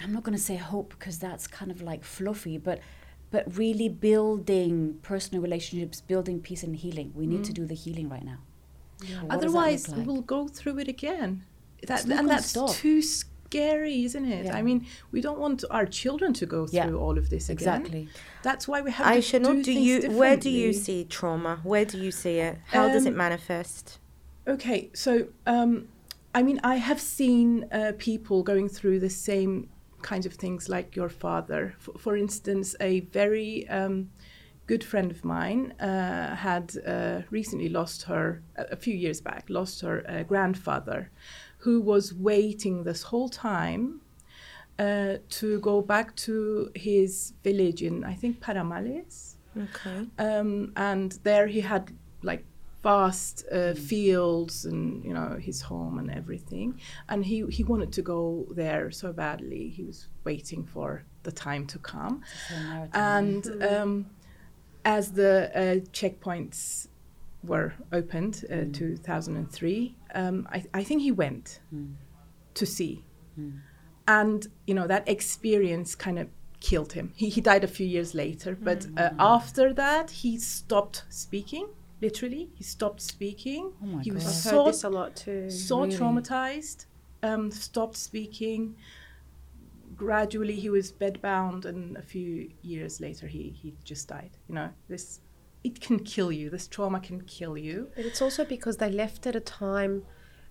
I'm 0.00 0.12
not 0.12 0.22
going 0.22 0.36
to 0.36 0.42
say 0.42 0.54
hope 0.56 0.90
because 0.90 1.18
that's 1.18 1.46
kind 1.48 1.70
of 1.72 1.82
like 1.82 2.04
fluffy, 2.04 2.56
but 2.56 2.78
but 3.30 3.44
really 3.56 3.88
building 3.88 4.98
personal 5.02 5.42
relationships, 5.42 6.00
building 6.00 6.40
peace 6.40 6.62
and 6.62 6.76
healing. 6.76 7.12
We 7.14 7.26
need 7.26 7.44
to 7.44 7.52
do 7.52 7.64
the 7.66 7.74
healing 7.74 8.08
right 8.08 8.24
now. 8.24 8.38
What 8.38 9.00
does 9.00 9.10
that 9.10 9.22
look 9.22 9.32
Otherwise, 9.32 9.88
like? 9.90 10.06
we'll 10.06 10.22
go 10.22 10.48
through 10.48 10.78
it 10.78 10.88
again. 10.88 11.44
That, 11.86 12.04
and 12.06 12.28
that's 12.28 12.46
stop. 12.50 12.70
too 12.70 13.00
scary, 13.02 14.04
isn't 14.04 14.24
it? 14.24 14.46
Yeah. 14.46 14.56
I 14.56 14.62
mean, 14.62 14.86
we 15.12 15.20
don't 15.20 15.38
want 15.38 15.62
our 15.70 15.86
children 15.86 16.32
to 16.34 16.46
go 16.46 16.66
Yeah. 16.70 16.86
through 16.86 16.98
all 16.98 17.16
of 17.16 17.30
this 17.30 17.44
again. 17.48 17.54
exactly. 17.82 18.08
That's 18.42 18.66
why 18.66 18.80
we 18.80 18.90
have 18.90 19.06
Aisha, 19.06 19.38
to 19.44 19.54
do, 19.54 19.62
do 19.62 19.72
you 19.72 20.10
where 20.10 20.36
do 20.36 20.50
you 20.50 20.72
see 20.72 21.04
trauma? 21.04 21.60
Where 21.62 21.84
do 21.84 21.98
you 21.98 22.10
see 22.10 22.38
it? 22.38 22.58
How 22.66 22.88
does 22.88 23.04
it 23.06 23.10
Um, 23.10 23.16
manifest? 23.16 23.98
Okay, 24.48 24.90
so 24.94 25.28
um, 25.46 25.88
I 26.34 26.42
mean, 26.42 26.58
I 26.64 26.76
have 26.76 27.00
seen 27.00 27.66
uh, 27.70 27.92
people 27.98 28.42
going 28.42 28.68
through 28.68 28.98
the 29.00 29.10
same 29.10 29.68
kinds 30.02 30.26
of 30.26 30.34
things 30.34 30.68
like 30.68 30.96
your 30.96 31.08
father. 31.08 31.74
For, 31.78 31.98
for 31.98 32.16
instance, 32.16 32.74
a 32.80 33.00
very 33.00 33.68
um, 33.68 34.10
good 34.66 34.84
friend 34.84 35.10
of 35.10 35.24
mine 35.24 35.74
uh, 35.80 36.34
had 36.36 36.74
uh, 36.86 37.22
recently 37.30 37.68
lost 37.68 38.02
her, 38.04 38.42
a 38.56 38.76
few 38.76 38.94
years 38.94 39.20
back, 39.20 39.46
lost 39.48 39.80
her 39.80 40.04
uh, 40.08 40.22
grandfather, 40.22 41.10
who 41.58 41.80
was 41.80 42.14
waiting 42.14 42.84
this 42.84 43.02
whole 43.02 43.28
time 43.28 44.00
uh, 44.78 45.16
to 45.28 45.58
go 45.60 45.82
back 45.82 46.14
to 46.16 46.70
his 46.74 47.34
village 47.42 47.82
in, 47.82 48.04
I 48.04 48.14
think, 48.14 48.40
Paramales 48.40 49.38
Okay. 49.56 50.06
um, 50.18 50.72
and 50.76 51.12
there 51.22 51.46
he 51.46 51.60
had 51.60 51.92
like 52.22 52.44
vast 52.82 53.44
uh, 53.52 53.74
fields 53.74 54.64
and 54.64 55.04
you 55.04 55.12
know 55.12 55.36
his 55.40 55.60
home 55.60 55.98
and 55.98 56.10
everything. 56.10 56.80
And 57.08 57.24
he 57.24 57.44
he 57.50 57.64
wanted 57.64 57.92
to 57.92 58.02
go 58.02 58.46
there 58.50 58.90
so 58.90 59.12
badly. 59.12 59.68
He 59.68 59.84
was 59.84 60.08
waiting 60.24 60.64
for 60.64 61.04
the 61.22 61.32
time 61.32 61.66
to 61.66 61.78
come. 61.78 62.22
And 62.92 63.46
um, 63.62 64.06
as 64.84 65.12
the 65.12 65.50
uh, 65.54 65.60
checkpoints 65.92 66.88
were 67.44 67.72
opened 67.92 68.44
uh, 68.50 68.64
2003 68.72 69.94
um, 70.14 70.48
I, 70.50 70.64
I 70.74 70.82
think 70.82 71.02
he 71.02 71.12
went 71.12 71.60
to 72.54 72.66
see 72.66 73.04
and 74.08 74.46
you 74.66 74.74
know 74.74 74.86
that 74.86 75.08
experience 75.08 75.94
kind 75.94 76.18
of 76.18 76.28
killed 76.60 76.92
him. 76.92 77.12
He, 77.14 77.28
he 77.28 77.40
died 77.40 77.62
a 77.62 77.68
few 77.68 77.86
years 77.86 78.14
later 78.14 78.56
but 78.60 78.86
uh, 78.96 79.10
after 79.18 79.72
that 79.74 80.10
he 80.10 80.38
stopped 80.38 81.04
speaking 81.08 81.68
literally 82.00 82.50
he 82.54 82.64
stopped 82.64 83.00
speaking 83.00 83.72
Oh 83.82 83.86
my 83.86 84.02
he 84.02 84.10
was 84.10 84.24
God. 84.24 84.28
I've 84.30 84.36
so 84.36 84.64
heard 84.64 84.72
this 84.72 84.84
a 84.84 84.88
lot 84.90 85.16
too. 85.16 85.50
so 85.50 85.80
Really? 85.82 85.96
traumatized 85.96 86.86
um, 87.22 87.50
stopped 87.50 87.96
speaking 87.96 88.76
gradually 89.96 90.54
he 90.54 90.70
was 90.70 90.92
bedbound 90.92 91.64
and 91.64 91.96
a 91.96 92.02
few 92.02 92.50
years 92.62 93.00
later 93.00 93.26
he, 93.26 93.50
he 93.60 93.74
just 93.84 94.08
died 94.08 94.30
you 94.48 94.54
know 94.54 94.70
this 94.88 95.20
it 95.64 95.80
can 95.80 95.98
kill 95.98 96.30
you 96.30 96.48
this 96.50 96.68
trauma 96.68 97.00
can 97.00 97.20
kill 97.22 97.58
you 97.58 97.90
But 97.96 98.04
it's 98.06 98.22
also 98.22 98.44
because 98.44 98.76
they 98.76 98.90
left 98.90 99.26
at 99.26 99.34
a 99.34 99.40
time 99.40 100.04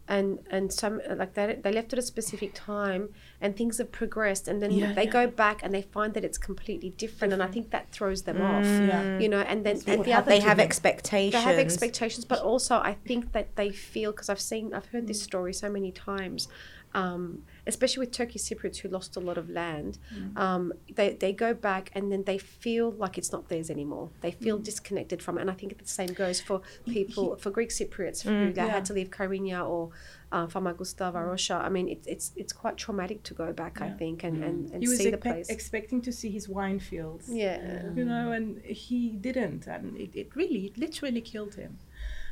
and 0.10 0.39
and 0.49 0.72
some 0.72 1.01
like 1.16 1.34
they, 1.34 1.60
they 1.62 1.72
left 1.72 1.91
at 1.93 1.99
a 1.99 2.01
specific 2.01 2.51
time 2.53 3.10
and 3.41 3.58
things 3.58 3.78
have 3.78 3.91
progressed 3.91 4.47
and 4.47 4.62
then 4.62 4.72
Yeah, 4.72 4.93
they 4.93 5.03
yeah. 5.03 5.12
go 5.12 5.28
back 5.28 5.62
and 5.64 5.74
they 5.74 5.82
find 5.82 6.14
that 6.14 6.24
it's 6.24 6.38
completely 6.38 6.91
different, 6.91 7.34
and 7.34 7.43
I 7.43 7.47
think 7.47 7.72
that 7.72 7.91
throws 7.91 8.24
them 8.24 8.41
off. 8.41 8.66
Yeah. 8.66 9.20
You 9.20 9.30
know, 9.30 9.41
and 9.41 9.66
then 9.66 9.82
and 9.86 10.03
the 10.05 10.14
other 10.14 10.30
They 10.30 10.39
have 10.39 10.60
expectations. 10.60 11.34
they 11.34 11.49
have 11.49 11.60
expectations, 11.60 12.24
but 12.26 12.39
also 12.39 12.78
I 12.78 12.93
think 13.05 13.34
that 13.34 13.55
they 13.55 13.70
feel 13.72 14.12
because 14.12 14.30
I've 14.30 14.39
seen 14.41 14.74
I've 14.74 14.88
heard 14.88 15.08
this 15.08 15.22
story 15.22 15.53
so 15.53 15.70
many 15.70 15.91
times, 15.91 16.47
um, 16.93 17.43
especially 17.68 18.01
with 18.01 18.11
Turkey 18.11 18.39
Cypriots 18.39 18.78
who 18.78 18.89
lost 18.89 19.15
a 19.15 19.20
lot 19.20 19.38
of 19.38 19.49
land. 19.49 19.97
Mm. 20.15 20.38
Um, 20.38 20.74
they 20.95 21.13
they 21.13 21.34
go 21.34 21.53
back 21.53 21.91
and 21.93 22.11
then 22.11 22.24
they 22.24 22.38
feel 22.38 22.91
like 22.91 23.18
it's 23.18 23.32
not 23.32 23.49
theirs 23.49 23.70
anymore. 23.70 24.09
They 24.22 24.32
feel 24.32 24.57
mm. 24.59 24.63
disconnected 24.63 25.22
from 25.22 25.38
it, 25.38 25.41
and 25.41 25.51
I 25.51 25.53
think 25.53 25.78
the 25.78 25.88
same 25.88 26.13
goes 26.13 26.41
for 26.41 26.61
people 26.86 27.36
for 27.38 27.51
Greek 27.51 27.70
Cypriots 27.70 28.24
mm, 28.24 28.47
who 28.47 28.53
Yeah. 28.55 28.68
had 28.68 28.86
to 28.86 28.93
leave 28.93 29.09
Karinia 29.09 29.68
or 29.68 29.91
uh, 30.32 30.47
Famagusta, 30.47 31.11
Varosha. 31.13 31.63
I 31.63 31.70
mean, 31.70 31.88
it's 31.88 32.07
it's 32.07 32.32
it's 32.36 32.53
quite 32.53 32.78
traumatic 32.78 33.24
to 33.24 33.34
go 33.34 33.53
back. 33.53 33.82
I 33.82 33.89
think 33.91 34.24
and 34.24 34.43
and, 34.43 34.72
and 34.72 34.82
he 34.82 34.88
was 34.89 34.97
see 34.97 35.09
the 35.09 35.18
expe- 35.18 35.22
place. 35.22 35.49
expecting 35.49 36.01
to 36.01 36.11
see 36.11 36.30
his 36.30 36.47
wine 36.49 36.80
fields 36.80 37.30
yeah. 37.30 37.84
you 37.95 38.05
know 38.05 38.32
and 38.32 38.61
he 38.63 39.09
didn't 39.09 39.68
and 39.68 39.97
it, 39.97 40.15
it 40.15 40.36
really 40.36 40.65
it 40.68 40.78
literally 40.78 41.22
killed 41.22 41.55
him 41.55 41.80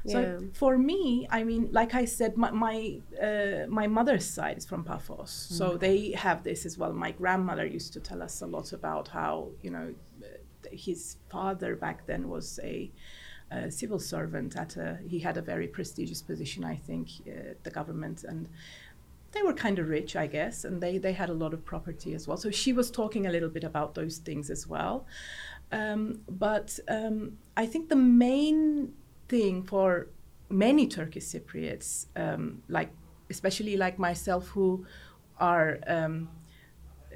so 0.08 0.20
Yeah. 0.20 0.39
for 0.53 0.78
me 0.78 1.28
i 1.30 1.43
mean 1.43 1.70
like 1.72 1.95
i 1.95 2.06
said 2.06 2.38
my 2.38 2.51
my, 2.51 3.01
uh, 3.22 3.66
my 3.68 3.88
mother's 3.88 4.26
side 4.26 4.58
is 4.58 4.66
from 4.66 4.84
paphos 4.84 5.32
so 5.32 5.78
they 5.78 6.12
have 6.12 6.43
this 6.43 6.66
as 6.66 6.78
well 6.78 6.93
my 6.93 7.12
grandmother 7.12 7.66
used 7.66 7.93
to 7.93 7.99
tell 7.99 8.22
us 8.22 8.41
a 8.41 8.45
lot 8.45 8.74
about 8.74 9.08
how 9.08 9.49
you 9.62 9.72
know 9.72 9.93
his 10.72 11.18
father 11.30 11.76
back 11.76 12.06
then 12.06 12.30
was 12.30 12.60
a 12.64 12.91
uh, 13.51 13.70
civil 13.70 13.99
servant 13.99 14.56
at 14.58 14.76
a 14.78 14.97
he 15.08 15.20
had 15.20 15.38
a 15.38 15.41
very 15.41 15.68
prestigious 15.68 16.22
position 16.22 16.64
i 16.64 16.76
think 16.76 17.08
uh, 17.28 17.51
at 17.51 17.64
the 17.64 17.70
government 17.70 18.24
and 18.24 18.49
they 19.36 19.43
were 19.43 19.53
kind 19.53 19.80
of 19.80 19.89
rich, 19.89 20.16
I 20.16 20.28
guess, 20.28 20.64
and 20.64 20.82
they, 20.82 20.97
they 20.97 21.12
had 21.12 21.30
a 21.30 21.34
lot 21.34 21.53
of 21.53 21.66
property 21.66 22.14
as 22.14 22.26
well. 22.26 22.38
So 22.38 22.49
she 22.51 22.72
was 22.72 22.89
talking 22.89 23.28
a 23.28 23.30
little 23.30 23.49
bit 23.49 23.66
about 23.66 23.93
those 23.93 24.18
things 24.20 24.49
as 24.49 24.66
well. 24.66 25.06
Um, 25.74 26.22
but 26.30 26.80
um, 26.88 27.38
I 27.58 27.66
think 27.66 27.89
the 27.89 27.97
main 27.97 28.93
thing 29.28 29.63
for 29.63 30.07
many 30.49 30.88
Turkish 30.88 31.26
Cypriots, 31.26 32.07
um, 32.15 32.61
like 32.69 32.91
especially 33.30 33.78
like 33.78 33.97
myself, 33.99 34.47
who 34.49 34.86
are 35.39 35.80
um, 35.88 36.30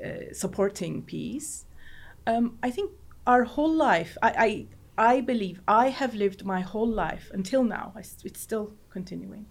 uh, 0.04 0.34
supporting 0.34 1.04
peace, 1.04 1.66
um, 2.28 2.58
I 2.64 2.72
think 2.72 2.92
our 3.28 3.44
whole 3.44 3.72
life, 3.74 4.18
I, 4.22 4.68
I, 4.98 5.14
I 5.16 5.22
believe 5.22 5.62
I 5.68 5.90
have 5.90 6.16
lived 6.16 6.46
my 6.46 6.62
whole 6.62 6.88
life 6.88 7.30
until 7.34 7.64
now. 7.64 7.94
I, 7.96 8.00
it's 8.24 8.40
still 8.42 8.74
continuing 8.90 9.46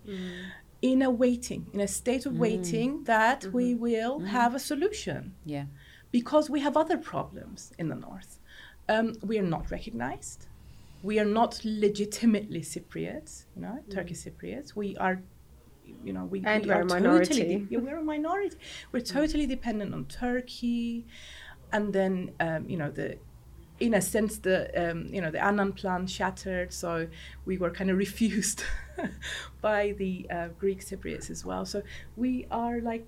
in 0.83 1.03
a 1.03 1.11
waiting, 1.11 1.67
in 1.73 1.81
a 1.81 1.89
state 1.89 2.27
of 2.27 2.39
waiting 2.39 3.05
that 3.05 3.45
we 3.53 3.75
will 3.75 4.21
have 4.21 4.55
a 4.55 4.59
solution 4.61 5.35
Yeah. 5.45 5.67
because 6.13 6.49
we 6.51 6.61
have 6.61 6.77
other 6.77 6.99
problems 6.99 7.73
in 7.79 7.89
the 7.89 7.95
north. 7.97 8.39
Um, 8.89 9.15
we 9.23 9.39
are 9.39 9.43
not 9.57 9.71
recognized. 9.71 10.47
We 11.03 11.19
are 11.21 11.25
not 11.25 11.61
legitimately 11.65 12.61
Cypriots, 12.63 13.45
you 13.55 13.63
know, 13.63 13.79
Turkish 13.91 14.19
Cypriots. 14.25 14.75
We 14.75 14.97
are, 14.97 15.23
you 16.05 16.13
know, 16.13 16.25
we, 16.25 16.43
And 16.45 16.65
we 16.65 16.71
we're 16.71 16.81
a 16.81 16.85
minority. 16.85 17.35
Totally, 17.35 17.67
yeah, 17.71 17.79
we're 17.79 17.99
a 17.99 18.03
minority. 18.03 18.57
We're 18.93 19.01
totally 19.01 19.47
dependent 19.47 19.95
on 19.95 20.07
Turkey, 20.07 21.07
and 21.73 21.93
then 21.93 22.33
um, 22.41 22.69
you 22.69 22.77
know 22.77 22.91
the, 22.91 23.17
in 23.79 23.95
a 23.95 24.01
sense 24.01 24.39
the 24.39 24.91
um, 24.91 25.07
you 25.13 25.21
know 25.21 25.31
the 25.31 25.43
Annan 25.43 25.73
plan 25.73 26.07
shattered, 26.07 26.73
so 26.73 27.07
we 27.45 27.59
were 27.59 27.71
kind 27.71 27.91
of 27.91 27.97
refused 28.07 28.65
by 29.61 29.93
the 29.99 30.27
uh, 30.31 30.49
Greek 30.59 30.81
Cypriots 30.85 31.31
as 31.31 31.45
well. 31.45 31.65
So 31.65 31.83
we 32.17 32.47
are 32.51 32.81
like, 32.81 33.07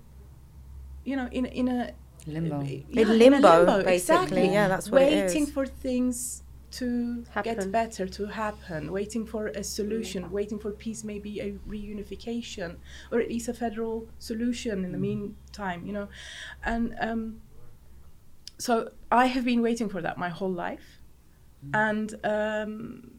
you 1.03 1.17
know, 1.17 1.27
in 1.31 1.45
in 1.45 1.67
a 1.67 1.91
Limbo. 2.27 2.61
yeah, 2.61 3.01
In 3.01 3.17
limbo, 3.17 3.65
basically. 3.83 3.93
exactly. 3.95 4.49
Yeah, 4.49 4.67
that's 4.67 4.89
what 4.91 5.01
it 5.01 5.25
waiting 5.25 5.43
is. 5.43 5.51
for 5.51 5.65
things 5.65 6.43
to 6.71 7.25
Happen. 7.31 7.55
get 7.55 7.71
better, 7.71 8.07
to 8.07 8.25
happen, 8.27 8.91
waiting 8.91 9.25
for 9.25 9.47
a 9.47 9.63
solution, 9.63 10.31
waiting 10.31 10.59
for 10.59 10.71
peace, 10.71 11.03
maybe 11.03 11.39
a 11.41 11.51
reunification, 11.67 12.77
or 13.11 13.19
at 13.19 13.29
least 13.29 13.47
a 13.49 13.53
federal 13.53 14.07
solution 14.19 14.83
in 14.85 14.91
the 14.91 14.97
meantime, 14.97 15.85
you 15.85 15.93
know. 15.93 16.07
And 16.63 16.95
um, 16.99 17.41
so 18.57 18.91
I 19.11 19.25
have 19.27 19.45
been 19.45 19.61
waiting 19.61 19.89
for 19.89 20.01
that 20.01 20.17
my 20.17 20.29
whole 20.29 20.51
life, 20.51 21.01
and 21.73 22.13
um, 22.23 23.11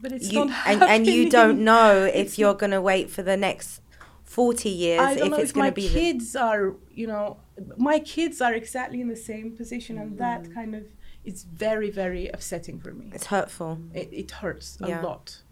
but 0.00 0.12
it's 0.12 0.32
you, 0.32 0.46
not 0.46 0.50
and, 0.66 0.82
and 0.82 1.06
you 1.06 1.30
don't 1.30 1.62
know 1.64 2.04
if 2.14 2.14
It's 2.14 2.38
you're 2.38 2.54
going 2.54 2.70
to 2.72 2.80
wait 2.80 3.10
for 3.10 3.22
the 3.22 3.36
next 3.36 3.80
40 4.24 4.68
years 4.68 5.00
I 5.00 5.14
don't 5.14 5.26
if 5.26 5.30
know 5.30 5.36
it's 5.38 5.50
if 5.50 5.54
going 5.54 5.64
my 5.66 5.70
to 5.70 5.74
be 5.74 5.88
the, 5.88 5.94
kids 5.94 6.36
are, 6.36 6.74
you 6.90 7.06
know, 7.06 7.38
my 7.76 7.98
kids 7.98 8.40
are 8.40 8.54
exactly 8.54 9.00
in 9.00 9.08
the 9.08 9.16
same 9.16 9.56
position, 9.56 9.98
and 9.98 10.12
Mm. 10.12 10.18
that 10.18 10.52
kind 10.54 10.74
of 10.74 10.84
is 11.24 11.44
very, 11.44 11.90
very 11.90 12.28
upsetting 12.28 12.78
for 12.80 12.92
me. 12.92 13.10
it's 13.14 13.26
hurtful 13.26 13.78
It, 13.94 14.08
it 14.12 14.30
hurts 14.30 14.78
a 14.80 14.88
Yeah. 14.88 15.02
lot. 15.02 15.42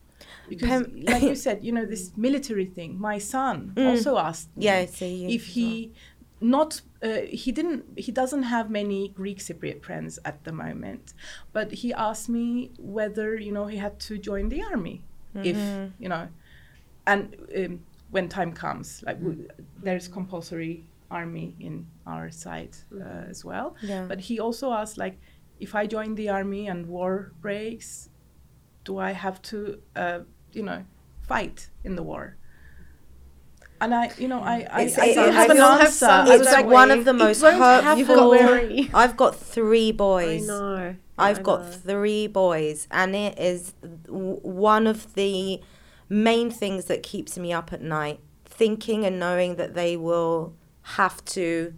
Because, 0.48 0.68
Pam- 0.68 1.02
like 1.04 1.22
you 1.22 1.34
said, 1.46 1.64
you 1.64 1.72
know, 1.72 1.84
this 1.84 2.12
military 2.16 2.66
thing. 2.66 2.98
My 2.98 3.18
son 3.18 3.72
also 3.76 4.16
asked 4.18 4.48
me 4.56 4.62
Mm. 4.62 4.68
yeah 4.68 5.28
if 5.36 5.46
he 5.46 5.92
not 6.40 6.80
uh, 7.02 7.20
he 7.42 7.50
didn't 7.52 7.82
he 8.06 8.12
doesn't 8.12 8.44
have 8.44 8.70
many 8.70 9.08
Greek 9.08 9.38
Cypriot 9.38 9.82
friends 9.82 10.18
at 10.24 10.44
the 10.44 10.52
moment, 10.52 11.14
but 11.52 11.72
he 11.72 11.92
asked 12.08 12.28
me 12.28 12.70
whether 12.78 13.28
you 13.46 13.52
know 13.52 13.66
he 13.66 13.78
had 13.78 13.98
to 14.08 14.18
join 14.18 14.48
the 14.48 14.62
army 14.62 14.96
if 15.34 15.56
Mm-hmm. 15.56 16.02
you 16.02 16.08
know, 16.08 16.28
and 17.06 17.22
um, 17.56 17.80
when 18.10 18.28
time 18.28 18.52
comes, 18.52 19.02
like 19.06 19.18
w- 19.20 19.48
there's 19.82 20.08
compulsory 20.08 20.84
army 21.10 21.54
in 21.60 21.86
our 22.06 22.30
side 22.30 22.74
uh, 22.94 23.30
as 23.32 23.44
well. 23.44 23.74
Yeah. 23.82 24.04
But 24.08 24.18
he 24.20 24.40
also 24.40 24.72
asked 24.72 24.96
like, 24.98 25.16
if 25.60 25.74
I 25.74 25.86
join 25.86 26.14
the 26.14 26.28
army 26.28 26.66
and 26.68 26.86
war 26.86 27.32
breaks, 27.40 28.08
do 28.84 28.98
I 28.98 29.12
have 29.12 29.40
to 29.42 29.80
uh, 29.94 30.20
you 30.52 30.62
know 30.62 30.84
fight 31.22 31.70
in 31.84 31.96
the 31.96 32.02
war? 32.02 32.36
And 33.78 33.94
I, 33.94 34.10
you 34.16 34.26
know, 34.26 34.40
I, 34.40 34.66
I, 34.70 34.82
It's- 34.82 34.98
I 34.98 35.06
it- 35.08 35.14
don't 35.16 35.32
have 35.34 35.50
an 35.50 35.56
feel 35.56 35.66
have 35.66 35.80
answer. 35.82 35.92
some- 35.92 36.26
I 36.26 36.30
it's 36.30 36.38
was 36.38 36.46
like 36.46 36.56
like, 36.64 36.66
one 36.66 36.90
of 36.90 37.04
the 37.04 37.10
It 37.10 37.14
most 37.18 37.42
won't 37.42 37.56
happen 37.84 38.04
hurtful 38.06 38.30
where- 38.30 38.88
i've 38.94 39.16
got 39.18 39.36
three 39.36 39.92
boys. 39.92 40.26
I 40.26 40.36
boys 40.38 40.46
know. 40.48 40.96
I've 41.18 41.38
I 41.38 41.42
got 41.42 41.60
know. 41.62 41.70
three 41.72 42.26
boys, 42.26 42.88
and 42.90 43.14
it 43.14 43.38
is 43.38 43.72
w- 44.04 44.40
one 44.42 44.86
of 44.86 45.14
the 45.14 45.60
main 46.08 46.50
things 46.50 46.86
that 46.86 47.02
keeps 47.02 47.36
me 47.38 47.52
up 47.52 47.72
at 47.72 47.80
night, 47.82 48.20
thinking 48.44 49.04
and 49.04 49.18
knowing 49.18 49.56
that 49.56 49.74
they 49.74 49.96
will 49.96 50.54
have 50.82 51.22
to 51.26 51.74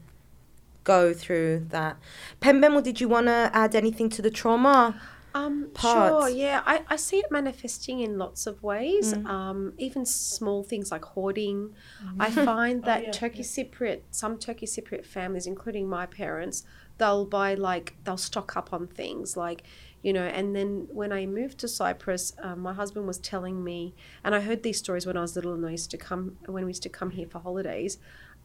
go 0.88 1.12
through 1.12 1.66
that. 1.68 1.98
Pembemo, 2.40 2.82
did 2.82 3.00
you 3.00 3.08
want 3.08 3.26
to 3.26 3.50
add 3.52 3.74
anything 3.74 4.08
to 4.16 4.22
the 4.22 4.30
trauma? 4.30 4.98
Um, 5.34 5.68
part. 5.74 6.10
sure, 6.10 6.28
yeah. 6.30 6.62
I, 6.64 6.76
I 6.88 6.96
see 6.96 7.18
it 7.18 7.30
manifesting 7.30 8.00
in 8.00 8.16
lots 8.18 8.46
of 8.46 8.62
ways. 8.62 9.12
Mm. 9.12 9.26
Um, 9.26 9.72
even 9.76 10.06
small 10.06 10.64
things 10.64 10.90
like 10.90 11.04
hoarding. 11.04 11.74
I 12.18 12.30
find 12.30 12.82
that 12.88 13.00
yeah, 13.04 13.10
Turkey 13.10 13.42
Cypriot, 13.42 14.00
some 14.10 14.38
Turkey 14.38 14.66
Cypriot 14.66 15.04
families, 15.04 15.46
including 15.46 15.86
my 15.88 16.06
parents, 16.06 16.64
they'll 16.96 17.26
buy 17.26 17.54
like 17.54 17.94
they'll 18.04 18.16
stock 18.16 18.56
up 18.56 18.72
on 18.72 18.86
things 18.86 19.36
like 19.36 19.62
you 20.02 20.12
know. 20.12 20.24
And 20.38 20.56
then 20.56 20.88
when 20.90 21.12
I 21.12 21.26
moved 21.26 21.58
to 21.58 21.68
Cyprus, 21.68 22.32
um, 22.42 22.60
my 22.60 22.72
husband 22.72 23.06
was 23.06 23.18
telling 23.18 23.62
me, 23.62 23.94
and 24.24 24.34
I 24.34 24.40
heard 24.40 24.62
these 24.62 24.78
stories 24.78 25.06
when 25.06 25.16
I 25.16 25.20
was 25.20 25.36
little 25.36 25.52
and 25.52 25.64
I 25.66 25.72
used 25.72 25.90
to 25.90 25.98
come 25.98 26.38
when 26.46 26.64
we 26.64 26.70
used 26.70 26.84
to 26.84 26.94
come 26.98 27.10
here 27.10 27.28
for 27.28 27.38
holidays. 27.38 27.98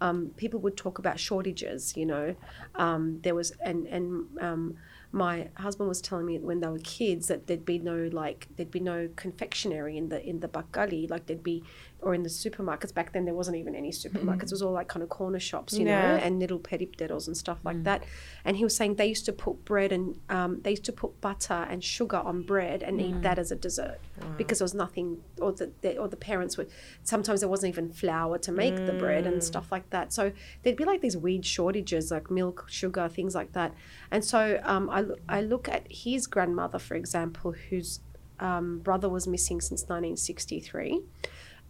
Um, 0.03 0.31
people 0.35 0.59
would 0.59 0.75
talk 0.75 0.99
about 0.99 1.17
shortages, 1.19 1.95
you 1.95 2.05
know. 2.05 2.35
Um, 2.75 3.19
there 3.23 3.35
was 3.35 3.53
and 3.61 3.87
and 3.87 4.05
um, 4.47 4.75
my 5.13 5.47
husband 5.55 5.87
was 5.87 6.01
telling 6.01 6.25
me 6.25 6.39
when 6.39 6.59
they 6.59 6.67
were 6.67 6.79
kids 6.79 7.27
that 7.27 7.45
there'd 7.45 7.63
be 7.63 7.77
no 7.77 8.09
like 8.11 8.47
there'd 8.55 8.71
be 8.71 8.79
no 8.79 9.07
confectionery 9.15 9.95
in 9.95 10.09
the 10.09 10.19
in 10.27 10.39
the 10.39 10.47
bakali 10.47 11.09
like 11.09 11.27
there'd 11.27 11.43
be 11.43 11.63
or 12.03 12.13
in 12.13 12.23
the 12.23 12.29
supermarkets 12.29 12.93
back 12.93 13.13
then 13.13 13.25
there 13.25 13.33
wasn't 13.33 13.57
even 13.57 13.73
any 13.75 13.91
supermarkets. 13.91 14.43
It 14.45 14.51
was 14.51 14.61
all 14.61 14.73
like 14.73 14.87
kind 14.89 15.03
of 15.03 15.09
corner 15.09 15.39
shops 15.39 15.73
you 15.79 15.85
Yeah. 15.85 15.95
know 16.15 16.15
and 16.25 16.39
little 16.39 16.59
peripteros 16.59 17.27
and 17.27 17.35
stuff 17.35 17.59
like 17.63 17.83
that. 17.83 18.03
And 18.45 18.57
he 18.57 18.63
was 18.63 18.75
saying 18.75 18.95
they 18.95 19.07
used 19.07 19.25
to 19.25 19.33
put 19.33 19.65
bread 19.65 19.91
and 19.91 20.19
um, 20.29 20.61
they 20.63 20.71
used 20.71 20.85
to 20.85 20.91
put 20.91 21.19
butter 21.21 21.61
and 21.71 21.83
sugar 21.83 22.17
on 22.17 22.43
bread 22.43 22.83
and 22.83 23.01
eat 23.01 23.21
that 23.23 23.39
as 23.39 23.51
a 23.51 23.55
dessert 23.55 23.99
because 24.37 24.59
there 24.59 24.65
was 24.65 24.73
nothing 24.73 25.17
or 25.39 25.51
the, 25.51 25.71
the 25.81 25.97
or 25.97 26.07
the 26.07 26.15
parents 26.17 26.57
would 26.57 26.69
sometimes 27.03 27.39
there 27.41 27.49
wasn't 27.49 27.69
even 27.73 27.89
flour 27.91 28.37
to 28.39 28.51
make 28.51 28.85
the 28.85 28.93
bread 28.93 29.25
and 29.25 29.43
stuff 29.43 29.71
like 29.71 29.89
that. 29.91 30.11
So 30.13 30.31
there'd 30.61 30.75
be 30.77 30.85
like 30.85 31.01
these 31.01 31.17
weird 31.17 31.45
shortages 31.45 32.11
like 32.11 32.29
milk 32.29 32.65
sugar 32.69 33.07
things 33.09 33.33
like 33.35 33.53
that. 33.53 33.73
And 34.11 34.23
so 34.25 34.59
um, 34.63 34.89
I, 34.89 35.05
I 35.37 35.41
look 35.41 35.69
at 35.69 35.85
his 35.89 36.27
grandmother 36.27 36.79
for 36.79 36.95
example 36.95 37.53
whose 37.69 37.99
um, 38.39 38.79
brother 38.79 39.07
was 39.09 39.27
missing 39.27 39.61
since 39.61 39.81
1963 39.83 41.01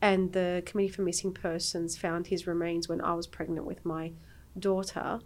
and 0.04 0.34
the 0.34 0.62
committee 0.66 0.90
for 0.96 1.02
missing 1.02 1.32
persons 1.34 1.98
found 2.06 2.28
his 2.28 2.46
remains 2.46 2.84
when 2.90 3.00
i 3.02 3.14
was 3.20 3.26
pregnant 3.38 3.66
with 3.72 3.82
my 3.86 4.12
daughter. 4.60 5.20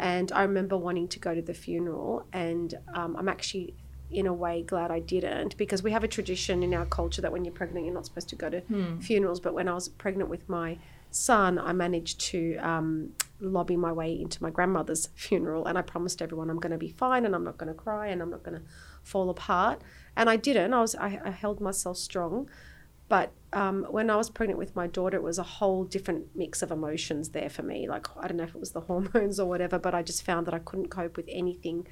And 0.00 0.28
i 0.32 0.42
remember 0.42 0.76
wanting 0.76 1.08
to 1.14 1.18
go 1.26 1.30
to 1.34 1.42
the 1.50 1.54
funeral 1.54 2.26
and 2.32 2.68
um, 2.98 3.10
i'm 3.18 3.28
actually 3.36 3.66
in 4.10 4.26
a 4.26 4.36
way 4.44 4.54
glad 4.72 4.90
i 4.98 5.00
didn't 5.14 5.56
because 5.56 5.80
we 5.86 5.90
have 5.96 6.04
a 6.08 6.08
tradition 6.16 6.56
in 6.66 6.74
our 6.78 6.86
culture 6.98 7.22
that 7.22 7.32
when 7.32 7.42
you're 7.44 7.58
pregnant 7.62 7.86
you're 7.86 7.94
not 8.00 8.06
supposed 8.10 8.28
to 8.34 8.36
go 8.44 8.48
to 8.56 8.60
funerals. 9.00 9.40
But 9.46 9.52
when 9.58 9.68
i 9.72 9.74
was 9.80 9.88
pregnant 10.04 10.28
with 10.34 10.44
my 10.58 10.78
son 11.10 11.50
i 11.70 11.72
managed 11.86 12.16
to 12.32 12.40
um, 12.70 12.88
lobby 13.40 13.76
my 13.76 13.92
way 14.00 14.10
into 14.24 14.42
my 14.42 14.50
grandmother's 14.50 15.08
funeral 15.26 15.62
and 15.68 15.78
i 15.80 15.82
promised 15.82 16.18
everyone 16.20 16.50
i'm 16.50 16.60
going 16.64 16.76
to 16.78 16.84
be 16.88 16.92
fine 17.04 17.22
and 17.26 17.34
i'm 17.36 17.44
not 17.50 17.56
going 17.60 17.72
to 17.74 17.78
cry 17.86 18.08
and 18.12 18.20
i'm 18.22 18.30
not 18.36 18.42
going 18.46 18.58
to 18.60 18.64
fall 19.12 19.28
apart. 19.30 19.76
And 20.16 20.26
i 20.34 20.36
didn't. 20.36 20.70
I 20.78 20.80
was 20.80 20.94
i, 20.96 21.10
I 21.24 21.30
held 21.30 21.58
myself 21.60 21.96
strong 21.98 22.48
but 23.14 23.30
um, 23.52 23.86
when 23.90 24.10
I 24.10 24.16
was 24.16 24.28
pregnant 24.28 24.58
with 24.58 24.74
my 24.74 24.88
daughter, 24.88 25.16
it 25.16 25.22
was 25.22 25.38
a 25.38 25.44
whole 25.44 25.84
different 25.84 26.34
mix 26.34 26.62
of 26.62 26.72
emotions 26.72 27.28
there 27.28 27.48
for 27.48 27.62
me. 27.62 27.86
Like, 27.88 28.08
I 28.16 28.26
don't 28.26 28.38
know 28.38 28.42
if 28.42 28.56
it 28.56 28.58
was 28.58 28.72
the 28.72 28.80
hormones 28.90 29.38
or 29.38 29.48
whatever, 29.48 29.78
but 29.78 29.94
I 29.94 30.02
just 30.02 30.24
found 30.24 30.48
that 30.48 30.54
I 30.54 30.58
couldn't 30.58 30.88
cope 30.88 31.16
with 31.16 31.26
anything 31.28 31.86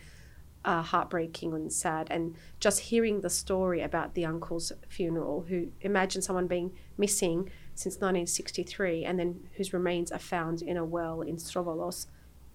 uh, 0.64 0.82
heartbreaking 0.82 1.52
and 1.54 1.72
sad. 1.72 2.08
And 2.10 2.34
just 2.58 2.80
hearing 2.80 3.20
the 3.20 3.30
story 3.30 3.82
about 3.82 4.14
the 4.14 4.24
uncle's 4.24 4.72
funeral, 4.88 5.46
who 5.48 5.68
imagine 5.82 6.22
someone 6.22 6.48
being 6.48 6.72
missing 6.98 7.52
since 7.76 7.94
1963 7.98 9.04
and 9.04 9.20
then 9.20 9.48
whose 9.54 9.72
remains 9.72 10.10
are 10.10 10.18
found 10.18 10.60
in 10.60 10.76
a 10.76 10.84
well 10.84 11.20
in 11.20 11.36
Strovolos 11.36 12.06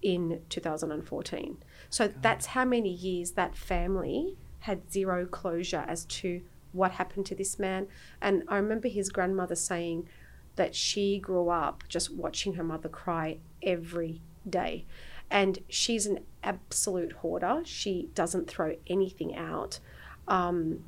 in 0.02 0.42
2014. 0.50 1.56
So 1.88 2.12
that's 2.20 2.44
how 2.44 2.66
many 2.66 2.90
years 2.90 3.30
that 3.30 3.56
family 3.56 4.36
had 4.58 4.92
zero 4.92 5.24
closure 5.24 5.86
as 5.88 6.04
to 6.04 6.42
what 6.78 6.92
happened 6.92 7.26
to 7.26 7.34
this 7.34 7.58
man. 7.58 7.88
And 8.22 8.44
I 8.48 8.56
remember 8.56 8.88
his 8.88 9.10
grandmother 9.10 9.54
saying 9.54 10.08
that 10.56 10.74
she 10.74 11.18
grew 11.18 11.50
up 11.50 11.84
just 11.88 12.12
watching 12.14 12.54
her 12.54 12.64
mother 12.64 12.88
cry 12.88 13.38
every 13.62 14.22
day. 14.48 14.86
And 15.30 15.58
she's 15.68 16.06
an 16.06 16.20
absolute 16.42 17.12
hoarder. 17.12 17.62
She 17.64 18.08
doesn't 18.14 18.48
throw 18.48 18.76
anything 18.86 19.36
out. 19.36 19.78
Um, 20.26 20.84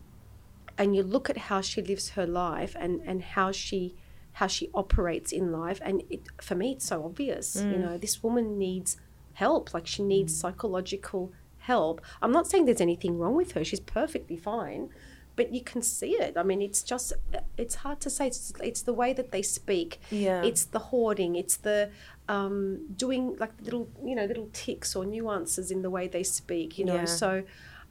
and 0.79 0.97
you 0.97 1.03
look 1.03 1.29
at 1.29 1.37
how 1.37 1.61
she 1.61 1.83
lives 1.83 2.11
her 2.11 2.27
life 2.27 2.75
and, 2.79 3.03
and 3.05 3.23
how 3.23 3.53
she 3.53 3.95
how 4.35 4.47
she 4.47 4.71
operates 4.73 5.33
in 5.33 5.51
life 5.53 5.81
and 5.85 6.03
it, 6.09 6.21
for 6.41 6.55
me 6.55 6.73
it's 6.73 6.87
so 6.87 7.05
obvious 7.05 7.57
you 7.57 7.77
know 7.77 7.99
this 7.99 8.23
woman 8.23 8.57
needs 8.57 8.97
help 9.35 9.75
like 9.75 9.87
she 9.87 10.03
needs 10.03 10.35
psychological 10.39 11.33
help 11.59 12.01
i'm 12.23 12.33
not 12.33 12.47
saying 12.47 12.65
there's 12.65 12.81
anything 12.81 13.19
wrong 13.19 13.35
with 13.35 13.53
her 13.53 13.65
she's 13.65 13.81
perfectly 13.81 14.37
fine 14.37 14.89
but 15.41 15.55
you 15.57 15.63
can 15.63 15.83
see 15.83 16.13
it. 16.27 16.33
I 16.37 16.43
mean 16.43 16.61
it's 16.69 16.83
just 16.83 17.07
it's 17.57 17.77
hard 17.85 17.99
to 18.05 18.11
say. 18.17 18.27
It's, 18.27 18.53
it's 18.71 18.83
the 18.83 18.97
way 19.03 19.11
that 19.19 19.29
they 19.35 19.45
speak. 19.59 19.91
Yeah. 20.11 20.43
it's 20.51 20.65
the 20.77 20.83
hoarding. 20.91 21.33
It's 21.43 21.57
the 21.69 21.91
um, 22.29 22.57
doing 23.05 23.37
like 23.43 23.55
little 23.67 23.89
you 24.05 24.15
know 24.19 24.27
little 24.33 24.49
ticks 24.53 24.95
or 24.97 25.03
nuances 25.05 25.71
in 25.71 25.81
the 25.87 25.93
way 25.97 26.05
they 26.17 26.23
speak 26.23 26.79
you 26.79 26.85
know? 26.85 27.01
Yeah. 27.03 27.05
so 27.23 27.31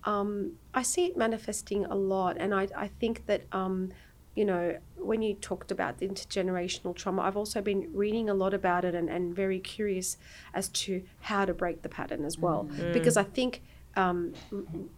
um, 0.03 0.53
I 0.73 0.83
see 0.83 1.05
it 1.05 1.17
manifesting 1.17 1.85
a 1.85 1.95
lot, 1.95 2.37
and 2.39 2.53
I, 2.53 2.67
I 2.75 2.87
think 2.87 3.25
that 3.25 3.41
um, 3.51 3.91
you 4.35 4.45
know 4.45 4.77
when 4.95 5.21
you 5.21 5.33
talked 5.33 5.71
about 5.71 5.97
the 5.97 6.07
intergenerational 6.07 6.95
trauma, 6.95 7.23
I've 7.23 7.37
also 7.37 7.61
been 7.61 7.89
reading 7.93 8.29
a 8.29 8.33
lot 8.33 8.53
about 8.53 8.85
it 8.85 8.95
and, 8.95 9.09
and 9.09 9.35
very 9.35 9.59
curious 9.59 10.17
as 10.53 10.69
to 10.69 11.03
how 11.21 11.45
to 11.45 11.53
break 11.53 11.81
the 11.81 11.89
pattern 11.89 12.23
as 12.25 12.37
well, 12.37 12.69
because 12.93 13.17
I 13.17 13.23
think. 13.23 13.61
Um, 13.99 14.33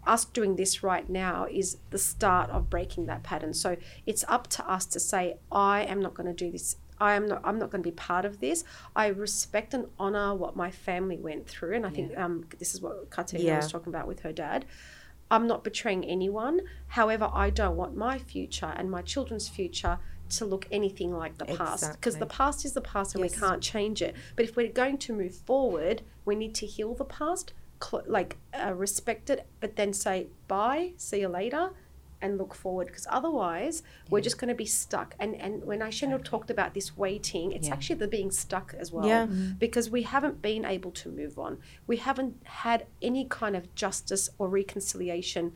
us 0.06 0.26
doing 0.26 0.56
this 0.56 0.84
right 0.84 1.10
now 1.10 1.48
is 1.50 1.78
the 1.90 1.98
start 1.98 2.50
of 2.50 2.70
breaking 2.70 3.06
that 3.08 3.24
pattern. 3.24 3.54
So 3.54 3.78
it's 4.06 4.24
up 4.28 4.48
to 4.50 4.72
us 4.72 4.86
to 4.88 5.00
say, 5.00 5.38
I 5.52 5.84
am 5.84 6.00
not 6.02 6.14
going 6.14 6.28
to 6.28 6.34
do 6.34 6.52
this 6.52 6.76
I 7.02 7.16
am 7.16 7.28
not. 7.28 7.42
I'm 7.44 7.58
not 7.58 7.72
going 7.72 7.84
to 7.84 7.90
be 7.90 7.96
part 7.96 8.26
of 8.26 8.40
this. 8.40 8.64
I 8.96 9.08
respect 9.08 9.74
and 9.74 9.88
honor 9.98 10.36
what 10.36 10.56
my 10.56 10.70
family 10.70 11.18
went 11.18 11.48
through, 11.48 11.74
and 11.76 11.84
I 11.86 11.90
think 11.90 12.16
um, 12.16 12.46
this 12.60 12.76
is 12.76 12.82
what 12.82 13.10
Katerina 13.10 13.48
Yeah. 13.48 13.56
was 13.58 13.72
talking 13.72 13.92
about 13.92 14.08
with 14.08 14.20
her 14.20 14.32
dad. 14.32 14.66
I'm 15.32 15.48
not 15.48 15.64
betraying 15.64 16.06
anyone. 16.06 16.62
However, 16.88 17.28
I 17.34 17.50
don't 17.50 17.76
want 17.76 17.96
my 17.98 18.20
future 18.20 18.72
and 18.78 18.92
my 18.92 19.02
children's 19.02 19.50
future 19.50 19.98
to 20.30 20.46
look 20.46 20.68
anything 20.72 21.12
like 21.12 21.38
the 21.40 21.46
past 21.46 21.94
because 21.94 22.18
the 22.18 22.26
past 22.26 22.66
is 22.66 22.74
the 22.74 22.82
past 22.82 23.16
and 23.16 23.24
Yes. 23.24 23.34
we 23.36 23.40
can't 23.40 23.64
change 23.64 24.02
it. 24.02 24.16
But 24.36 24.46
if 24.46 24.56
we're 24.56 24.72
going 24.72 24.98
to 25.00 25.14
move 25.14 25.34
forward, 25.34 26.04
we 26.24 26.36
need 26.36 26.54
to 26.56 26.66
heal 26.68 26.94
the 26.94 27.06
past, 27.06 27.54
cl- 27.84 28.04
like 28.08 28.38
uh, 28.54 28.74
respect 28.74 29.30
it, 29.30 29.46
but 29.60 29.76
then 29.76 29.94
say 29.94 30.28
bye, 30.48 30.92
see 30.98 31.22
you 31.22 31.28
later, 31.28 31.72
and 32.24 32.38
look 32.38 32.54
forward 32.54 32.86
because 32.88 33.08
otherwise 33.10 33.82
we're 34.12 34.22
just 34.22 34.38
going 34.38 34.50
to 34.50 34.56
be 34.56 34.66
stuck. 34.66 35.16
And 35.20 35.36
and 35.36 35.64
when 35.66 35.80
Aisha 35.80 36.24
talked 36.24 36.50
about 36.52 36.74
this 36.74 36.96
waiting 36.96 37.52
it's 37.52 37.68
Yeah. 37.68 37.74
actually 37.74 37.96
the 37.96 38.08
being 38.08 38.32
stuck 38.32 38.76
as 38.78 38.92
well. 38.92 39.08
Yeah. 39.08 39.26
because 39.58 39.90
we 39.90 40.04
haven't 40.04 40.42
been 40.42 40.64
able 40.66 40.92
to 40.92 41.10
move 41.10 41.40
on. 41.40 41.58
We 41.88 41.98
haven't 41.98 42.36
had 42.44 42.86
any 43.02 43.26
kind 43.26 43.56
of 43.56 43.74
justice 43.76 44.30
or 44.38 44.48
reconciliation 44.50 45.54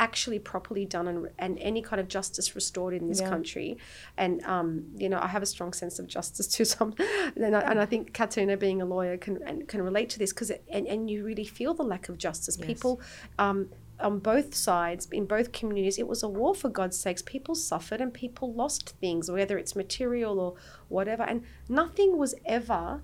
actually 0.00 0.38
properly 0.38 0.84
done 0.84 1.08
and, 1.08 1.28
and 1.38 1.58
any 1.58 1.82
kind 1.82 1.98
of 2.00 2.08
justice 2.08 2.54
restored 2.54 2.94
in 2.94 3.08
this 3.08 3.20
Yeah. 3.20 3.28
country. 3.28 3.78
And, 4.16 4.42
um, 4.44 4.84
you 4.96 5.08
know, 5.08 5.18
I 5.20 5.26
have 5.28 5.42
a 5.42 5.46
strong 5.46 5.72
sense 5.72 5.98
of 5.98 6.06
justice 6.06 6.46
to 6.56 6.64
some. 6.64 6.94
And 7.36 7.56
I, 7.56 7.60
and 7.60 7.80
I 7.80 7.86
think 7.86 8.12
Katrina, 8.14 8.56
being 8.56 8.80
a 8.80 8.84
lawyer, 8.86 9.16
can, 9.16 9.40
and 9.44 9.66
can 9.66 9.82
relate 9.82 10.08
to 10.10 10.18
this 10.18 10.32
because, 10.32 10.52
and, 10.70 10.86
and 10.86 11.10
you 11.10 11.24
really 11.24 11.44
feel 11.44 11.74
the 11.74 11.82
lack 11.82 12.08
of 12.08 12.16
justice. 12.18 12.56
People, 12.56 13.00
um, 13.38 13.68
on 14.00 14.20
both 14.20 14.54
sides, 14.54 15.08
in 15.10 15.26
both 15.26 15.50
communities, 15.50 15.98
it 15.98 16.06
was 16.06 16.22
a 16.22 16.28
war 16.28 16.54
for 16.54 16.68
God's 16.68 16.96
sakes. 16.96 17.20
People 17.22 17.56
suffered 17.56 18.00
and 18.00 18.14
people 18.14 18.52
lost 18.52 18.90
things, 19.00 19.28
whether 19.28 19.58
it's 19.58 19.74
material 19.74 20.38
or 20.38 20.54
whatever. 20.88 21.24
And 21.24 21.42
nothing 21.68 22.16
was 22.16 22.36
ever 22.46 23.02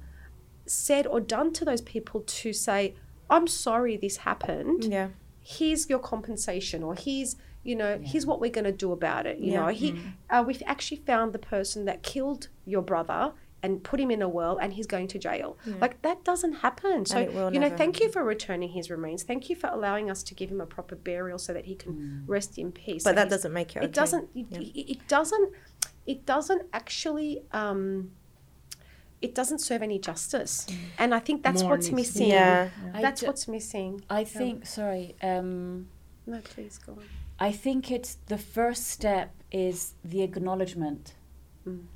said 0.67 1.07
or 1.09 1.21
done 1.21 1.53
to 1.55 1.65
those 1.65 1.81
people 1.81 2.21
to 2.21 2.53
say, 2.53 2.95
I'm 3.29 3.47
sorry 3.49 3.97
this 3.97 4.19
happened 4.19 4.85
Yeah. 4.85 5.09
Here's 5.45 5.89
your 5.91 5.99
compensation 5.99 6.83
or 6.83 6.95
here's 6.95 7.37
you 7.63 7.77
know 7.77 8.01
here's 8.03 8.27
what 8.27 8.41
we're 8.41 8.51
going 8.51 8.65
to 8.65 8.73
do 8.73 8.91
about 8.93 9.27
it 9.27 9.39
you 9.39 9.53
Yeah. 9.53 9.61
know 9.61 9.69
he 9.69 9.95
uh, 10.31 10.43
we've 10.47 10.63
actually 10.67 10.97
found 11.07 11.33
the 11.33 11.39
person 11.39 11.85
that 11.85 12.03
killed 12.03 12.49
your 12.65 12.83
brother 12.83 13.33
and 13.63 13.83
put 13.83 13.99
him 13.99 14.11
in 14.11 14.21
a 14.21 14.29
well 14.29 14.59
and 14.59 14.75
he's 14.75 14.87
going 14.87 15.09
to 15.09 15.19
jail. 15.19 15.57
Like 15.81 16.03
that 16.03 16.23
doesn't 16.23 16.53
happen. 16.57 17.07
So 17.07 17.17
you 17.55 17.59
know 17.61 17.71
thank 17.79 17.99
you 18.01 18.11
for 18.13 18.23
returning 18.23 18.69
his 18.71 18.91
remains. 18.91 19.23
Thank 19.23 19.49
you 19.49 19.57
for 19.57 19.69
allowing 19.69 20.11
us 20.11 20.23
to 20.25 20.35
give 20.35 20.51
him 20.51 20.61
a 20.61 20.67
proper 20.67 20.95
burial 20.97 21.39
so 21.39 21.55
that 21.55 21.65
he 21.65 21.75
can 21.75 22.25
rest 22.27 22.59
in 22.59 22.73
peace. 22.73 23.05
But 23.05 23.15
that 23.17 23.31
doesn't 23.31 23.55
make 23.55 23.75
it. 23.75 23.83
it 23.83 23.93
doesn't 23.93 24.29
it, 24.35 24.47
it, 24.59 24.91
it 24.93 25.09
doesn't 25.09 25.51
it 26.07 26.27
doesn't 26.27 26.63
actually 26.75 27.43
um 27.53 28.11
it 29.25 29.35
doesn't 29.41 29.61
serve 29.69 29.83
any 29.89 29.99
justice 30.11 30.55
and 31.03 31.09
i 31.19 31.21
think 31.27 31.43
that's 31.47 31.63
More 31.63 31.73
what's 31.73 31.89
needs 31.91 32.01
missing 32.15 32.29
Yeah. 32.29 32.69
I 32.97 33.01
that's 33.07 33.21
d- 33.21 33.27
what's 33.29 33.47
missing 33.57 33.91
I 34.21 34.23
think, 34.39 34.57
sorry, 34.79 35.07
um, 35.31 35.89
no 36.33 36.39
please 36.53 36.75
go 36.87 36.93
on 36.93 37.07
I 37.49 37.51
think 37.65 37.81
it's 37.97 38.13
the 38.33 38.39
first 38.57 38.83
step 38.97 39.29
is 39.51 39.77
the 40.13 40.21
acknowledgement. 40.29 41.05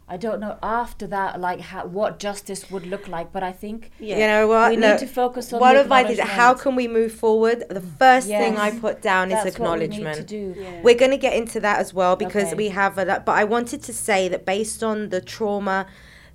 I 0.08 0.16
don't 0.16 0.40
know 0.44 0.54
after 0.62 1.06
that, 1.08 1.30
like 1.46 1.60
how, 1.60 1.84
what 1.98 2.18
justice 2.18 2.62
would 2.72 2.86
look 2.86 3.06
like, 3.06 3.28
but 3.36 3.42
I 3.42 3.52
think 3.62 3.90
You 4.00 4.16
know 4.16 4.48
what? 4.52 4.70
we 4.70 4.76
Look, 4.78 4.92
need 4.92 5.06
to 5.06 5.12
focus 5.22 5.52
on 5.52 5.60
one 5.60 5.74
the 5.74 5.82
of 5.82 5.88
my. 5.88 6.02
How 6.40 6.54
can 6.54 6.74
we 6.74 6.88
move 6.88 7.12
forward? 7.12 7.58
The 7.68 7.82
first 8.02 8.26
thing 8.26 8.56
I 8.56 8.70
put 8.86 8.96
down 9.02 9.24
is 9.30 9.44
That's 9.44 9.58
what 9.58 9.78
we 9.78 9.86
need 9.86 9.92
to 9.92 9.96
acknowledgement. 9.98 10.26
do. 10.26 10.80
We're 10.82 10.94
going 11.02 11.10
to 11.18 11.22
get 11.28 11.34
into 11.42 11.60
that 11.60 11.78
as 11.84 11.92
well 11.92 12.16
because 12.16 12.46
Okay. 12.48 12.54
we 12.62 12.68
have 12.70 12.96
a, 12.96 13.04
that. 13.04 13.26
But 13.26 13.36
I 13.42 13.44
wanted 13.44 13.80
to 13.88 13.92
say 13.92 14.20
that 14.32 14.42
based 14.46 14.82
on 14.82 15.10
the 15.10 15.20
trauma, 15.20 15.86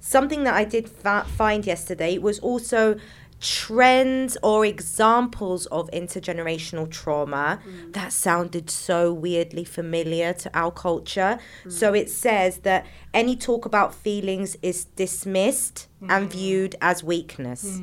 something 0.04 0.44
that 0.44 0.54
I 0.54 0.66
did 0.66 0.90
fa- 0.90 1.26
find 1.38 1.66
yesterday 1.66 2.18
was 2.18 2.38
also 2.40 2.98
trends 3.40 4.38
or 4.44 4.66
examples 4.66 5.66
of 5.68 5.90
intergenerational 5.92 6.90
trauma 6.90 7.60
mm. 7.66 7.94
that 7.94 8.12
sounded 8.12 8.70
so 8.70 9.14
weirdly 9.14 9.64
familiar 9.64 10.34
to 10.34 10.50
our 10.54 10.72
culture. 10.72 11.40
Mm. 11.64 11.72
So 11.72 11.94
it 11.94 12.10
says 12.10 12.60
that 12.60 12.86
any 13.14 13.36
talk 13.36 13.66
about 13.66 13.96
feelings 13.96 14.58
is 14.62 14.86
dismissed 14.86 15.88
and 16.02 16.28
mm. 16.28 16.32
viewed 16.32 16.76
as 16.82 17.04
weakness. 17.04 17.80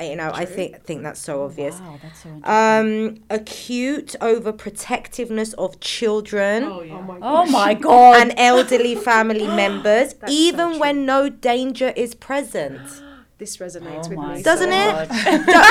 You 0.00 0.16
know, 0.16 0.30
I 0.34 0.44
think 0.44 0.82
think 0.84 1.02
that's 1.02 1.20
so 1.20 1.44
obvious 1.44 1.78
Wow, 1.80 1.98
that's 2.02 2.22
so 2.22 2.30
um 2.44 3.16
acute 3.30 4.16
overprotectiveness 4.20 5.54
of 5.54 5.80
children 5.80 6.64
Oh, 6.64 6.82
yeah. 6.82 7.18
oh 7.22 7.46
my 7.46 7.74
god! 7.88 8.20
and 8.20 8.34
elderly 8.36 8.94
family 8.94 9.46
members 9.64 10.14
That's 10.14 10.32
so 10.32 10.38
even 10.38 10.68
true. 10.70 10.80
when 10.80 11.04
no 11.06 11.28
danger 11.28 11.92
is 11.96 12.14
present 12.14 12.80
This 13.40 13.56
resonates 13.56 14.04
Oh 14.04 14.10
with 14.10 14.36
me. 14.36 14.42
Doesn't 14.42 14.70
so 14.70 14.76
it? 14.84 14.92
much. 14.92 15.08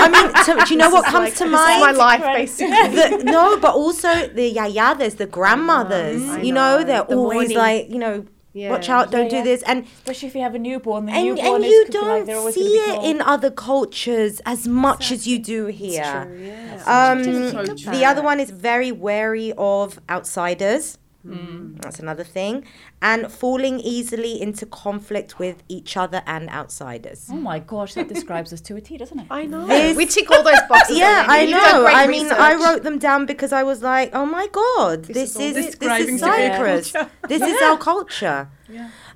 i 0.04 0.10
mean 0.16 0.28
to, 0.60 0.66
do 0.66 0.74
you 0.74 0.78
know 0.80 0.90
what 0.90 1.06
comes 1.06 1.26
like- 1.30 1.36
to 1.36 1.44
this 1.44 1.54
is 1.54 1.82
my 1.88 1.92
life, 1.92 2.24
basically. 2.24 2.96
the, 3.18 3.24
no 3.24 3.60
but 3.60 3.74
also 3.76 4.10
the 4.40 4.48
yayadas 4.60 5.18
the 5.18 5.28
grandmothers 5.28 6.22
I 6.28 6.42
you 6.42 6.52
know, 6.52 6.80
know. 6.80 6.84
they're 6.84 7.04
The 7.04 7.16
always 7.16 7.50
mourning. 7.50 7.58
like 7.58 7.90
you 7.94 8.00
know 8.00 8.26
Yeah. 8.54 8.72
watch 8.72 8.90
out 8.90 9.12
don't 9.12 9.32
Yeah, 9.32 9.44
do 9.44 9.44
this 9.44 9.62
and 9.64 9.86
Especially 9.86 10.28
if 10.28 10.36
you 10.36 10.42
have 10.42 10.56
a 10.56 10.60
newborn, 10.60 11.06
the 11.06 11.12
and, 11.12 11.26
newborn 11.26 11.64
and 11.64 11.66
you 11.66 11.84
could 11.86 11.94
don't 11.94 12.26
they're 12.26 12.52
see 12.52 12.76
it 12.76 13.04
in 13.04 13.22
other 13.22 13.52
cultures 13.52 14.42
as 14.46 14.68
much 14.68 15.12
as 15.12 15.28
you 15.28 15.40
do 15.40 15.68
here 15.68 16.26
True, 16.26 16.46
yeah. 16.46 16.84
Um, 17.12 17.24
Didn't 17.24 17.52
think 17.52 17.88
of 17.88 17.94
the 17.94 18.06
other 18.06 18.22
one 18.22 18.40
is 18.40 18.50
very 18.50 18.92
wary 18.92 19.54
of 19.58 20.00
outsiders. 20.10 20.99
That's 21.24 22.00
another 22.00 22.24
thing. 22.24 22.66
And 23.02 23.32
falling 23.32 23.80
easily 23.80 24.42
into 24.42 24.66
conflict 24.66 25.38
with 25.38 25.64
each 25.68 25.98
other 25.98 26.22
and 26.26 26.50
outsiders. 26.50 27.28
Oh 27.30 27.36
my 27.36 27.60
gosh, 27.60 27.94
that 27.96 28.08
describes 28.08 28.54
us 28.54 28.62
to 28.62 28.76
a 28.78 28.82
T, 28.82 28.98
doesn't 28.98 29.20
it? 29.20 29.28
I 29.30 29.46
know. 29.46 29.68
This- 29.68 29.98
we 29.98 30.06
tick 30.06 30.32
all 30.32 30.44
those 30.44 30.62
boxes. 30.70 30.98
Yeah. 30.98 31.26
I 31.28 31.46
know. 31.46 31.84
great 31.84 31.96
I 31.96 32.08
mean, 32.08 32.32
I 32.32 32.56
wrote 32.56 32.84
them 32.84 33.00
down 33.00 33.26
because 33.26 33.52
I 33.52 33.64
was 33.64 33.82
like, 33.82 34.12
"Oh 34.14 34.26
my 34.26 34.48
god, 34.48 35.06
this, 35.06 35.36
is 35.36 35.42
is 35.42 35.56
this 35.56 35.66
describing 35.76 36.16
is 36.16 36.22
Cyprus. 36.22 36.92
culture. 36.92 37.12
this 37.28 37.42
is 37.42 37.62
our 37.62 37.78
culture." 37.78 38.50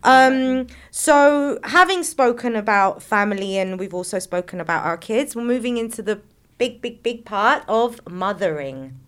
Um, 0.03 0.67
so 0.91 1.59
having 1.63 2.03
spoken 2.03 2.55
about 2.57 3.01
family 3.01 3.57
and 3.57 3.79
we've 3.79 3.93
also 3.93 4.19
spoken 4.19 4.59
about 4.59 4.85
our 4.85 4.97
kids, 4.97 5.35
we're 5.35 5.43
moving 5.43 5.77
into 5.77 6.01
the 6.01 6.19
big, 6.57 6.81
big, 6.81 7.01
big 7.01 7.23
part 7.23 7.63
of 7.69 8.01
mothering. 8.09 8.99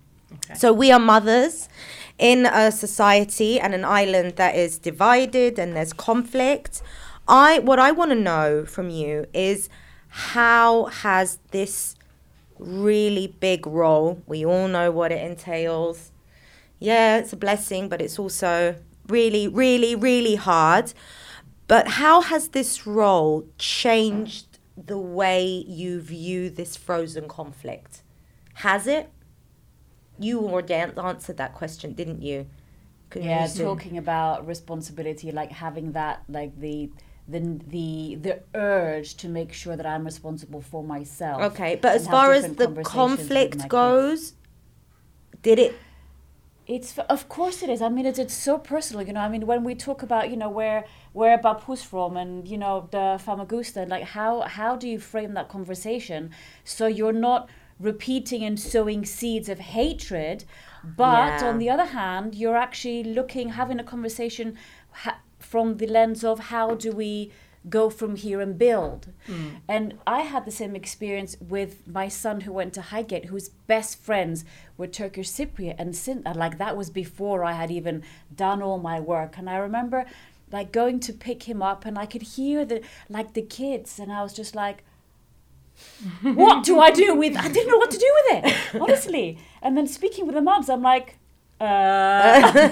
So 0.55 0.71
we 0.71 0.91
are 0.91 0.99
mothers 0.99 1.67
in 2.17 2.45
a 2.45 2.71
society 2.71 3.59
and 3.59 3.73
an 3.73 3.85
island 3.85 4.35
that 4.37 4.55
is 4.55 4.77
divided 4.77 5.59
and 5.59 5.75
there's 5.75 5.93
conflict. 5.93 6.81
I 7.27 7.59
what 7.59 7.79
I 7.79 7.91
want 7.91 8.11
to 8.11 8.15
know 8.15 8.65
from 8.65 8.89
you 8.89 9.25
is 9.33 9.69
how 10.09 10.85
has 10.85 11.39
this 11.51 11.95
really 12.57 13.27
big 13.27 13.67
role, 13.67 14.21
we 14.25 14.45
all 14.45 14.67
know 14.67 14.91
what 14.91 15.11
it 15.11 15.21
entails. 15.23 16.11
Yeah, 16.79 17.17
it's 17.17 17.33
a 17.33 17.37
blessing, 17.37 17.89
but 17.89 18.01
it's 18.01 18.19
also 18.19 18.75
really, 19.07 19.47
really, 19.47 19.95
really 19.95 20.35
hard. 20.35 20.93
But 21.67 21.87
how 21.87 22.21
has 22.21 22.49
this 22.49 22.85
role 22.85 23.45
changed 23.57 24.59
the 24.77 24.97
way 24.97 25.65
you 25.67 25.99
view 26.01 26.49
this 26.49 26.75
frozen 26.75 27.27
conflict? 27.27 28.03
Has 28.55 28.87
it? 28.87 29.09
You 30.19 30.39
already 30.47 30.73
an- 30.73 30.97
answered 30.99 31.37
that 31.37 31.53
question, 31.53 31.93
didn't 31.93 32.21
you? 32.21 32.47
You 33.13 33.21
yeah, 33.21 33.47
do- 33.47 33.63
talking 33.63 33.97
about 33.97 34.47
responsibility, 34.47 35.31
like 35.31 35.51
having 35.51 35.93
that, 35.93 36.23
like 36.27 36.59
the 36.59 36.89
the 37.27 37.39
the 37.67 38.15
the 38.15 38.39
urge 38.53 39.15
to 39.15 39.27
make 39.27 39.53
sure 39.53 39.75
that 39.75 39.85
I'm 39.85 40.05
responsible 40.05 40.61
for 40.61 40.83
myself. 40.83 41.41
Okay, 41.53 41.75
but 41.81 41.95
as 41.95 42.07
far 42.07 42.33
as 42.33 42.43
the 42.55 42.65
conversations 42.65 42.85
with 42.85 42.87
my 42.89 43.07
conflict 43.17 43.51
kids. 43.53 43.65
goes, 43.65 44.33
did 45.41 45.59
it? 45.59 45.75
It's 46.67 46.97
of 46.97 47.29
course 47.29 47.61
it 47.61 47.69
is. 47.69 47.81
I 47.81 47.89
mean, 47.89 48.05
it's, 48.07 48.17
it's 48.17 48.33
so 48.33 48.57
personal. 48.57 49.05
You 49.05 49.13
know, 49.13 49.19
I 49.19 49.29
mean, 49.29 49.45
when 49.45 49.63
we 49.63 49.75
talk 49.75 50.01
about 50.01 50.29
you 50.29 50.37
know 50.37 50.49
where 50.49 50.85
where 51.13 51.37
Bapu's 51.37 51.83
from 51.83 52.17
and 52.17 52.47
you 52.47 52.57
know 52.57 52.87
the 52.91 53.19
Famagusta, 53.23 53.87
like 53.87 54.03
how 54.03 54.41
how 54.41 54.75
do 54.75 54.87
you 54.89 54.99
frame 54.99 55.33
that 55.35 55.47
conversation 55.47 56.31
so 56.63 56.87
you're 56.87 57.13
not 57.13 57.49
repeating 57.79 58.43
and 58.43 58.59
sowing 58.59 59.05
seeds 59.05 59.49
of 59.49 59.59
hatred, 59.59 60.45
but 60.83 61.41
Yeah. 61.41 61.49
on 61.49 61.57
the 61.57 61.69
other 61.69 61.85
hand, 61.85 62.35
you're 62.35 62.57
actually 62.57 63.03
looking 63.03 63.49
having 63.49 63.79
a 63.79 63.83
conversation 63.83 64.57
ha- 64.91 65.19
from 65.39 65.77
the 65.77 65.87
lens 65.87 66.23
of 66.23 66.39
how 66.51 66.75
do 66.75 66.91
we 66.91 67.31
go 67.67 67.89
from 67.89 68.15
here 68.15 68.41
and 68.41 68.57
build. 68.59 69.07
Mm. 69.27 69.57
And 69.67 69.97
I 70.05 70.21
had 70.21 70.45
the 70.45 70.51
same 70.51 70.75
experience 70.75 71.35
with 71.41 71.87
my 71.87 72.07
son 72.07 72.41
who 72.41 72.53
went 72.53 72.73
to 72.75 72.81
Highgate, 72.81 73.25
whose 73.25 73.49
best 73.49 73.97
friends 73.97 74.45
were 74.77 74.87
Turkish 74.87 75.29
Cypriot 75.29 75.75
and 75.79 76.35
Like 76.35 76.59
that 76.59 76.77
was 76.77 76.89
before 76.91 77.43
I 77.43 77.53
had 77.53 77.71
even 77.71 78.03
done 78.35 78.61
all 78.61 78.77
my 78.77 78.99
work. 78.99 79.37
And 79.37 79.49
I 79.49 79.57
remember 79.57 80.05
like 80.51 80.71
going 80.71 80.99
to 81.01 81.11
pick 81.11 81.43
him 81.43 81.61
up 81.63 81.85
and 81.85 81.97
I 81.97 82.05
could 82.05 82.21
hear 82.21 82.63
the 82.65 82.81
like 83.09 83.33
the 83.33 83.41
kids 83.41 83.99
and 83.99 84.11
I 84.11 84.21
was 84.21 84.33
just 84.33 84.53
like 84.55 84.83
what 86.21 86.63
do 86.63 86.79
I 86.79 86.91
do 86.91 87.15
with 87.15 87.35
I 87.37 87.47
didn't 87.47 87.69
know 87.69 87.77
what 87.77 87.91
to 87.91 87.97
do 87.97 88.11
with 88.15 88.45
it 88.45 88.55
honestly. 88.81 89.37
And 89.61 89.77
then 89.77 89.87
speaking 89.87 90.25
with 90.25 90.35
the 90.35 90.41
moms 90.41 90.69
I'm 90.69 90.81
like 90.81 91.17
uh, 91.59 92.69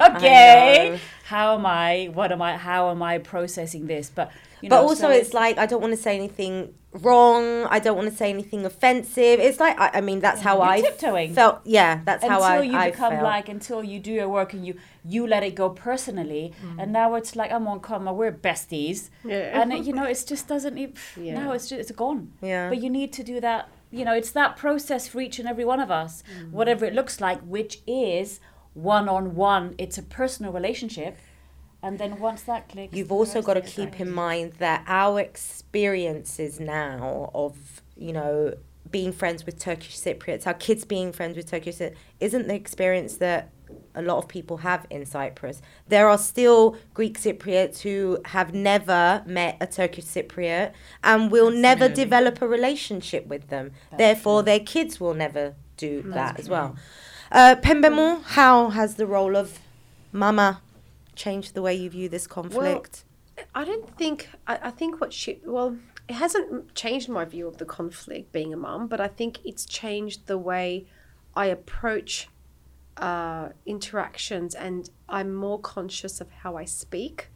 okay 0.16 0.98
how 1.24 1.54
am 1.56 1.64
I 1.64 2.10
what 2.12 2.32
am 2.32 2.42
I 2.42 2.56
how 2.56 2.90
am 2.90 3.02
I 3.02 3.18
processing 3.18 3.86
this? 3.86 4.10
But 4.14 4.30
you 4.64 4.70
But 4.70 4.82
also, 4.82 5.02
so 5.06 5.10
it's 5.10 5.32
like 5.34 5.58
I 5.58 5.66
don't 5.66 5.80
want 5.80 5.92
to 5.92 6.02
say 6.06 6.14
anything 6.16 6.74
wrong. 7.06 7.64
I 7.76 7.78
don't 7.80 7.96
want 7.96 8.08
to 8.10 8.16
say 8.16 8.30
anything 8.30 8.64
offensive. 8.64 9.40
It's 9.40 9.60
like 9.60 9.78
I, 9.78 9.90
I 9.94 10.00
mean, 10.00 10.20
that's 10.20 10.40
how 10.40 10.56
You're 10.56 10.64
I 10.76 10.80
tiptoeing. 10.80 11.34
felt. 11.34 11.60
Yeah, 11.64 12.00
that's 12.04 12.22
until 12.24 12.40
how 12.42 12.44
I. 12.44 12.56
Until 12.56 12.70
you 12.72 12.78
I 12.78 12.90
become 12.90 13.12
felt. 13.12 13.22
like 13.24 13.48
until 13.48 13.82
you 13.84 13.98
do 14.00 14.12
your 14.12 14.28
work 14.28 14.52
and 14.54 14.66
you 14.66 14.74
you 15.04 15.26
let 15.26 15.42
it 15.42 15.54
go 15.54 15.68
personally 15.70 16.52
and 16.78 16.92
now 16.92 17.14
it's 17.14 17.36
like 17.36 17.50
I'm 17.52 17.66
on 17.68 17.80
come 17.80 18.04
we're 18.16 18.32
besties 18.32 19.10
Yeah. 19.24 19.60
and 19.60 19.72
it, 19.72 19.84
you 19.84 19.92
know 19.92 20.04
it 20.04 20.24
just 20.26 20.48
doesn't 20.48 20.78
e- 20.78 20.94
Yeah. 21.20 21.34
no 21.44 21.52
it's 21.52 21.68
just 21.68 21.80
it's 21.82 21.90
gone 21.92 22.32
Yeah. 22.40 22.70
but 22.70 22.78
you 22.82 22.88
need 22.88 23.12
to 23.18 23.22
do 23.22 23.38
that 23.40 23.68
you 23.90 24.04
know 24.06 24.14
it's 24.14 24.30
that 24.30 24.56
process 24.56 25.06
for 25.08 25.20
each 25.20 25.38
and 25.38 25.46
every 25.46 25.64
one 25.72 25.80
of 25.86 25.90
us 25.90 26.22
Mm. 26.24 26.52
whatever 26.52 26.86
it 26.86 26.94
looks 26.94 27.20
like 27.20 27.38
which 27.42 27.74
is 27.86 28.40
one 28.72 29.08
on 29.08 29.24
one. 29.36 29.74
It's 29.78 29.98
a 29.98 30.02
personal 30.02 30.50
relationship. 30.52 31.16
And 31.84 31.98
then 31.98 32.18
once 32.18 32.42
that 32.44 32.70
clicks, 32.70 32.96
You've 32.96 33.12
also 33.12 33.42
got 33.42 33.54
to 33.54 33.60
keep 33.60 34.00
in 34.00 34.10
mind 34.10 34.54
that 34.54 34.84
our 34.86 35.20
experiences 35.20 36.58
now 36.58 37.30
of, 37.34 37.82
you 37.94 38.10
know, 38.14 38.54
being 38.90 39.12
friends 39.12 39.44
with 39.44 39.58
Turkish 39.58 39.98
Cypriots, 39.98 40.46
our 40.46 40.54
kids 40.54 40.86
being 40.86 41.12
friends 41.12 41.36
with 41.36 41.50
Turkish 41.50 41.76
Cypriots, 41.76 41.94
isn't 42.20 42.48
the 42.48 42.54
experience 42.54 43.18
that 43.18 43.50
a 43.94 44.00
lot 44.00 44.16
of 44.16 44.28
people 44.28 44.58
have 44.58 44.86
in 44.88 45.04
Cyprus. 45.04 45.60
There 45.86 46.08
are 46.08 46.16
still 46.16 46.78
Greek 46.94 47.18
Cypriots 47.18 47.80
who 47.80 48.18
have 48.26 48.54
never 48.54 49.22
met 49.26 49.58
a 49.60 49.66
Turkish 49.66 50.04
Cypriot 50.04 50.72
and 51.02 51.30
will 51.30 51.50
never 51.50 51.84
Absolutely. 51.84 52.04
develop 52.04 52.40
a 52.40 52.48
relationship 52.48 53.26
with 53.26 53.48
them. 53.48 53.72
That's 53.90 53.98
Therefore, 53.98 54.40
true. 54.40 54.46
their 54.46 54.60
kids 54.60 55.00
will 55.00 55.14
never 55.14 55.54
do 55.76 56.02
that 56.08 56.38
as 56.40 56.48
well. 56.48 56.76
Uh, 57.30 57.56
Pembemo, 57.56 58.22
how 58.22 58.70
has 58.70 58.94
the 58.94 59.06
role 59.06 59.36
of 59.36 59.58
mama 60.12 60.62
changed 61.16 61.54
the 61.54 61.62
way 61.62 61.74
you 61.74 61.90
view 61.90 62.08
this 62.08 62.26
conflict? 62.26 63.04
I 63.54 63.64
don't 63.64 63.96
think. 63.96 64.28
I, 64.46 64.58
I 64.64 64.70
think 64.70 65.00
what 65.00 65.12
she. 65.12 65.40
Well, 65.44 65.76
it 66.08 66.14
hasn't 66.14 66.74
changed 66.74 67.08
my 67.08 67.24
view 67.24 67.48
of 67.48 67.58
the 67.58 67.64
conflict 67.64 68.32
being 68.32 68.52
a 68.52 68.56
mum, 68.56 68.86
but 68.86 69.00
I 69.00 69.08
think 69.08 69.40
it's 69.44 69.64
changed 69.64 70.26
the 70.26 70.38
way 70.38 70.86
I 71.34 71.46
approach 71.46 72.28
uh, 72.96 73.48
interactions, 73.66 74.54
and 74.54 74.88
I'm 75.08 75.34
more 75.34 75.58
conscious 75.58 76.20
of 76.20 76.30
how 76.30 76.56
I 76.56 76.64
speak, 76.64 77.30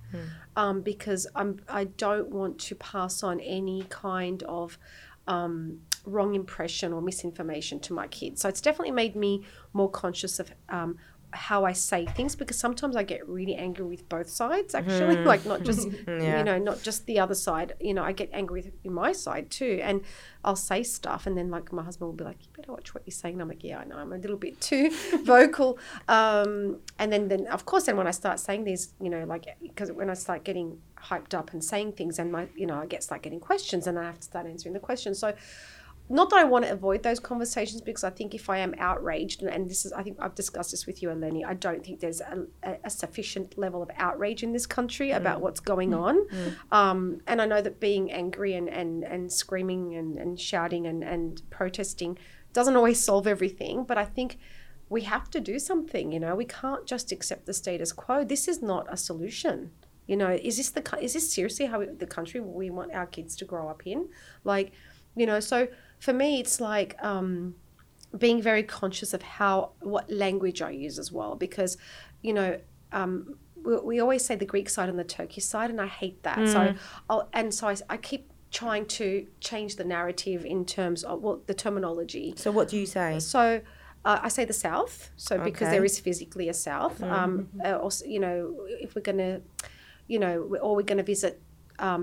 um, 0.56 0.82
because 0.82 1.26
I'm. 1.34 1.60
I 1.68 1.84
don't 1.84 2.30
want 2.30 2.58
to 2.60 2.74
pass 2.74 3.22
on 3.22 3.40
any 3.40 3.84
kind 3.88 4.42
of. 4.44 4.78
Um, 5.26 5.80
wrong 6.06 6.34
impression 6.34 6.94
or 6.94 7.02
misinformation 7.02 7.78
to 7.80 7.92
my 7.92 8.06
kids. 8.06 8.40
So 8.40 8.48
it's 8.48 8.62
definitely 8.62 8.92
made 8.92 9.14
me 9.14 9.44
more 9.74 9.90
conscious 9.90 10.40
of 10.40 10.50
um, 10.70 10.96
how 11.32 11.64
I 11.64 11.72
say 11.72 12.06
things 12.06 12.34
because 12.34 12.58
sometimes 12.58 12.96
I 12.96 13.02
get 13.02 13.28
really 13.28 13.54
angry 13.54 13.84
with 13.84 14.08
both 14.08 14.28
sides 14.30 14.74
actually, 14.74 15.16
like 15.16 15.44
not 15.44 15.62
just 15.62 15.88
Yeah. 16.08 16.38
you 16.38 16.44
know 16.44 16.58
not 16.58 16.82
just 16.82 17.06
the 17.06 17.18
other 17.18 17.34
side. 17.34 17.74
You 17.80 17.94
know, 17.94 18.02
I 18.02 18.12
get 18.12 18.30
angry 18.32 18.62
with 18.62 18.92
my 18.92 19.12
side 19.12 19.50
too, 19.50 19.80
and 19.82 20.00
I'll 20.44 20.56
say 20.56 20.82
stuff, 20.82 21.26
and 21.26 21.36
then 21.36 21.50
like 21.50 21.72
my 21.72 21.82
husband 21.82 22.08
will 22.08 22.16
be 22.16 22.24
like, 22.24 22.38
"You 22.44 22.48
better 22.56 22.72
watch 22.72 22.94
what 22.94 23.02
you're 23.06 23.12
saying." 23.12 23.34
And 23.34 23.42
I'm 23.42 23.48
like, 23.48 23.62
"Yeah, 23.62 23.78
I 23.78 23.84
know, 23.84 23.96
I'm 23.96 24.12
a 24.12 24.16
little 24.16 24.36
bit 24.36 24.60
too 24.60 24.90
vocal." 25.24 25.78
Um, 26.08 26.78
and 26.98 27.12
then 27.12 27.28
then 27.28 27.46
of 27.48 27.66
course, 27.66 27.84
then 27.84 27.96
when 27.96 28.06
I 28.06 28.12
start 28.12 28.40
saying 28.40 28.64
these, 28.64 28.94
you 29.00 29.10
know, 29.10 29.24
like 29.24 29.46
because 29.62 29.92
when 29.92 30.08
I 30.10 30.14
start 30.14 30.44
getting 30.44 30.78
hyped 30.96 31.34
up 31.34 31.52
and 31.52 31.62
saying 31.62 31.92
things, 31.92 32.18
and 32.18 32.32
my 32.32 32.48
you 32.56 32.66
know 32.66 32.80
I 32.80 32.86
get 32.86 33.02
start 33.02 33.22
getting 33.22 33.40
questions, 33.40 33.86
and 33.86 33.98
I 33.98 34.04
have 34.04 34.18
to 34.20 34.24
start 34.24 34.46
answering 34.46 34.72
the 34.72 34.80
questions. 34.80 35.18
So 35.18 35.34
not 36.10 36.30
that 36.30 36.38
I 36.38 36.44
want 36.44 36.64
to 36.64 36.72
avoid 36.72 37.02
those 37.02 37.20
conversations 37.20 37.80
because 37.80 38.04
I 38.04 38.10
think 38.10 38.34
if 38.34 38.48
I 38.48 38.58
am 38.58 38.74
outraged, 38.78 39.42
and, 39.42 39.50
and 39.50 39.68
this 39.68 39.84
is, 39.84 39.92
I 39.92 40.02
think 40.02 40.16
I've 40.20 40.34
discussed 40.34 40.70
this 40.70 40.86
with 40.86 41.02
you, 41.02 41.10
Eleni, 41.10 41.44
I 41.44 41.54
don't 41.54 41.84
think 41.84 42.00
there's 42.00 42.20
a, 42.20 42.46
a, 42.62 42.76
a 42.84 42.90
sufficient 42.90 43.58
level 43.58 43.82
of 43.82 43.90
outrage 43.96 44.42
in 44.42 44.52
this 44.52 44.66
country 44.66 45.10
mm. 45.10 45.16
about 45.16 45.40
what's 45.40 45.60
going 45.60 45.90
mm. 45.90 46.00
on. 46.00 46.28
Mm. 46.28 46.54
Um, 46.72 47.20
and 47.26 47.42
I 47.42 47.46
know 47.46 47.60
that 47.60 47.80
being 47.80 48.10
angry 48.10 48.54
and, 48.54 48.68
and, 48.68 49.04
and 49.04 49.30
screaming 49.30 49.96
and, 49.96 50.18
and 50.18 50.40
shouting 50.40 50.86
and, 50.86 51.04
and 51.04 51.42
protesting 51.50 52.18
doesn't 52.52 52.76
always 52.76 53.02
solve 53.02 53.26
everything, 53.26 53.84
but 53.84 53.98
I 53.98 54.04
think 54.04 54.38
we 54.88 55.02
have 55.02 55.30
to 55.30 55.40
do 55.40 55.58
something, 55.58 56.12
you 56.12 56.20
know, 56.20 56.34
we 56.34 56.46
can't 56.46 56.86
just 56.86 57.12
accept 57.12 57.44
the 57.44 57.52
status 57.52 57.92
quo. 57.92 58.24
This 58.24 58.48
is 58.48 58.62
not 58.62 58.86
a 58.88 58.96
solution. 58.96 59.70
You 60.06 60.16
know, 60.16 60.30
is 60.30 60.56
this 60.56 60.70
the 60.70 60.82
is 61.02 61.12
this 61.12 61.30
seriously 61.30 61.66
how 61.66 61.80
we, 61.80 61.86
the 61.86 62.06
country 62.06 62.40
we 62.40 62.70
want 62.70 62.94
our 62.94 63.04
kids 63.04 63.36
to 63.36 63.44
grow 63.44 63.68
up 63.68 63.86
in? 63.86 64.08
Like, 64.42 64.72
you 65.14 65.26
know, 65.26 65.38
so 65.38 65.68
for 65.98 66.12
me, 66.12 66.40
it's 66.40 66.60
like 66.60 66.96
um, 67.02 67.54
being 68.16 68.40
very 68.42 68.62
conscious 68.62 69.12
of 69.14 69.22
how 69.22 69.72
what 69.80 70.10
language 70.10 70.62
I 70.62 70.70
use 70.70 70.98
as 70.98 71.12
well, 71.12 71.36
because 71.36 71.76
you 72.22 72.32
know. 72.32 72.60
Um, 72.92 73.38
we, 73.64 73.76
we 73.76 74.00
always 74.00 74.24
say 74.24 74.36
the 74.36 74.46
Greek 74.46 74.70
side 74.70 74.88
and 74.88 74.98
the 74.98 75.04
Turkish 75.04 75.44
side, 75.44 75.68
and 75.68 75.80
I 75.80 75.88
hate 75.88 76.22
that. 76.22 76.38
So, 76.48 76.74
I'll, 77.10 77.28
and 77.32 77.52
so 77.52 77.68
I, 77.68 77.76
I 77.90 77.96
keep 77.96 78.30
trying 78.50 78.86
to 78.86 79.26
change 79.40 79.76
the 79.76 79.84
narrative 79.84 80.44
in 80.44 80.64
terms 80.64 81.04
of 81.04 81.20
well, 81.20 81.42
the 81.46 81.54
terminology. 81.54 82.34
So 82.36 82.50
what 82.50 82.68
do 82.68 82.78
you 82.78 82.86
say? 82.86 83.18
So 83.18 83.60
uh, 84.04 84.20
I 84.22 84.28
say 84.28 84.44
the 84.44 84.52
south. 84.52 85.10
So 85.16 85.38
because 85.38 85.68
there 85.68 85.84
is 85.84 85.98
physically 86.00 86.48
a 86.48 86.54
south. 86.54 87.02
Um, 87.02 87.48
uh, 87.64 87.78
also, 87.78 88.06
you 88.06 88.20
know, 88.20 88.56
if 88.68 88.94
we're 88.94 89.02
gonna, 89.02 89.40
you 90.06 90.18
know, 90.18 90.42
or 90.62 90.76
we're 90.76 90.82
gonna 90.82 91.02
visit 91.02 91.42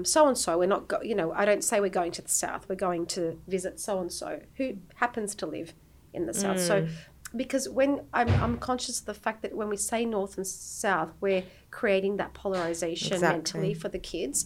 so 0.05 0.27
and 0.27 0.37
so, 0.37 0.57
we're 0.57 0.67
not. 0.67 0.87
Go- 0.87 1.01
you 1.01 1.15
know, 1.15 1.31
I 1.33 1.45
don't 1.45 1.63
say 1.63 1.79
we're 1.79 1.89
going 1.89 2.11
to 2.13 2.21
the 2.21 2.29
south. 2.29 2.67
We're 2.69 2.75
going 2.75 3.05
to 3.07 3.39
visit 3.47 3.79
so 3.79 3.99
and 3.99 4.11
so 4.11 4.41
who 4.55 4.77
happens 4.95 5.35
to 5.35 5.45
live 5.45 5.73
in 6.13 6.25
the 6.25 6.33
south. 6.33 6.59
So. 6.59 6.87
Because 7.35 7.67
when 7.67 7.99
I'm, 8.13 8.29
I'm 8.41 8.57
conscious 8.57 9.01
of 9.01 9.07
the 9.07 9.13
fact 9.13 9.41
that 9.41 9.53
when 9.53 9.67
we 9.67 9.75
say 9.75 10.05
north 10.05 10.37
and 10.37 10.47
south, 10.47 11.11
we're 11.19 11.43
creating 11.69 12.15
that 12.17 12.33
polarization 12.33 13.11
Exactly. 13.13 13.35
mentally 13.35 13.73
for 13.73 13.89
the 13.89 13.99
kids. 13.99 14.45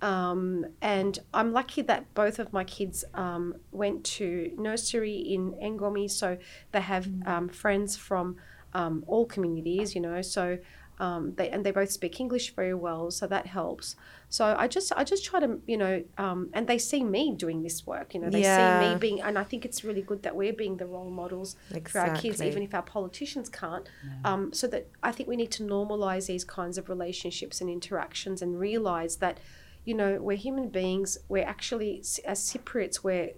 Um, 0.00 0.64
and 0.80 1.18
I'm 1.34 1.52
lucky 1.52 1.82
that 1.82 2.14
both 2.14 2.38
of 2.38 2.50
my 2.50 2.64
kids 2.64 3.04
um, 3.12 3.56
went 3.72 4.04
to 4.16 4.52
nursery 4.56 5.16
in 5.16 5.52
Engomi, 5.62 6.10
so 6.10 6.38
they 6.72 6.80
have 6.80 7.06
um, 7.26 7.50
friends 7.50 7.98
from 7.98 8.36
um, 8.72 9.04
all 9.06 9.26
communities, 9.26 9.94
you 9.94 10.00
know. 10.00 10.22
So 10.22 10.56
um, 11.00 11.34
they 11.36 11.48
and 11.50 11.64
they 11.64 11.72
both 11.72 11.90
speak 11.90 12.20
English 12.20 12.54
very 12.54 12.74
well, 12.74 13.10
so 13.10 13.26
that 13.26 13.46
helps. 13.46 13.96
So 14.28 14.54
I 14.56 14.68
just 14.68 14.92
I 14.96 15.02
just 15.02 15.24
try 15.24 15.40
to 15.40 15.58
you 15.66 15.76
know, 15.76 16.04
um, 16.18 16.50
and 16.52 16.66
they 16.68 16.78
see 16.78 17.02
me 17.02 17.34
doing 17.34 17.62
this 17.62 17.86
work, 17.86 18.14
you 18.14 18.20
know. 18.20 18.30
They 18.30 18.42
see 18.82 18.92
me 18.92 18.98
being, 19.06 19.20
and 19.22 19.36
I 19.38 19.44
think 19.50 19.64
it's 19.64 19.82
really 19.82 20.02
good 20.02 20.22
that 20.22 20.36
we're 20.36 20.52
being 20.52 20.76
the 20.76 20.86
role 20.86 21.10
models 21.10 21.56
for 21.88 21.98
our 22.00 22.08
kids, 22.22 22.38
even 22.50 22.62
if 22.62 22.74
our 22.74 22.82
politicians 22.82 23.48
can't. 23.48 23.88
Um, 24.24 24.52
so 24.52 24.66
that 24.68 24.86
I 25.02 25.10
think 25.10 25.28
we 25.28 25.36
need 25.36 25.50
to 25.52 25.62
normalize 25.64 26.26
these 26.26 26.44
kinds 26.44 26.76
of 26.78 26.88
relationships 26.88 27.60
and 27.60 27.68
interactions 27.70 28.42
and 28.42 28.60
realize 28.60 29.16
that, 29.16 29.40
you 29.84 29.94
know, 29.94 30.18
we're 30.20 30.36
human 30.36 30.68
beings. 30.68 31.18
We're 31.28 31.46
actually, 31.46 32.02
as 32.26 32.40
Cypriots, 32.40 33.02
we're 33.02 33.30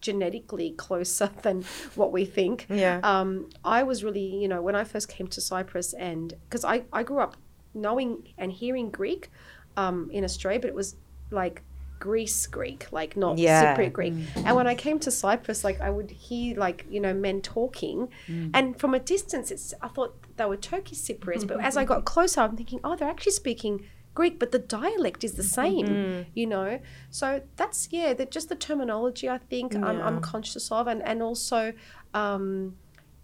genetically 0.00 0.70
closer 0.72 1.30
than 1.42 1.64
what 1.94 2.12
we 2.12 2.24
think. 2.24 2.66
Yeah. 2.68 3.00
Um, 3.02 3.50
I 3.64 3.82
was 3.82 4.04
really, 4.04 4.36
you 4.42 4.48
know, 4.48 4.62
when 4.62 4.74
I 4.74 4.84
first 4.84 5.08
came 5.08 5.26
to 5.28 5.40
Cyprus, 5.40 5.92
and 5.94 6.34
because 6.48 6.64
I, 6.64 6.84
I 6.92 7.02
grew 7.02 7.20
up 7.20 7.36
knowing 7.74 8.28
and 8.38 8.52
hearing 8.52 8.90
Greek 8.90 9.30
um, 9.76 10.10
in 10.12 10.24
Australia, 10.24 10.60
but 10.60 10.68
it 10.68 10.74
was 10.74 10.96
like 11.30 11.62
Greece 11.98 12.46
Greek, 12.46 12.86
like 12.92 13.16
not 13.16 13.38
Yeah. 13.38 13.74
Cypriot 13.74 13.92
Greek. 13.92 14.14
And 14.36 14.54
when 14.54 14.66
I 14.66 14.74
came 14.74 14.98
to 15.00 15.10
Cyprus, 15.10 15.64
like 15.64 15.80
I 15.80 15.90
would 15.90 16.10
hear 16.10 16.56
like 16.58 16.84
you 16.90 17.00
know 17.00 17.14
men 17.14 17.40
talking, 17.40 18.08
and 18.54 18.78
from 18.78 18.94
a 18.94 18.98
distance, 19.00 19.50
it's 19.50 19.72
I 19.80 19.88
thought 19.88 20.14
they 20.36 20.44
were 20.44 20.58
Turkish 20.58 20.98
Cypriots, 20.98 21.46
but 21.46 21.60
as 21.68 21.76
I 21.76 21.84
got 21.84 22.04
closer, 22.04 22.42
I'm 22.42 22.56
thinking, 22.56 22.80
oh, 22.84 22.96
they're 22.96 23.08
actually 23.08 23.32
speaking 23.32 23.86
Greek, 24.16 24.40
but 24.40 24.50
the 24.50 24.58
dialect 24.58 25.22
is 25.22 25.34
the 25.34 25.44
same, 25.60 26.26
you 26.34 26.46
know. 26.46 26.80
So 27.10 27.42
that's 27.56 27.88
yeah, 27.92 28.14
that 28.14 28.32
just 28.32 28.48
the 28.48 28.56
terminology 28.56 29.28
I 29.28 29.38
think 29.38 29.74
I'm, 29.76 30.00
I'm 30.00 30.20
conscious 30.20 30.72
of, 30.72 30.88
and 30.88 31.00
and 31.02 31.22
also. 31.22 31.72
Um, 32.14 32.76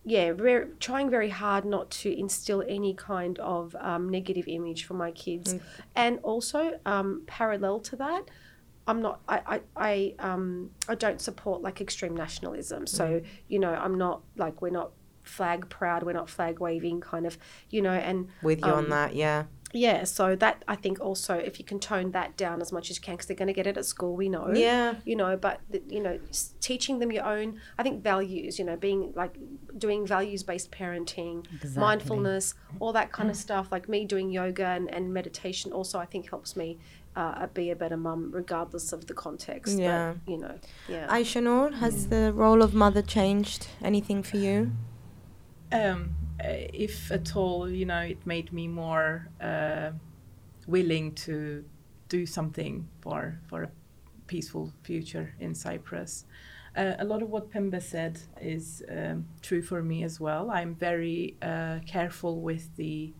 yeah, 0.05 0.32
very, 0.32 0.66
trying 0.80 1.11
very 1.11 1.30
hard 1.30 1.64
not 1.64 1.88
to 2.03 2.09
instill 2.18 2.64
any 2.68 2.93
kind 2.93 3.38
of 3.38 3.76
um, 3.78 4.09
negative 4.09 4.47
image 4.49 4.84
for 4.84 4.95
my 4.95 5.12
kids, 5.12 5.55
and 5.95 6.18
also 6.24 6.80
um, 6.84 7.22
parallel 7.28 7.78
to 7.80 7.95
that, 7.97 8.22
I'm 8.86 9.01
not. 9.01 9.20
I 9.28 9.38
I 9.47 9.61
I, 9.76 10.14
um, 10.18 10.70
I 10.88 10.97
don't 10.97 11.20
support 11.20 11.62
like 11.62 11.80
extreme 11.80 12.16
nationalism. 12.16 12.86
So 12.86 13.22
you 13.49 13.59
know, 13.61 13.72
I'm 13.72 13.97
not 13.97 14.22
like 14.36 14.61
we're 14.61 14.70
not 14.70 14.90
flag 15.22 15.68
proud. 15.68 16.03
We're 16.03 16.12
not 16.14 16.28
flag 16.28 16.59
waving 16.59 17.01
kind 17.01 17.26
of. 17.26 17.38
You 17.70 17.82
know, 17.82 17.93
and 17.93 18.28
With 18.43 18.61
you 18.66 18.72
on 18.72 18.84
um, 18.84 18.90
that, 18.90 19.14
yeah. 19.14 19.45
Yeah. 19.72 20.04
So 20.04 20.36
that 20.36 20.64
I 20.68 20.76
think 20.76 21.00
also 21.00 21.34
if 21.34 21.58
you 21.58 21.64
can 21.64 21.78
tone 21.80 22.10
that 22.12 22.36
down 22.36 22.60
as 22.60 22.72
much 22.72 22.90
as 22.90 22.96
you 22.98 23.02
can, 23.02 23.14
because 23.14 23.26
they're 23.26 23.36
going 23.36 23.48
to 23.48 23.52
get 23.54 23.66
it 23.66 23.76
at 23.76 23.84
school. 23.86 24.14
We 24.16 24.28
know 24.28 24.52
Yeah. 24.54 24.94
you 25.04 25.16
know 25.16 25.36
but 25.36 25.60
th- 25.70 25.84
you 25.88 26.02
know 26.02 26.18
teaching 26.60 26.98
them 27.00 27.10
your 27.12 27.24
own 27.24 27.60
i 27.78 27.82
think 27.82 28.02
values 28.02 28.58
you 28.58 28.64
know 28.64 28.76
being 28.76 29.12
like 29.14 29.34
doing 29.78 30.06
values 30.06 30.42
based 30.42 30.70
parenting 30.70 31.44
Exactly. 31.54 31.80
mindfulness 31.80 32.54
all 32.80 32.92
that 32.92 33.10
kind 33.12 33.28
of 33.30 33.36
stuff 33.36 33.66
like 33.72 33.88
me 33.88 34.04
doing 34.04 34.30
yoga 34.30 34.66
and, 34.66 34.88
and 34.94 35.12
meditation 35.12 35.72
also 35.72 35.98
i 35.98 36.04
think 36.06 36.28
helps 36.30 36.54
me 36.56 36.78
uh, 37.16 37.46
be 37.48 37.70
a 37.70 37.76
better 37.76 37.96
mum 37.96 38.30
regardless 38.32 38.92
of 38.92 39.06
the 39.06 39.14
context 39.14 39.78
Yeah. 39.78 40.14
that, 40.14 40.30
you 40.32 40.38
know 40.38 40.54
yeah 40.88 41.06
Aisha 41.08 41.42
Noor, 41.42 41.70
has 41.72 42.08
the 42.08 42.32
role 42.32 42.62
of 42.62 42.72
mother 42.74 43.02
changed 43.02 43.68
anything 43.82 44.22
for 44.22 44.36
you? 44.38 44.72
um, 45.72 46.14
if 46.72 47.11
at 47.12 47.36
all, 47.36 47.68
you 47.70 47.86
know, 47.86 48.01
it 48.01 48.26
made 48.26 48.53
me 48.53 48.68
more 48.68 49.28
uh, 49.40 49.90
willing 50.66 51.14
to 51.14 51.64
do 52.09 52.26
something 52.26 52.88
for 53.01 53.38
for 53.49 53.62
a 53.64 53.70
peaceful 54.26 54.72
future 54.82 55.34
in 55.40 55.55
Cyprus. 55.55 56.24
Uh, 56.76 56.95
a 56.99 57.05
lot 57.05 57.22
of 57.22 57.28
what 57.28 57.51
Pembe 57.51 57.80
said 57.82 58.18
is 58.40 58.82
um, 58.90 59.26
true 59.43 59.62
for 59.62 59.82
me 59.82 60.05
as 60.05 60.18
well. 60.20 60.51
I'm 60.51 60.74
very 60.74 61.36
uh, 61.43 61.80
careful 61.86 62.40
with 62.40 62.74
the, 62.76 63.12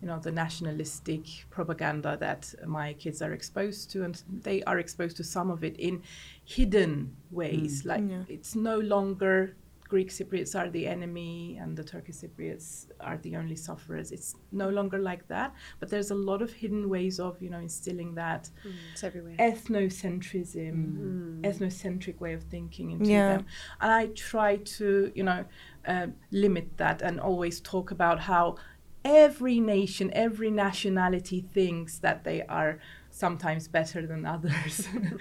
you 0.00 0.06
know, 0.06 0.20
the 0.20 0.30
nationalistic 0.30 1.24
propaganda 1.50 2.16
that 2.20 2.54
my 2.66 2.92
kids 2.94 3.20
are 3.20 3.32
exposed 3.32 3.90
to, 3.92 4.04
and 4.04 4.22
they 4.42 4.62
are 4.62 4.78
exposed 4.78 5.16
to 5.16 5.24
some 5.24 5.50
of 5.50 5.64
it 5.64 5.76
in 5.78 6.02
hidden 6.44 7.16
ways. 7.32 7.84
Like 7.84 8.04
Yeah. 8.08 8.22
it's 8.28 8.54
no 8.54 8.78
longer 8.78 9.56
Greek 9.90 10.08
Cypriots 10.10 10.54
are 10.58 10.70
the 10.70 10.86
enemy 10.86 11.58
and 11.60 11.76
the 11.76 11.82
Turkish 11.82 12.14
Cypriots 12.22 12.86
are 13.00 13.18
the 13.18 13.34
only 13.36 13.56
sufferers. 13.56 14.12
It's 14.12 14.36
no 14.52 14.68
longer 14.70 14.98
like 14.98 15.26
that, 15.26 15.52
but 15.80 15.90
there's 15.90 16.12
a 16.12 16.14
lot 16.14 16.40
of 16.42 16.52
hidden 16.52 16.88
ways 16.88 17.18
of, 17.18 17.42
you 17.42 17.50
know, 17.50 17.58
instilling 17.58 18.14
that 18.14 18.48
Mm, 18.64 18.72
it's 18.92 19.02
everywhere. 19.02 19.34
ethnocentrism, 19.38 20.74
Mm. 20.74 21.40
ethnocentric 21.42 22.20
way 22.20 22.32
of 22.34 22.44
thinking 22.44 22.92
into 22.92 23.10
Yeah. 23.10 23.26
them. 23.38 23.46
And 23.80 23.90
I 23.92 24.06
try 24.14 24.56
to, 24.78 25.10
you 25.14 25.24
know, 25.24 25.44
uh, 25.86 26.06
limit 26.30 26.76
that 26.76 27.02
and 27.02 27.18
always 27.18 27.60
talk 27.60 27.90
about 27.90 28.20
how 28.20 28.56
every 29.04 29.58
nation, 29.60 30.10
every 30.12 30.50
nationality 30.50 31.40
thinks 31.40 31.98
that 31.98 32.22
they 32.22 32.42
are 32.42 32.78
sometimes 33.20 33.68
better 33.68 34.00
than 34.10 34.20
others. 34.34 34.74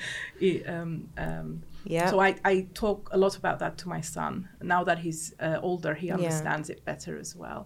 I- 0.42 0.64
um, 0.76 0.92
um, 1.26 1.48
Yeah. 1.86 2.10
So 2.12 2.20
I, 2.28 2.32
I 2.44 2.68
talk 2.84 3.10
a 3.12 3.18
lot 3.26 3.36
about 3.42 3.58
that 3.60 3.74
to 3.82 3.86
my 3.96 4.02
son. 4.02 4.34
Now 4.62 4.82
that 4.90 4.98
he's 5.06 5.22
uh, 5.40 5.60
older, 5.70 5.94
he 5.94 6.08
understands 6.18 6.70
it 6.74 6.80
better 6.92 7.14
as 7.24 7.32
well. 7.36 7.62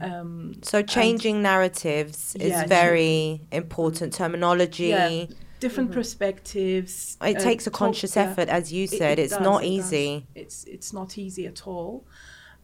Um, 0.00 0.54
So 0.62 0.82
changing 0.82 1.36
narratives 1.42 2.18
is 2.36 2.50
Yeah, 2.50 2.66
very 2.80 3.40
important. 3.62 4.08
Terminology. 4.22 4.88
yeah, 4.88 5.26
different 5.60 5.90
perspectives. 5.92 7.16
It 7.22 7.36
uh, 7.36 7.40
takes 7.48 7.66
a 7.66 7.70
conscious 7.70 8.14
yeah. 8.16 8.24
effort, 8.24 8.48
as 8.58 8.72
you 8.76 8.86
said. 8.86 9.18
it 9.18 9.22
it's 9.24 9.34
does, 9.36 9.48
not 9.50 9.60
it 9.64 9.66
does. 9.76 9.76
easy. 9.92 10.26
It's 10.42 10.58
it's 10.74 10.90
not 10.92 11.10
easy 11.18 11.44
at 11.52 11.60
all. 11.66 11.92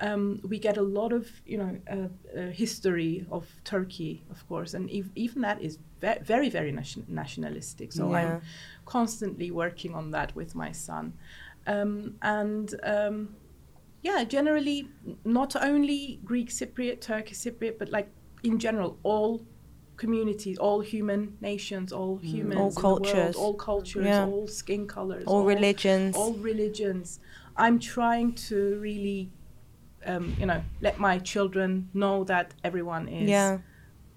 Um, 0.01 0.41
we 0.49 0.59
get 0.59 0.77
a 0.77 0.83
lot 0.83 1.13
of 1.13 1.31
you 1.47 1.59
know 1.59 1.79
uh, 1.91 2.39
uh, 2.39 2.51
history 2.51 3.27
of 3.31 3.47
Turkey, 3.65 4.25
of 4.31 4.47
course, 4.49 4.75
and 4.75 4.91
ev- 4.91 5.11
even 5.15 5.43
that 5.43 5.63
is 5.63 5.79
ve- 6.01 6.19
very 6.23 6.51
very 6.51 6.73
nation- 6.73 7.07
nationalistic. 7.09 7.93
So 7.93 8.11
Yeah. 8.11 8.17
I'm 8.19 8.41
constantly 8.87 9.51
working 9.51 9.95
on 9.95 10.11
that 10.11 10.35
with 10.35 10.55
my 10.55 10.73
son, 10.73 11.13
um, 11.67 12.15
and. 12.23 12.75
Um, 12.83 13.37
yeah, 14.03 14.23
generally, 14.25 14.89
not 15.25 15.57
only 15.57 16.21
Greek 16.25 16.51
Cypriot, 16.51 17.01
Turkish 17.01 17.39
Cypriot, 17.39 17.79
but 17.79 17.89
like 17.89 18.09
in 18.43 18.59
general, 18.59 18.99
all 19.03 19.41
communities, 19.97 20.59
all 20.59 20.81
human 20.83 21.39
nations, 21.41 21.91
all 21.91 22.19
humans, 22.19 22.59
All 22.61 22.69
in 22.69 22.75
the 22.75 22.81
world, 22.83 23.05
cultures. 23.07 23.35
all 23.37 23.55
cultures, 23.55 24.05
Yeah. 24.05 24.27
all 24.27 24.47
skin 24.47 24.87
colors, 24.87 25.25
All 25.27 25.45
religions. 25.47 26.15
all 26.17 26.35
religions. 26.35 27.19
I'm 27.57 27.79
trying 27.79 28.35
to 28.51 28.79
really, 28.79 29.31
um, 30.07 30.35
you 30.39 30.47
know, 30.47 30.63
let 30.81 30.99
my 30.99 31.19
children 31.19 31.89
know 31.95 32.25
that 32.25 32.55
everyone 32.63 33.09
is 33.09 33.29
Yeah. 33.29 33.59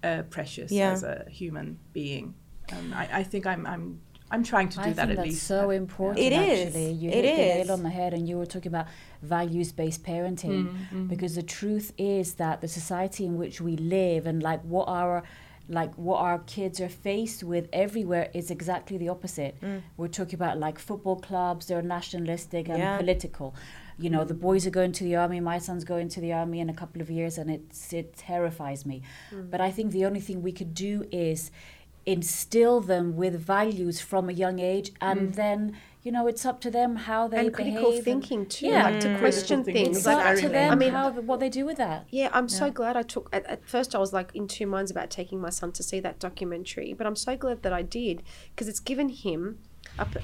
uh, 0.02 0.22
precious 0.30 0.70
Yeah. 0.72 0.92
as 0.92 1.02
a 1.02 1.24
human 1.30 1.78
being. 1.92 2.34
Um, 2.72 2.92
I, 2.94 3.08
I 3.20 3.22
think 3.22 3.46
I'm, 3.46 3.66
I'm, 3.66 4.00
I'm 4.30 4.42
trying 4.44 4.68
to 4.68 4.76
do 4.76 4.82
I 4.82 4.92
that 4.92 4.96
think 5.08 5.10
at 5.10 5.16
that's 5.16 5.28
least. 5.28 5.46
so 5.46 5.70
important. 5.70 6.18
It 6.26 6.32
is. 6.34 6.66
Actually, 6.66 6.92
you 6.92 7.08
It 7.10 7.24
hit 7.24 7.36
the 7.36 7.64
nail 7.64 7.72
on 7.72 7.82
the 7.82 7.88
head, 7.90 8.12
and 8.12 8.28
you 8.28 8.36
were 8.36 8.44
talking 8.46 8.68
about 8.68 8.86
values-based 9.22 10.02
parenting, 10.04 10.64
Mm-hmm. 10.68 11.06
because 11.06 11.34
the 11.34 11.42
truth 11.42 11.92
is 11.98 12.34
that 12.34 12.60
the 12.60 12.68
society 12.68 13.24
in 13.24 13.36
which 13.38 13.60
we 13.60 13.76
live 13.76 14.26
and 14.26 14.42
like 14.42 14.62
what 14.62 14.86
our 14.88 15.22
like 15.70 15.92
what 15.96 16.18
our 16.20 16.38
kids 16.40 16.80
are 16.80 16.88
faced 16.88 17.44
with 17.44 17.68
everywhere 17.74 18.30
is 18.32 18.50
exactly 18.50 18.96
the 18.96 19.08
opposite. 19.10 19.54
Mm. 19.60 19.82
We're 19.98 20.08
talking 20.08 20.34
about 20.42 20.58
like 20.58 20.78
football 20.78 21.16
clubs; 21.16 21.66
they're 21.66 21.82
nationalistic 21.82 22.68
and 22.70 22.78
Yeah. 22.78 22.96
political. 22.96 23.54
You 23.98 24.10
know, 24.10 24.24
the 24.24 24.34
boys 24.34 24.66
are 24.66 24.70
going 24.70 24.92
to 24.92 25.04
the 25.04 25.16
army. 25.16 25.40
My 25.40 25.58
son's 25.58 25.84
going 25.84 26.08
to 26.10 26.20
the 26.20 26.32
army 26.32 26.60
in 26.60 26.70
a 26.70 26.74
couple 26.74 27.02
of 27.02 27.10
years, 27.10 27.36
and 27.36 27.50
it's 27.50 27.92
it 27.92 28.16
terrifies 28.16 28.86
me. 28.86 29.02
But 29.32 29.60
I 29.60 29.70
think 29.70 29.92
the 29.92 30.04
only 30.04 30.20
thing 30.20 30.40
we 30.42 30.52
could 30.52 30.72
do 30.72 31.06
is 31.10 31.50
instill 32.06 32.80
them 32.80 33.16
with 33.16 33.38
values 33.38 34.00
from 34.00 34.28
a 34.28 34.32
young 34.32 34.58
age, 34.60 34.92
and 35.00 35.34
then 35.34 35.76
you 36.04 36.12
know 36.12 36.26
it's 36.26 36.46
up 36.46 36.60
to 36.60 36.70
them 36.70 36.96
how 36.96 37.28
they 37.28 37.38
and 37.46 37.52
critical 37.52 37.90
behave 37.90 38.04
thinking 38.04 38.46
too, 38.46 38.66
Yeah. 38.68 38.84
like 38.84 39.00
to 39.00 39.08
Mm. 39.08 39.18
question 39.18 39.58
Critical 39.58 39.64
thinking 39.64 39.84
things. 39.86 39.96
It's 39.98 40.06
Like, 40.06 40.24
up 40.24 40.36
to 40.36 40.48
them. 40.48 40.72
I 40.72 40.74
mean, 40.76 40.92
how 40.92 41.10
what 41.10 41.40
they 41.40 41.50
do 41.50 41.66
with 41.66 41.76
that. 41.78 42.06
Yeah, 42.10 42.30
I'm 42.32 42.48
so 42.48 42.70
glad 42.70 42.96
I 42.96 43.02
took. 43.02 43.28
At, 43.32 43.44
at 43.46 43.64
first, 43.66 43.94
I 43.94 43.98
was 43.98 44.12
like 44.12 44.30
in 44.34 44.46
two 44.46 44.66
minds 44.66 44.90
about 44.90 45.10
taking 45.10 45.40
my 45.40 45.50
son 45.50 45.72
to 45.72 45.82
see 45.82 46.00
that 46.00 46.18
documentary, 46.20 46.94
but 46.94 47.06
I'm 47.06 47.16
so 47.16 47.36
glad 47.36 47.62
that 47.64 47.72
I 47.72 47.82
did 47.82 48.22
because 48.50 48.68
it's 48.68 48.80
given 48.80 49.08
him 49.10 49.58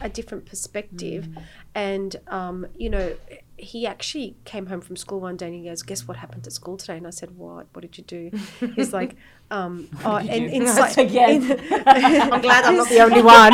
a 0.00 0.08
different 0.08 0.46
perspective. 0.46 1.28
And, 1.74 2.16
um, 2.28 2.66
you 2.78 2.88
know, 2.88 3.16
he 3.56 3.86
actually 3.86 4.36
came 4.44 4.66
home 4.66 4.80
from 4.80 4.96
school 4.96 5.20
one 5.20 5.36
day 5.36 5.46
and 5.46 5.54
he 5.54 5.64
goes, 5.68 5.82
Guess 5.82 6.08
what 6.08 6.16
happened 6.16 6.46
at 6.46 6.52
school 6.52 6.76
today? 6.76 6.96
And 6.96 7.06
I 7.06 7.10
said, 7.10 7.36
What? 7.36 7.66
What 7.72 7.82
did 7.82 7.96
you 7.96 8.04
do? 8.04 8.30
He's 8.74 8.92
like, 8.92 9.16
um, 9.50 9.88
Oh, 10.04 10.16
and 10.16 10.30
in, 10.30 10.66
Cy- 10.76 11.02
Again. 11.02 11.42
I'm 11.70 12.40
glad 12.40 12.64
I'm 12.64 12.76
not 12.76 12.88
the 12.88 13.00
only 13.00 13.22
one. 13.22 13.52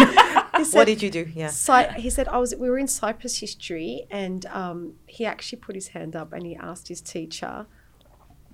he 0.56 0.64
what 0.76 0.86
did 0.86 1.02
you 1.02 1.10
do? 1.10 1.28
Yeah. 1.34 1.48
Cy- 1.48 1.92
he 1.92 2.08
said 2.10 2.28
I 2.28 2.38
was. 2.38 2.54
We 2.56 2.70
were 2.70 2.78
in 2.78 2.88
Cyprus 2.88 3.40
history, 3.40 4.06
and 4.10 4.46
um, 4.46 4.94
he 5.06 5.26
actually 5.26 5.58
put 5.58 5.74
his 5.74 5.88
hand 5.88 6.16
up 6.16 6.32
and 6.32 6.46
he 6.46 6.56
asked 6.56 6.88
his 6.88 7.00
teacher. 7.00 7.66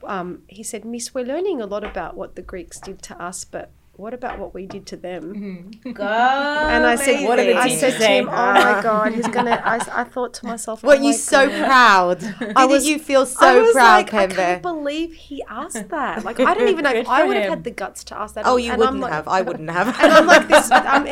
Um, 0.04 0.42
he 0.46 0.62
said, 0.62 0.84
"Miss, 0.84 1.14
we're 1.14 1.24
learning 1.24 1.60
a 1.60 1.66
lot 1.66 1.82
about 1.84 2.16
what 2.16 2.36
the 2.36 2.42
Greeks 2.42 2.78
did 2.80 3.02
to 3.02 3.20
us, 3.22 3.44
but 3.44 3.70
what 3.96 4.12
about 4.14 4.38
what 4.38 4.54
we 4.54 4.66
did 4.66 4.86
to 4.86 4.96
them?" 4.96 5.22
Mm-hmm. 5.34 5.88
and 5.88 5.98
And 6.76 6.86
I 6.86 6.96
said, 6.96 7.26
What 7.26 7.36
did 7.36 7.56
the 7.56 7.60
I 7.60 7.68
said 7.68 7.98
to 7.98 8.06
him, 8.06 8.28
"Oh 8.28 8.32
my 8.32 8.80
God, 8.88 9.12
he's 9.14 9.28
gonna." 9.28 9.60
I, 9.64 9.76
I 10.00 10.04
thought 10.04 10.34
to 10.34 10.46
myself, 10.46 10.82
Were 10.82 10.92
oh 10.92 10.96
you 10.96 11.10
my 11.10 11.12
so 11.12 11.48
God. 11.48 11.66
proud? 11.66 12.18
Did 12.56 12.70
was- 12.70 12.86
you 12.86 12.98
feel 12.98 13.22
I 13.22 13.24
so 13.24 13.62
was 13.62 13.72
proud, 13.72 13.96
like, 14.12 14.14
I 14.14 14.26
can't 14.26 14.62
believe 14.62 15.14
he 15.14 15.42
asked 15.48 15.88
that. 15.88 16.24
Like, 16.24 16.38
I 16.40 16.54
don't 16.54 16.68
even 16.68 16.84
know 16.84 16.92
if 16.92 17.08
I 17.08 17.24
would 17.24 17.36
have 17.36 17.48
had 17.48 17.64
the 17.64 17.70
guts 17.70 18.04
to 18.04 18.18
ask 18.18 18.34
that. 18.34 18.44
Oh, 18.46 18.56
you 18.56 18.70
And 18.72 18.78
wouldn't 18.80 19.00
like- 19.00 19.12
have. 19.12 19.28
I 19.28 19.40
wouldn't 19.42 19.70
have. 19.70 19.88
and 20.00 20.12
I'm 20.12 20.26
like 20.26 20.46
this. 20.48 20.68
I'm, 20.70 21.06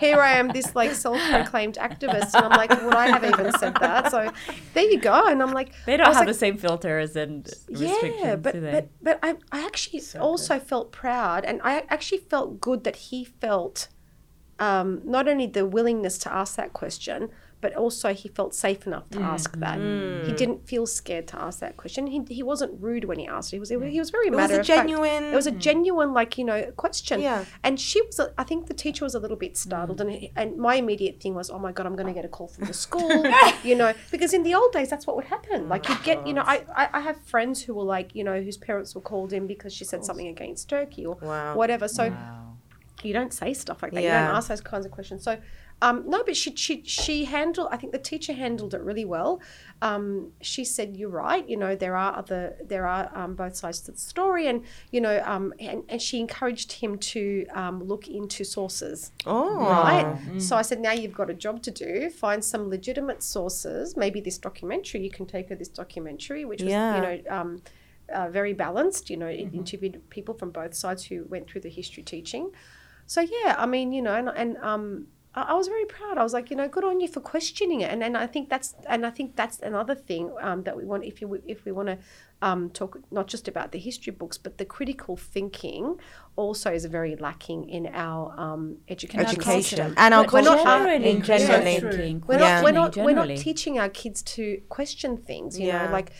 here 0.00 0.20
I 0.20 0.32
am, 0.34 0.48
this 0.48 0.74
like 0.74 0.92
self-proclaimed 0.92 1.76
activist, 1.76 2.34
and 2.34 2.44
I'm 2.46 2.56
like, 2.62 2.70
would 2.82 2.94
I 2.94 3.08
have 3.08 3.24
even 3.24 3.52
said 3.58 3.74
that? 3.80 4.10
So 4.10 4.30
there 4.74 4.84
you 4.84 5.00
go. 5.00 5.26
And 5.26 5.42
I'm 5.42 5.52
like, 5.52 5.72
They 5.86 5.94
I 5.94 5.96
don't 5.98 6.06
have 6.06 6.16
like, 6.16 6.26
the 6.28 6.34
same 6.34 6.56
filters 6.56 7.16
and 7.16 7.48
restrictions, 7.68 8.14
yeah, 8.20 8.36
but 8.36 8.52
do 8.54 8.60
they? 8.60 8.70
but 8.72 8.88
but 9.02 9.18
I 9.22 9.34
I 9.50 9.64
actually 9.64 10.02
also 10.20 10.58
felt 10.58 10.92
proud, 10.92 11.44
and 11.44 11.60
I 11.64 11.84
actually 11.88 12.11
felt 12.18 12.60
good 12.60 12.84
that 12.84 12.96
he 12.96 13.24
felt 13.24 13.88
um, 14.58 15.00
not 15.04 15.28
only 15.28 15.46
the 15.46 15.66
willingness 15.66 16.18
to 16.18 16.32
ask 16.32 16.56
that 16.56 16.72
question, 16.72 17.30
but 17.62 17.74
also 17.74 18.12
he 18.12 18.28
felt 18.28 18.54
safe 18.54 18.86
enough 18.86 19.08
to 19.10 19.20
ask 19.20 19.56
that. 19.64 19.78
Mm. 19.78 20.26
He 20.26 20.32
didn't 20.34 20.66
feel 20.68 20.84
scared 20.86 21.26
to 21.28 21.36
ask 21.46 21.60
that 21.60 21.74
question. 21.82 22.06
He, 22.08 22.18
he 22.28 22.42
wasn't 22.42 22.72
rude 22.86 23.04
when 23.04 23.18
he 23.18 23.26
asked 23.26 23.48
it. 23.52 23.56
He 23.56 23.60
was 23.60 23.70
he 23.70 23.98
was 24.04 24.10
very 24.10 24.28
was 24.30 24.36
matter 24.36 24.56
a 24.56 24.60
of 24.60 24.66
fact. 24.66 24.80
genuine- 24.88 25.24
It 25.32 25.34
was 25.42 25.46
a 25.46 25.56
genuine 25.68 26.12
like 26.12 26.36
you 26.38 26.44
know 26.44 26.60
question. 26.84 27.20
Yeah. 27.20 27.44
And 27.64 27.80
she 27.80 28.02
was. 28.02 28.20
I 28.36 28.44
think 28.44 28.66
the 28.66 28.74
teacher 28.84 29.04
was 29.08 29.14
a 29.14 29.20
little 29.24 29.36
bit 29.38 29.56
startled, 29.56 30.00
and 30.02 30.10
he- 30.10 30.32
and 30.36 30.56
my 30.58 30.74
immediate 30.74 31.16
thing 31.22 31.34
was, 31.40 31.48
oh 31.50 31.58
my 31.66 31.72
god, 31.72 31.86
I'm 31.86 31.96
going 31.96 32.08
to 32.14 32.18
get 32.20 32.24
a 32.24 32.28
call 32.36 32.48
from 32.48 32.64
the 32.66 32.74
school, 32.86 33.10
you 33.64 33.74
know, 33.74 33.94
because 34.10 34.34
in 34.34 34.42
the 34.42 34.54
old 34.54 34.72
days 34.72 34.90
that's 34.90 35.06
what 35.06 35.14
would 35.16 35.26
happen. 35.36 35.68
Like 35.68 35.88
you 35.88 35.96
get, 36.04 36.26
you 36.26 36.34
know, 36.34 36.44
I, 36.54 36.56
I 36.76 36.84
I 36.98 37.00
have 37.08 37.18
friends 37.32 37.62
who 37.62 37.72
were 37.78 37.84
like, 37.96 38.08
you 38.18 38.24
know, 38.24 38.40
whose 38.42 38.58
parents 38.68 38.94
were 38.94 39.00
called 39.10 39.32
in 39.32 39.46
because 39.46 39.72
she 39.72 39.84
said 39.84 40.04
something 40.04 40.26
against 40.26 40.68
Turkey 40.68 41.06
or 41.06 41.16
Wow. 41.22 41.54
whatever. 41.54 41.86
So 41.88 42.04
you 43.02 43.12
don't 43.12 43.32
say 43.32 43.52
stuff 43.52 43.82
like 43.82 43.92
that. 43.92 44.02
Yeah. 44.02 44.20
You 44.22 44.26
don't 44.28 44.36
ask 44.36 44.48
those 44.48 44.60
kinds 44.60 44.86
of 44.86 44.92
questions. 44.92 45.24
So, 45.24 45.38
um, 45.82 45.96
no, 46.08 46.22
but 46.24 46.36
she 46.36 46.54
she 46.56 46.82
she 46.84 47.24
handled. 47.24 47.68
I 47.72 47.76
think 47.76 47.92
the 47.92 47.98
teacher 47.98 48.32
handled 48.32 48.72
it 48.72 48.80
really 48.82 49.04
well. 49.04 49.40
Um, 49.82 50.32
she 50.40 50.64
said, 50.64 50.96
"You're 50.96 51.16
right. 51.26 51.44
You 51.52 51.56
know, 51.56 51.74
there 51.74 51.96
are 51.96 52.16
other 52.16 52.56
there 52.72 52.86
are 52.86 53.10
um, 53.20 53.34
both 53.34 53.56
sides 53.56 53.80
to 53.82 53.92
the 53.92 53.98
story, 53.98 54.46
and 54.46 54.64
you 54.92 55.00
know, 55.00 55.20
um, 55.26 55.52
and, 55.58 55.82
and 55.88 56.00
she 56.00 56.20
encouraged 56.20 56.70
him 56.72 56.98
to 56.98 57.46
um, 57.62 57.82
look 57.82 58.06
into 58.06 58.44
sources." 58.44 59.10
oh, 59.26 59.58
Right. 59.58 60.40
So 60.40 60.56
I 60.56 60.62
said, 60.62 60.78
now 60.80 60.92
you've 60.92 61.14
got 61.22 61.28
a 61.30 61.34
job 61.34 61.62
to 61.62 61.70
do. 61.70 62.10
Find 62.10 62.44
some 62.44 62.68
legitimate 62.68 63.22
sources. 63.22 63.96
Maybe 63.96 64.20
this 64.20 64.38
documentary. 64.38 65.02
You 65.02 65.10
can 65.10 65.26
take 65.26 65.48
her 65.48 65.56
this 65.56 65.68
documentary, 65.68 66.44
which 66.44 66.62
was 66.62 66.70
Yeah. 66.70 66.94
you 66.96 67.02
know 67.02 67.36
um, 67.36 67.62
uh, 68.12 68.28
very 68.28 68.52
balanced. 68.52 69.10
You 69.10 69.16
know, 69.16 69.26
it 69.26 69.48
interviewed 69.52 70.00
people 70.10 70.34
from 70.34 70.50
both 70.50 70.74
sides 70.74 71.04
who 71.06 71.24
went 71.28 71.48
through 71.48 71.62
the 71.62 71.70
history 71.70 72.04
teaching. 72.04 72.50
So 73.06 73.20
yeah, 73.20 73.56
I 73.58 73.66
mean, 73.66 73.92
you 73.92 74.00
know, 74.00 74.14
and, 74.14 74.28
and 74.28 74.56
um, 74.58 75.08
I, 75.34 75.42
I 75.42 75.54
was 75.54 75.68
very 75.68 75.84
proud. 75.86 76.18
I 76.18 76.22
was 76.22 76.32
like, 76.32 76.50
you 76.50 76.56
know, 76.56 76.68
good 76.68 76.84
on 76.84 77.00
you 77.00 77.08
for 77.08 77.20
questioning 77.20 77.80
it. 77.80 77.90
And 77.90 78.02
and 78.02 78.16
I 78.16 78.26
think 78.26 78.48
that's 78.48 78.74
and 78.88 79.04
I 79.06 79.10
think 79.10 79.36
that's 79.36 79.60
another 79.60 79.94
thing 79.94 80.30
um, 80.40 80.62
that 80.64 80.76
we 80.76 80.84
want 80.84 81.04
if 81.04 81.20
you 81.20 81.42
if 81.46 81.64
we 81.64 81.72
want 81.72 81.88
to 81.88 81.98
um, 82.42 82.70
talk 82.70 82.98
not 83.12 83.28
just 83.28 83.46
about 83.48 83.70
the 83.72 83.78
history 83.78 84.12
books, 84.12 84.36
but 84.36 84.58
the 84.58 84.64
critical 84.64 85.16
thinking 85.16 85.96
also 86.34 86.72
is 86.72 86.84
very 86.86 87.14
lacking 87.14 87.68
in 87.68 87.86
our 87.92 88.34
um, 88.38 88.78
education. 88.88 89.20
education 89.26 89.94
and 89.96 90.12
our 90.14 90.26
We're 90.32 90.42
not- 90.42 90.64
generally, 90.64 91.10
in 91.10 91.22
generally. 91.22 92.20
We're 92.26 92.38
not, 92.38 92.64
we're 92.64 92.72
not, 92.72 92.96
we're 92.96 93.14
not 93.14 93.28
teaching 93.36 93.78
our 93.78 93.88
kids 93.90 94.22
to 94.34 94.60
question 94.68 95.16
things, 95.18 95.58
you 95.58 95.66
Yeah. 95.68 95.86
know, 95.86 95.92
like 95.92 96.10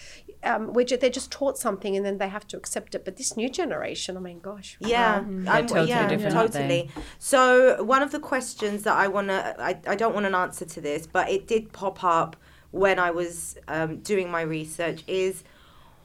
um, 0.44 0.72
we're 0.72 0.84
ju- 0.84 0.96
they're 0.96 1.10
just 1.10 1.30
taught 1.30 1.56
something 1.56 1.96
and 1.96 2.04
then 2.04 2.18
they 2.18 2.28
have 2.28 2.46
to 2.48 2.56
accept 2.56 2.94
it. 2.94 3.04
But 3.04 3.16
this 3.16 3.36
new 3.36 3.48
generation, 3.48 4.16
I 4.16 4.20
mean, 4.20 4.40
gosh. 4.40 4.76
Yeah, 4.80 5.20
wow. 5.20 5.26
I'm, 5.48 5.66
totally 5.66 5.88
yeah, 5.88 6.08
different, 6.08 6.34
totally. 6.34 6.90
So 7.18 7.82
one 7.82 8.02
of 8.02 8.10
the 8.10 8.18
questions 8.18 8.82
that 8.82 8.96
I 8.96 9.08
wanna, 9.08 9.54
I, 9.58 9.78
I 9.86 9.94
don't 9.94 10.14
want 10.14 10.26
an 10.26 10.34
answer 10.34 10.64
to 10.64 10.80
this, 10.80 11.06
but 11.06 11.28
it 11.30 11.46
did 11.46 11.72
pop 11.72 12.02
up 12.02 12.36
when 12.70 12.98
I 12.98 13.10
was 13.10 13.56
um, 13.68 13.98
doing 13.98 14.30
my 14.30 14.42
research. 14.42 15.04
Is 15.06 15.44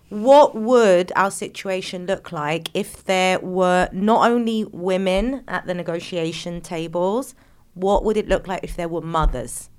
what 0.09 0.55
would 0.55 1.11
our 1.15 1.31
situation 1.31 2.05
look 2.05 2.31
like 2.31 2.69
if 2.73 3.03
there 3.05 3.39
were 3.39 3.89
not 3.91 4.29
only 4.29 4.65
women 4.65 5.43
at 5.47 5.65
the 5.65 5.73
negotiation 5.73 6.61
tables? 6.61 7.33
What 7.73 8.03
would 8.05 8.17
it 8.17 8.27
look 8.27 8.47
like 8.47 8.63
if 8.63 8.75
there 8.75 8.87
were 8.87 9.01
mothers 9.01 9.69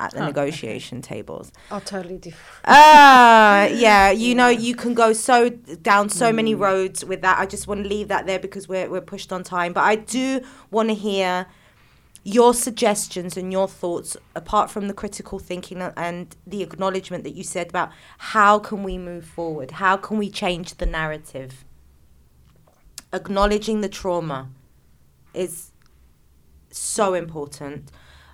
at 0.00 0.12
the 0.12 0.22
Oh, 0.22 0.26
negotiation 0.26 1.02
tables. 1.02 1.52
Oh, 1.70 1.78
totally 1.78 2.18
different. 2.18 2.64
Ah, 2.64 3.66
yeah. 3.66 4.10
You 4.20 4.34
know, 4.34 4.48
you 4.48 4.74
can 4.74 4.94
go 4.94 5.12
so 5.12 5.50
down 5.50 6.08
so 6.08 6.32
many 6.32 6.54
roads 6.54 7.04
with 7.04 7.20
that. 7.22 7.38
I 7.38 7.46
just 7.46 7.68
want 7.68 7.82
to 7.84 7.88
leave 7.88 8.08
that 8.08 8.26
there 8.26 8.38
because 8.38 8.68
we're 8.68 8.88
we're 8.90 9.00
pushed 9.00 9.32
on 9.32 9.44
time. 9.44 9.72
But 9.72 9.84
I 9.84 9.94
do 9.96 10.40
want 10.70 10.88
to 10.88 10.94
hear 10.94 11.46
your 12.22 12.52
suggestions 12.52 13.36
and 13.36 13.50
your 13.50 13.66
thoughts 13.66 14.16
apart 14.34 14.70
from 14.70 14.88
the 14.88 14.94
critical 14.94 15.38
thinking 15.38 15.80
and 15.80 16.36
the 16.46 16.62
acknowledgement 16.62 17.24
that 17.24 17.34
you 17.34 17.42
said 17.42 17.68
about 17.70 17.90
how 18.18 18.58
can 18.58 18.82
we 18.82 18.98
move 18.98 19.24
forward 19.24 19.70
how 19.70 19.96
can 19.96 20.18
we 20.18 20.28
change 20.28 20.74
the 20.74 20.84
narrative 20.84 21.64
acknowledging 23.12 23.80
the 23.80 23.88
trauma 23.88 24.50
is 25.32 25.72
so 26.70 27.14
important 27.14 27.90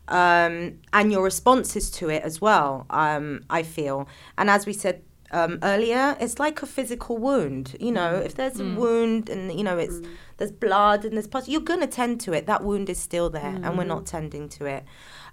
um, 0.09 0.79
and 0.93 1.13
your 1.13 1.23
responses 1.25 1.91
to 1.91 2.09
it 2.09 2.23
as 2.23 2.41
well 2.41 2.87
um, 2.91 3.43
i 3.51 3.63
feel. 3.63 4.09
And 4.39 4.49
as 4.51 4.67
we 4.67 4.73
said 4.73 5.03
um, 5.33 5.59
earlier 5.63 6.17
it's 6.21 6.39
like 6.39 6.63
a 6.63 6.67
physical 6.67 7.19
wound 7.19 7.77
you 7.81 7.91
know 7.91 8.15
if 8.15 8.37
there's 8.37 8.61
a 8.61 8.65
wound 8.65 9.29
and 9.29 9.53
you 9.59 9.65
know 9.65 9.77
it's 9.77 10.01
there's 10.37 10.53
blood 10.53 11.05
and 11.05 11.15
there's 11.15 11.27
pus 11.27 11.49
you're 11.49 11.61
going 11.61 11.81
to 11.81 11.87
tend 11.87 12.21
to 12.21 12.33
it. 12.33 12.47
That 12.47 12.63
wound 12.63 12.89
is 12.89 12.99
still 12.99 13.29
there 13.31 13.43
and 13.65 13.77
we're 13.77 13.85
not 13.85 14.07
tending 14.07 14.49
to 14.51 14.67
it. 14.67 14.85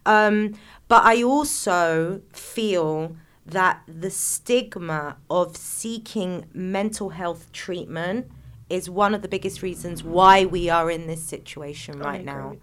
Um, 0.06 0.56
but 0.88 1.04
i 1.06 1.24
also 1.24 2.22
feel 2.34 3.16
that 3.46 3.82
the 3.88 4.10
stigma 4.10 5.18
of 5.30 5.56
seeking 5.58 6.46
mental 6.54 7.10
health 7.10 7.52
treatment 7.52 8.30
is 8.70 8.90
one 8.90 9.14
of 9.14 9.22
the 9.22 9.28
biggest 9.28 9.62
reasons 9.62 10.04
why 10.04 10.46
we 10.46 10.70
are 10.70 10.90
in 10.90 11.08
this 11.08 11.22
situation 11.22 12.00
right 12.00 12.26
now. 12.26 12.56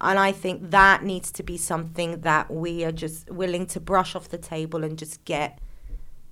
And 0.00 0.18
I 0.18 0.32
think 0.32 0.70
that 0.70 1.02
needs 1.02 1.32
to 1.32 1.42
be 1.42 1.56
something 1.56 2.20
that 2.20 2.50
we 2.50 2.84
are 2.84 2.92
just 2.92 3.30
willing 3.30 3.66
to 3.66 3.80
brush 3.80 4.14
off 4.14 4.28
the 4.28 4.38
table 4.38 4.84
and 4.84 4.98
just 4.98 5.24
get, 5.24 5.58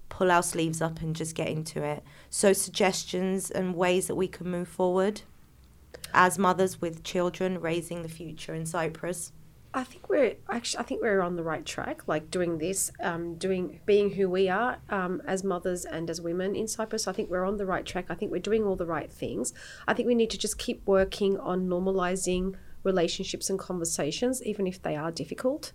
pull 0.09 0.31
our 0.31 0.43
sleeves 0.43 0.81
up 0.81 1.01
and 1.01 1.17
just 1.17 1.35
get 1.35 1.49
into 1.49 1.83
it. 1.83 2.05
So, 2.31 2.53
suggestions 2.53 3.51
and 3.51 3.75
ways 3.75 4.07
that 4.07 4.15
we 4.15 4.29
can 4.29 4.51
move 4.51 4.69
forward 4.69 5.23
as 6.15 6.39
mothers 6.39 6.81
with 6.81 7.03
children 7.03 7.61
raising 7.61 8.03
the 8.03 8.09
future 8.09 8.55
in 8.55 8.67
Cyprus. 8.67 9.33
I 9.75 9.85
think 9.85 10.09
we're 10.09 10.37
actually. 10.49 10.81
I 10.81 10.83
think 10.85 11.03
we're 11.03 11.21
on 11.21 11.37
the 11.37 11.43
right 11.43 11.67
track. 11.67 12.09
Like 12.09 12.31
doing 12.31 12.57
this, 12.57 12.91
um, 13.01 13.35
doing 13.35 13.81
being 13.85 14.11
who 14.11 14.31
we 14.31 14.49
are 14.49 14.79
um, 14.89 15.21
as 15.27 15.45
mothers 15.45 15.85
and 15.85 16.09
as 16.09 16.19
women 16.19 16.57
in 16.57 16.67
Cyprus. 16.67 17.07
I 17.07 17.13
think 17.13 17.29
we're 17.29 17.45
on 17.45 17.59
the 17.59 17.67
right 17.67 17.85
track. 17.85 18.07
I 18.09 18.15
think 18.15 18.33
we're 18.33 18.39
doing 18.41 18.65
all 18.65 18.77
the 18.77 18.87
right 18.87 19.13
things. 19.13 19.53
I 19.87 19.93
think 19.93 20.07
we 20.07 20.15
need 20.15 20.31
to 20.31 20.39
just 20.39 20.57
keep 20.57 20.81
working 20.87 21.37
on 21.39 21.69
normalizing 21.69 22.55
relationships 22.87 23.51
and 23.51 23.59
conversations, 23.59 24.43
even 24.51 24.67
if 24.67 24.81
they 24.81 24.97
are 24.97 25.11
difficult. 25.23 25.73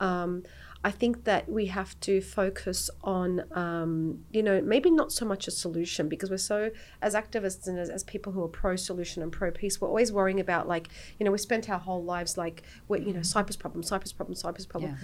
Um, 0.00 0.42
I 0.84 0.90
think 0.90 1.24
that 1.30 1.48
we 1.48 1.66
have 1.66 1.92
to 2.00 2.20
focus 2.20 2.90
on, 3.04 3.44
um, 3.52 4.24
you 4.32 4.42
know, 4.42 4.60
maybe 4.60 4.90
not 4.90 5.12
so 5.12 5.24
much 5.24 5.46
a 5.46 5.52
solution 5.52 6.08
because 6.08 6.28
we're 6.28 6.38
so, 6.54 6.70
as 7.00 7.14
activists 7.14 7.68
and 7.68 7.78
as, 7.78 7.88
as 7.88 8.02
people 8.02 8.32
who 8.32 8.42
are 8.42 8.48
pro 8.48 8.74
solution 8.74 9.22
and 9.22 9.30
pro 9.30 9.52
peace, 9.52 9.80
we're 9.80 9.86
always 9.86 10.10
worrying 10.10 10.40
about, 10.40 10.66
like, 10.66 10.88
you 11.18 11.24
know, 11.24 11.30
we 11.30 11.38
spent 11.38 11.70
our 11.70 11.78
whole 11.78 12.02
lives 12.02 12.36
like, 12.36 12.64
we're, 12.88 12.96
you 12.96 13.12
know, 13.12 13.22
Cyprus 13.22 13.56
problem, 13.56 13.84
Cyprus 13.84 14.12
problem, 14.12 14.34
Cyprus 14.34 14.66
problem. 14.66 14.96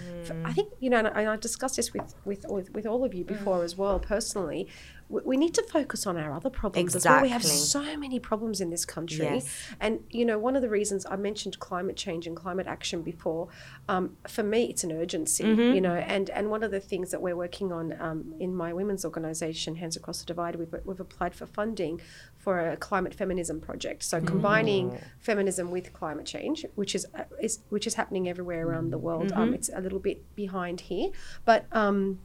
I 0.43 0.51
think, 0.51 0.67
you 0.81 0.89
know, 0.89 0.97
and 0.97 1.07
I, 1.07 1.21
and 1.21 1.29
I 1.29 1.37
discussed 1.37 1.77
this 1.77 1.93
with, 1.93 2.13
with, 2.25 2.45
with, 2.49 2.73
with 2.75 2.85
all 2.85 3.05
of 3.05 3.13
you 3.13 3.23
before 3.23 3.63
as 3.63 3.77
well, 3.77 3.99
personally. 3.99 4.67
We, 5.09 5.37
need 5.37 5.55
to 5.55 5.63
focus 5.63 6.05
on 6.05 6.17
our 6.17 6.31
other 6.31 6.51
problems 6.51 6.95
as 6.95 7.03
well. 7.03 7.21
We 7.23 7.29
have 7.29 7.43
so 7.43 7.97
many 7.97 8.19
problems 8.19 8.61
in 8.61 8.69
this 8.69 8.85
country. 8.85 9.25
Yes. 9.25 9.67
And, 9.79 10.03
you 10.11 10.23
know, 10.23 10.37
one 10.37 10.55
of 10.55 10.61
the 10.61 10.69
reasons 10.69 11.05
I 11.09 11.15
mentioned 11.15 11.57
climate 11.59 11.97
change 11.97 12.27
and 12.27 12.35
climate 12.35 12.67
action 12.67 13.01
before, 13.01 13.47
um, 13.87 14.17
for 14.27 14.43
me, 14.43 14.69
it's 14.69 14.83
an 14.83 14.91
urgency, 14.91 15.45
you 15.45 15.81
know, 15.81 15.95
and, 15.95 16.29
and 16.29 16.51
one 16.51 16.61
of 16.61 16.69
the 16.69 16.79
things 16.79 17.09
that 17.11 17.21
we're 17.21 17.35
working 17.35 17.71
on 17.71 17.99
um, 17.99 18.35
in 18.39 18.55
my 18.55 18.71
women's 18.71 19.03
organisation, 19.03 19.75
Hands 19.77 19.95
Across 19.95 20.19
the 20.19 20.25
Divide, 20.27 20.55
we've, 20.57 20.73
we've 20.85 20.99
applied 20.99 21.33
for 21.33 21.47
funding 21.47 21.99
for 22.37 22.69
a 22.69 22.77
climate 22.77 23.15
feminism 23.15 23.59
project. 23.59 24.03
So 24.03 24.21
combining 24.21 24.97
feminism 25.19 25.71
with 25.71 25.91
climate 25.91 26.25
change, 26.25 26.65
which 26.75 26.93
is, 26.93 27.07
uh, 27.17 27.23
is 27.41 27.59
which 27.69 27.87
is 27.87 27.95
happening 27.95 28.29
everywhere 28.29 28.67
around 28.67 28.91
the 28.91 28.97
world. 28.97 29.31
Um, 29.31 29.53
it's 29.53 29.69
a 29.73 29.81
little 29.81 29.99
bit 29.99 30.35
behind 30.35 30.81
here, 30.81 31.09
but 31.45 31.65
um, 31.71 32.19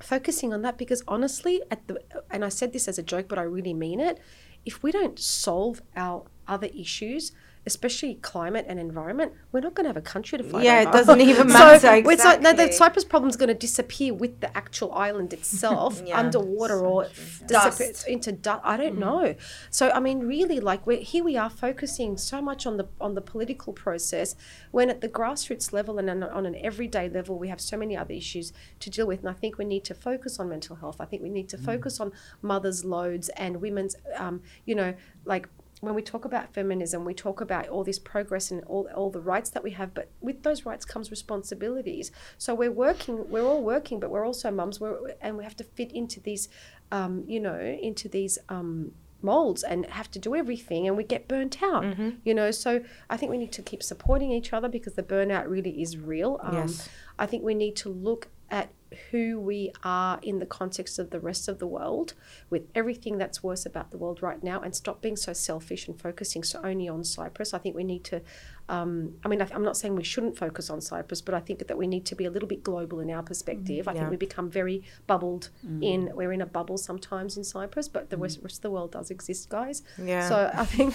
focusing 0.00 0.52
on 0.52 0.62
that 0.62 0.78
because 0.78 1.02
honestly 1.06 1.62
at 1.70 1.86
the 1.86 2.00
and 2.30 2.44
I 2.44 2.48
said 2.48 2.72
this 2.72 2.88
as 2.88 2.98
a 2.98 3.02
joke 3.02 3.28
but 3.28 3.38
I 3.38 3.42
really 3.42 3.74
mean 3.74 4.00
it 4.00 4.18
if 4.64 4.82
we 4.82 4.90
don't 4.92 5.18
solve 5.18 5.82
our 5.96 6.24
other 6.48 6.68
issues 6.74 7.32
especially 7.66 8.14
climate 8.16 8.64
and 8.68 8.78
environment 8.80 9.32
we're 9.52 9.60
not 9.60 9.74
going 9.74 9.84
to 9.84 9.88
have 9.88 9.96
a 9.96 10.00
country 10.00 10.36
to 10.38 10.44
fight 10.44 10.64
Yeah, 10.64 10.82
it 10.82 10.92
doesn't 10.92 11.20
even 11.32 11.48
so 11.48 11.54
matter, 11.54 11.74
it's 11.74 12.24
like, 12.24 12.40
no, 12.40 12.52
the 12.52 12.64
exactly. 12.64 12.72
Cyprus 12.72 13.04
problem 13.04 13.30
is 13.30 13.36
going 13.36 13.48
to 13.48 13.54
disappear 13.54 14.12
with 14.14 14.40
the 14.40 14.56
actual 14.56 14.92
island 14.92 15.32
itself 15.38 16.02
Yeah. 16.04 16.18
underwater 16.18 16.84
or 16.84 17.06
disappear 17.46 17.92
into 18.08 18.32
dust 18.32 18.60
I 18.64 18.76
don't 18.76 18.98
know. 18.98 19.34
So 19.70 19.90
I 19.90 20.00
mean 20.00 20.20
really 20.20 20.60
like 20.60 20.86
we're 20.86 21.00
here 21.00 21.24
we 21.24 21.36
are 21.36 21.50
focusing 21.50 22.16
so 22.16 22.42
much 22.42 22.66
on 22.66 22.76
the 22.76 22.88
on 23.00 23.14
the 23.14 23.20
political 23.20 23.72
process 23.72 24.34
when 24.70 24.90
at 24.90 25.00
the 25.00 25.08
grassroots 25.08 25.72
level 25.72 25.98
and 25.98 26.08
on, 26.10 26.22
on 26.22 26.46
an 26.46 26.56
everyday 26.56 27.08
level 27.08 27.38
we 27.38 27.48
have 27.48 27.60
so 27.60 27.76
many 27.76 27.96
other 27.96 28.14
issues 28.14 28.52
to 28.80 28.90
deal 28.90 29.06
with. 29.06 29.20
And 29.20 29.28
I 29.28 29.32
think 29.34 29.58
we 29.58 29.64
need 29.64 29.84
to 29.84 29.94
focus 29.94 30.38
on 30.40 30.48
mental 30.48 30.76
health. 30.76 31.00
I 31.00 31.04
think 31.04 31.22
we 31.22 31.28
need 31.28 31.48
to 31.50 31.58
focus 31.58 32.00
on 32.00 32.12
mothers 32.40 32.84
loads 32.84 33.28
and 33.30 33.60
women's 33.60 33.96
um, 34.16 34.42
you 34.64 34.74
know 34.74 34.94
like 35.24 35.48
when 35.82 35.94
we 35.94 36.02
talk 36.02 36.24
about 36.24 36.54
feminism, 36.54 37.04
we 37.04 37.12
talk 37.12 37.40
about 37.40 37.68
all 37.68 37.82
this 37.82 37.98
progress 37.98 38.52
and 38.52 38.62
all, 38.64 38.88
all 38.94 39.10
the 39.10 39.20
rights 39.20 39.50
that 39.50 39.64
we 39.64 39.72
have, 39.72 39.92
but 39.92 40.08
with 40.20 40.44
those 40.44 40.64
rights 40.64 40.84
comes 40.84 41.10
responsibilities. 41.10 42.12
So 42.38 42.54
we're 42.54 42.70
working, 42.70 43.28
we're 43.28 43.44
all 43.44 43.60
working, 43.64 43.98
but 43.98 44.08
we're 44.08 44.24
also 44.24 44.52
mums, 44.52 44.78
we're, 44.78 44.96
and 45.20 45.36
we 45.36 45.42
have 45.42 45.56
to 45.56 45.64
fit 45.64 45.90
into 45.90 46.20
these, 46.20 46.48
um, 46.92 47.24
you 47.26 47.40
know, 47.40 47.58
into 47.58 48.08
these 48.08 48.38
um, 48.48 48.92
molds 49.22 49.64
and 49.64 49.84
have 49.86 50.08
to 50.12 50.20
do 50.20 50.36
everything, 50.36 50.86
and 50.86 50.96
we 50.96 51.02
get 51.02 51.26
burnt 51.26 51.60
out, 51.64 51.84
you 52.22 52.32
know. 52.32 52.52
So 52.52 52.84
I 53.10 53.16
think 53.16 53.32
we 53.32 53.38
need 53.38 53.52
to 53.52 53.62
keep 53.62 53.82
supporting 53.82 54.30
each 54.30 54.52
other 54.52 54.68
because 54.68 54.92
the 54.94 55.02
burnout 55.02 55.50
really 55.50 55.82
is 55.82 55.96
real. 55.96 56.38
Um, 56.44 56.54
Yes. 56.54 56.88
I 57.18 57.26
think 57.26 57.42
we 57.42 57.54
need 57.56 57.74
to 57.76 57.88
look 57.88 58.28
at 58.50 58.68
who 59.10 59.38
we 59.40 59.72
are 59.82 60.18
in 60.22 60.38
the 60.38 60.46
context 60.46 60.98
of 60.98 61.10
the 61.10 61.20
rest 61.20 61.48
of 61.48 61.58
the 61.58 61.66
world 61.66 62.14
with 62.50 62.68
everything 62.74 63.18
that's 63.18 63.42
worse 63.42 63.66
about 63.66 63.90
the 63.90 63.98
world 63.98 64.22
right 64.22 64.42
now 64.42 64.60
and 64.60 64.74
stop 64.74 65.00
being 65.00 65.16
so 65.16 65.32
selfish 65.32 65.86
and 65.88 66.00
focusing 66.00 66.42
so 66.42 66.60
only 66.62 66.88
on 66.88 67.04
Cyprus. 67.04 67.54
I 67.54 67.58
think 67.58 67.76
we 67.76 67.84
need 67.84 68.04
to, 68.04 68.22
um, 68.72 69.12
I 69.22 69.28
mean, 69.28 69.42
I, 69.42 69.48
I'm 69.52 69.62
not 69.62 69.76
saying 69.76 69.96
we 69.96 70.02
shouldn't 70.02 70.34
focus 70.34 70.70
on 70.70 70.80
Cyprus, 70.80 71.20
but 71.20 71.34
I 71.34 71.40
think 71.40 71.68
that 71.68 71.76
we 71.76 71.86
need 71.86 72.06
to 72.06 72.14
be 72.14 72.24
a 72.24 72.30
little 72.30 72.48
bit 72.48 72.64
global 72.64 73.00
in 73.00 73.10
our 73.10 73.22
perspective. 73.22 73.86
I 73.86 73.92
yeah. 73.92 73.98
think 73.98 74.10
we 74.10 74.16
become 74.16 74.48
very 74.48 74.82
bubbled 75.06 75.50
in, 75.82 76.10
we're 76.14 76.32
in 76.32 76.40
a 76.40 76.46
bubble 76.46 76.78
sometimes 76.78 77.36
in 77.36 77.44
Cyprus, 77.44 77.86
but 77.86 78.08
the 78.08 78.16
rest, 78.16 78.40
rest 78.42 78.56
of 78.56 78.62
the 78.62 78.70
world 78.70 78.92
does 78.92 79.10
exist, 79.10 79.50
guys. 79.50 79.82
Yeah. 80.02 80.26
So 80.26 80.50
I 80.54 80.64
think, 80.64 80.94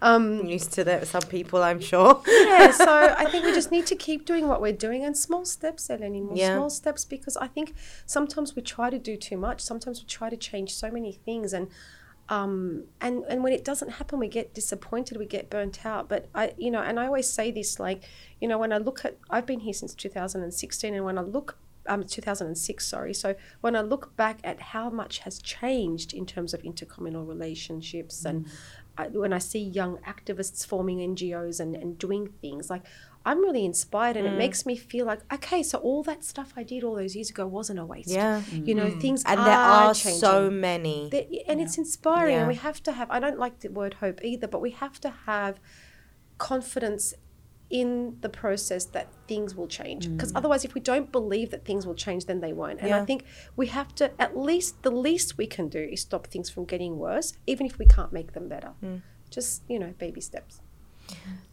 um, 0.00 0.46
Used 0.46 0.72
to 0.72 0.84
that, 0.84 1.06
some 1.06 1.20
people, 1.22 1.62
I'm 1.62 1.80
sure. 1.80 2.22
yeah, 2.26 2.70
so 2.70 3.14
I 3.18 3.26
think 3.30 3.44
we 3.44 3.52
just 3.52 3.70
need 3.70 3.84
to 3.88 3.96
keep 3.96 4.24
doing 4.24 4.48
what 4.48 4.62
we're 4.62 4.72
doing 4.72 5.04
and 5.04 5.14
small 5.14 5.44
steps, 5.44 5.88
Eleni, 5.88 6.22
more 6.22 6.34
Yeah. 6.34 6.56
small 6.56 6.70
steps 6.70 7.04
because 7.04 7.36
I 7.36 7.46
think 7.46 7.74
sometimes 8.06 8.56
we 8.56 8.62
try 8.62 8.88
to 8.88 8.98
do 8.98 9.18
too 9.18 9.36
much. 9.36 9.60
Sometimes 9.60 10.00
we 10.00 10.06
try 10.06 10.30
to 10.30 10.36
change 10.38 10.74
so 10.74 10.90
many 10.90 11.12
things 11.12 11.52
and 11.52 11.68
um 12.28 12.84
and 13.00 13.24
and 13.28 13.42
when 13.42 13.52
it 13.52 13.64
doesn't 13.64 13.90
happen 13.92 14.18
we 14.18 14.28
get 14.28 14.52
disappointed 14.54 15.16
we 15.16 15.26
get 15.26 15.48
burnt 15.50 15.84
out. 15.86 16.08
But 16.08 16.28
i 16.34 16.52
you 16.56 16.70
know 16.70 16.80
and 16.82 17.00
i 17.00 17.06
always 17.06 17.28
say 17.28 17.50
this 17.50 17.80
like 17.80 18.04
you 18.40 18.48
know 18.48 18.58
when 18.58 18.72
i 18.72 18.78
look 18.78 19.04
at 19.04 19.16
i've 19.30 19.46
been 19.46 19.60
here 19.60 19.72
since 19.72 19.94
2016 19.94 20.94
and 20.94 21.04
when 21.04 21.18
i 21.18 21.22
look 21.22 21.58
um 21.88 22.04
2006 22.04 22.86
sorry. 22.86 23.14
So 23.14 23.34
when 23.60 23.74
i 23.74 23.80
look 23.80 24.14
back 24.16 24.40
at 24.44 24.60
how 24.60 24.90
much 24.90 25.20
has 25.20 25.40
changed 25.40 26.12
in 26.12 26.26
terms 26.26 26.54
of 26.54 26.62
intercommunal 26.62 27.26
relationships 27.26 28.24
and 28.24 28.46
I, 28.98 29.08
when 29.08 29.32
i 29.32 29.38
see 29.38 29.60
young 29.60 29.98
activists 29.98 30.66
forming 30.66 30.98
ngos 30.98 31.60
and 31.60 31.74
and 31.74 31.96
doing 31.98 32.28
things 32.42 32.68
like 32.68 32.82
i'm 33.28 33.40
really 33.40 33.64
inspired 33.64 34.16
and 34.16 34.26
it 34.26 34.32
mm. 34.32 34.38
makes 34.38 34.64
me 34.64 34.74
feel 34.76 35.04
like 35.06 35.20
okay 35.32 35.62
so 35.62 35.78
all 35.78 36.02
that 36.02 36.24
stuff 36.24 36.52
i 36.56 36.62
did 36.62 36.82
all 36.82 36.94
those 36.94 37.14
years 37.14 37.30
ago 37.30 37.46
wasn't 37.46 37.78
a 37.78 37.84
waste. 37.84 38.10
Yeah. 38.10 38.42
you 38.68 38.74
know 38.74 38.86
mm. 38.86 39.00
things 39.00 39.22
And 39.24 39.38
are 39.40 39.44
there 39.44 39.58
are 39.58 39.94
changing 39.94 40.20
so 40.20 40.50
many. 40.50 41.08
that, 41.12 41.28
and 41.46 41.60
it's 41.60 41.76
inspiring 41.76 42.36
and 42.36 42.48
we 42.48 42.54
have 42.54 42.82
to 42.84 42.92
have 42.92 43.10
i 43.10 43.18
don't 43.20 43.38
like 43.38 43.60
the 43.60 43.68
word 43.68 43.94
hope 43.94 44.24
either 44.24 44.48
but 44.48 44.60
we 44.60 44.70
have 44.70 45.00
to 45.00 45.10
have 45.26 45.60
confidence 46.38 47.14
in 47.70 48.16
the 48.22 48.28
process 48.30 48.86
that 48.86 49.08
things 49.26 49.54
will 49.54 49.66
change. 49.66 50.08
Mm. 50.08 50.16
Because 50.16 50.32
otherwise 50.34 50.64
if 50.64 50.72
we 50.72 50.80
don't 50.80 51.12
believe 51.12 51.50
that 51.50 51.66
things 51.66 51.86
will 51.86 51.94
change 51.94 52.24
then 52.24 52.40
they 52.40 52.54
won't. 52.54 52.80
And 52.80 52.94
i 52.94 53.04
think 53.04 53.24
we 53.56 53.66
have 53.66 53.94
to 53.96 54.10
at 54.18 54.38
least 54.38 54.82
the 54.82 54.90
least 54.90 55.36
we 55.36 55.46
can 55.46 55.68
do 55.68 55.82
is 55.94 56.00
stop 56.00 56.26
things 56.28 56.48
from 56.48 56.64
getting 56.64 56.96
worse 56.96 57.34
even 57.46 57.66
if 57.66 57.78
we 57.78 57.86
can't 57.86 58.12
make 58.12 58.32
them 58.32 58.48
better. 58.48 58.72
Just 59.30 59.64
you 59.68 59.78
know 59.78 59.92
Baby 59.98 60.22
steps. 60.22 60.62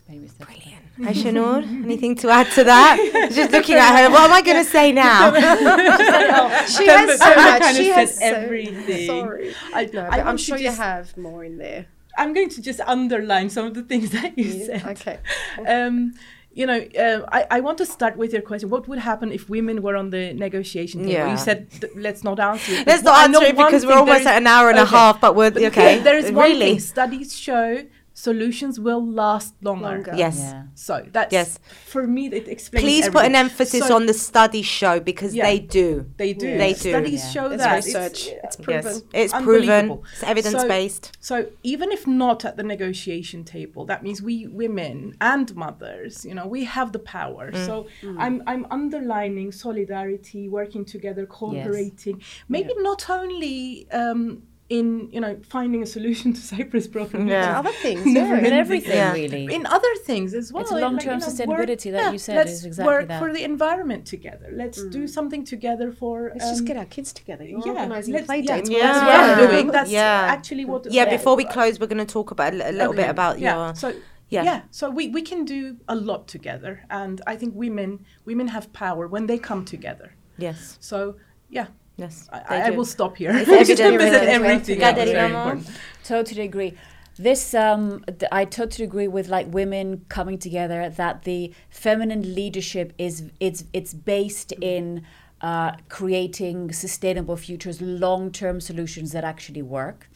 Brilliant. 0.07 0.81
Aisha 0.99 1.33
Noor, 1.33 1.57
anything 1.57 2.15
to 2.17 2.29
add 2.29 2.49
to 2.51 2.63
that? 2.63 3.29
Just 3.33 3.51
looking 3.51 3.75
at 3.75 3.97
her, 4.03 4.09
what 4.11 4.21
am 4.29 4.33
I 4.33 4.41
going 4.41 4.63
to 4.63 4.69
say 4.69 4.91
now? 4.91 5.33
she 6.67 6.87
has 6.87 7.19
so 7.19 7.35
much 7.35 7.61
kinda 7.61 7.73
she 7.83 7.89
has 7.89 8.19
everything. 8.21 9.07
sorry 9.07 9.53
I, 9.73 9.85
no, 9.85 10.01
I, 10.01 10.19
I'm, 10.19 10.25
want 10.27 10.39
to 10.39 10.45
sure 10.45 10.57
you 10.57 10.65
just- 10.65 10.77
have 10.77 11.17
more 11.17 11.43
in 11.43 11.57
there 11.57 11.87
I'm 12.17 12.33
going 12.33 12.49
to 12.49 12.61
just 12.61 12.79
underline 12.81 13.49
some 13.49 13.65
of 13.65 13.73
the 13.73 13.83
things 13.83 14.11
that 14.11 14.37
you 14.37 14.65
said. 14.65 14.85
okay 14.85 15.19
Um, 15.67 16.13
you 16.53 16.65
know, 16.65 16.79
uh, 16.97 17.25
I, 17.33 17.45
I 17.51 17.59
want 17.59 17.77
to 17.79 17.85
start 17.85 18.15
with 18.15 18.31
your 18.31 18.41
question. 18.41 18.69
What 18.69 18.87
would 18.87 18.99
happen 18.99 19.33
if 19.33 19.49
women 19.49 19.81
were 19.81 19.97
on 19.97 20.11
the 20.11 20.33
negotiation 20.33 21.01
table? 21.01 21.11
Yeah. 21.11 21.31
You 21.31 21.37
said 21.37 21.69
th- 21.69 21.91
let's 21.97 22.23
not 22.23 22.39
answer 22.39 22.71
it. 22.75 22.87
Let's 22.87 23.03
Well, 23.03 23.13
not 23.29 23.35
answer 23.35 23.47
it 23.51 23.57
because 23.57 23.85
we're 23.85 23.95
almost 23.97 24.25
at 24.25 24.37
an 24.37 24.47
hour 24.47 24.69
and 24.69 24.79
a 24.79 24.85
half, 24.85 25.19
but 25.19 25.35
we're 25.35 25.51
But 25.51 25.63
okay. 25.63 25.99
There 25.99 26.17
is 26.17 26.31
one 26.31 26.51
really. 26.51 26.59
thing. 26.71 26.79
Studies 26.79 27.37
show 27.37 27.83
solutions 28.15 28.79
will 28.79 29.05
last 29.05 29.53
longer. 29.61 29.85
Longer. 29.89 30.13
Yes. 30.15 30.37
Yeah. 30.39 30.63
So 30.73 31.05
that's 31.11 31.33
Yes. 31.33 31.59
for 31.85 32.07
me. 32.07 32.27
It 32.27 32.47
explains. 32.47 32.83
Please 32.83 33.09
put 33.09 33.25
an 33.25 33.35
emphasis 33.35 33.85
So 33.87 33.95
on 33.95 34.05
the 34.05 34.13
study 34.13 34.61
show 34.61 35.01
because 35.01 35.35
Yeah. 35.35 35.45
they 35.45 35.59
do. 35.59 36.05
They 36.15 36.31
do. 36.33 36.57
They 36.57 36.73
do. 36.73 36.89
Studies 36.95 37.23
Yeah. 37.25 37.29
show 37.35 37.45
It's 37.51 37.63
that. 37.63 37.75
research. 37.75 38.29
It's 38.43 38.55
proven. 38.55 38.93
Yes, 38.93 39.03
it's 39.13 39.33
proven. 39.33 39.99
It's 40.13 40.23
evidence 40.23 40.63
based. 40.63 41.11
So 41.19 41.47
even 41.63 41.91
if 41.91 42.07
not 42.07 42.45
at 42.45 42.55
the 42.55 42.63
negotiation 42.63 43.43
table, 43.43 43.85
that 43.85 44.01
means 44.01 44.21
we 44.21 44.47
women 44.47 45.15
and 45.19 45.53
mothers, 45.55 46.23
you 46.25 46.33
know, 46.33 46.47
we 46.47 46.63
have 46.63 46.93
the 46.93 46.99
power. 46.99 47.51
Mm. 47.51 47.65
So 47.65 47.87
I'm 48.17 48.41
I'm 48.47 48.65
underlining 48.71 49.51
solidarity, 49.51 50.47
working 50.47 50.85
together, 50.85 51.25
cooperating. 51.25 52.21
Maybe 52.47 52.71
not 52.77 53.09
only 53.09 53.87
um, 53.91 54.43
in 54.67 55.09
you 55.11 55.21
know 55.21 55.39
finding 55.47 55.83
a 55.83 55.85
solution 55.85 56.33
to 56.33 56.41
Cyprus 56.53 56.87
problem. 56.87 57.27
Yeah. 57.27 57.47
And 57.59 57.67
other 57.67 57.75
things, 57.83 58.03
Never 58.19 58.35
yeah. 58.35 58.47
In 58.47 58.53
everything, 58.53 58.97
Yeah. 58.97 59.13
really. 59.13 59.53
In 59.53 59.65
other 59.67 59.93
things 60.05 60.33
as 60.33 60.51
well. 60.51 60.63
It's 60.63 60.71
long-term 60.71 61.19
you 61.19 61.19
know, 61.19 61.25
sustainability 61.31 61.91
work- 61.91 62.01
that 62.01 62.13
you 62.13 62.17
said 62.17 62.35
let's 62.37 62.51
is 62.51 62.65
exactly 62.65 62.91
work 62.93 63.07
that. 63.09 63.19
for 63.21 63.31
the 63.31 63.43
environment 63.43 64.07
together. 64.07 64.49
Let's 64.51 64.83
do 64.85 65.07
something 65.07 65.45
together 65.45 65.91
for. 65.91 66.31
Let's 66.33 66.49
just 66.49 66.61
um, 66.61 66.65
get 66.65 66.77
our 66.77 66.85
kids 66.85 67.13
together. 67.13 67.43
You're 67.45 67.59
yeah, 67.65 67.73
organising 67.73 68.13
let's- 68.15 68.25
play 68.25 68.39
yeah, 68.39 68.55
dates. 68.55 68.69
Yeah. 68.69 68.79
That's 68.79 68.97
Well, 68.97 69.05
what 69.05 69.13
Yeah. 69.37 69.45
I'm 69.45 69.51
doing. 69.51 69.67
That's 69.71 69.91
Yeah. 69.91 70.25
actually 70.35 70.65
what. 70.65 70.91
Yeah, 70.91 71.05
before 71.09 71.35
we 71.35 71.45
close, 71.45 71.79
we're 71.79 71.87
going 71.87 72.05
to 72.05 72.13
talk 72.13 72.31
about 72.31 72.53
a, 72.53 72.57
li- 72.57 72.65
a 72.65 72.71
little 72.71 72.93
bit 72.93 73.09
about 73.09 73.37
yeah. 73.39 73.55
your. 73.67 73.75
So 73.75 73.93
yeah. 74.29 74.43
yeah. 74.43 74.61
so 74.71 74.89
we, 74.89 75.09
we 75.09 75.21
can 75.21 75.45
do 75.45 75.77
a 75.87 75.95
lot 75.95 76.27
together, 76.27 76.83
and 76.89 77.21
I 77.27 77.35
think 77.35 77.53
women 77.55 78.03
women 78.25 78.47
have 78.47 78.73
power 78.73 79.07
when 79.07 79.27
they 79.27 79.37
come 79.37 79.63
together. 79.63 80.15
Yes, 80.39 80.77
So 80.81 81.15
yeah, 81.49 81.67
yes. 81.97 82.27
I, 82.31 82.63
I 82.67 82.69
will 82.71 82.85
stop 82.85 83.17
here. 83.17 83.31
It's 83.31 83.49
Because 83.49 83.69
evident, 83.79 83.99
this 83.99 84.13
is 84.13 84.21
really. 84.21 84.33
everything. 84.33 84.79
Got 84.79 84.97
else 84.97 85.09
very 85.11 85.33
important. 85.33 85.69
Totally 86.03 86.41
agree. 86.43 86.73
This, 87.17 87.53
um, 87.53 88.03
th- 88.07 88.29
I 88.31 88.43
totally 88.43 88.85
agree 88.85 89.07
with 89.07 89.29
like 89.29 89.47
women 89.53 90.05
coming 90.09 90.37
together. 90.37 90.89
That 90.89 91.23
the 91.23 91.53
feminine 91.69 92.35
leadership 92.35 92.93
is 92.97 93.23
it's 93.39 93.63
it's 93.71 93.93
based 93.93 94.51
in 94.61 95.05
uh, 95.41 95.73
creating 95.89 96.73
sustainable 96.73 97.37
futures, 97.37 97.81
long 97.81 98.31
term 98.31 98.59
solutions 98.59 99.11
that 99.13 99.23
actually 99.23 99.61
work. 99.61 100.09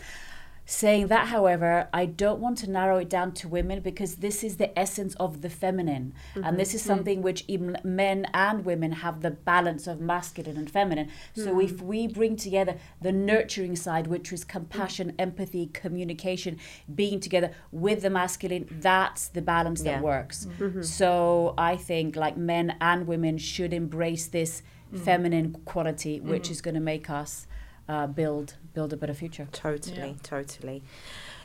Saying 0.71 1.07
that, 1.07 1.29
however, 1.29 1.87
I 1.91 2.05
don't 2.05 2.39
want 2.39 2.59
to 2.59 2.69
narrow 2.69 2.99
it 2.99 3.09
down 3.09 3.31
to 3.31 3.47
women 3.47 3.79
because 3.79 4.17
this 4.17 4.43
is 4.43 4.57
the 4.57 4.77
essence 4.77 5.15
of 5.15 5.41
the 5.41 5.49
feminine. 5.49 6.13
And 6.35 6.43
mm-hmm. 6.43 6.57
this 6.57 6.75
is 6.75 6.83
mm. 6.83 6.85
something 6.85 7.23
which 7.23 7.43
even 7.47 7.75
men 7.83 8.27
and 8.35 8.63
women 8.63 8.91
have 8.91 9.21
the 9.21 9.31
balance 9.31 9.87
of 9.87 9.99
masculine 9.99 10.57
and 10.57 10.69
feminine. 10.69 11.09
So 11.35 11.55
mm. 11.55 11.63
if 11.63 11.81
we 11.81 12.05
bring 12.05 12.35
together 12.35 12.77
the 13.01 13.11
nurturing 13.11 13.75
side, 13.75 14.05
which 14.05 14.31
is 14.31 14.43
compassion, 14.43 15.15
empathy, 15.17 15.71
communication, 15.73 16.59
being 16.93 17.19
together 17.19 17.49
with 17.71 18.03
the 18.03 18.11
masculine, 18.11 18.67
that's 18.69 19.27
the 19.27 19.41
balance 19.41 19.81
Yeah. 19.81 19.93
that 19.93 20.03
works. 20.03 20.45
Mm-hmm. 20.45 20.63
Mm-hmm. 20.65 20.81
So 20.83 21.55
I 21.57 21.77
think 21.77 22.15
like 22.15 22.37
men 22.37 22.75
and 22.79 23.07
women 23.07 23.39
should 23.39 23.73
embrace 23.73 24.27
this 24.27 24.61
mm. 24.93 24.99
feminine 24.99 25.51
quality, 25.65 26.19
which 26.19 26.51
is 26.51 26.61
going 26.61 26.75
to 26.75 26.79
make 26.79 27.09
us 27.09 27.47
uh, 27.87 28.05
build 28.05 28.53
build 28.79 28.93
a 28.93 28.97
better 28.97 29.13
future. 29.13 29.47
Totally, 29.51 30.15
totally. 30.23 30.81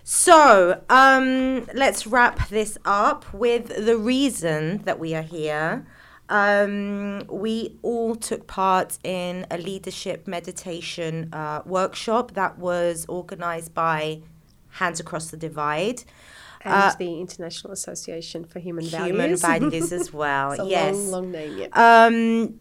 So, 0.05 0.81
um, 0.89 1.67
let's 1.75 2.07
wrap 2.07 2.49
this 2.49 2.73
up 2.85 3.21
with 3.35 3.65
the 3.89 3.97
reason 3.97 4.83
that 4.85 4.99
we 5.01 5.15
are 5.19 5.23
here. 5.39 5.85
Um, 6.29 7.23
we 7.29 7.77
all 7.83 8.15
took 8.15 8.47
part 8.47 8.99
in 9.03 9.47
a 9.51 9.59
leadership 9.59 10.19
meditation 10.37 11.13
uh, 11.33 11.63
workshop 11.67 12.35
that 12.35 12.53
was 12.59 13.05
organized 13.09 13.75
by 13.75 14.21
Hands 14.81 14.99
Across 15.01 15.27
the 15.33 15.37
Divide. 15.37 16.05
and 16.63 16.73
Uh, 16.75 16.95
the 16.99 17.21
International 17.21 17.73
Association 17.73 18.45
for 18.45 18.59
Human 18.61 18.85
Values. 18.87 19.09
Human 19.11 19.37
Values. 19.37 19.41
values 19.73 19.93
as 19.93 20.13
well. 20.23 20.53
It's 20.53 20.63
a 20.63 20.67
yes. 20.67 20.95
long, 20.95 21.11
long 21.11 21.31
name. 21.33 21.59
Yeah. 21.59 21.69
Um, 22.07 22.61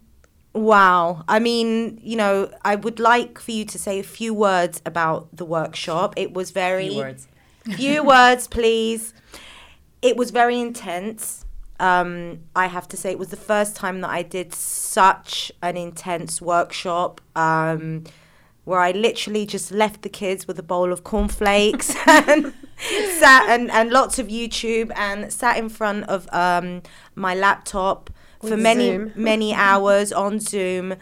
wow. 0.53 1.23
I 1.27 1.39
mean, 1.39 1.99
you 2.01 2.15
know, 2.15 2.51
I 2.63 2.75
would 2.75 2.99
like 2.99 3.39
for 3.39 3.51
you 3.51 3.65
to 3.65 3.79
say 3.79 3.99
a 3.99 4.03
few 4.03 4.33
words 4.33 4.81
about 4.85 5.35
the 5.35 5.45
workshop. 5.45 6.13
It 6.17 6.33
was 6.33 6.51
very 6.51 6.89
Few 6.89 6.97
words. 6.97 7.27
few 7.75 8.03
words, 8.03 8.47
please. 8.47 9.13
It 10.01 10.17
was 10.17 10.31
very 10.31 10.59
intense. 10.59 11.45
Um, 11.79 12.41
I 12.55 12.67
have 12.67 12.87
to 12.89 12.97
say, 12.97 13.11
it 13.11 13.19
was 13.19 13.29
the 13.29 13.37
first 13.37 13.75
time 13.75 14.01
that 14.01 14.09
I 14.09 14.21
did 14.21 14.53
such 14.53 15.51
an 15.61 15.77
intense 15.77 16.41
workshop. 16.41 17.21
Um, 17.35 18.03
where 18.65 18.79
I 18.79 18.91
literally 18.91 19.45
just 19.45 19.71
left 19.71 20.03
the 20.03 20.09
kids 20.09 20.47
with 20.47 20.57
a 20.57 20.63
bowl 20.63 20.93
of 20.93 21.03
cornflakes 21.03 21.93
and 22.07 22.53
sat 23.19 23.49
and, 23.49 23.69
and 23.69 23.91
lots 23.91 24.19
of 24.19 24.27
YouTube 24.27 24.91
and 24.95 25.31
sat 25.31 25.57
in 25.57 25.69
front 25.69 26.05
of 26.07 26.29
um, 26.33 26.81
my 27.15 27.35
laptop 27.35 28.09
for 28.49 28.57
many 28.57 28.87
Zoom. 28.91 29.11
many 29.15 29.53
hours 29.53 30.11
on 30.13 30.39
Zoom, 30.39 30.95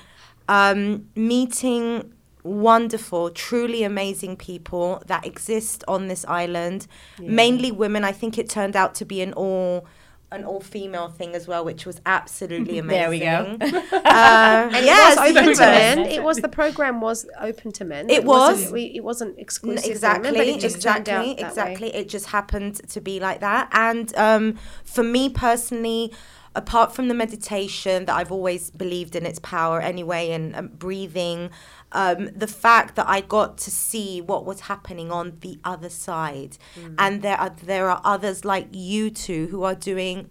um, 0.47 1.07
meeting 1.15 2.13
wonderful, 2.43 3.29
truly 3.29 3.83
amazing 3.83 4.35
people 4.35 5.01
that 5.05 5.25
exist 5.25 5.83
on 5.87 6.07
this 6.07 6.25
island. 6.25 6.87
Mainly 7.19 7.71
women. 7.71 8.03
I 8.03 8.11
think 8.11 8.37
it 8.37 8.49
turned 8.49 8.75
out 8.75 8.95
to 8.95 9.05
be 9.05 9.21
an 9.21 9.33
all 9.33 9.85
an 10.33 10.45
all 10.45 10.61
female 10.61 11.09
thing 11.09 11.35
as 11.35 11.45
well, 11.45 11.65
which 11.65 11.85
was 11.85 11.99
absolutely 12.05 12.77
amazing. 12.77 13.57
There 13.59 13.69
we 13.73 13.79
go. 13.81 13.87
Uh, 13.97 14.69
And 14.73 14.85
yes, 14.85 15.17
it 15.17 15.19
was 15.19 15.35
open 15.37 15.53
to 15.55 15.59
men. 15.61 15.99
It 15.99 16.23
was 16.23 16.37
the 16.37 16.47
program 16.47 17.01
was 17.01 17.27
open 17.39 17.73
to 17.73 17.83
men. 17.83 18.09
It 18.09 18.23
wasn't- 18.23 18.63
was. 18.67 18.71
we, 18.71 18.83
it 18.95 19.03
wasn't 19.03 19.37
exclusive 19.37 19.91
exactly 19.91 20.31
women, 20.31 20.39
but 20.39 20.47
it 20.47 20.59
just 20.61 20.77
exactly 20.77 21.31
exactly 21.37 21.87
Way. 21.89 21.95
it 21.95 22.07
just 22.09 22.27
happened 22.27 22.75
to 22.89 23.01
be 23.01 23.19
like 23.19 23.41
that 23.41 23.67
and 23.73 24.15
um, 24.17 24.57
for 24.85 25.03
me 25.03 25.27
personally 25.29 26.13
apart 26.55 26.93
from 26.93 27.07
the 27.07 27.13
meditation 27.13 28.05
that 28.05 28.15
i've 28.15 28.31
always 28.31 28.69
believed 28.71 29.15
in 29.15 29.25
its 29.25 29.39
power 29.39 29.79
anyway 29.81 30.31
and 30.31 30.55
um, 30.55 30.67
breathing 30.67 31.49
um, 31.93 32.29
the 32.35 32.47
fact 32.47 32.95
that 32.95 33.07
i 33.07 33.21
got 33.21 33.57
to 33.57 33.71
see 33.71 34.21
what 34.21 34.45
was 34.45 34.61
happening 34.61 35.11
on 35.11 35.37
the 35.41 35.59
other 35.63 35.89
side 35.89 36.57
Mm. 36.77 36.95
and 36.97 37.21
there 37.21 37.37
are 37.37 37.53
there 37.63 37.89
are 37.89 38.01
others 38.03 38.43
like 38.45 38.67
you 38.71 39.09
two 39.09 39.47
who 39.47 39.63
are 39.63 39.75
doing 39.75 40.29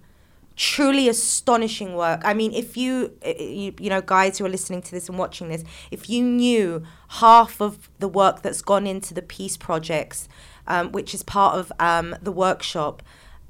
truly 0.57 1.09
astonishing 1.09 1.95
work. 1.95 2.21
I 2.23 2.35
mean, 2.35 2.53
if 2.53 2.77
you, 2.77 3.17
uh, 3.25 3.31
you, 3.39 3.73
you 3.81 3.89
know, 3.89 4.03
guys 4.03 4.37
who 4.37 4.45
are 4.45 4.49
listening 4.51 4.83
to 4.83 4.91
this 4.91 5.09
and 5.09 5.17
watching 5.17 5.49
this, 5.49 5.65
if 5.91 6.11
you 6.11 6.23
knew 6.23 6.83
half 7.09 7.63
of 7.63 7.89
the 7.99 8.09
work 8.09 8.43
that's 8.43 8.61
gone 8.61 8.87
into 8.87 9.15
the 9.15 9.23
peace 9.23 9.57
projects, 9.57 10.29
um, 10.67 10.93
which 10.93 11.15
is 11.15 11.23
part 11.23 11.57
of 11.57 11.73
um, 11.81 12.15
the 12.21 12.33
workshop, 12.33 13.03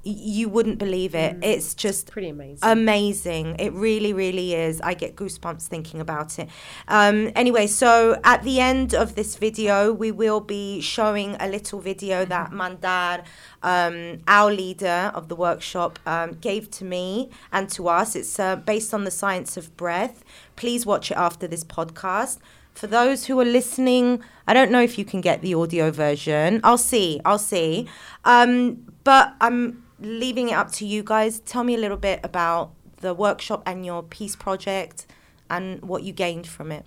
you 0.03 0.49
wouldn't 0.49 0.79
believe 0.79 1.15
it. 1.15 1.37
It's 1.43 1.75
just 1.75 2.11
Pretty 2.11 2.31
amazing. 2.31 2.59
amazing. 2.63 3.57
It 3.59 3.73
really, 3.73 4.13
really 4.13 4.55
is. 4.55 4.81
I 4.81 4.95
get 4.95 5.15
goosebumps 5.15 5.67
thinking 5.67 6.01
about 6.01 6.39
it. 6.39 6.49
Um, 6.89 7.31
anyway, 7.37 7.67
so 7.67 8.19
at 8.25 8.43
the 8.43 8.61
end 8.61 8.95
of 8.95 9.15
this 9.15 9.37
video, 9.37 9.93
we 9.93 10.11
will 10.11 10.41
be 10.41 10.81
showing 10.81 11.37
a 11.39 11.49
little 11.49 11.81
video 11.81 12.25
that 12.25 12.51
Mandar, 12.51 13.25
um, 13.63 14.21
our 14.27 14.51
leader 14.51 15.13
of 15.15 15.29
the 15.29 15.37
workshop, 15.37 15.99
um, 16.07 16.33
gave 16.41 16.71
to 16.73 16.85
me 16.85 17.29
and 17.53 17.69
to 17.71 17.89
us. 17.89 18.17
It's 18.17 18.41
uh, 18.41 18.57
based 18.57 18.95
on 18.95 19.05
the 19.05 19.11
science 19.11 19.57
of 19.57 19.77
breath. 19.77 20.25
Please 20.57 20.87
watch 20.87 21.11
it 21.11 21.17
after 21.17 21.47
this 21.47 21.65
podcast. 21.65 22.39
For 22.73 22.87
those 22.87 23.27
who 23.27 23.39
are 23.41 23.45
listening, 23.45 24.23
I 24.47 24.55
don't 24.55 24.71
know 24.71 24.81
if 24.81 24.97
you 24.97 25.05
can 25.05 25.21
get 25.21 25.43
the 25.43 25.53
audio 25.55 25.91
version. 25.91 26.61
I'll 26.65 26.79
see. 26.79 27.21
I'll 27.25 27.39
see. 27.39 27.89
Um, 28.25 28.87
but 29.05 29.35
I'm 29.41 29.80
leaving 30.01 30.49
it 30.49 30.55
up 30.55 30.73
to 30.73 30.87
you 30.87 31.03
guys. 31.03 31.41
Tell 31.41 31.65
me 31.65 31.75
a 31.75 31.79
little 31.79 31.97
bit 31.97 32.21
about 32.23 32.73
the 32.99 33.15
workshop 33.15 33.63
and 33.67 33.85
your 33.85 34.03
peace 34.03 34.37
project 34.37 35.07
and 35.49 35.83
what 35.83 36.03
you 36.03 36.13
gained 36.13 36.47
from 36.47 36.71
it. 36.73 36.85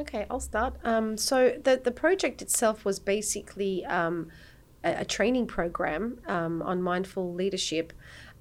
Okay, 0.00 0.26
I'll 0.30 0.40
start. 0.40 0.74
Um, 0.84 1.16
so 1.16 1.58
the 1.62 1.80
the 1.82 1.92
project 1.92 2.42
itself 2.42 2.84
was 2.84 2.98
basically 2.98 3.84
um, 3.84 4.28
a, 4.82 5.00
a 5.00 5.04
training 5.04 5.46
program 5.46 6.18
um, 6.26 6.62
on 6.62 6.82
mindful 6.82 7.32
leadership, 7.32 7.92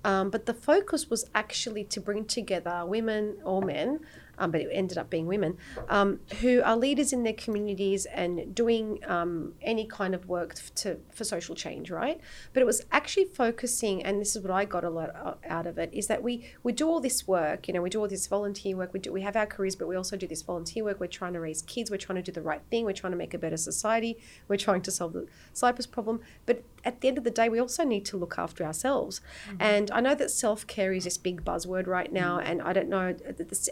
um, 0.04 0.30
but 0.30 0.46
the 0.46 0.54
focus 0.54 1.10
was 1.10 1.30
actually 1.36 1.84
to 1.86 2.00
bring 2.00 2.26
together 2.26 2.84
women 2.86 3.38
or 3.44 3.62
men 3.62 4.00
um, 4.42 4.50
but 4.52 4.60
it 4.60 4.70
ended 4.74 4.98
up 4.98 5.10
being 5.10 5.28
women, 5.28 5.56
um, 5.88 6.20
who 6.42 6.62
are 6.64 6.76
leaders 6.76 7.14
in 7.14 7.24
their 7.24 7.34
communities 7.34 8.06
and 8.08 8.54
doing 8.54 9.00
um, 9.06 9.54
any 9.62 9.86
kind 9.86 10.16
of 10.16 10.28
work 10.28 10.56
to, 10.76 10.98
for 11.12 11.24
social 11.24 11.56
change, 11.56 11.92
right? 11.92 12.20
But 12.52 12.62
it 12.62 12.66
was 12.66 12.84
actually 12.92 13.26
focusing, 13.26 14.04
and 14.04 14.20
this 14.20 14.36
is 14.36 14.42
what 14.42 14.52
I 14.52 14.66
got 14.66 14.84
a 14.84 14.90
lot 14.90 15.16
uh, 15.16 15.36
out 15.48 15.68
of 15.68 15.78
it, 15.78 15.94
is 15.94 16.08
that 16.08 16.24
we 16.24 16.34
we 16.64 16.74
do 16.74 16.88
all 16.90 17.00
this 17.00 17.28
work, 17.28 17.68
you 17.68 17.74
know, 17.74 17.84
we 17.84 17.92
do 17.92 18.00
all 18.02 18.08
this 18.08 18.26
volunteer 18.26 18.76
work, 18.76 18.94
we 18.94 19.00
do 19.00 19.12
we 19.14 19.22
have 19.22 19.36
our 19.36 19.46
careers, 19.46 19.76
but 19.76 19.88
we 19.88 19.96
also 19.96 20.18
do 20.18 20.28
this 20.28 20.42
volunteer 20.42 20.84
work. 20.84 21.00
We're 21.00 21.08
trying 21.08 21.34
to 21.34 21.40
raise 21.40 21.62
kids, 21.62 21.92
we're 21.92 21.98
trying 21.98 22.18
to 22.18 22.24
do 22.24 22.32
the 22.32 22.42
right 22.42 22.64
thing, 22.72 22.84
we're 22.84 22.94
trying 22.94 23.12
to 23.12 23.18
make 23.18 23.36
a 23.36 23.38
better 23.38 23.58
society, 23.58 24.18
we're 24.48 24.58
trying 24.58 24.82
to 24.82 24.92
solve 24.92 25.14
the 25.14 25.28
Cyprus 25.54 25.86
problem, 25.86 26.20
but 26.48 26.64
at 26.84 27.02
the 27.02 27.08
end 27.08 27.18
of 27.18 27.24
the 27.24 27.32
day, 27.32 27.50
we 27.50 27.60
also 27.60 27.84
need 27.84 28.06
to 28.06 28.18
look 28.18 28.38
after 28.38 28.64
ourselves. 28.64 29.22
Mm-hmm. 29.48 29.58
And 29.60 29.92
I 29.92 30.02
know 30.02 30.16
that 30.16 30.32
self 30.32 30.66
care 30.68 30.94
is 30.94 31.04
this 31.04 31.18
big 31.18 31.44
buzzword 31.44 31.88
right 31.88 32.12
now, 32.12 32.38
mm-hmm. 32.38 32.48
and 32.48 32.62
I 32.62 32.74
don't 32.74 32.90
know 32.90 33.16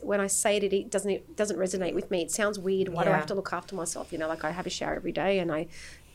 when 0.03 0.19
I 0.19 0.27
say 0.27 0.57
it, 0.57 0.63
it 0.73 0.89
doesn't 0.89 1.11
it 1.11 1.35
doesn't 1.35 1.57
resonate 1.57 1.93
with 1.93 2.09
me. 2.11 2.21
It 2.21 2.31
sounds 2.31 2.59
weird. 2.59 2.89
Why 2.89 3.03
yeah. 3.03 3.09
do 3.09 3.13
I 3.13 3.17
have 3.17 3.27
to 3.27 3.35
look 3.35 3.53
after 3.53 3.75
myself? 3.75 4.11
You 4.11 4.17
know, 4.17 4.27
like 4.27 4.43
I 4.43 4.51
have 4.51 4.65
a 4.65 4.69
shower 4.69 4.95
every 4.95 5.11
day 5.11 5.39
and 5.39 5.51
I 5.51 5.67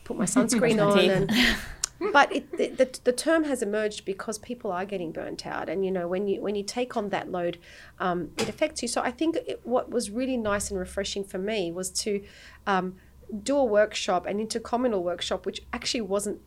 put 0.03 0.17
my 0.17 0.25
sunscreen 0.35 0.85
on 0.85 0.99
and. 0.99 1.31
but 2.11 2.33
it, 2.35 2.51
the, 2.57 2.67
the, 2.67 2.99
the, 3.05 3.13
term 3.13 3.45
has 3.45 3.61
emerged 3.61 4.03
because 4.03 4.37
people 4.37 4.71
are 4.71 4.85
getting 4.85 5.11
burnt 5.11 5.45
out 5.45 5.69
and 5.69 5.85
you 5.85 5.91
know 5.91 6.07
when 6.07 6.27
you 6.27 6.41
when 6.41 6.55
you 6.55 6.63
take 6.63 6.97
on 6.97 7.09
that 7.09 7.31
load 7.31 7.57
um, 7.99 8.31
it 8.37 8.49
affects 8.49 8.81
you 8.81 8.87
so 8.87 9.01
i 9.01 9.09
think 9.09 9.37
it, 9.37 9.61
what 9.63 9.89
was 9.89 10.11
really 10.11 10.35
nice 10.35 10.69
and 10.69 10.77
refreshing 10.77 11.23
for 11.23 11.37
me 11.37 11.71
was 11.71 11.89
to 11.89 12.21
um, 12.67 12.95
do 13.43 13.55
a 13.57 13.63
workshop 13.63 14.25
an 14.25 14.45
intercommunal 14.45 15.01
workshop 15.01 15.45
which 15.45 15.61
actually 15.71 16.01
wasn't 16.01 16.39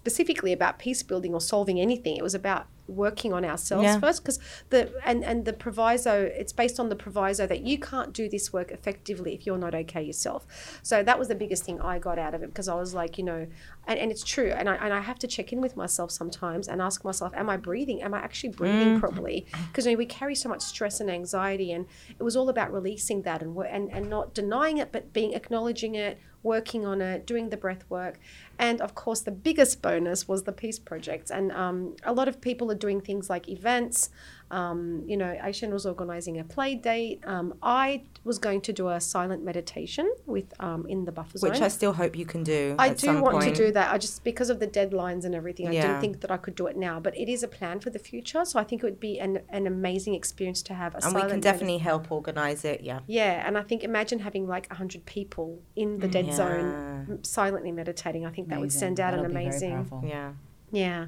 specifically 0.00 0.52
about 0.52 0.78
peace 0.78 1.02
building 1.02 1.34
or 1.34 1.40
solving 1.40 1.78
anything 1.78 2.16
it 2.16 2.22
was 2.22 2.34
about 2.34 2.66
working 2.90 3.32
on 3.32 3.44
ourselves 3.44 3.84
yeah. 3.84 4.00
first 4.00 4.22
because 4.22 4.38
the 4.70 4.92
and 5.04 5.24
and 5.24 5.44
the 5.44 5.52
proviso 5.52 6.24
it's 6.34 6.52
based 6.52 6.80
on 6.80 6.88
the 6.88 6.96
proviso 6.96 7.46
that 7.46 7.60
you 7.60 7.78
can't 7.78 8.12
do 8.12 8.28
this 8.28 8.52
work 8.52 8.70
effectively 8.72 9.34
if 9.34 9.46
you're 9.46 9.58
not 9.58 9.74
okay 9.74 10.02
yourself 10.02 10.80
so 10.82 11.02
that 11.02 11.18
was 11.18 11.28
the 11.28 11.34
biggest 11.34 11.64
thing 11.64 11.80
i 11.80 11.98
got 11.98 12.18
out 12.18 12.34
of 12.34 12.42
it 12.42 12.48
because 12.48 12.68
i 12.68 12.74
was 12.74 12.92
like 12.92 13.16
you 13.16 13.24
know 13.24 13.46
and, 13.86 13.98
and 13.98 14.10
it's 14.10 14.24
true 14.24 14.50
and 14.50 14.68
I, 14.68 14.74
and 14.76 14.92
I 14.92 15.00
have 15.00 15.18
to 15.20 15.26
check 15.26 15.52
in 15.52 15.60
with 15.60 15.76
myself 15.76 16.10
sometimes 16.10 16.68
and 16.68 16.82
ask 16.82 17.04
myself 17.04 17.32
am 17.34 17.48
i 17.48 17.56
breathing 17.56 18.02
am 18.02 18.14
i 18.14 18.18
actually 18.18 18.50
breathing 18.50 18.96
mm. 18.96 19.00
properly 19.00 19.46
because 19.68 19.86
you 19.86 19.92
know, 19.92 19.98
we 19.98 20.06
carry 20.06 20.34
so 20.34 20.48
much 20.48 20.62
stress 20.62 21.00
and 21.00 21.10
anxiety 21.10 21.72
and 21.72 21.86
it 22.18 22.22
was 22.22 22.36
all 22.36 22.48
about 22.48 22.72
releasing 22.72 23.22
that 23.22 23.42
and 23.42 23.56
and, 23.66 23.90
and 23.92 24.10
not 24.10 24.34
denying 24.34 24.78
it 24.78 24.90
but 24.90 25.12
being 25.12 25.34
acknowledging 25.34 25.94
it 25.94 26.18
working 26.42 26.86
on 26.86 27.00
it, 27.02 27.26
doing 27.26 27.50
the 27.50 27.56
breath 27.56 27.84
work. 27.88 28.18
And 28.58 28.80
of 28.80 28.94
course, 28.94 29.20
the 29.20 29.30
biggest 29.30 29.82
bonus 29.82 30.28
was 30.28 30.44
the 30.44 30.52
peace 30.52 30.78
projects. 30.78 31.30
And 31.30 31.52
um, 31.52 31.96
a 32.04 32.12
lot 32.12 32.28
of 32.28 32.40
people 32.40 32.70
are 32.70 32.76
doing 32.76 33.00
things 33.00 33.30
like 33.30 33.48
events, 33.48 34.10
um, 34.50 35.04
you 35.06 35.16
know, 35.16 35.36
Aishan 35.42 35.70
was 35.70 35.86
organizing 35.86 36.40
a 36.40 36.44
play 36.44 36.74
date. 36.74 37.22
Um, 37.24 37.54
I 37.62 38.02
was 38.24 38.38
going 38.38 38.60
to 38.62 38.72
do 38.72 38.88
a 38.88 39.00
silent 39.00 39.44
meditation 39.44 40.12
with 40.26 40.52
um, 40.60 40.86
in 40.88 41.04
the 41.04 41.12
buffer 41.12 41.38
zone, 41.38 41.50
which 41.50 41.60
I 41.60 41.68
still 41.68 41.92
hope 41.92 42.16
you 42.16 42.26
can 42.26 42.42
do. 42.42 42.74
I 42.78 42.90
do 42.90 43.20
want 43.20 43.40
point. 43.40 43.54
to 43.54 43.66
do 43.66 43.72
that. 43.72 43.92
I 43.92 43.98
just 43.98 44.24
because 44.24 44.50
of 44.50 44.58
the 44.58 44.66
deadlines 44.66 45.24
and 45.24 45.34
everything, 45.34 45.68
I 45.68 45.72
yeah. 45.72 45.82
didn't 45.82 46.00
think 46.00 46.20
that 46.22 46.30
I 46.30 46.36
could 46.36 46.56
do 46.56 46.66
it 46.66 46.76
now. 46.76 46.98
But 46.98 47.16
it 47.16 47.28
is 47.28 47.42
a 47.42 47.48
plan 47.48 47.80
for 47.80 47.90
the 47.90 47.98
future, 47.98 48.44
so 48.44 48.58
I 48.58 48.64
think 48.64 48.82
it 48.82 48.86
would 48.86 49.00
be 49.00 49.20
an, 49.20 49.40
an 49.50 49.66
amazing 49.66 50.14
experience 50.14 50.62
to 50.64 50.74
have. 50.74 50.94
A 50.96 51.04
and 51.04 51.14
we 51.14 51.22
can 51.22 51.40
definitely 51.40 51.78
help 51.78 52.10
organize 52.10 52.64
it. 52.64 52.80
Yeah. 52.80 53.00
Yeah, 53.06 53.46
and 53.46 53.56
I 53.56 53.62
think 53.62 53.84
imagine 53.84 54.18
having 54.18 54.48
like 54.48 54.72
hundred 54.72 55.06
people 55.06 55.62
in 55.76 55.98
the 55.98 56.08
dead 56.08 56.26
yeah. 56.26 56.34
zone 56.34 57.18
silently 57.22 57.72
meditating. 57.72 58.26
I 58.26 58.30
think 58.30 58.48
amazing. 58.48 58.50
that 58.50 58.60
would 58.60 58.72
send 58.72 59.00
out 59.00 59.12
That'll 59.12 59.26
an 59.26 59.30
amazing. 59.30 60.04
Yeah. 60.04 60.32
Yeah 60.70 61.06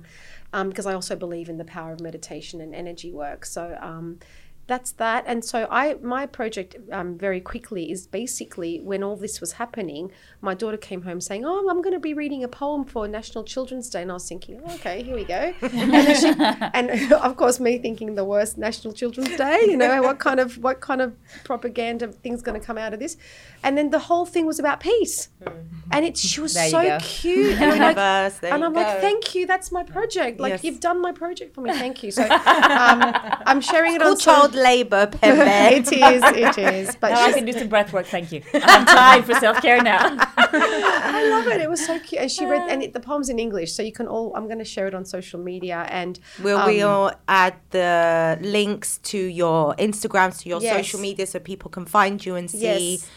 because 0.53 0.87
um, 0.87 0.93
I 0.93 0.95
also 0.95 1.17
believe 1.17 1.49
in 1.49 1.57
the 1.57 1.65
power 1.65 1.93
of 1.93 2.01
meditation 2.01 2.61
and 2.61 2.75
energy 2.75 3.11
work. 3.11 3.47
So 3.47 3.79
um, 3.81 4.19
that's 4.67 4.93
that. 4.93 5.25
And 5.27 5.45
so 5.45 5.67
I, 5.71 5.95
my 6.03 6.27
project, 6.27 6.77
um, 6.93 7.19
very 7.19 7.41
quickly 7.41 7.91
is 7.91 8.07
basically 8.07 8.81
when 8.81 9.03
all 9.03 9.17
this 9.17 9.41
was 9.41 9.53
happening, 9.53 10.13
my 10.41 10.55
daughter 10.55 10.77
came 10.77 11.03
home 11.03 11.21
saying, 11.21 11.45
"Oh, 11.45 11.69
I'm 11.69 11.83
going 11.83 11.95
to 11.95 12.01
be 12.01 12.15
reading 12.15 12.45
a 12.45 12.49
poem 12.49 12.85
for 12.85 13.09
National 13.09 13.45
Children's 13.45 13.91
Day," 13.91 14.03
and 14.03 14.11
I 14.11 14.15
was 14.15 14.29
thinking, 14.29 14.61
oh, 14.65 14.75
"Okay, 14.75 15.03
here 15.03 15.17
we 15.17 15.25
go." 15.25 15.53
and, 15.63 16.17
she, 16.17 16.33
and 16.75 17.13
of 17.29 17.37
course, 17.37 17.59
me 17.59 17.79
thinking 17.79 18.15
the 18.15 18.25
worst 18.25 18.57
National 18.57 18.95
Children's 18.95 19.37
Day. 19.37 19.59
You 19.63 19.77
know, 19.77 20.03
what 20.03 20.19
kind 20.21 20.39
of 20.39 20.59
what 20.59 20.81
kind 20.81 21.01
of 21.01 21.15
propaganda 21.45 22.09
thing's 22.09 22.43
going 22.43 22.59
to 22.59 22.65
come 22.65 22.79
out 22.79 22.95
of 22.95 23.01
this? 23.01 23.17
And 23.65 23.77
then 23.77 23.91
the 23.91 23.99
whole 23.99 24.27
thing 24.27 24.47
was 24.47 24.59
about 24.59 24.81
peace, 24.81 25.29
mm-hmm. 25.43 25.59
and 25.91 26.05
it 26.05 26.17
she 26.17 26.41
was 26.41 26.55
so 26.55 26.99
cute, 27.01 27.57
and 27.61 27.73
I'm 27.73 27.95
like, 27.95 28.43
and 28.45 28.65
I'm 28.65 28.73
like, 28.73 29.01
"Thank 29.01 29.35
you, 29.35 29.47
that's 29.47 29.73
my 29.73 29.83
project. 29.83 30.39
Like 30.39 30.53
yes. 30.53 30.65
you've 30.65 30.81
done 30.81 31.01
my 31.01 31.13
project 31.13 31.55
for 31.55 31.63
me. 31.63 31.73
Thank 31.73 32.03
you." 32.03 32.11
So 32.13 32.23
um, 32.23 33.03
I'm 33.47 33.61
sharing 33.61 33.95
it 33.97 34.03
on 34.03 34.17
child 34.17 34.55
labour, 34.63 35.07
Pembe. 35.11 35.73
it 35.73 35.93
is, 35.93 36.23
it 36.23 36.59
is. 36.59 36.97
But 37.01 37.11
now 37.11 37.27
I 37.27 37.33
can 37.33 37.45
do 37.45 37.53
some 37.53 37.69
breath 37.69 37.93
work. 37.93 38.07
Thank 38.07 38.33
you. 38.33 38.43
I 38.55 38.59
have 38.59 38.87
time 38.87 39.23
for 39.23 39.35
self 39.35 39.61
care 39.61 39.83
now. 39.83 40.17
I 40.27 41.29
love 41.31 41.47
it. 41.49 41.61
It 41.61 41.69
was 41.69 41.85
so 41.85 41.99
cute, 41.99 42.21
and 42.21 42.31
she 42.31 42.47
read, 42.47 42.69
and 42.71 42.83
it, 42.83 42.93
the 42.93 43.01
poem's 43.01 43.29
in 43.29 43.39
English, 43.39 43.73
so 43.73 43.83
you 43.83 43.93
can 43.93 44.07
all. 44.07 44.35
I'm 44.37 44.47
going 44.47 44.59
to 44.59 44.65
share 44.65 44.87
it 44.87 44.95
on 44.95 45.05
social 45.05 45.41
media, 45.41 45.87
and 45.89 46.19
will 46.43 46.59
um, 46.59 46.69
we 46.69 46.83
all 46.83 47.13
add 47.29 47.55
the 47.71 48.39
links 48.41 48.99
to 48.99 49.19
your 49.19 49.75
Instagrams, 49.77 50.41
to 50.43 50.49
your 50.49 50.61
yes. 50.61 50.77
social 50.77 51.01
media, 51.01 51.27
so 51.27 51.39
people 51.39 51.71
can 51.71 51.85
find 51.85 52.25
you 52.25 52.37
and 52.37 52.51
see. 52.51 52.93
Yes. 52.93 53.11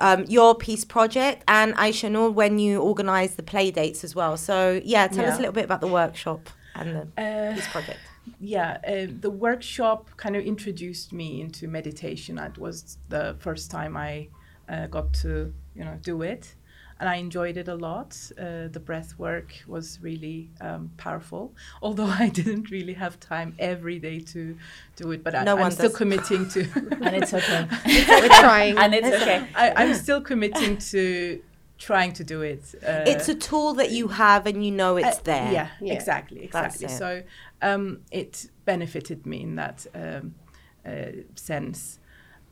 Um, 0.00 0.26
your 0.28 0.54
peace 0.54 0.84
project 0.84 1.42
and 1.48 1.74
Aisha 1.74 2.08
Noor 2.08 2.30
when 2.30 2.60
you 2.60 2.80
organise 2.80 3.34
the 3.34 3.42
play 3.42 3.72
dates 3.72 4.04
as 4.04 4.14
well. 4.14 4.36
So 4.36 4.80
yeah, 4.84 5.08
tell 5.08 5.24
yeah. 5.24 5.32
us 5.32 5.38
a 5.38 5.40
little 5.40 5.52
bit 5.52 5.64
about 5.64 5.80
the 5.80 5.88
workshop 5.88 6.48
and 6.76 6.94
the 6.94 7.20
uh, 7.20 7.54
peace 7.56 7.66
project 7.66 7.98
yeah, 8.40 8.78
uh, 8.86 9.12
the 9.20 9.30
workshop 9.30 10.10
kind 10.16 10.36
of 10.36 10.44
introduced 10.44 11.12
me 11.12 11.40
into 11.40 11.68
meditation. 11.68 12.38
It 12.38 12.58
was 12.58 12.98
the 13.08 13.36
first 13.38 13.70
time 13.70 13.96
I 13.96 14.28
uh, 14.68 14.86
got 14.86 15.12
to, 15.14 15.52
you 15.74 15.84
know, 15.84 15.98
do 16.02 16.22
it, 16.22 16.54
and 17.00 17.08
I 17.08 17.16
enjoyed 17.16 17.56
it 17.56 17.68
a 17.68 17.74
lot. 17.74 18.16
Uh, 18.38 18.68
the 18.68 18.80
breath 18.80 19.18
work 19.18 19.52
was 19.66 19.98
really 20.02 20.50
um, 20.60 20.90
powerful, 20.96 21.54
although 21.82 22.12
I 22.18 22.28
didn't 22.28 22.70
really 22.70 22.94
have 22.94 23.18
time 23.20 23.54
every 23.58 23.98
day 23.98 24.20
to 24.20 24.56
do 24.96 25.10
it. 25.12 25.22
But 25.24 25.34
I, 25.34 25.44
am 25.44 25.70
still 25.70 25.90
committing 25.90 26.48
to, 26.50 26.60
and 27.02 27.16
it's 27.16 27.34
okay. 27.34 27.66
We're 27.86 28.28
trying, 28.28 28.78
and 28.78 28.94
it's 28.94 29.22
okay. 29.22 29.46
I, 29.54 29.84
am 29.84 29.94
still 29.94 30.20
committing 30.20 30.78
to 30.78 31.42
trying 31.78 32.12
to 32.12 32.24
do 32.24 32.42
it. 32.42 32.74
Uh, 32.82 33.04
it's 33.06 33.28
a 33.28 33.34
tool 33.34 33.74
that 33.74 33.90
you 33.92 34.08
have 34.08 34.46
and 34.46 34.64
you 34.64 34.72
know 34.72 34.96
it's 34.96 35.18
uh, 35.18 35.22
there. 35.24 35.52
Yeah, 35.52 35.68
yeah, 35.80 35.94
exactly, 35.94 36.42
exactly. 36.42 36.88
So 36.88 37.22
um, 37.62 38.00
it 38.10 38.50
benefited 38.64 39.26
me 39.26 39.42
in 39.42 39.56
that 39.56 39.86
um, 39.94 40.34
uh, 40.86 41.22
sense. 41.34 41.98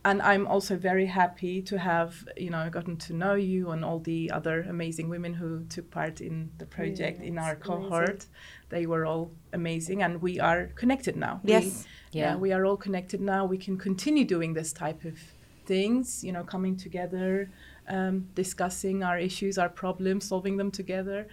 And 0.05 0.21
I'm 0.21 0.47
also 0.47 0.77
very 0.77 1.07
happy 1.07 1.61
to 1.63 1.77
have, 1.77 2.25
you 2.37 2.49
know, 2.49 2.69
gotten 2.69 2.95
to 2.97 3.13
know 3.13 3.33
you 3.33 3.71
and 3.71 3.83
all 3.83 3.99
the 3.99 4.31
other 4.31 4.61
amazing 4.69 5.09
women 5.09 5.33
who 5.33 5.65
took 5.65 5.91
part 5.91 6.21
in 6.21 6.49
the 6.59 6.65
project 6.65 7.21
in 7.21 7.37
our 7.37 7.55
cohort. 7.55 8.09
Amazing. 8.09 8.29
They 8.69 8.85
were 8.85 9.05
all 9.05 9.31
amazing, 9.51 10.03
and 10.03 10.21
we 10.21 10.39
are 10.39 10.67
connected 10.75 11.17
now. 11.17 11.41
Yes, 11.43 11.63
we, 11.65 12.19
yeah. 12.19 12.31
yeah, 12.31 12.35
we 12.37 12.53
are 12.53 12.65
all 12.65 12.77
connected 12.77 13.19
now. 13.19 13.45
We 13.45 13.57
can 13.57 13.77
continue 13.77 14.23
doing 14.23 14.53
this 14.53 14.71
type 14.71 15.03
of 15.03 15.19
things, 15.65 16.23
you 16.23 16.31
know, 16.31 16.43
coming 16.43 16.77
together, 16.77 17.49
um, 17.89 18.29
discussing 18.33 19.03
our 19.03 19.19
issues, 19.19 19.57
our 19.57 19.69
problems, 19.69 20.25
solving 20.25 20.55
them 20.55 20.71
together, 20.71 21.27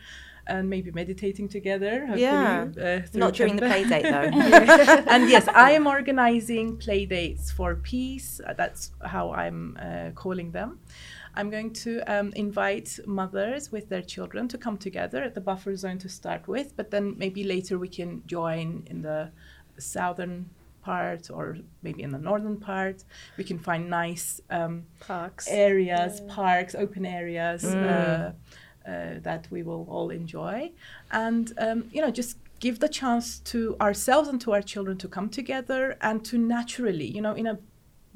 and 0.46 0.68
maybe 0.68 0.90
meditating 0.90 1.48
together. 1.48 2.06
Yeah, 2.16 2.66
uh, 2.80 3.00
not 3.14 3.34
during 3.34 3.56
the 3.56 3.66
play 3.66 3.84
date 3.84 4.02
though. 4.02 4.10
and 5.12 5.28
yes, 5.28 5.48
I 5.48 5.72
am 5.72 5.86
organizing 5.86 6.76
play 6.76 7.06
dates 7.06 7.50
for 7.50 7.76
peace. 7.76 8.40
Uh, 8.46 8.54
that's 8.54 8.92
how 9.04 9.32
I'm 9.32 9.78
uh, 9.80 10.10
calling 10.14 10.50
them. 10.52 10.80
I'm 11.36 11.50
going 11.50 11.72
to 11.72 12.00
um, 12.02 12.32
invite 12.36 13.00
mothers 13.06 13.72
with 13.72 13.88
their 13.88 14.02
children 14.02 14.46
to 14.48 14.58
come 14.58 14.78
together 14.78 15.22
at 15.22 15.34
the 15.34 15.40
buffer 15.40 15.74
zone 15.76 15.98
to 15.98 16.08
start 16.08 16.46
with, 16.46 16.76
but 16.76 16.90
then 16.90 17.14
maybe 17.18 17.42
later 17.42 17.78
we 17.78 17.88
can 17.88 18.22
join 18.26 18.84
in 18.86 19.02
the 19.02 19.32
southern 19.78 20.50
part 20.84 21.30
or 21.30 21.56
maybe 21.82 22.02
in 22.02 22.10
the 22.10 22.18
northern 22.18 22.58
part. 22.58 23.02
We 23.36 23.44
can 23.44 23.58
find 23.58 23.90
nice 23.90 24.40
um, 24.50 24.84
parks, 25.00 25.48
areas, 25.48 26.20
yeah. 26.20 26.34
parks, 26.34 26.74
open 26.74 27.04
areas 27.06 27.64
mm. 27.64 27.90
uh, 27.90 28.32
uh, 28.86 29.20
that 29.22 29.46
we 29.50 29.62
will 29.62 29.86
all 29.88 30.10
enjoy, 30.10 30.70
and 31.10 31.52
um, 31.58 31.88
you 31.92 32.00
know 32.00 32.10
just 32.10 32.36
give 32.60 32.80
the 32.80 32.88
chance 32.88 33.40
to 33.40 33.76
ourselves 33.80 34.28
and 34.28 34.40
to 34.40 34.52
our 34.52 34.62
children 34.62 34.96
to 34.96 35.08
come 35.08 35.28
together 35.28 35.96
and 36.00 36.24
to 36.24 36.38
naturally, 36.38 37.06
you 37.06 37.20
know, 37.20 37.34
in 37.34 37.46
a 37.46 37.58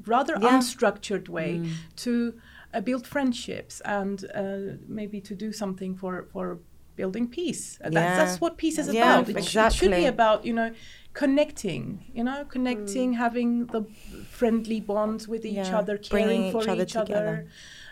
rather 0.05 0.35
yeah. 0.41 0.49
unstructured 0.49 1.29
way, 1.29 1.59
mm. 1.59 1.71
to 1.95 2.33
uh, 2.73 2.81
build 2.81 3.05
friendships 3.05 3.81
and 3.85 4.25
uh, 4.33 4.77
maybe 4.87 5.19
to 5.21 5.35
do 5.35 5.51
something 5.51 5.95
for 5.95 6.27
for 6.33 6.59
building 6.95 7.27
peace. 7.27 7.77
Yeah. 7.81 7.89
That's, 7.89 8.17
that's 8.17 8.41
what 8.41 8.57
peace 8.57 8.77
is 8.77 8.93
yeah, 8.93 9.19
about. 9.19 9.29
It, 9.29 9.37
exactly. 9.37 9.45
sh- 9.45 9.81
it 9.81 9.85
should 9.85 9.95
be 10.03 10.05
about 10.05 10.45
you 10.45 10.53
know 10.53 10.73
connecting 11.13 12.05
you 12.13 12.23
know 12.23 12.45
connecting 12.45 13.13
mm. 13.13 13.17
having 13.17 13.65
the 13.67 13.83
friendly 14.29 14.79
bonds 14.79 15.27
with 15.27 15.43
each 15.43 15.69
yeah. 15.71 15.79
other 15.79 15.97
caring 15.97 16.51
for 16.51 16.61
other, 16.69 16.83
each 16.83 16.95
other 16.95 17.47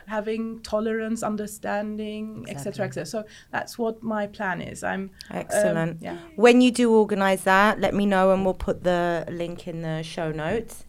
having 0.08 0.60
tolerance 0.62 1.22
understanding 1.22 2.46
etc 2.48 2.86
exactly. 2.86 3.02
etc 3.02 3.06
so 3.06 3.26
that's 3.52 3.78
what 3.78 4.02
my 4.02 4.28
plan 4.28 4.62
is. 4.62 4.84
I'm 4.84 5.12
excellent. 5.32 5.92
um, 5.92 5.98
yeah. 6.02 6.18
When 6.36 6.62
you 6.62 6.72
do 6.72 6.94
organize 6.94 7.44
that 7.44 7.80
let 7.80 7.94
me 7.94 8.06
know 8.06 8.32
and 8.32 8.46
we'll 8.46 8.54
put 8.54 8.84
the 8.84 9.26
link 9.30 9.68
in 9.68 9.82
the 9.82 10.04
show 10.04 10.32
notes. 10.32 10.86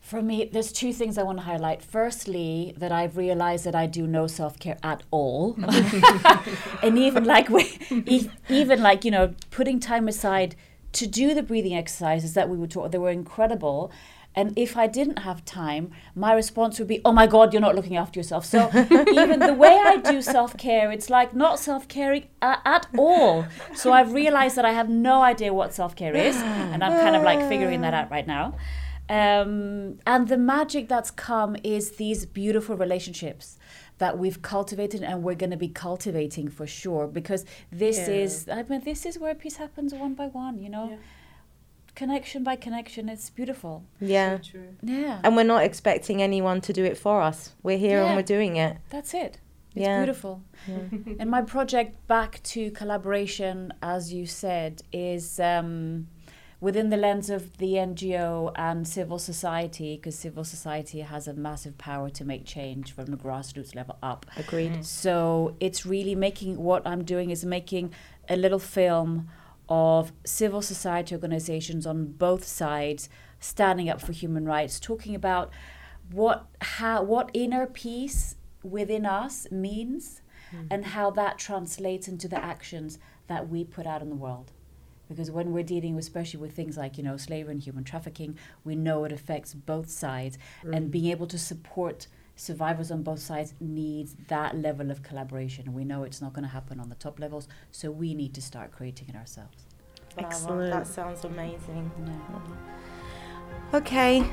For 0.00 0.22
me, 0.22 0.50
there's 0.52 0.72
two 0.72 0.92
things 0.92 1.18
I 1.18 1.22
want 1.22 1.38
to 1.38 1.44
highlight. 1.44 1.82
Firstly, 1.82 2.74
that 2.78 2.90
I've 2.90 3.16
realized 3.16 3.64
that 3.64 3.76
I 3.76 3.86
do 3.86 4.08
no 4.08 4.26
self 4.26 4.58
care 4.58 4.76
at 4.82 5.04
all, 5.12 5.56
and 6.82 6.98
even 6.98 7.22
like 7.22 7.48
we, 7.48 7.78
even 8.48 8.82
like 8.82 9.04
you 9.04 9.12
know, 9.12 9.34
putting 9.52 9.78
time 9.78 10.08
aside 10.08 10.56
to 10.94 11.06
do 11.06 11.32
the 11.32 11.44
breathing 11.44 11.76
exercises 11.76 12.34
that 12.34 12.48
we 12.48 12.56
were 12.56 12.66
taught, 12.66 12.90
they 12.90 12.98
were 12.98 13.10
incredible. 13.10 13.92
And 14.34 14.56
if 14.56 14.76
I 14.76 14.86
didn't 14.86 15.20
have 15.20 15.44
time, 15.44 15.90
my 16.14 16.32
response 16.32 16.78
would 16.78 16.86
be, 16.88 17.00
"Oh 17.04 17.12
my 17.12 17.26
God, 17.26 17.52
you're 17.52 17.60
not 17.60 17.74
looking 17.74 17.96
after 17.96 18.18
yourself." 18.20 18.44
So 18.44 18.70
even 19.22 19.40
the 19.40 19.54
way 19.54 19.76
I 19.84 19.96
do 19.96 20.22
self 20.22 20.56
care, 20.56 20.92
it's 20.92 21.10
like 21.10 21.34
not 21.34 21.58
self 21.58 21.88
caring 21.88 22.28
at 22.40 22.86
all. 22.96 23.46
So 23.74 23.92
I've 23.92 24.12
realized 24.12 24.56
that 24.56 24.64
I 24.64 24.72
have 24.72 24.88
no 24.88 25.22
idea 25.22 25.52
what 25.52 25.74
self 25.74 25.96
care 25.96 26.14
is, 26.14 26.36
and 26.36 26.84
I'm 26.84 26.92
kind 27.00 27.16
of 27.16 27.22
like 27.22 27.40
figuring 27.48 27.80
that 27.80 27.94
out 27.94 28.10
right 28.10 28.26
now. 28.26 28.54
Um, 29.08 29.98
and 30.06 30.28
the 30.28 30.38
magic 30.38 30.88
that's 30.88 31.10
come 31.10 31.56
is 31.64 31.96
these 31.96 32.24
beautiful 32.26 32.76
relationships 32.76 33.58
that 33.98 34.16
we've 34.16 34.40
cultivated 34.40 35.02
and 35.02 35.24
we're 35.24 35.34
going 35.34 35.50
to 35.50 35.56
be 35.56 35.68
cultivating 35.68 36.48
for 36.48 36.64
sure 36.64 37.08
because 37.08 37.44
this 37.72 37.98
yeah. 37.98 38.14
is 38.14 38.48
I 38.48 38.62
mean 38.62 38.82
this 38.84 39.04
is 39.04 39.18
where 39.18 39.34
peace 39.34 39.56
happens 39.56 39.92
one 39.92 40.14
by 40.14 40.26
one, 40.26 40.58
you 40.58 40.70
know. 40.70 40.90
Yeah. 40.90 40.96
Connection 42.00 42.42
by 42.42 42.56
connection, 42.56 43.10
it's 43.10 43.28
beautiful. 43.28 43.84
Yeah. 44.00 44.38
So 44.40 44.58
yeah. 44.80 45.20
And 45.22 45.36
we're 45.36 45.42
not 45.42 45.64
expecting 45.64 46.22
anyone 46.22 46.62
to 46.62 46.72
do 46.72 46.82
it 46.82 46.96
for 46.96 47.20
us. 47.20 47.52
We're 47.62 47.76
here 47.76 48.00
yeah. 48.00 48.06
and 48.06 48.16
we're 48.16 48.22
doing 48.22 48.56
it. 48.56 48.78
That's 48.88 49.12
it. 49.12 49.38
It's 49.74 49.84
yeah. 49.84 49.98
beautiful. 49.98 50.42
Yeah. 50.66 50.78
and 51.18 51.30
my 51.30 51.42
project 51.42 52.08
back 52.08 52.42
to 52.54 52.70
collaboration, 52.70 53.74
as 53.82 54.14
you 54.14 54.24
said, 54.24 54.80
is 54.94 55.38
um, 55.40 56.06
within 56.58 56.88
the 56.88 56.96
lens 56.96 57.28
of 57.28 57.58
the 57.58 57.74
NGO 57.74 58.50
and 58.56 58.88
civil 58.88 59.18
society, 59.18 59.96
because 59.96 60.18
civil 60.18 60.44
society 60.44 61.00
has 61.00 61.28
a 61.28 61.34
massive 61.34 61.76
power 61.76 62.08
to 62.08 62.24
make 62.24 62.46
change 62.46 62.92
from 62.92 63.08
the 63.10 63.18
grassroots 63.18 63.74
level 63.74 63.98
up. 64.02 64.24
Agreed. 64.38 64.72
Mm. 64.72 64.84
So 64.86 65.54
it's 65.60 65.84
really 65.84 66.14
making 66.14 66.56
what 66.56 66.80
I'm 66.86 67.04
doing 67.04 67.28
is 67.28 67.44
making 67.44 67.92
a 68.26 68.36
little 68.36 68.58
film 68.58 69.28
of 69.70 70.12
civil 70.24 70.60
society 70.60 71.14
organizations 71.14 71.86
on 71.86 72.12
both 72.12 72.44
sides 72.44 73.08
standing 73.38 73.88
up 73.88 74.00
for 74.00 74.12
human 74.12 74.44
rights, 74.44 74.80
talking 74.80 75.14
about 75.14 75.50
what 76.12 76.46
how 76.60 77.02
what 77.02 77.30
inner 77.32 77.66
peace 77.66 78.34
within 78.62 79.06
us 79.06 79.46
means 79.50 80.20
mm. 80.54 80.66
and 80.70 80.86
how 80.86 81.10
that 81.10 81.38
translates 81.38 82.08
into 82.08 82.28
the 82.28 82.44
actions 82.44 82.98
that 83.28 83.48
we 83.48 83.64
put 83.64 83.86
out 83.86 84.02
in 84.02 84.08
the 84.08 84.16
world 84.16 84.50
because 85.08 85.30
when 85.30 85.52
we're 85.52 85.62
dealing 85.62 85.96
especially 85.96 86.40
with 86.40 86.52
things 86.52 86.76
like 86.76 86.98
you 86.98 87.04
know 87.04 87.16
slavery 87.16 87.52
and 87.52 87.62
human 87.62 87.84
trafficking 87.84 88.36
we 88.64 88.74
know 88.74 89.04
it 89.04 89.12
affects 89.12 89.54
both 89.54 89.88
sides 89.88 90.36
mm. 90.64 90.76
and 90.76 90.90
being 90.90 91.06
able 91.06 91.26
to 91.26 91.38
support 91.38 92.06
survivors 92.40 92.90
on 92.90 93.02
both 93.02 93.18
sides 93.20 93.54
needs 93.60 94.16
that 94.28 94.56
level 94.56 94.90
of 94.90 95.02
collaboration 95.02 95.66
and 95.66 95.74
we 95.74 95.84
know 95.84 96.04
it's 96.04 96.22
not 96.22 96.32
going 96.32 96.42
to 96.42 96.48
happen 96.48 96.80
on 96.80 96.88
the 96.88 96.94
top 96.94 97.20
levels 97.20 97.48
so 97.70 97.90
we 97.90 98.14
need 98.14 98.32
to 98.32 98.40
start 98.40 98.72
creating 98.72 99.08
it 99.08 99.14
ourselves 99.14 99.66
excellent 100.16 100.72
that 100.72 100.86
sounds 100.86 101.24
amazing 101.24 101.90
yeah. 102.06 103.76
okay 103.76 104.24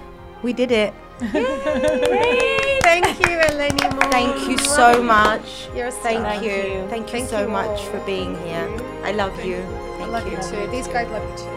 we 0.44 0.54
did 0.54 0.72
it. 0.72 0.94
Thank 1.20 3.08
you, 3.20 3.38
Eleni. 3.50 4.12
Thank 4.12 4.48
you 4.48 4.58
so 4.60 5.02
much. 5.02 5.68
You're 5.76 5.88
a 5.88 5.92
Thank, 5.92 6.22
Thank 6.22 6.44
you. 6.44 6.52
you. 6.52 6.88
Thank 6.90 7.08
you 7.08 7.20
Thank 7.20 7.30
so 7.30 7.42
you 7.42 7.48
much 7.48 7.80
all. 7.80 7.86
for 7.88 8.00
being 8.06 8.36
here. 8.46 8.70
I 9.04 9.12
love 9.14 9.44
you. 9.44 9.58
Thank 9.98 10.04
I 10.04 10.06
love 10.06 10.26
you. 10.28 10.38
you 10.38 10.44
too. 10.44 10.72
These 10.72 10.88
guys 10.88 11.10
love 11.10 11.24
you 11.28 11.38
too. 11.38 11.50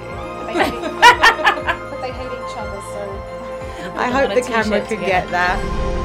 They 0.47 0.65
hate, 0.65 0.81
but 1.91 2.01
they 2.01 2.13
hate 2.13 2.33
each 2.33 2.57
other, 2.57 2.81
so. 2.81 3.03
I 3.97 4.11
hope 4.11 4.35
the 4.35 4.43
camera 4.43 4.81
could 4.87 5.01
get 5.01 5.29
that. 5.31 6.00